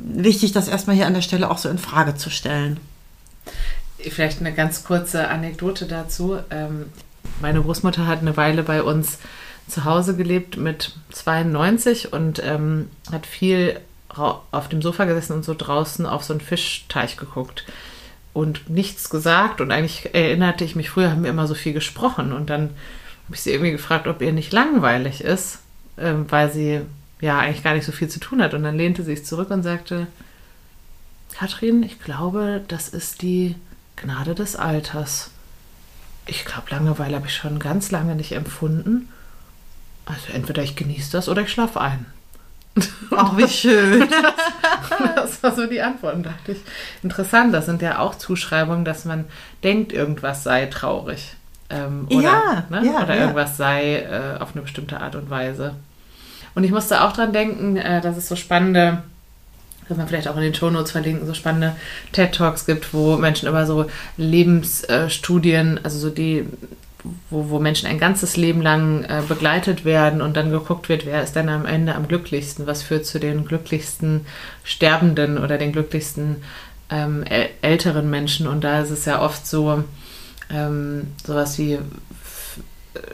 wichtig, 0.03 0.51
das 0.51 0.67
erstmal 0.67 0.95
hier 0.95 1.05
an 1.05 1.13
der 1.13 1.21
Stelle 1.21 1.51
auch 1.51 1.59
so 1.59 1.69
in 1.69 1.77
Frage 1.77 2.15
zu 2.15 2.31
stellen. 2.31 2.79
Vielleicht 3.99 4.39
eine 4.39 4.53
ganz 4.53 4.83
kurze 4.83 5.27
Anekdote 5.27 5.85
dazu. 5.85 6.39
Ähm, 6.49 6.87
meine 7.39 7.61
Großmutter 7.61 8.07
hat 8.07 8.21
eine 8.21 8.35
Weile 8.35 8.63
bei 8.63 8.81
uns 8.81 9.19
zu 9.67 9.85
Hause 9.85 10.15
gelebt 10.15 10.57
mit 10.57 10.93
92 11.11 12.13
und 12.13 12.41
ähm, 12.43 12.89
hat 13.11 13.25
viel 13.25 13.79
auf 14.09 14.67
dem 14.67 14.81
Sofa 14.81 15.05
gesessen 15.05 15.33
und 15.33 15.45
so 15.45 15.55
draußen 15.57 16.05
auf 16.05 16.23
so 16.23 16.33
einen 16.33 16.41
Fischteich 16.41 17.15
geguckt 17.15 17.65
und 18.33 18.69
nichts 18.69 19.09
gesagt. 19.09 19.61
Und 19.61 19.71
eigentlich 19.71 20.13
erinnerte 20.13 20.63
ich 20.63 20.75
mich, 20.75 20.89
früher 20.89 21.11
haben 21.11 21.23
wir 21.23 21.29
immer 21.29 21.47
so 21.47 21.55
viel 21.55 21.73
gesprochen. 21.73 22.33
Und 22.33 22.49
dann 22.49 22.71
habe 23.25 23.35
ich 23.35 23.41
sie 23.41 23.51
irgendwie 23.51 23.71
gefragt, 23.71 24.07
ob 24.07 24.21
ihr 24.21 24.33
nicht 24.33 24.51
langweilig 24.51 25.21
ist, 25.21 25.59
äh, 25.97 26.13
weil 26.27 26.51
sie 26.51 26.81
ja 27.19 27.39
eigentlich 27.39 27.63
gar 27.63 27.73
nicht 27.73 27.85
so 27.85 27.91
viel 27.91 28.09
zu 28.09 28.19
tun 28.19 28.41
hat. 28.41 28.53
Und 28.53 28.63
dann 28.63 28.77
lehnte 28.77 29.03
sie 29.03 29.15
sich 29.15 29.25
zurück 29.25 29.51
und 29.51 29.63
sagte, 29.63 30.07
Katrin, 31.33 31.83
ich 31.83 31.99
glaube, 32.01 32.61
das 32.67 32.89
ist 32.89 33.21
die 33.21 33.55
Gnade 33.95 34.35
des 34.35 34.55
Alters. 34.55 35.31
Ich 36.25 36.45
glaube, 36.45 36.69
Langeweile 36.69 37.15
habe 37.15 37.27
ich 37.27 37.35
schon 37.35 37.59
ganz 37.59 37.91
lange 37.91 38.15
nicht 38.15 38.33
empfunden. 38.33 39.09
Also 40.05 40.33
entweder 40.33 40.63
ich 40.63 40.75
genieße 40.75 41.11
das 41.11 41.29
oder 41.29 41.43
ich 41.43 41.51
schlafe 41.51 41.79
ein. 41.79 42.05
Ach, 43.11 43.35
wie 43.37 43.47
schön. 43.47 44.07
das 45.15 45.43
war 45.43 45.53
so 45.53 45.67
die 45.67 45.81
Antwort, 45.81 46.15
und 46.15 46.23
dachte 46.23 46.53
ich. 46.53 46.59
Interessant, 47.03 47.53
das 47.53 47.65
sind 47.65 47.81
ja 47.81 47.99
auch 47.99 48.15
Zuschreibungen, 48.15 48.85
dass 48.85 49.05
man 49.05 49.25
denkt, 49.63 49.91
irgendwas 49.91 50.43
sei 50.43 50.67
traurig. 50.67 51.35
Ähm, 51.69 52.07
oder, 52.09 52.21
ja, 52.21 52.65
ne? 52.69 52.85
ja, 52.85 53.03
oder 53.03 53.15
ja. 53.15 53.21
irgendwas 53.21 53.57
sei 53.57 53.97
äh, 53.97 54.39
auf 54.39 54.53
eine 54.53 54.61
bestimmte 54.61 54.99
Art 54.99 55.15
und 55.15 55.29
Weise. 55.29 55.75
Und 56.55 56.63
ich 56.63 56.71
musste 56.71 57.01
auch 57.01 57.13
dran 57.13 57.33
denken, 57.33 57.77
äh, 57.77 58.01
dass 58.01 58.17
es 58.17 58.27
so 58.27 58.35
spannende, 58.35 59.03
dass 59.87 59.97
man 59.97 60.07
vielleicht 60.07 60.27
auch 60.27 60.35
in 60.35 60.43
den 60.43 60.53
Shownotes 60.53 60.91
verlinken, 60.91 61.27
so 61.27 61.33
spannende 61.33 61.75
TED-Talks 62.13 62.65
gibt, 62.65 62.93
wo 62.93 63.17
Menschen 63.17 63.47
über 63.47 63.65
so 63.65 63.85
Lebensstudien, 64.17 65.79
also 65.83 65.97
so 65.97 66.09
die 66.09 66.45
wo, 67.29 67.49
wo 67.49 67.59
Menschen 67.59 67.87
ein 67.87 67.99
ganzes 67.99 68.37
Leben 68.37 68.61
lang 68.61 69.03
äh, 69.03 69.21
begleitet 69.27 69.85
werden 69.85 70.21
und 70.21 70.37
dann 70.37 70.51
geguckt 70.51 70.89
wird, 70.89 71.05
wer 71.05 71.23
ist 71.23 71.35
denn 71.35 71.49
am 71.49 71.65
Ende 71.65 71.95
am 71.95 72.07
glücklichsten, 72.07 72.67
was 72.67 72.83
führt 72.83 73.05
zu 73.05 73.19
den 73.19 73.45
glücklichsten 73.45 74.25
Sterbenden 74.63 75.37
oder 75.37 75.57
den 75.57 75.71
glücklichsten 75.71 76.43
ähm, 76.89 77.23
älteren 77.61 78.09
Menschen. 78.09 78.47
Und 78.47 78.63
da 78.63 78.81
ist 78.81 78.91
es 78.91 79.05
ja 79.05 79.21
oft 79.21 79.47
so, 79.47 79.83
ähm, 80.49 81.07
sowas 81.25 81.57
wie 81.57 81.79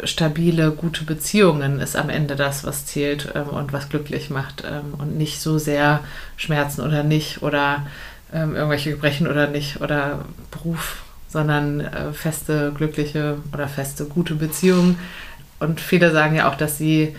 stabile, 0.03 0.71
gute 0.71 1.03
Beziehungen 1.03 1.79
ist 1.79 1.95
am 1.95 2.09
Ende 2.09 2.35
das, 2.35 2.63
was 2.63 2.85
zählt 2.85 3.31
ähm, 3.35 3.49
und 3.49 3.73
was 3.73 3.89
glücklich 3.89 4.29
macht 4.29 4.63
ähm, 4.69 4.93
und 4.97 5.17
nicht 5.17 5.39
so 5.39 5.57
sehr 5.57 6.03
Schmerzen 6.35 6.81
oder 6.81 7.03
nicht 7.03 7.43
oder 7.43 7.85
ähm, 8.33 8.55
irgendwelche 8.55 8.91
Gebrechen 8.91 9.27
oder 9.27 9.47
nicht 9.47 9.81
oder 9.81 10.25
Beruf 10.51 11.03
sondern 11.38 11.81
äh, 11.81 12.13
feste, 12.13 12.73
glückliche 12.75 13.38
oder 13.53 13.67
feste, 13.67 14.05
gute 14.05 14.33
Beziehungen. 14.33 14.97
Und 15.59 15.79
viele 15.79 16.11
sagen 16.11 16.35
ja 16.35 16.49
auch, 16.49 16.55
dass 16.55 16.79
sie 16.79 17.15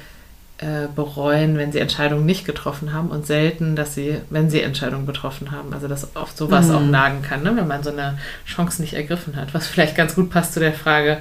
äh, 0.58 0.88
bereuen, 0.92 1.56
wenn 1.56 1.70
sie 1.70 1.78
Entscheidungen 1.78 2.26
nicht 2.26 2.44
getroffen 2.44 2.92
haben 2.92 3.10
und 3.10 3.28
selten, 3.28 3.76
dass 3.76 3.94
sie, 3.94 4.16
wenn 4.28 4.50
sie 4.50 4.60
Entscheidungen 4.60 5.06
getroffen 5.06 5.52
haben. 5.52 5.72
Also 5.72 5.86
dass 5.86 6.16
oft 6.16 6.36
sowas 6.36 6.66
mhm. 6.66 6.74
auch 6.74 6.82
nagen 6.82 7.22
kann, 7.22 7.44
ne? 7.44 7.54
wenn 7.54 7.68
man 7.68 7.84
so 7.84 7.90
eine 7.90 8.18
Chance 8.44 8.82
nicht 8.82 8.94
ergriffen 8.94 9.36
hat. 9.36 9.54
Was 9.54 9.68
vielleicht 9.68 9.94
ganz 9.94 10.16
gut 10.16 10.30
passt 10.30 10.54
zu 10.54 10.58
der 10.58 10.72
Frage, 10.72 11.18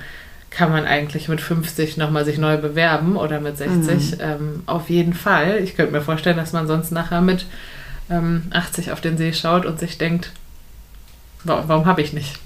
kann 0.50 0.72
man 0.72 0.86
eigentlich 0.86 1.28
mit 1.28 1.40
50 1.40 1.98
nochmal 1.98 2.26
sich 2.26 2.40
neu 2.40 2.58
bewerben 2.58 3.16
oder 3.16 3.40
mit 3.40 3.60
60? 3.60 4.14
Mhm. 4.14 4.18
Ähm, 4.20 4.64
auf 4.66 4.90
jeden 4.90 5.14
Fall. 5.14 5.60
Ich 5.60 5.76
könnte 5.76 5.92
mir 5.92 6.02
vorstellen, 6.02 6.38
dass 6.38 6.52
man 6.52 6.66
sonst 6.66 6.92
nachher 6.92 7.22
mit 7.22 7.46
ähm, 8.10 8.48
80 8.50 8.92
auf 8.92 9.02
den 9.02 9.20
See 9.20 9.34
schaut 9.34 9.68
und 9.68 9.80
sich 9.80 10.00
denkt, 10.00 10.32
warum, 11.44 11.68
warum 11.68 11.86
habe 11.86 12.02
ich 12.02 12.12
nicht? 12.12 12.40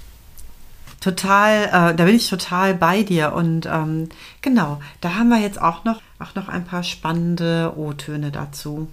Total, 1.02 1.64
äh, 1.64 1.96
da 1.96 2.04
bin 2.04 2.14
ich 2.14 2.30
total 2.30 2.74
bei 2.74 3.02
dir. 3.02 3.32
Und 3.32 3.66
ähm, 3.66 4.08
genau, 4.40 4.80
da 5.00 5.16
haben 5.16 5.30
wir 5.30 5.40
jetzt 5.40 5.60
auch 5.60 5.82
noch, 5.82 6.00
auch 6.20 6.36
noch 6.36 6.48
ein 6.48 6.64
paar 6.64 6.84
spannende 6.84 7.74
O-Töne 7.76 8.30
dazu. 8.30 8.88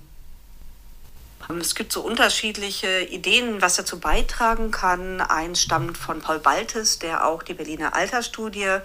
Es 1.59 1.75
gibt 1.75 1.91
so 1.91 2.01
unterschiedliche 2.01 3.01
Ideen, 3.01 3.61
was 3.61 3.75
dazu 3.75 3.99
beitragen 3.99 4.71
kann. 4.71 5.21
Ein 5.21 5.55
stammt 5.55 5.97
von 5.97 6.19
Paul 6.19 6.39
Baltes, 6.39 6.99
der 6.99 7.27
auch 7.27 7.43
die 7.43 7.53
Berliner 7.53 7.95
Altersstudie 7.95 8.79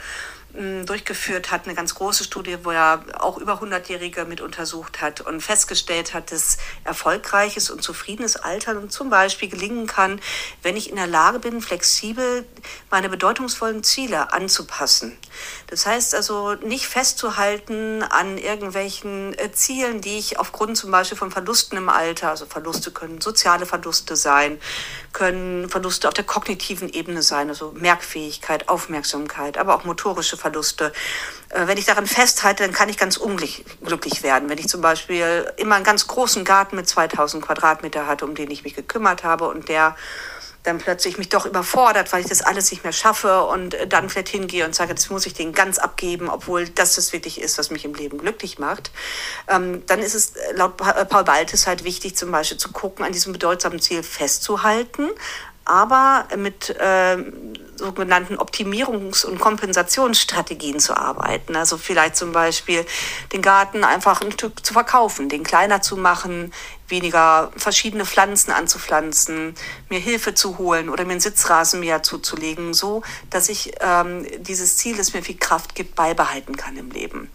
durchgeführt 0.87 1.51
hat, 1.51 1.65
eine 1.65 1.75
ganz 1.75 1.97
große 1.97 2.23
Studie, 2.23 2.59
wo 2.63 2.71
er 2.71 3.03
auch 3.19 3.39
über 3.39 3.61
100-Jährige 3.61 4.25
mit 4.25 4.41
untersucht 4.41 5.01
hat 5.01 5.21
und 5.21 5.41
festgestellt 5.41 6.15
hat, 6.15 6.31
dass 6.31 6.59
erfolgreiches 6.85 7.71
und 7.71 7.83
zufriedenes 7.83 8.37
Altern 8.37 8.89
zum 8.89 9.11
Beispiel 9.11 9.49
gelingen 9.49 9.89
kann, 9.89 10.21
wenn 10.63 10.77
ich 10.77 10.91
in 10.91 10.97
der 10.97 11.09
Lage 11.09 11.41
bin, 11.41 11.61
flexibel 11.61 12.47
meine 12.91 13.09
bedeutungsvollen 13.09 13.83
Ziele 13.83 14.33
anzupassen. 14.33 15.19
Das 15.67 15.87
heißt 15.87 16.15
also 16.15 16.55
nicht 16.55 16.87
festzuhalten 16.87 18.03
an 18.03 18.39
irgendwelchen 18.39 19.37
äh, 19.39 19.53
Zielen, 19.53 20.01
die 20.01 20.19
ich 20.19 20.39
aufgrund 20.39 20.77
zum 20.77 20.91
Beispiel 20.91 21.19
von 21.19 21.31
Verlusten 21.31 21.77
im 21.77 21.89
Alter, 21.89 22.31
also 22.31 22.47
Verluste 22.47 22.91
können 22.91 23.21
soziale 23.21 23.67
Verluste 23.67 24.17
sein, 24.17 24.61
können 25.13 25.69
Verluste 25.69 26.09
auf 26.09 26.15
der 26.15 26.25
kognitiven 26.25 26.89
Ebene 26.89 27.23
sein, 27.23 27.49
also 27.49 27.73
Merkfähigkeit, 27.77 28.69
Aufmerksamkeit, 28.69 29.59
aber 29.59 29.75
auch 29.75 29.85
motorische 29.85 30.37
Verluste. 30.37 30.93
Äh, 31.51 31.67
wenn 31.67 31.79
ich 31.79 31.87
daran 31.87 32.07
festhalte, 32.07 32.63
dann 32.63 32.73
kann 32.73 32.89
ich 32.89 32.99
ganz 32.99 33.17
unglücklich 33.17 34.23
werden. 34.23 34.49
Wenn 34.49 34.59
ich 34.59 34.69
zum 34.69 34.81
Beispiel 34.81 35.51
immer 35.57 35.77
einen 35.77 35.85
ganz 35.85 36.07
großen 36.07 36.45
Garten 36.45 36.77
mit 36.77 36.89
2000 36.89 37.45
Quadratmeter 37.45 38.07
hatte, 38.07 38.25
um 38.25 38.35
den 38.35 38.51
ich 38.51 38.65
mich 38.65 38.75
gekümmert 38.75 39.25
habe 39.25 39.49
und 39.49 39.69
der 39.69 39.97
dann 40.65 40.79
plötzlich 40.79 41.19
mich 41.19 41.29
doch 41.29 41.47
überfordert, 41.47 42.13
weil 42.13 42.23
ich 42.23 42.29
das 42.29 42.43
alles 42.43 42.71
nicht 42.71 42.83
mehr 42.83 42.93
schaffe 42.93 43.45
und 43.45 43.75
äh, 43.75 43.87
dann 43.87 44.09
vielleicht 44.09 44.31
hingehe 44.31 44.65
und 44.65 44.75
sage, 44.75 44.91
jetzt 44.91 45.11
muss 45.11 45.27
ich 45.27 45.35
den 45.35 45.53
ganz 45.53 45.79
abgeben, 45.79 46.29
obwohl 46.29 46.69
das 46.69 46.97
das 46.97 47.13
wirklich 47.13 47.41
ist, 47.41 47.59
was 47.59 47.71
mich 47.71 47.85
im 47.85 47.95
Leben 47.95 48.19
glücklich 48.19 48.59
macht, 48.59 48.91
ähm, 49.49 49.85
dann 49.87 50.01
ist 50.01 50.15
es 50.15 50.31
äh, 50.31 50.53
laut 50.55 50.81
äh, 50.81 51.05
Paul 51.05 51.25
Baltes 51.25 51.67
halt 51.67 51.85
wichtig, 51.85 52.17
zum 52.17 52.33
Beispiel 52.33 52.57
zu 52.57 52.73
gucken, 52.73 53.05
an 53.05 53.13
diesem 53.13 53.33
bedeutsamen 53.33 53.79
Ziel 53.81 54.03
festzuhalten, 54.03 55.11
aber 55.65 56.27
mit 56.37 56.71
äh, 56.71 57.17
sogenannten 57.77 58.37
Optimierungs- 58.37 59.25
und 59.25 59.41
Kompensationsstrategien 59.41 60.79
zu 60.79 60.97
arbeiten. 60.97 61.57
Also 61.57 61.77
vielleicht 61.77 62.17
zum 62.17 62.33
Beispiel 62.33 62.85
den 63.33 63.43
Garten 63.43 63.85
einfach 63.85 64.21
ein 64.21 64.33
Stück 64.33 64.65
zu 64.65 64.73
verkaufen, 64.73 65.29
den 65.29 65.43
kleiner 65.43 65.83
zu 65.83 65.97
machen, 65.97 66.53
weniger 66.89 67.51
verschiedene 67.57 68.05
Pflanzen 68.05 68.53
anzupflanzen, 68.53 69.55
mir 69.89 69.99
Hilfe 69.99 70.35
zu 70.35 70.59
holen 70.59 70.89
oder 70.89 71.05
mir 71.05 71.13
einen 71.13 71.21
Sitzrasenmäher 71.21 72.03
zuzulegen, 72.03 72.75
so 72.75 73.03
dass 73.31 73.49
ich 73.49 73.73
ähm, 73.81 74.27
dieses 74.43 74.77
Ziel, 74.77 74.97
das 74.97 75.15
mir 75.15 75.23
viel 75.23 75.39
Kraft 75.39 75.75
gibt, 75.75 75.95
beibehalten 75.95 76.57
kann 76.57 76.77
im 76.77 76.91
Leben. 76.91 77.31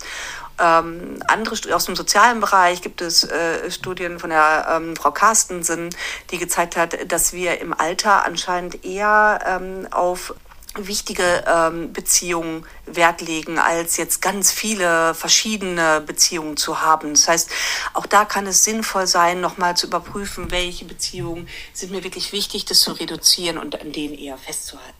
Ähm, 0.59 1.21
andere 1.27 1.55
aus 1.73 1.85
dem 1.85 1.95
sozialen 1.95 2.39
Bereich 2.39 2.81
gibt 2.81 3.01
es 3.01 3.23
äh, 3.23 3.71
Studien 3.71 4.19
von 4.19 4.29
der 4.29 4.67
ähm, 4.69 4.95
Frau 4.95 5.11
Carstensen, 5.11 5.89
die 6.31 6.37
gezeigt 6.37 6.75
hat, 6.75 7.11
dass 7.11 7.33
wir 7.33 7.59
im 7.61 7.73
Alter 7.73 8.25
anscheinend 8.25 8.83
eher 8.83 9.39
ähm, 9.45 9.87
auf 9.91 10.33
wichtige 10.75 11.43
ähm, 11.47 11.93
Beziehungen 11.93 12.65
Wert 12.85 13.21
legen, 13.21 13.57
als 13.57 13.97
jetzt 13.97 14.21
ganz 14.21 14.51
viele 14.51 15.13
verschiedene 15.15 16.01
Beziehungen 16.01 16.57
zu 16.57 16.81
haben. 16.81 17.13
Das 17.13 17.27
heißt, 17.27 17.49
auch 17.93 18.05
da 18.05 18.25
kann 18.25 18.45
es 18.45 18.63
sinnvoll 18.63 19.07
sein, 19.07 19.41
nochmal 19.41 19.75
zu 19.75 19.87
überprüfen, 19.87 20.51
welche 20.51 20.85
Beziehungen 20.85 21.47
sind 21.73 21.91
mir 21.91 22.03
wirklich 22.03 22.31
wichtig, 22.31 22.65
das 22.65 22.81
zu 22.81 22.91
reduzieren 22.91 23.57
und 23.57 23.81
an 23.81 23.91
denen 23.91 24.13
eher 24.13 24.37
festzuhalten. 24.37 24.93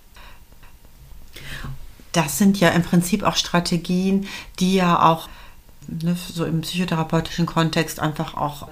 Das 2.12 2.40
sind 2.40 2.60
ja 2.60 2.70
im 2.70 2.82
Prinzip 2.82 3.24
auch 3.24 3.36
Strategien, 3.36 4.28
die 4.60 4.76
ja 4.76 5.04
auch 5.04 5.30
ne, 6.04 6.16
so 6.16 6.46
im 6.46 6.62
psychotherapeutischen 6.62 7.46
Kontext 7.46 8.00
einfach 8.00 8.36
auch 8.36 8.68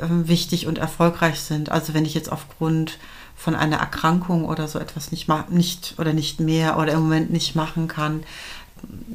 ähm, 0.00 0.28
wichtig 0.28 0.66
und 0.66 0.78
erfolgreich 0.78 1.40
sind. 1.40 1.70
Also 1.70 1.94
wenn 1.94 2.04
ich 2.04 2.14
jetzt 2.14 2.30
aufgrund 2.30 2.98
von 3.36 3.54
einer 3.54 3.76
Erkrankung 3.76 4.44
oder 4.44 4.66
so 4.66 4.78
etwas 4.78 5.10
nicht, 5.10 5.28
nicht 5.50 5.94
oder 5.98 6.12
nicht 6.12 6.40
mehr 6.40 6.78
oder 6.78 6.92
im 6.92 7.00
Moment 7.00 7.30
nicht 7.30 7.54
machen 7.54 7.86
kann, 7.86 8.22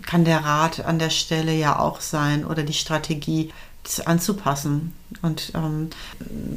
kann 0.06 0.26
der 0.26 0.44
Rat 0.44 0.86
an 0.86 1.00
der 1.00 1.10
Stelle 1.10 1.54
ja 1.54 1.80
auch 1.80 2.02
sein 2.02 2.46
oder 2.46 2.64
die 2.64 2.74
Strategie, 2.74 3.52
anzupassen. 4.06 4.94
Und 5.22 5.52
ähm, 5.56 5.90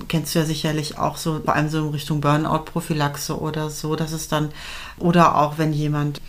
kennst 0.09 0.35
du 0.35 0.39
ja 0.39 0.45
sicherlich 0.45 0.99
auch 0.99 1.17
so, 1.17 1.41
vor 1.41 1.55
allem 1.55 1.69
so 1.69 1.79
in 1.79 1.91
Richtung 1.91 2.21
Burnout-Prophylaxe 2.21 3.39
oder 3.39 3.71
so, 3.71 3.97
dass 3.97 4.13
es 4.13 4.29
dann, 4.29 4.51
oder 4.99 5.37
auch 5.37 5.59
wenn 5.59 5.73
jemand 5.73 6.21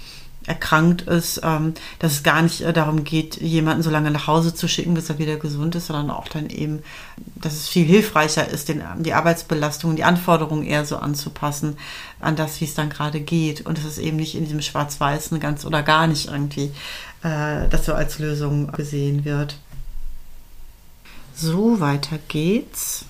erkrankt 0.47 1.03
ist, 1.03 1.41
ähm, 1.43 1.73
dass 1.99 2.13
es 2.13 2.23
gar 2.23 2.41
nicht 2.41 2.61
äh, 2.61 2.73
darum 2.73 3.03
geht, 3.03 3.37
jemanden 3.37 3.83
so 3.83 3.89
lange 3.89 4.11
nach 4.11 4.27
Hause 4.27 4.53
zu 4.53 4.67
schicken, 4.67 4.93
bis 4.93 5.09
er 5.09 5.17
wieder 5.17 5.37
gesund 5.37 5.75
ist, 5.75 5.87
sondern 5.87 6.11
auch 6.11 6.27
dann 6.27 6.49
eben, 6.49 6.83
dass 7.35 7.53
es 7.53 7.67
viel 7.67 7.85
hilfreicher 7.85 8.47
ist, 8.47 8.69
den, 8.69 8.83
die 8.99 9.13
Arbeitsbelastung, 9.13 9.95
die 9.95 10.03
Anforderungen 10.03 10.63
eher 10.63 10.85
so 10.85 10.97
anzupassen 10.97 11.77
an 12.19 12.35
das, 12.35 12.61
wie 12.61 12.65
es 12.65 12.75
dann 12.75 12.89
gerade 12.89 13.19
geht. 13.19 13.65
Und 13.65 13.77
es 13.77 13.85
ist 13.85 13.97
eben 13.97 14.17
nicht 14.17 14.35
in 14.35 14.43
diesem 14.45 14.61
Schwarz-Weißen 14.61 15.39
ganz 15.39 15.65
oder 15.65 15.81
gar 15.81 16.07
nicht 16.07 16.27
irgendwie, 16.27 16.71
äh, 17.23 17.67
das 17.69 17.85
so 17.85 17.93
als 17.93 18.19
Lösung 18.19 18.71
gesehen 18.71 19.25
wird. 19.25 19.57
So, 21.35 21.79
weiter 21.79 22.19
geht's. 22.27 23.05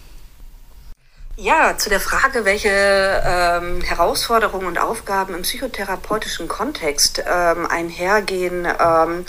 Ja, 1.37 1.77
zu 1.77 1.89
der 1.89 1.99
Frage, 1.99 2.45
welche 2.45 2.69
ähm, 2.69 3.81
Herausforderungen 3.81 4.67
und 4.67 4.77
Aufgaben 4.77 5.35
im 5.35 5.41
psychotherapeutischen 5.41 6.47
Kontext 6.47 7.21
ähm, 7.27 7.65
einhergehen 7.65 8.65
ähm, 8.65 9.25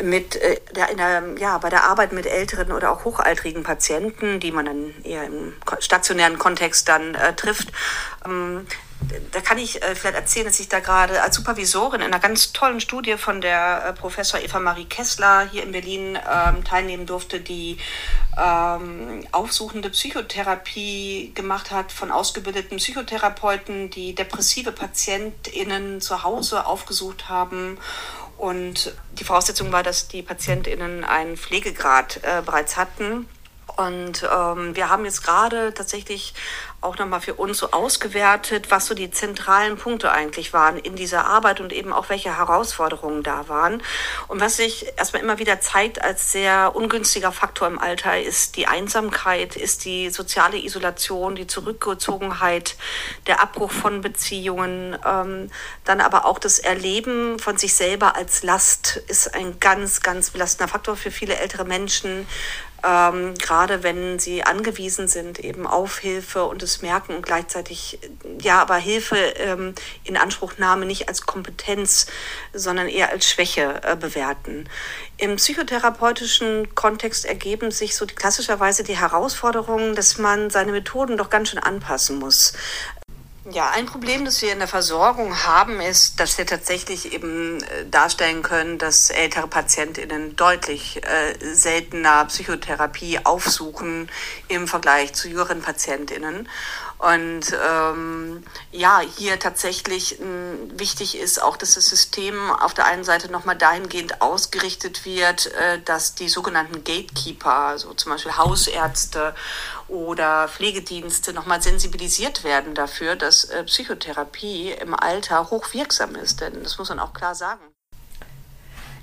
mit 0.00 0.36
äh, 0.36 0.60
der, 0.76 0.94
der, 0.94 1.24
ja, 1.40 1.58
bei 1.58 1.68
der 1.68 1.90
Arbeit 1.90 2.12
mit 2.12 2.26
älteren 2.26 2.70
oder 2.70 2.92
auch 2.92 3.04
hochaltrigen 3.04 3.64
Patienten, 3.64 4.38
die 4.38 4.52
man 4.52 4.66
dann 4.66 4.94
eher 5.02 5.24
im 5.24 5.52
stationären 5.80 6.38
Kontext 6.38 6.88
dann 6.88 7.16
äh, 7.16 7.34
trifft. 7.34 7.72
Da 9.30 9.40
kann 9.40 9.58
ich 9.58 9.80
äh, 9.82 9.94
vielleicht 9.94 10.16
erzählen, 10.16 10.46
dass 10.46 10.58
ich 10.58 10.68
da 10.68 10.80
gerade 10.80 11.22
als 11.22 11.36
Supervisorin 11.36 12.00
in 12.00 12.08
einer 12.08 12.18
ganz 12.18 12.52
tollen 12.52 12.80
Studie 12.80 13.16
von 13.16 13.40
der 13.40 13.84
äh, 13.86 13.92
Professor 13.92 14.40
Eva 14.40 14.58
Marie 14.58 14.86
Kessler 14.86 15.48
hier 15.50 15.62
in 15.62 15.70
Berlin 15.70 16.18
ähm, 16.28 16.64
teilnehmen 16.64 17.06
durfte, 17.06 17.40
die 17.40 17.78
ähm, 18.36 19.24
aufsuchende 19.30 19.90
Psychotherapie 19.90 21.32
gemacht 21.34 21.70
hat 21.70 21.92
von 21.92 22.10
ausgebildeten 22.10 22.78
Psychotherapeuten, 22.78 23.90
die 23.90 24.16
depressive 24.16 24.72
PatientInnen 24.72 26.00
zu 26.00 26.24
Hause 26.24 26.66
aufgesucht 26.66 27.28
haben. 27.28 27.78
Und 28.36 28.96
die 29.12 29.24
Voraussetzung 29.24 29.70
war, 29.70 29.84
dass 29.84 30.08
die 30.08 30.22
PatientInnen 30.22 31.04
einen 31.04 31.36
Pflegegrad 31.36 32.20
äh, 32.22 32.42
bereits 32.44 32.76
hatten. 32.76 33.28
Und 33.76 34.24
ähm, 34.24 34.74
wir 34.74 34.88
haben 34.88 35.04
jetzt 35.04 35.22
gerade 35.22 35.72
tatsächlich 35.72 36.34
auch 36.80 36.96
nochmal 36.96 37.20
für 37.20 37.34
uns 37.34 37.58
so 37.58 37.72
ausgewertet, 37.72 38.70
was 38.70 38.86
so 38.86 38.94
die 38.94 39.10
zentralen 39.10 39.76
Punkte 39.76 40.12
eigentlich 40.12 40.52
waren 40.52 40.78
in 40.78 40.94
dieser 40.94 41.26
Arbeit 41.26 41.60
und 41.60 41.72
eben 41.72 41.92
auch 41.92 42.08
welche 42.08 42.36
Herausforderungen 42.36 43.24
da 43.24 43.48
waren. 43.48 43.82
Und 44.28 44.40
was 44.40 44.56
sich 44.56 44.86
erstmal 44.96 45.22
immer 45.22 45.38
wieder 45.38 45.60
zeigt 45.60 46.00
als 46.02 46.30
sehr 46.30 46.76
ungünstiger 46.76 47.32
Faktor 47.32 47.66
im 47.66 47.80
Alter, 47.80 48.20
ist 48.20 48.56
die 48.56 48.68
Einsamkeit, 48.68 49.56
ist 49.56 49.84
die 49.84 50.10
soziale 50.10 50.56
Isolation, 50.56 51.34
die 51.34 51.48
Zurückgezogenheit, 51.48 52.76
der 53.26 53.40
Abbruch 53.42 53.72
von 53.72 54.00
Beziehungen, 54.00 54.96
ähm, 55.04 55.50
dann 55.84 56.00
aber 56.00 56.26
auch 56.26 56.38
das 56.38 56.60
Erleben 56.60 57.40
von 57.40 57.56
sich 57.56 57.74
selber 57.74 58.14
als 58.14 58.44
Last 58.44 59.02
ist 59.08 59.34
ein 59.34 59.58
ganz, 59.58 60.00
ganz 60.00 60.30
belastender 60.30 60.68
Faktor 60.68 60.96
für 60.96 61.10
viele 61.10 61.36
ältere 61.36 61.64
Menschen 61.64 62.26
ähm, 62.86 63.34
gerade 63.34 63.82
wenn 63.82 64.18
sie 64.18 64.44
angewiesen 64.44 65.08
sind 65.08 65.40
eben 65.40 65.66
auf 65.66 65.98
Hilfe 65.98 66.44
und 66.44 66.62
es 66.62 66.80
merken 66.80 67.16
und 67.16 67.26
gleichzeitig 67.26 67.98
ja 68.40 68.60
aber 68.60 68.76
Hilfe 68.76 69.16
ähm, 69.16 69.74
in 70.04 70.16
Anspruchnahme 70.16 70.86
nicht 70.86 71.08
als 71.08 71.22
Kompetenz, 71.22 72.06
sondern 72.52 72.88
eher 72.88 73.10
als 73.10 73.28
Schwäche 73.28 73.80
äh, 73.82 73.96
bewerten. 73.96 74.68
Im 75.16 75.36
psychotherapeutischen 75.36 76.74
Kontext 76.76 77.24
ergeben 77.24 77.72
sich 77.72 77.96
so 77.96 78.06
die, 78.06 78.14
klassischerweise 78.14 78.84
die 78.84 78.96
Herausforderungen, 78.96 79.96
dass 79.96 80.18
man 80.18 80.50
seine 80.50 80.70
Methoden 80.70 81.16
doch 81.16 81.30
ganz 81.30 81.50
schön 81.50 81.58
anpassen 81.58 82.18
muss. 82.18 82.52
Ja, 83.50 83.70
ein 83.70 83.86
Problem, 83.86 84.26
das 84.26 84.42
wir 84.42 84.52
in 84.52 84.58
der 84.58 84.68
Versorgung 84.68 85.44
haben, 85.44 85.80
ist, 85.80 86.20
dass 86.20 86.36
wir 86.36 86.44
tatsächlich 86.44 87.14
eben 87.14 87.62
äh, 87.62 87.86
darstellen 87.90 88.42
können, 88.42 88.76
dass 88.76 89.08
ältere 89.08 89.48
PatientInnen 89.48 90.36
deutlich 90.36 91.02
äh, 91.02 91.54
seltener 91.54 92.26
Psychotherapie 92.26 93.20
aufsuchen 93.24 94.10
im 94.48 94.68
Vergleich 94.68 95.14
zu 95.14 95.28
jüngeren 95.28 95.62
PatientInnen. 95.62 96.46
Und 96.98 97.52
ähm, 97.52 98.42
ja, 98.72 99.00
hier 99.16 99.38
tatsächlich 99.38 100.20
äh, 100.20 100.24
wichtig 100.76 101.16
ist 101.16 101.40
auch, 101.40 101.56
dass 101.56 101.74
das 101.74 101.86
System 101.86 102.50
auf 102.50 102.74
der 102.74 102.86
einen 102.86 103.04
Seite 103.04 103.30
nochmal 103.30 103.56
dahingehend 103.56 104.20
ausgerichtet 104.20 105.04
wird, 105.04 105.46
äh, 105.46 105.80
dass 105.84 106.16
die 106.16 106.28
sogenannten 106.28 106.82
Gatekeeper, 106.82 107.54
also 107.54 107.94
zum 107.94 108.10
Beispiel 108.10 108.36
Hausärzte 108.36 109.32
oder 109.86 110.48
Pflegedienste 110.48 111.32
nochmal 111.32 111.62
sensibilisiert 111.62 112.42
werden 112.42 112.74
dafür, 112.74 113.14
dass 113.14 113.44
äh, 113.44 113.62
Psychotherapie 113.62 114.72
im 114.72 114.92
Alter 114.92 115.50
hochwirksam 115.50 116.16
ist. 116.16 116.40
Denn 116.40 116.64
das 116.64 116.78
muss 116.78 116.88
man 116.88 116.98
auch 116.98 117.12
klar 117.12 117.36
sagen. 117.36 117.62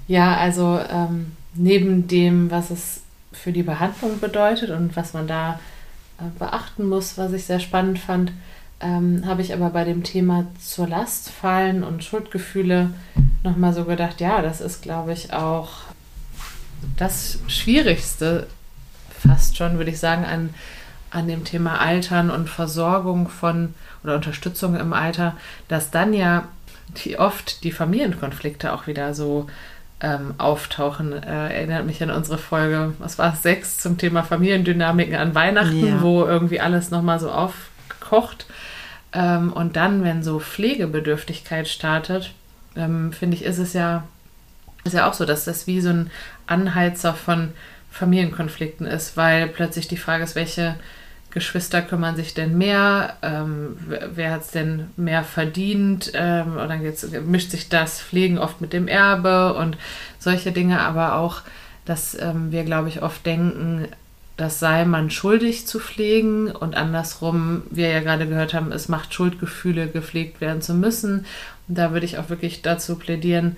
Ja, 0.07 0.35
also 0.35 0.81
ähm, 0.89 1.37
neben 1.53 2.09
dem, 2.09 2.51
was 2.51 2.71
es 2.71 3.01
für 3.31 3.53
die 3.53 3.63
Behandlung 3.63 4.19
bedeutet 4.19 4.69
und 4.69 4.97
was 4.97 5.13
man 5.13 5.27
da 5.27 5.61
beachten 6.39 6.87
muss, 6.87 7.17
was 7.17 7.33
ich 7.33 7.45
sehr 7.45 7.59
spannend 7.59 7.99
fand, 7.99 8.31
ähm, 8.79 9.23
habe 9.25 9.41
ich 9.41 9.53
aber 9.53 9.69
bei 9.69 9.83
dem 9.83 10.03
Thema 10.03 10.45
zur 10.59 10.87
Last 10.87 11.29
fallen 11.29 11.83
und 11.83 12.03
Schuldgefühle 12.03 12.91
nochmal 13.43 13.73
so 13.73 13.85
gedacht, 13.85 14.21
ja, 14.21 14.41
das 14.41 14.61
ist, 14.61 14.81
glaube 14.81 15.13
ich, 15.13 15.33
auch 15.33 15.69
das 16.97 17.39
Schwierigste, 17.47 18.47
fast 19.25 19.57
schon, 19.57 19.77
würde 19.77 19.91
ich 19.91 19.99
sagen, 19.99 20.25
an, 20.25 20.53
an 21.09 21.27
dem 21.27 21.45
Thema 21.45 21.79
Altern 21.79 22.29
und 22.29 22.49
Versorgung 22.49 23.29
von 23.29 23.73
oder 24.03 24.15
Unterstützung 24.15 24.75
im 24.75 24.93
Alter, 24.93 25.35
dass 25.67 25.91
dann 25.91 26.13
ja 26.13 26.47
die, 27.03 27.17
oft 27.17 27.63
die 27.63 27.71
Familienkonflikte 27.71 28.73
auch 28.73 28.87
wieder 28.87 29.13
so 29.13 29.47
ähm, 30.01 30.35
auftauchen. 30.37 31.13
Äh, 31.13 31.53
erinnert 31.53 31.85
mich 31.85 32.01
an 32.03 32.11
unsere 32.11 32.37
Folge, 32.37 32.93
was 32.99 33.17
war 33.17 33.33
es, 33.33 33.43
sechs 33.43 33.77
zum 33.77 33.97
Thema 33.97 34.23
Familiendynamiken 34.23 35.15
an 35.15 35.35
Weihnachten, 35.35 35.87
ja. 35.87 36.01
wo 36.01 36.25
irgendwie 36.25 36.59
alles 36.59 36.91
nochmal 36.91 37.19
so 37.19 37.31
aufkocht. 37.31 38.45
Ähm, 39.13 39.53
und 39.53 39.75
dann, 39.75 40.03
wenn 40.03 40.23
so 40.23 40.39
Pflegebedürftigkeit 40.39 41.67
startet, 41.67 42.33
ähm, 42.75 43.13
finde 43.13 43.37
ich, 43.37 43.43
ist 43.43 43.59
es 43.59 43.73
ja, 43.73 44.03
ist 44.83 44.93
ja 44.93 45.09
auch 45.09 45.13
so, 45.13 45.25
dass 45.25 45.45
das 45.45 45.67
wie 45.67 45.81
so 45.81 45.89
ein 45.89 46.11
Anheizer 46.47 47.13
von 47.13 47.53
Familienkonflikten 47.89 48.85
ist, 48.85 49.15
weil 49.15 49.47
plötzlich 49.47 49.87
die 49.87 49.97
Frage 49.97 50.25
ist, 50.25 50.35
welche 50.35 50.75
Geschwister 51.35 51.81
kümmern 51.81 52.15
sich 52.15 52.33
denn 52.33 52.57
mehr, 52.57 53.17
ähm, 53.21 53.77
wer 53.87 54.31
hat 54.31 54.43
es 54.43 54.51
denn 54.51 54.87
mehr 54.95 55.25
verdient? 55.25 56.13
Ähm, 56.15 56.53
und 56.53 56.69
dann 56.69 56.81
geht's, 56.81 57.05
mischt 57.25 57.51
sich 57.51 57.67
das 57.67 58.01
Pflegen 58.01 58.37
oft 58.37 58.61
mit 58.61 58.71
dem 58.71 58.87
Erbe 58.87 59.53
und 59.53 59.77
solche 60.17 60.53
Dinge, 60.53 60.79
aber 60.79 61.15
auch, 61.17 61.41
dass 61.83 62.17
ähm, 62.17 62.53
wir, 62.53 62.63
glaube 62.63 62.87
ich, 62.87 63.03
oft 63.03 63.25
denken, 63.25 63.89
das 64.37 64.59
sei 64.59 64.85
man 64.85 65.11
schuldig 65.11 65.67
zu 65.67 65.81
pflegen. 65.81 66.51
Und 66.51 66.75
andersrum, 66.75 67.63
wir 67.69 67.89
ja 67.89 67.99
gerade 67.99 68.27
gehört 68.27 68.53
haben, 68.53 68.71
es 68.71 68.87
macht 68.87 69.13
Schuldgefühle, 69.13 69.89
gepflegt 69.89 70.39
werden 70.39 70.61
zu 70.61 70.73
müssen. 70.73 71.25
Und 71.67 71.77
da 71.77 71.91
würde 71.91 72.05
ich 72.05 72.17
auch 72.17 72.29
wirklich 72.29 72.61
dazu 72.61 72.95
plädieren, 72.95 73.57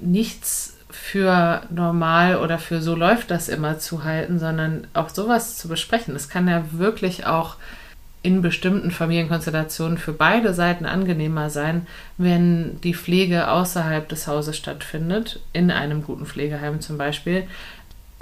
nichts 0.00 0.74
für 0.90 1.62
normal 1.70 2.36
oder 2.36 2.58
für 2.58 2.80
so 2.80 2.94
läuft 2.94 3.30
das 3.30 3.48
immer 3.48 3.78
zu 3.78 4.04
halten, 4.04 4.38
sondern 4.38 4.86
auch 4.94 5.10
sowas 5.10 5.58
zu 5.58 5.68
besprechen. 5.68 6.16
Es 6.16 6.28
kann 6.28 6.48
ja 6.48 6.64
wirklich 6.72 7.26
auch 7.26 7.56
in 8.22 8.42
bestimmten 8.42 8.90
Familienkonstellationen 8.90 9.96
für 9.96 10.12
beide 10.12 10.52
Seiten 10.52 10.86
angenehmer 10.86 11.50
sein, 11.50 11.86
wenn 12.16 12.80
die 12.80 12.94
Pflege 12.94 13.48
außerhalb 13.48 14.08
des 14.08 14.26
Hauses 14.26 14.56
stattfindet, 14.56 15.40
in 15.52 15.70
einem 15.70 16.02
guten 16.02 16.26
Pflegeheim 16.26 16.80
zum 16.80 16.98
Beispiel, 16.98 17.46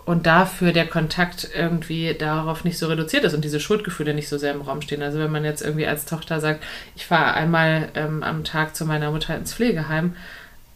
und 0.05 0.27
dafür 0.27 0.73
der 0.73 0.87
Kontakt 0.87 1.49
irgendwie 1.53 2.15
darauf 2.15 2.63
nicht 2.63 2.79
so 2.79 2.87
reduziert 2.87 3.25
ist 3.25 3.35
und 3.35 3.45
diese 3.45 3.59
Schuldgefühle 3.59 4.15
nicht 4.15 4.29
so 4.29 4.39
sehr 4.39 4.55
im 4.55 4.61
Raum 4.61 4.81
stehen. 4.81 5.03
Also 5.03 5.19
wenn 5.19 5.33
man 5.33 5.45
jetzt 5.45 5.63
irgendwie 5.63 5.87
als 5.87 6.05
Tochter 6.05 6.41
sagt, 6.41 6.63
ich 6.95 7.07
fahre 7.07 7.35
einmal 7.35 7.89
ähm, 7.97 8.23
am 8.23 8.45
Tag 8.45 8.77
zu 8.77 8.87
meiner 8.87 9.11
Mutter 9.11 9.37
ins 9.37 9.53
Pflegeheim 9.53 10.15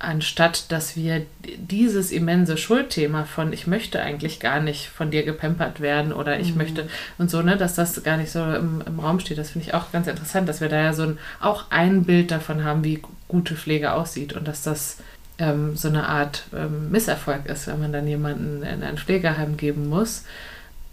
anstatt 0.01 0.73
dass 0.73 0.97
wir 0.97 1.27
dieses 1.59 2.11
immense 2.11 2.57
Schuldthema 2.57 3.25
von 3.25 3.53
ich 3.53 3.67
möchte 3.67 4.01
eigentlich 4.03 4.41
gar 4.41 4.61
nicht 4.61 4.89
von 4.89 5.11
dir 5.11 5.25
gepempert 5.25 5.81
werden 5.81 6.13
oder 6.13 6.41
ich 6.41 6.53
mhm. 6.53 6.59
möchte 6.59 6.89
und 7.19 7.31
so, 7.31 7.43
ne, 7.43 7.57
dass 7.57 7.75
das 7.75 8.03
gar 8.03 8.17
nicht 8.17 8.33
so 8.33 8.43
im, 8.43 8.83
im 8.87 8.99
Raum 8.99 9.21
steht. 9.21 9.39
Das 9.39 9.51
finde 9.51 9.69
ich 9.69 9.75
auch 9.75 9.93
ganz 9.93 10.07
interessant, 10.07 10.49
dass 10.49 10.61
wir 10.61 10.69
da 10.69 10.81
ja 10.81 10.93
so 10.95 11.03
ein, 11.03 11.19
auch 11.41 11.67
ein 11.71 12.05
Bild 12.05 12.31
davon 12.31 12.65
haben, 12.65 12.83
wie 12.83 13.03
gute 13.29 13.55
Pflege 13.55 13.93
aussieht 13.93 14.33
und 14.33 14.49
dass 14.49 14.63
das 14.63 14.99
ähm, 15.39 15.77
so 15.77 15.89
eine 15.89 16.09
Art 16.09 16.45
ähm, 16.57 16.91
Misserfolg 16.91 17.47
ist, 17.47 17.67
wenn 17.67 17.81
man 17.81 17.93
dann 17.93 18.09
jemanden 18.09 18.63
in 18.63 18.83
ein 18.83 18.99
Pflegeheim 18.99 19.57
geben 19.57 19.89
muss. 19.89 20.25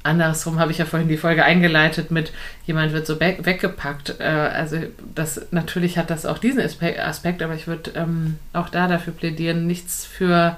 Andersrum 0.08 0.60
habe 0.60 0.72
ich 0.72 0.78
ja 0.78 0.86
vorhin 0.86 1.08
die 1.08 1.18
Folge 1.18 1.44
eingeleitet 1.44 2.10
mit 2.12 2.32
jemand 2.66 2.94
wird 2.94 3.06
so 3.06 3.20
weggepackt. 3.20 4.20
Äh, 4.20 4.24
also 4.24 4.78
das 5.14 5.42
natürlich 5.52 5.98
hat 5.98 6.10
das 6.10 6.26
auch 6.26 6.38
diesen 6.38 6.62
Aspekt, 6.62 7.42
aber 7.42 7.54
ich 7.54 7.68
würde 7.68 7.92
ähm, 7.96 8.40
auch 8.54 8.70
da 8.70 8.88
dafür 8.88 9.14
plädieren, 9.14 9.68
nichts 9.68 10.06
für 10.06 10.58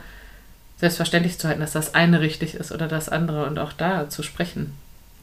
selbstverständlich 0.78 1.38
zu 1.38 1.48
halten, 1.48 1.62
dass 1.62 1.74
das 1.74 1.94
eine 1.94 2.22
richtig 2.22 2.56
ist 2.56 2.72
oder 2.72 2.88
das 2.88 3.10
andere 3.10 3.46
und 3.46 3.60
auch 3.60 3.74
da 3.74 4.10
zu 4.10 4.24
sprechen. 4.24 4.74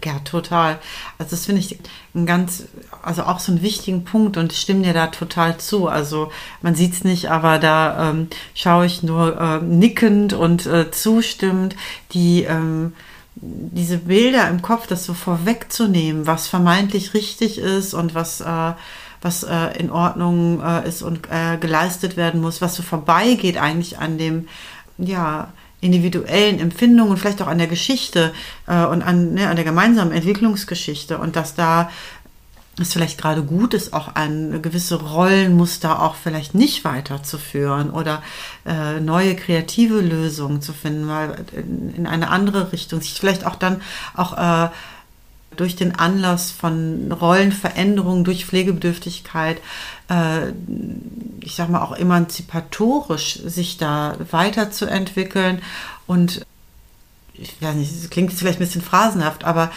Ja, 0.04 0.18
total. 0.20 0.78
Also 1.18 1.30
das 1.30 1.46
finde 1.46 1.62
ich 1.62 1.78
ein 2.14 2.26
ganz, 2.26 2.64
also 3.02 3.22
auch 3.22 3.40
so 3.40 3.50
einen 3.50 3.62
wichtigen 3.62 4.04
Punkt 4.04 4.36
und 4.36 4.52
ich 4.52 4.60
stimme 4.60 4.82
dir 4.82 4.92
da 4.92 5.06
total 5.06 5.56
zu. 5.56 5.88
Also 5.88 6.30
man 6.60 6.74
sieht 6.74 6.92
es 6.92 7.04
nicht, 7.04 7.30
aber 7.30 7.58
da 7.58 8.10
ähm, 8.10 8.28
schaue 8.54 8.86
ich 8.86 9.02
nur 9.02 9.40
äh, 9.40 9.64
nickend 9.64 10.34
und 10.34 10.66
äh, 10.66 10.90
zustimmend 10.90 11.76
die 12.12 12.42
ähm, 12.44 12.92
diese 13.36 13.98
Bilder 13.98 14.48
im 14.48 14.62
Kopf, 14.62 14.86
das 14.86 15.04
so 15.04 15.12
vorwegzunehmen, 15.12 16.26
was 16.26 16.48
vermeintlich 16.48 17.12
richtig 17.12 17.58
ist 17.58 17.92
und 17.92 18.14
was, 18.14 18.40
äh, 18.40 18.72
was 19.20 19.42
äh, 19.42 19.78
in 19.78 19.90
Ordnung 19.90 20.62
äh, 20.62 20.88
ist 20.88 21.02
und 21.02 21.28
äh, 21.30 21.58
geleistet 21.58 22.16
werden 22.16 22.40
muss, 22.40 22.62
was 22.62 22.74
so 22.74 22.82
vorbeigeht 22.82 23.58
eigentlich 23.58 23.98
an 23.98 24.16
dem, 24.16 24.48
ja, 24.96 25.48
individuellen 25.80 26.58
Empfindungen, 26.58 27.18
vielleicht 27.18 27.42
auch 27.42 27.46
an 27.46 27.58
der 27.58 27.66
Geschichte 27.66 28.32
äh, 28.66 28.84
und 28.86 29.02
an, 29.02 29.34
ne, 29.34 29.48
an 29.48 29.56
der 29.56 29.64
gemeinsamen 29.64 30.12
Entwicklungsgeschichte. 30.12 31.18
Und 31.18 31.36
dass 31.36 31.54
da 31.54 31.90
es 32.78 32.92
vielleicht 32.92 33.18
gerade 33.18 33.42
gut 33.42 33.72
ist, 33.72 33.92
auch 33.92 34.14
ein 34.14 34.60
gewisse 34.60 34.96
Rollenmuster 34.96 36.02
auch 36.02 36.14
vielleicht 36.14 36.54
nicht 36.54 36.84
weiterzuführen 36.84 37.90
oder 37.90 38.22
äh, 38.66 39.00
neue 39.00 39.34
kreative 39.34 40.00
Lösungen 40.00 40.60
zu 40.60 40.72
finden, 40.74 41.04
mal 41.04 41.46
in, 41.52 41.94
in, 41.94 42.06
eine 42.06 42.28
andere 42.28 42.72
Richtung, 42.72 43.00
sich 43.00 43.14
vielleicht 43.14 43.46
auch 43.46 43.56
dann 43.56 43.80
auch 44.14 44.36
äh, 44.36 44.70
durch 45.56 45.74
den 45.74 45.98
Anlass 45.98 46.50
von 46.50 47.10
Rollenveränderungen, 47.10 48.24
durch 48.24 48.44
Pflegebedürftigkeit, 48.44 49.58
äh, 50.10 50.50
ich 51.40 51.54
sag 51.54 51.70
mal 51.70 51.80
auch 51.80 51.96
emanzipatorisch 51.96 53.40
sich 53.44 53.78
da 53.78 54.16
weiterzuentwickeln. 54.30 55.62
Und 56.06 56.44
ich 57.32 57.54
weiß 57.60 57.74
nicht, 57.74 57.90
das 57.90 58.10
klingt 58.10 58.30
jetzt 58.30 58.40
vielleicht 58.40 58.58
ein 58.58 58.66
bisschen 58.66 58.82
phrasenhaft, 58.82 59.44
aber 59.44 59.70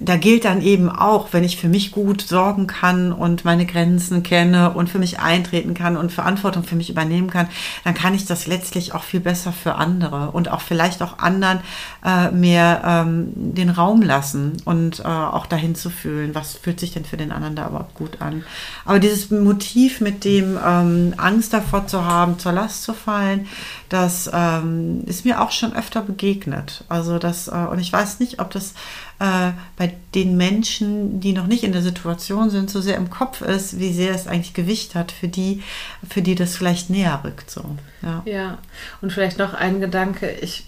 da 0.00 0.16
gilt 0.16 0.44
dann 0.46 0.62
eben 0.62 0.88
auch, 0.88 1.28
wenn 1.32 1.44
ich 1.44 1.56
für 1.56 1.68
mich 1.68 1.92
gut 1.92 2.22
sorgen 2.22 2.66
kann 2.66 3.12
und 3.12 3.44
meine 3.44 3.66
Grenzen 3.66 4.24
kenne 4.24 4.70
und 4.70 4.90
für 4.90 4.98
mich 4.98 5.20
eintreten 5.20 5.74
kann 5.74 5.96
und 5.96 6.10
Verantwortung 6.10 6.64
für 6.64 6.74
mich 6.74 6.90
übernehmen 6.90 7.30
kann, 7.30 7.48
dann 7.84 7.94
kann 7.94 8.14
ich 8.14 8.26
das 8.26 8.48
letztlich 8.48 8.94
auch 8.94 9.04
viel 9.04 9.20
besser 9.20 9.52
für 9.52 9.76
andere 9.76 10.32
und 10.32 10.48
auch 10.48 10.60
vielleicht 10.60 11.02
auch 11.02 11.18
anderen 11.18 11.60
äh, 12.04 12.32
mehr 12.32 12.82
ähm, 12.84 13.32
den 13.36 13.70
Raum 13.70 14.02
lassen 14.02 14.56
und 14.64 15.00
äh, 15.00 15.04
auch 15.04 15.46
dahin 15.46 15.76
zu 15.76 15.88
fühlen, 15.88 16.34
was 16.34 16.54
fühlt 16.54 16.80
sich 16.80 16.92
denn 16.92 17.04
für 17.04 17.16
den 17.16 17.30
anderen 17.30 17.54
da 17.54 17.68
überhaupt 17.68 17.94
gut 17.94 18.20
an. 18.20 18.44
Aber 18.84 18.98
dieses 18.98 19.30
Motiv 19.30 20.00
mit 20.00 20.24
dem 20.24 20.58
ähm, 20.66 21.14
Angst 21.16 21.52
davor 21.52 21.86
zu 21.86 22.04
haben, 22.04 22.40
zur 22.40 22.52
Last 22.52 22.82
zu 22.82 22.92
fallen, 22.92 23.46
das 23.88 24.28
ähm, 24.32 25.02
ist 25.06 25.24
mir 25.24 25.40
auch 25.40 25.52
schon 25.52 25.74
öfter 25.74 26.02
begegnet. 26.02 26.84
Also 26.88 27.18
das, 27.18 27.46
äh, 27.46 27.66
und 27.70 27.78
ich 27.78 27.92
weiß 27.92 28.18
nicht, 28.18 28.40
ob 28.40 28.50
das 28.50 28.74
äh, 29.20 29.52
bei 29.76 29.94
den 30.14 30.36
Menschen, 30.36 31.20
die 31.20 31.34
noch 31.34 31.46
nicht 31.46 31.62
in 31.62 31.72
der 31.72 31.82
Situation 31.82 32.48
sind, 32.50 32.70
so 32.70 32.80
sehr 32.80 32.96
im 32.96 33.10
Kopf 33.10 33.42
ist, 33.42 33.78
wie 33.78 33.92
sehr 33.92 34.14
es 34.14 34.26
eigentlich 34.26 34.54
Gewicht 34.54 34.94
hat 34.94 35.12
für 35.12 35.28
die, 35.28 35.62
für 36.08 36.22
die 36.22 36.34
das 36.34 36.56
vielleicht 36.56 36.90
näher 36.90 37.20
rückt. 37.22 37.50
So. 37.50 37.76
Ja. 38.02 38.22
ja, 38.24 38.58
und 39.02 39.12
vielleicht 39.12 39.38
noch 39.38 39.52
ein 39.52 39.80
Gedanke. 39.80 40.30
Ich 40.40 40.64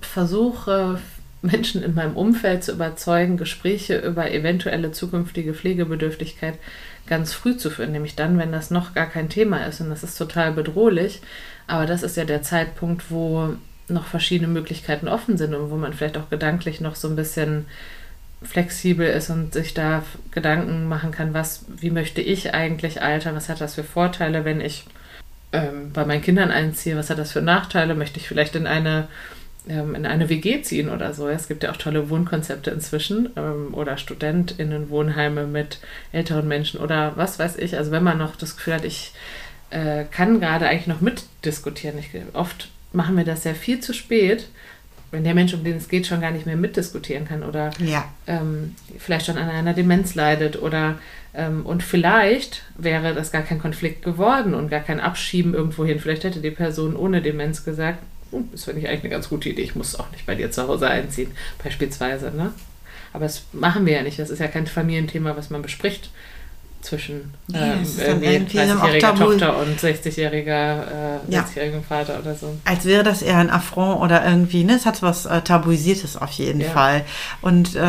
versuche 0.00 1.00
Menschen 1.42 1.82
in 1.82 1.94
meinem 1.94 2.16
Umfeld 2.16 2.62
zu 2.62 2.72
überzeugen, 2.72 3.36
Gespräche 3.36 3.98
über 3.98 4.30
eventuelle 4.30 4.92
zukünftige 4.92 5.52
Pflegebedürftigkeit 5.52 6.58
ganz 7.08 7.32
früh 7.32 7.56
zu 7.56 7.70
führen, 7.70 7.92
nämlich 7.92 8.14
dann, 8.14 8.38
wenn 8.38 8.52
das 8.52 8.70
noch 8.70 8.94
gar 8.94 9.06
kein 9.06 9.28
Thema 9.28 9.64
ist 9.64 9.80
und 9.80 9.90
das 9.90 10.04
ist 10.04 10.16
total 10.16 10.52
bedrohlich. 10.52 11.22
Aber 11.66 11.86
das 11.86 12.02
ist 12.04 12.16
ja 12.16 12.24
der 12.24 12.42
Zeitpunkt, 12.42 13.10
wo 13.10 13.56
noch 13.88 14.06
verschiedene 14.06 14.48
Möglichkeiten 14.48 15.08
offen 15.08 15.36
sind 15.36 15.54
und 15.54 15.70
wo 15.70 15.76
man 15.76 15.92
vielleicht 15.92 16.18
auch 16.18 16.30
gedanklich 16.30 16.80
noch 16.80 16.96
so 16.96 17.08
ein 17.08 17.16
bisschen 17.16 17.66
flexibel 18.46 19.06
ist 19.06 19.30
und 19.30 19.54
sich 19.54 19.74
da 19.74 20.02
Gedanken 20.30 20.88
machen 20.88 21.10
kann, 21.10 21.34
was, 21.34 21.64
wie 21.68 21.90
möchte 21.90 22.20
ich 22.20 22.54
eigentlich 22.54 23.02
altern, 23.02 23.36
was 23.36 23.48
hat 23.48 23.60
das 23.60 23.74
für 23.74 23.84
Vorteile, 23.84 24.44
wenn 24.44 24.60
ich 24.60 24.84
ähm, 25.52 25.92
bei 25.92 26.04
meinen 26.04 26.22
Kindern 26.22 26.50
einziehe, 26.50 26.96
was 26.96 27.10
hat 27.10 27.18
das 27.18 27.32
für 27.32 27.42
Nachteile, 27.42 27.94
möchte 27.94 28.18
ich 28.18 28.28
vielleicht 28.28 28.54
in 28.56 28.66
eine 28.66 29.08
ähm, 29.68 29.94
in 29.94 30.06
eine 30.06 30.28
WG 30.28 30.62
ziehen 30.62 30.88
oder 30.88 31.12
so. 31.12 31.28
Es 31.28 31.48
gibt 31.48 31.64
ja 31.64 31.72
auch 31.72 31.76
tolle 31.76 32.08
Wohnkonzepte 32.08 32.70
inzwischen 32.70 33.30
ähm, 33.36 33.74
oder 33.74 33.96
StudentInnen-Wohnheime 33.96 35.46
mit 35.46 35.80
älteren 36.12 36.46
Menschen 36.46 36.80
oder 36.80 37.16
was 37.16 37.38
weiß 37.38 37.56
ich. 37.56 37.76
Also 37.76 37.90
wenn 37.90 38.04
man 38.04 38.18
noch 38.18 38.36
das 38.36 38.56
Gefühl 38.56 38.74
hat, 38.74 38.84
ich 38.84 39.12
äh, 39.70 40.04
kann 40.04 40.40
gerade 40.40 40.68
eigentlich 40.68 40.86
noch 40.86 41.00
mitdiskutieren. 41.00 41.98
Ich, 41.98 42.10
oft 42.32 42.68
machen 42.92 43.16
wir 43.16 43.24
das 43.24 43.44
ja 43.44 43.54
viel 43.54 43.80
zu 43.80 43.92
spät 43.92 44.48
wenn 45.10 45.24
der 45.24 45.34
Mensch, 45.34 45.54
um 45.54 45.64
den 45.64 45.76
es 45.76 45.88
geht, 45.88 46.06
schon 46.06 46.20
gar 46.20 46.30
nicht 46.30 46.46
mehr 46.46 46.56
mitdiskutieren 46.56 47.26
kann 47.26 47.42
oder 47.42 47.70
ja. 47.78 48.08
ähm, 48.26 48.74
vielleicht 48.98 49.26
schon 49.26 49.38
an 49.38 49.48
einer 49.48 49.72
Demenz 49.72 50.14
leidet 50.14 50.60
oder 50.60 50.98
ähm, 51.34 51.64
und 51.64 51.82
vielleicht 51.82 52.62
wäre 52.76 53.14
das 53.14 53.30
gar 53.30 53.42
kein 53.42 53.60
Konflikt 53.60 54.02
geworden 54.02 54.54
und 54.54 54.68
gar 54.68 54.80
kein 54.80 55.00
Abschieben 55.00 55.54
irgendwohin. 55.54 56.00
Vielleicht 56.00 56.24
hätte 56.24 56.40
die 56.40 56.50
Person 56.50 56.96
ohne 56.96 57.22
Demenz 57.22 57.64
gesagt, 57.64 57.98
das 58.52 58.64
finde 58.64 58.80
ich 58.80 58.88
eigentlich 58.88 59.02
eine 59.02 59.10
ganz 59.10 59.28
gute 59.28 59.48
Idee, 59.48 59.62
ich 59.62 59.76
muss 59.76 59.98
auch 59.98 60.10
nicht 60.10 60.26
bei 60.26 60.34
dir 60.34 60.50
zu 60.50 60.66
Hause 60.66 60.88
einziehen, 60.88 61.30
beispielsweise. 61.62 62.32
Ne? 62.32 62.52
Aber 63.12 63.24
das 63.24 63.44
machen 63.52 63.86
wir 63.86 63.94
ja 63.94 64.02
nicht. 64.02 64.18
Das 64.18 64.30
ist 64.30 64.40
ja 64.40 64.48
kein 64.48 64.66
Familienthema, 64.66 65.36
was 65.36 65.50
man 65.50 65.62
bespricht 65.62 66.10
zwischen 66.80 67.34
ähm, 67.52 67.82
nee, 68.20 68.38
30-jähriger 68.38 69.16
Tochter 69.16 69.58
und 69.58 69.78
60-jähriger 69.78 70.84
äh, 70.84 71.32
ja. 71.32 71.44
Vater 71.88 72.20
oder 72.20 72.34
so. 72.34 72.56
Als 72.64 72.84
wäre 72.84 73.02
das 73.02 73.22
eher 73.22 73.38
ein 73.38 73.50
Affront 73.50 74.00
oder 74.00 74.24
irgendwie, 74.24 74.64
ne? 74.64 74.74
Es 74.74 74.86
hat 74.86 75.02
was 75.02 75.26
äh, 75.26 75.40
Tabuisiertes 75.42 76.16
auf 76.16 76.30
jeden 76.32 76.60
ja. 76.60 76.70
Fall. 76.70 77.04
Und 77.40 77.74
äh, 77.74 77.80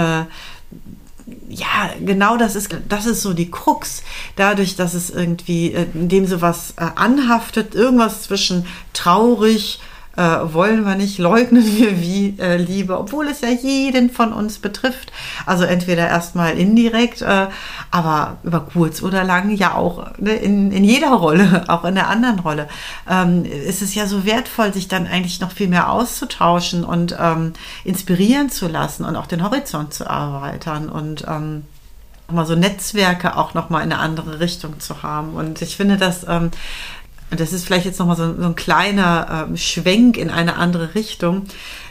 ja, 1.50 1.90
genau 2.00 2.38
das 2.38 2.56
ist, 2.56 2.76
das 2.88 3.06
ist 3.06 3.22
so 3.22 3.34
die 3.34 3.52
Krux. 3.52 4.04
Dadurch, 4.36 4.76
dass 4.76 4.94
es 4.94 5.10
irgendwie, 5.10 5.74
äh, 5.74 5.86
indem 5.94 6.26
sowas 6.26 6.74
äh, 6.78 6.86
anhaftet, 6.96 7.76
irgendwas 7.76 8.24
zwischen 8.24 8.66
traurig, 8.94 9.80
äh, 9.80 9.97
wollen 10.22 10.84
wir 10.84 10.96
nicht, 10.96 11.20
leugnen 11.20 11.64
wir 11.64 12.02
wie 12.02 12.36
äh, 12.40 12.58
Liebe, 12.58 12.98
obwohl 12.98 13.28
es 13.28 13.42
ja 13.42 13.50
jeden 13.50 14.10
von 14.10 14.34
uns 14.34 14.58
betrifft. 14.58 15.12
Also 15.46 15.64
entweder 15.64 16.08
erstmal 16.08 16.58
indirekt, 16.58 17.22
äh, 17.22 17.48
aber 17.92 18.38
über 18.44 18.62
kurz 18.62 19.04
oder 19.04 19.24
lang 19.24 19.52
ja 19.52 19.76
auch 19.76 20.18
ne, 20.18 20.34
in, 20.34 20.72
in 20.72 20.84
jeder 20.84 21.12
Rolle, 21.12 21.66
auch 21.70 21.86
in 21.86 21.96
der 21.96 22.10
anderen 22.10 22.40
Rolle, 22.40 22.68
ähm, 23.10 23.46
ist 23.46 23.82
es 23.82 23.94
ja 23.96 24.08
so 24.08 24.26
wertvoll, 24.26 24.74
sich 24.74 24.88
dann 24.88 25.08
eigentlich 25.08 25.40
noch 25.40 25.52
viel 25.52 25.68
mehr 25.68 25.92
auszutauschen 25.92 26.84
und 26.84 27.16
ähm, 27.20 27.54
inspirieren 27.84 28.50
zu 28.50 28.68
lassen 28.68 29.06
und 29.06 29.16
auch 29.16 29.28
den 29.28 29.44
Horizont 29.44 29.94
zu 29.94 30.06
erweitern 30.06 30.90
und 30.90 31.26
ähm, 31.28 31.64
mal 32.30 32.46
so 32.46 32.56
Netzwerke 32.56 33.38
auch 33.38 33.54
noch 33.54 33.70
mal 33.70 33.82
in 33.82 33.92
eine 33.92 34.00
andere 34.00 34.40
Richtung 34.40 34.80
zu 34.80 35.04
haben. 35.04 35.34
Und 35.34 35.62
ich 35.62 35.78
finde, 35.78 35.98
dass 35.98 36.26
ähm, 36.28 36.52
und 37.30 37.40
das 37.40 37.52
ist 37.52 37.66
vielleicht 37.66 37.86
jetzt 37.86 38.00
nochmal 38.00 38.16
so, 38.16 38.36
so 38.36 38.46
ein 38.46 38.56
kleiner 38.56 39.48
ähm, 39.50 39.58
Schwenk 39.58 40.18
in 40.18 40.30
eine 40.30 40.56
andere 40.56 40.96
Richtung, 40.96 41.46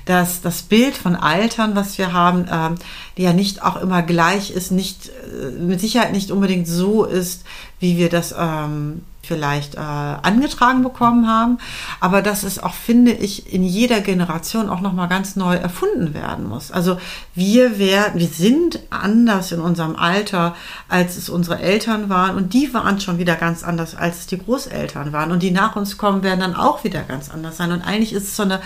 dass 0.07 0.41
das 0.41 0.63
Bild 0.63 0.97
von 0.97 1.15
Altern, 1.15 1.77
was 1.77 1.99
wir 1.99 2.13
haben, 2.13 2.47
ähm, 2.51 2.77
ja 3.17 3.33
nicht 3.33 3.63
auch 3.63 3.77
immer 3.77 4.03
gleich 4.03 4.51
ist, 4.51 4.71
nicht 4.71 5.11
mit 5.59 5.81
Sicherheit 5.81 6.13
nicht 6.13 6.31
unbedingt 6.31 6.67
so 6.67 7.05
ist, 7.05 7.45
wie 7.79 7.97
wir 7.97 8.09
das 8.09 8.35
ähm, 8.39 9.03
vielleicht 9.27 9.75
äh, 9.75 9.79
angetragen 9.79 10.83
bekommen 10.83 11.27
haben, 11.27 11.59
aber 12.01 12.23
dass 12.23 12.45
es 12.45 12.63
auch, 12.63 12.75
finde 12.75 13.13
ich, 13.13 13.53
in 13.53 13.65
jeder 13.65 14.01
Generation 14.01 14.71
auch 14.71 14.81
nochmal 14.81 15.09
ganz 15.09 15.37
neu 15.37 15.57
erfunden 15.57 16.15
werden 16.15 16.49
muss. 16.49 16.71
Also 16.71 16.99
wir 17.35 17.79
werden, 17.79 18.21
wir 18.21 18.29
sind 18.29 18.81
anders 18.91 19.53
in 19.53 19.61
unserem 19.61 19.97
Alter, 19.97 20.55
als 20.89 21.17
es 21.17 21.29
unsere 21.29 21.59
Eltern 21.59 22.09
waren. 22.09 22.37
Und 22.37 22.55
die 22.55 22.73
waren 22.73 23.01
schon 23.01 23.19
wieder 23.19 23.35
ganz 23.35 23.65
anders, 23.65 23.95
als 23.97 24.21
es 24.21 24.27
die 24.27 24.39
Großeltern 24.39 25.13
waren. 25.13 25.33
Und 25.33 25.43
die 25.43 25.51
nach 25.51 25.77
uns 25.77 25.99
kommen, 25.99 26.23
werden 26.23 26.41
dann 26.41 26.55
auch 26.55 26.85
wieder 26.85 27.03
ganz 27.03 27.31
anders 27.31 27.57
sein. 27.57 27.73
Und 27.73 27.83
eigentlich 27.83 28.13
ist 28.13 28.25
es 28.25 28.37
so 28.37 28.45
eine 28.45 28.61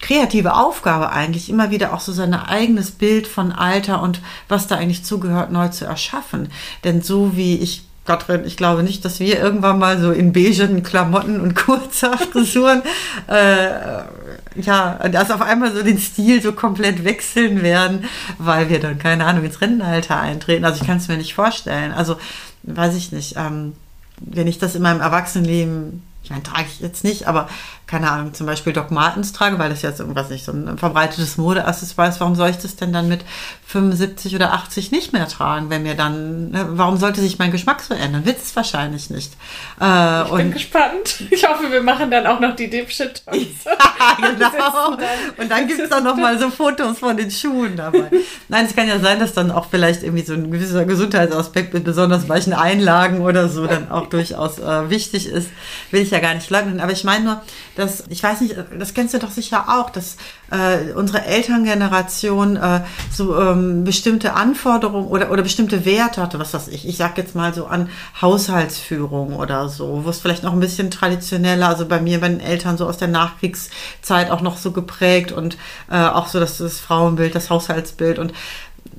kreative 0.00 0.54
Aufgabe 0.54 1.10
eigentlich, 1.10 1.48
immer 1.48 1.70
wieder 1.70 1.94
auch 1.94 2.00
so 2.00 2.12
sein 2.12 2.34
eigenes 2.34 2.90
Bild 2.90 3.26
von 3.26 3.52
Alter 3.52 4.02
und 4.02 4.20
was 4.48 4.66
da 4.66 4.76
eigentlich 4.76 5.04
zugehört, 5.04 5.50
neu 5.50 5.68
zu 5.68 5.84
erschaffen. 5.84 6.48
Denn 6.84 7.02
so 7.02 7.36
wie 7.36 7.56
ich 7.56 7.86
Katrin, 8.06 8.44
ich 8.44 8.56
glaube 8.56 8.82
nicht, 8.82 9.04
dass 9.04 9.20
wir 9.20 9.38
irgendwann 9.38 9.78
mal 9.78 10.00
so 10.00 10.12
in 10.12 10.32
beigen 10.32 10.82
Klamotten 10.82 11.40
und 11.40 11.54
kurzer 11.66 12.16
Frisuren, 12.16 12.82
äh, 13.26 14.60
ja, 14.60 15.08
dass 15.08 15.30
auf 15.30 15.42
einmal 15.42 15.74
so 15.74 15.82
den 15.82 15.98
Stil 15.98 16.40
so 16.40 16.52
komplett 16.52 17.04
wechseln 17.04 17.62
werden, 17.62 18.04
weil 18.38 18.70
wir 18.70 18.80
dann, 18.80 18.98
keine 18.98 19.26
Ahnung, 19.26 19.44
ins 19.44 19.60
Rentenalter 19.60 20.18
eintreten. 20.18 20.64
Also 20.64 20.80
ich 20.80 20.86
kann 20.86 20.98
es 20.98 21.08
mir 21.08 21.18
nicht 21.18 21.34
vorstellen. 21.34 21.92
Also, 21.92 22.16
weiß 22.62 22.94
ich 22.94 23.12
nicht. 23.12 23.34
Ähm, 23.36 23.74
wenn 24.18 24.46
ich 24.46 24.58
das 24.58 24.74
in 24.74 24.82
meinem 24.82 25.00
Erwachsenenleben, 25.00 26.02
ich 26.22 26.30
meine, 26.30 26.42
trage 26.42 26.66
ich 26.72 26.80
jetzt 26.80 27.04
nicht, 27.04 27.28
aber 27.28 27.48
keine 27.86 28.10
Ahnung, 28.10 28.34
zum 28.34 28.46
Beispiel 28.46 28.72
Doc 28.72 28.90
Martens 28.90 29.32
trage, 29.32 29.58
weil 29.60 29.70
das 29.70 29.82
jetzt 29.82 30.00
irgendwas 30.00 30.28
nicht 30.28 30.44
so 30.44 30.50
ein 30.50 30.76
verbreitetes 30.76 31.36
Modeaccessoire 31.36 32.08
ist, 32.08 32.20
warum 32.20 32.34
soll 32.34 32.50
ich 32.50 32.58
das 32.58 32.74
denn 32.74 32.92
dann 32.92 33.06
mit 33.06 33.24
75 33.66 34.34
oder 34.34 34.52
80 34.54 34.90
nicht 34.90 35.12
mehr 35.12 35.28
tragen, 35.28 35.70
wenn 35.70 35.84
mir 35.84 35.94
dann, 35.94 36.50
ne, 36.50 36.66
warum 36.70 36.96
sollte 36.96 37.20
sich 37.20 37.38
mein 37.38 37.52
Geschmack 37.52 37.80
so 37.80 37.94
ändern? 37.94 38.24
Wird 38.24 38.38
es 38.38 38.56
wahrscheinlich 38.56 39.10
nicht. 39.10 39.32
Äh, 39.80 40.22
ich 40.24 40.30
bin 40.32 40.52
gespannt. 40.52 41.22
Ich 41.30 41.48
hoffe, 41.48 41.70
wir 41.70 41.82
machen 41.82 42.10
dann 42.10 42.26
auch 42.26 42.40
noch 42.40 42.56
die 42.56 42.68
Dipshit 42.68 43.22
ja, 43.32 44.16
genau. 44.16 44.96
Und 45.36 45.50
dann 45.50 45.66
gibt 45.66 45.80
es 45.80 45.88
dann 45.88 46.04
noch 46.04 46.16
mal 46.16 46.38
so 46.38 46.50
Fotos 46.50 46.98
von 46.98 47.16
den 47.16 47.30
Schuhen 47.30 47.76
dabei. 47.76 48.10
Nein, 48.48 48.66
es 48.66 48.74
kann 48.74 48.88
ja 48.88 48.98
sein, 48.98 49.18
dass 49.20 49.34
dann 49.34 49.50
auch 49.50 49.68
vielleicht 49.70 50.02
irgendwie 50.02 50.24
so 50.24 50.34
ein 50.34 50.50
gewisser 50.50 50.84
Gesundheitsaspekt 50.84 51.74
mit 51.74 51.84
besonders 51.84 52.28
weichen 52.28 52.52
Einlagen 52.52 53.20
oder 53.20 53.48
so 53.48 53.66
dann 53.66 53.90
auch 53.90 54.06
durchaus 54.06 54.58
äh, 54.58 54.90
wichtig 54.90 55.28
ist. 55.28 55.50
Will 55.90 56.02
ich 56.02 56.10
ja 56.10 56.18
gar 56.18 56.34
nicht 56.34 56.50
leugnen. 56.50 56.80
Aber 56.80 56.92
ich 56.92 57.04
meine 57.04 57.24
nur, 57.24 57.42
dass, 57.76 58.04
ich 58.08 58.22
weiß 58.22 58.40
nicht, 58.40 58.56
das 58.78 58.94
kennst 58.94 59.14
du 59.14 59.18
doch 59.18 59.30
sicher 59.30 59.66
auch, 59.68 59.90
dass 59.90 60.16
äh, 60.50 60.92
unsere 60.92 61.24
Elterngeneration 61.24 62.56
äh, 62.56 62.80
so 63.12 63.38
ähm, 63.38 63.84
bestimmte 63.84 64.32
Anforderungen 64.32 65.06
oder, 65.08 65.30
oder 65.30 65.42
bestimmte 65.42 65.84
Werte 65.84 66.22
hatte, 66.22 66.38
was 66.38 66.54
weiß 66.54 66.68
ich. 66.68 66.88
Ich 66.88 66.96
sag 66.96 67.18
jetzt 67.18 67.34
mal 67.34 67.52
so 67.52 67.66
an 67.66 67.90
Haushaltsführung 68.20 69.36
oder 69.36 69.68
so, 69.68 70.02
wo 70.04 70.08
es 70.08 70.20
vielleicht 70.20 70.42
noch 70.42 70.54
ein 70.54 70.60
bisschen 70.60 70.90
traditioneller, 70.90 71.68
also 71.68 71.86
bei 71.86 72.00
mir, 72.00 72.20
bei 72.20 72.28
den 72.28 72.40
Eltern 72.40 72.78
so 72.78 72.86
aus 72.86 72.96
der 72.96 73.08
Nachkriegszeit 73.08 74.30
auch 74.30 74.40
noch 74.40 74.56
so 74.56 74.72
geprägt 74.72 75.32
und 75.32 75.58
äh, 75.90 75.96
auch 75.96 76.28
so 76.28 76.40
das, 76.40 76.58
das 76.58 76.80
Frauenbild, 76.80 77.34
das 77.34 77.50
Haushaltsbild 77.50 78.18
und 78.18 78.32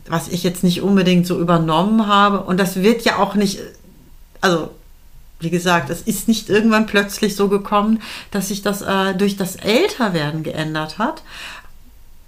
was 0.08 0.28
ich 0.28 0.44
jetzt 0.44 0.64
nicht 0.64 0.82
unbedingt 0.82 1.26
so 1.26 1.40
übernommen 1.40 2.08
habe. 2.08 2.42
Und 2.42 2.60
das 2.60 2.78
wird 2.78 3.02
ja 3.02 3.18
auch 3.18 3.36
nicht, 3.36 3.60
also 4.40 4.70
wie 5.40 5.50
gesagt, 5.50 5.90
es 5.90 6.02
ist 6.02 6.28
nicht 6.28 6.50
irgendwann 6.50 6.86
plötzlich 6.86 7.36
so 7.36 7.48
gekommen, 7.48 8.02
dass 8.32 8.48
sich 8.48 8.62
das 8.62 8.82
äh, 8.82 9.14
durch 9.16 9.38
das 9.38 9.56
Älterwerden 9.56 10.44
geändert 10.44 10.98
hat. 10.98 11.22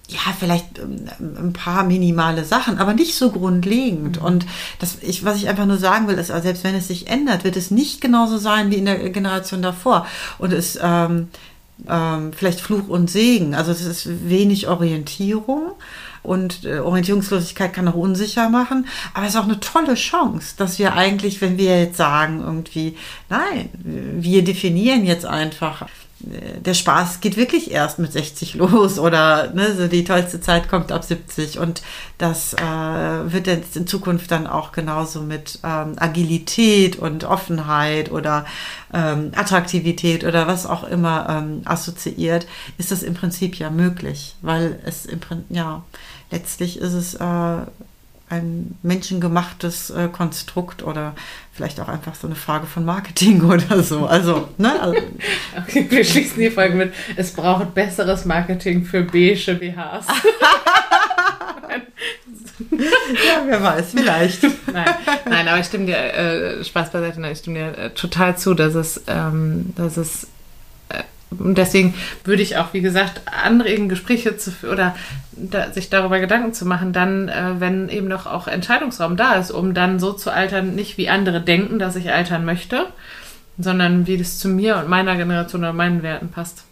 Ja, 0.07 0.33
vielleicht 0.39 0.79
ähm, 0.79 1.07
ein 1.19 1.53
paar 1.53 1.83
minimale 1.83 2.43
Sachen, 2.43 2.77
aber 2.77 2.93
nicht 2.93 3.15
so 3.15 3.31
grundlegend. 3.31 4.19
Mhm. 4.19 4.25
Und 4.25 4.45
das, 4.79 4.97
ich, 5.01 5.25
was 5.25 5.37
ich 5.37 5.49
einfach 5.49 5.65
nur 5.65 5.77
sagen 5.77 6.07
will, 6.07 6.17
ist, 6.17 6.31
also 6.31 6.43
selbst 6.43 6.63
wenn 6.63 6.75
es 6.75 6.87
sich 6.87 7.07
ändert, 7.07 7.43
wird 7.43 7.57
es 7.57 7.71
nicht 7.71 8.01
genauso 8.01 8.37
sein 8.37 8.71
wie 8.71 8.77
in 8.77 8.85
der 8.85 9.09
Generation 9.09 9.61
davor. 9.61 10.05
Und 10.37 10.53
es 10.53 10.77
ähm, 10.81 11.29
ähm, 11.87 12.33
vielleicht 12.33 12.59
Fluch 12.59 12.87
und 12.89 13.09
Segen. 13.09 13.55
Also 13.55 13.71
es 13.71 13.81
ist 13.81 14.29
wenig 14.29 14.67
Orientierung 14.67 15.73
und 16.23 16.65
äh, 16.65 16.79
Orientierungslosigkeit 16.79 17.73
kann 17.73 17.87
auch 17.87 17.95
unsicher 17.95 18.49
machen, 18.49 18.87
aber 19.13 19.25
es 19.25 19.33
ist 19.33 19.39
auch 19.39 19.45
eine 19.45 19.59
tolle 19.59 19.95
Chance, 19.95 20.55
dass 20.57 20.79
wir 20.79 20.93
eigentlich, 20.93 21.41
wenn 21.41 21.57
wir 21.57 21.79
jetzt 21.79 21.97
sagen, 21.97 22.41
irgendwie, 22.41 22.97
nein, 23.29 23.69
wir 23.73 24.43
definieren 24.43 25.05
jetzt 25.05 25.25
einfach, 25.25 25.87
der 26.21 26.73
Spaß 26.73 27.21
geht 27.21 27.37
wirklich 27.37 27.71
erst 27.71 27.99
mit 27.99 28.11
60 28.11 28.55
los 28.55 28.99
oder 28.99 29.53
ne, 29.53 29.73
so 29.75 29.87
die 29.87 30.03
tollste 30.03 30.41
Zeit 30.41 30.69
kommt 30.69 30.91
ab 30.91 31.03
70 31.03 31.59
und 31.59 31.81
das 32.17 32.53
äh, 32.53 32.59
wird 33.31 33.47
jetzt 33.47 33.77
in 33.77 33.87
Zukunft 33.87 34.29
dann 34.31 34.45
auch 34.45 34.71
genauso 34.73 35.21
mit 35.21 35.59
ähm, 35.63 35.95
Agilität 35.97 36.97
und 36.97 37.23
Offenheit 37.23 38.11
oder 38.11 38.45
ähm, 38.93 39.31
Attraktivität 39.35 40.25
oder 40.25 40.47
was 40.47 40.65
auch 40.65 40.83
immer 40.83 41.27
ähm, 41.29 41.61
assoziiert, 41.65 42.47
ist 42.77 42.91
das 42.91 43.01
im 43.03 43.13
Prinzip 43.13 43.55
ja 43.55 43.69
möglich, 43.69 44.35
weil 44.41 44.79
es 44.85 45.05
im 45.05 45.19
Prinzip, 45.19 45.45
ja, 45.49 45.83
letztlich 46.31 46.79
ist 46.79 46.93
es 46.93 47.15
äh, 47.15 47.57
ein 48.29 48.77
menschengemachtes 48.83 49.89
äh, 49.89 50.07
Konstrukt 50.11 50.83
oder 50.83 51.15
vielleicht 51.51 51.79
auch 51.79 51.87
einfach 51.87 52.15
so 52.15 52.27
eine 52.27 52.35
Frage 52.35 52.67
von 52.67 52.85
Marketing 52.85 53.41
oder 53.49 53.83
so. 53.83 54.05
Also, 54.05 54.49
ne? 54.57 54.79
Also, 54.81 54.97
okay, 55.57 55.87
wir 55.89 56.03
schließen 56.03 56.39
die 56.39 56.49
Folge 56.49 56.75
mit, 56.75 56.93
es 57.15 57.33
braucht 57.33 57.73
besseres 57.73 58.25
Marketing 58.25 58.85
für 58.85 59.03
beige 59.03 59.55
BHs. 59.55 60.07
ja, 62.71 63.43
wer 63.45 63.63
weiß, 63.63 63.91
vielleicht. 63.91 64.43
Nein, 64.71 64.85
nein 65.25 65.47
aber 65.47 65.59
ich 65.59 65.65
stimme 65.65 65.85
dir, 65.85 65.97
äh, 65.97 66.63
Spaß 66.63 66.91
beiseite, 66.91 67.19
nein, 67.19 67.31
ich 67.31 67.39
stimme 67.39 67.59
dir 67.59 67.77
äh, 67.77 67.89
total 67.91 68.37
zu, 68.37 68.53
dass 68.53 68.75
es, 68.75 69.01
ähm, 69.07 69.73
dass 69.75 69.97
es 69.97 70.27
und 71.37 71.57
deswegen 71.57 71.93
würde 72.23 72.41
ich 72.41 72.57
auch, 72.57 72.73
wie 72.73 72.81
gesagt, 72.81 73.21
anregen, 73.25 73.89
Gespräche 73.89 74.37
zu 74.37 74.51
oder 74.71 74.95
da, 75.31 75.71
sich 75.71 75.89
darüber 75.89 76.19
Gedanken 76.19 76.53
zu 76.53 76.65
machen, 76.65 76.91
dann, 76.91 77.29
äh, 77.29 77.59
wenn 77.59 77.89
eben 77.89 78.07
noch 78.07 78.25
auch 78.25 78.47
Entscheidungsraum 78.47 79.15
da 79.15 79.35
ist, 79.35 79.51
um 79.51 79.73
dann 79.73 79.99
so 79.99 80.13
zu 80.13 80.31
altern, 80.31 80.75
nicht 80.75 80.97
wie 80.97 81.09
andere 81.09 81.41
denken, 81.41 81.79
dass 81.79 81.95
ich 81.95 82.11
altern 82.11 82.45
möchte, 82.45 82.87
sondern 83.57 84.07
wie 84.07 84.17
das 84.17 84.39
zu 84.39 84.49
mir 84.49 84.77
und 84.77 84.89
meiner 84.89 85.15
Generation 85.15 85.61
oder 85.61 85.73
meinen 85.73 86.01
Werten 86.01 86.29
passt. 86.29 86.63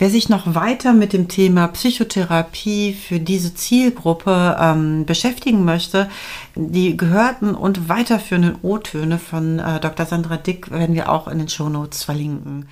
Wer 0.00 0.08
sich 0.08 0.30
noch 0.30 0.54
weiter 0.54 0.94
mit 0.94 1.12
dem 1.12 1.28
Thema 1.28 1.68
Psychotherapie 1.68 2.94
für 2.94 3.20
diese 3.20 3.52
Zielgruppe 3.52 4.56
ähm, 4.58 5.04
beschäftigen 5.04 5.62
möchte, 5.66 6.08
die 6.54 6.96
gehörten 6.96 7.54
und 7.54 7.90
weiterführenden 7.90 8.56
O-Töne 8.62 9.18
von 9.18 9.58
äh, 9.58 9.78
Dr. 9.78 10.06
Sandra 10.06 10.38
Dick 10.38 10.70
werden 10.70 10.94
wir 10.94 11.10
auch 11.10 11.28
in 11.28 11.36
den 11.36 11.50
Shownotes 11.50 12.02
verlinken. 12.02 12.66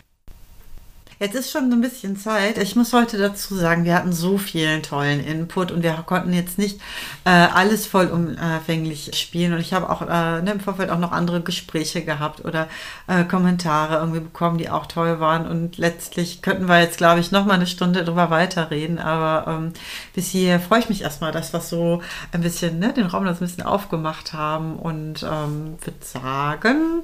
Jetzt 1.20 1.34
ist 1.34 1.50
schon 1.50 1.72
ein 1.72 1.80
bisschen 1.80 2.16
Zeit. 2.16 2.58
Ich 2.58 2.76
muss 2.76 2.92
heute 2.92 3.18
dazu 3.18 3.56
sagen, 3.56 3.84
wir 3.84 3.96
hatten 3.96 4.12
so 4.12 4.38
vielen 4.38 4.84
tollen 4.84 5.18
Input 5.18 5.72
und 5.72 5.82
wir 5.82 5.92
konnten 6.06 6.32
jetzt 6.32 6.58
nicht 6.58 6.80
äh, 7.24 7.30
alles 7.30 7.86
vollumfänglich 7.86 9.10
spielen. 9.18 9.52
Und 9.52 9.58
ich 9.58 9.72
habe 9.72 9.90
auch 9.90 10.02
äh, 10.02 10.42
ne, 10.42 10.52
im 10.52 10.60
Vorfeld 10.60 10.90
auch 10.90 10.98
noch 11.00 11.10
andere 11.10 11.40
Gespräche 11.40 12.04
gehabt 12.04 12.44
oder 12.44 12.68
äh, 13.08 13.24
Kommentare 13.24 13.96
irgendwie 13.96 14.20
bekommen, 14.20 14.58
die 14.58 14.70
auch 14.70 14.86
toll 14.86 15.18
waren. 15.18 15.48
Und 15.48 15.76
letztlich 15.76 16.40
könnten 16.40 16.68
wir 16.68 16.80
jetzt, 16.80 16.98
glaube 16.98 17.18
ich, 17.18 17.32
noch 17.32 17.46
mal 17.46 17.54
eine 17.54 17.66
Stunde 17.66 18.04
drüber 18.04 18.30
weiterreden. 18.30 19.00
Aber 19.00 19.50
ähm, 19.50 19.72
bis 20.14 20.28
hier 20.28 20.60
freue 20.60 20.78
ich 20.78 20.88
mich 20.88 21.02
erstmal, 21.02 21.32
dass 21.32 21.52
wir 21.52 21.60
so 21.60 22.00
ein 22.30 22.42
bisschen 22.42 22.78
ne, 22.78 22.92
den 22.92 23.06
Raum 23.06 23.24
das 23.24 23.40
ein 23.40 23.46
bisschen 23.46 23.64
aufgemacht 23.64 24.34
haben 24.34 24.76
und 24.76 25.24
ähm, 25.24 25.78
würde 25.84 25.98
sagen, 26.04 27.02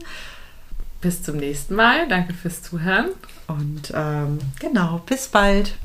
bis 1.00 1.24
zum 1.24 1.38
nächsten 1.38 1.74
Mal. 1.74 2.06
Danke 2.06 2.32
fürs 2.32 2.62
Zuhören. 2.62 3.06
Und 3.46 3.92
ähm, 3.94 4.38
genau, 4.58 5.00
bis 5.06 5.28
bald. 5.28 5.76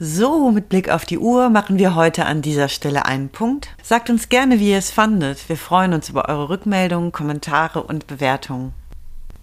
So, 0.00 0.50
mit 0.50 0.68
Blick 0.68 0.90
auf 0.90 1.04
die 1.04 1.18
Uhr 1.18 1.50
machen 1.50 1.78
wir 1.78 1.94
heute 1.94 2.26
an 2.26 2.42
dieser 2.42 2.68
Stelle 2.68 3.06
einen 3.06 3.28
Punkt. 3.28 3.68
Sagt 3.82 4.10
uns 4.10 4.28
gerne, 4.28 4.58
wie 4.58 4.72
ihr 4.72 4.78
es 4.78 4.90
fandet. 4.90 5.48
Wir 5.48 5.56
freuen 5.56 5.94
uns 5.94 6.08
über 6.08 6.28
eure 6.28 6.48
Rückmeldungen, 6.48 7.12
Kommentare 7.12 7.82
und 7.82 8.06
Bewertungen. 8.06 8.72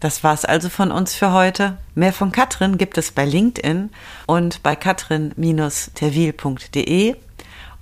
Das 0.01 0.23
war's 0.23 0.45
also 0.45 0.69
von 0.69 0.91
uns 0.91 1.15
für 1.15 1.31
heute. 1.31 1.77
Mehr 1.95 2.11
von 2.11 2.31
Katrin 2.31 2.77
gibt 2.77 2.97
es 2.97 3.11
bei 3.11 3.23
LinkedIn 3.23 3.91
und 4.25 4.61
bei 4.61 4.75
katrin-terwil.de 4.75 7.15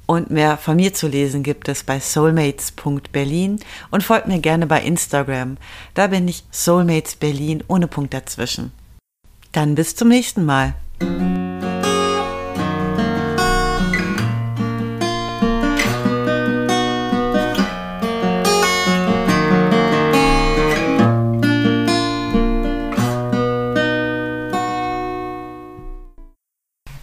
und 0.10 0.32
mehr 0.32 0.58
von 0.58 0.78
mir 0.78 0.92
zu 0.92 1.08
lesen 1.08 1.44
gibt 1.44 1.68
es 1.70 1.84
bei 1.84 2.00
soulmates.berlin 2.00 3.60
und 3.92 4.04
folgt 4.04 4.28
mir 4.28 4.40
gerne 4.40 4.66
bei 4.66 4.82
Instagram. 4.82 5.58
Da 5.94 6.08
bin 6.08 6.28
ich 6.28 6.46
Soulmates 6.50 7.16
Berlin 7.16 7.64
ohne 7.68 7.86
Punkt 7.86 8.16
dazwischen. 8.16 8.72
Dann 9.52 9.76
bis 9.76 9.96
zum 9.96 10.08
nächsten 10.08 10.46
Mal. 10.46 10.74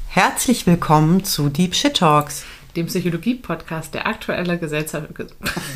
Herzlich 0.09 0.66
willkommen 0.66 1.23
zu 1.23 1.51
Deep 1.51 1.77
Shit 1.77 1.99
Talks 1.99 2.45
dem 2.77 2.86
Psychologie-Podcast, 2.86 3.94
der 3.94 4.07
aktuelle 4.07 4.59
Gesetzer, 4.59 5.09
Ge 5.15 5.27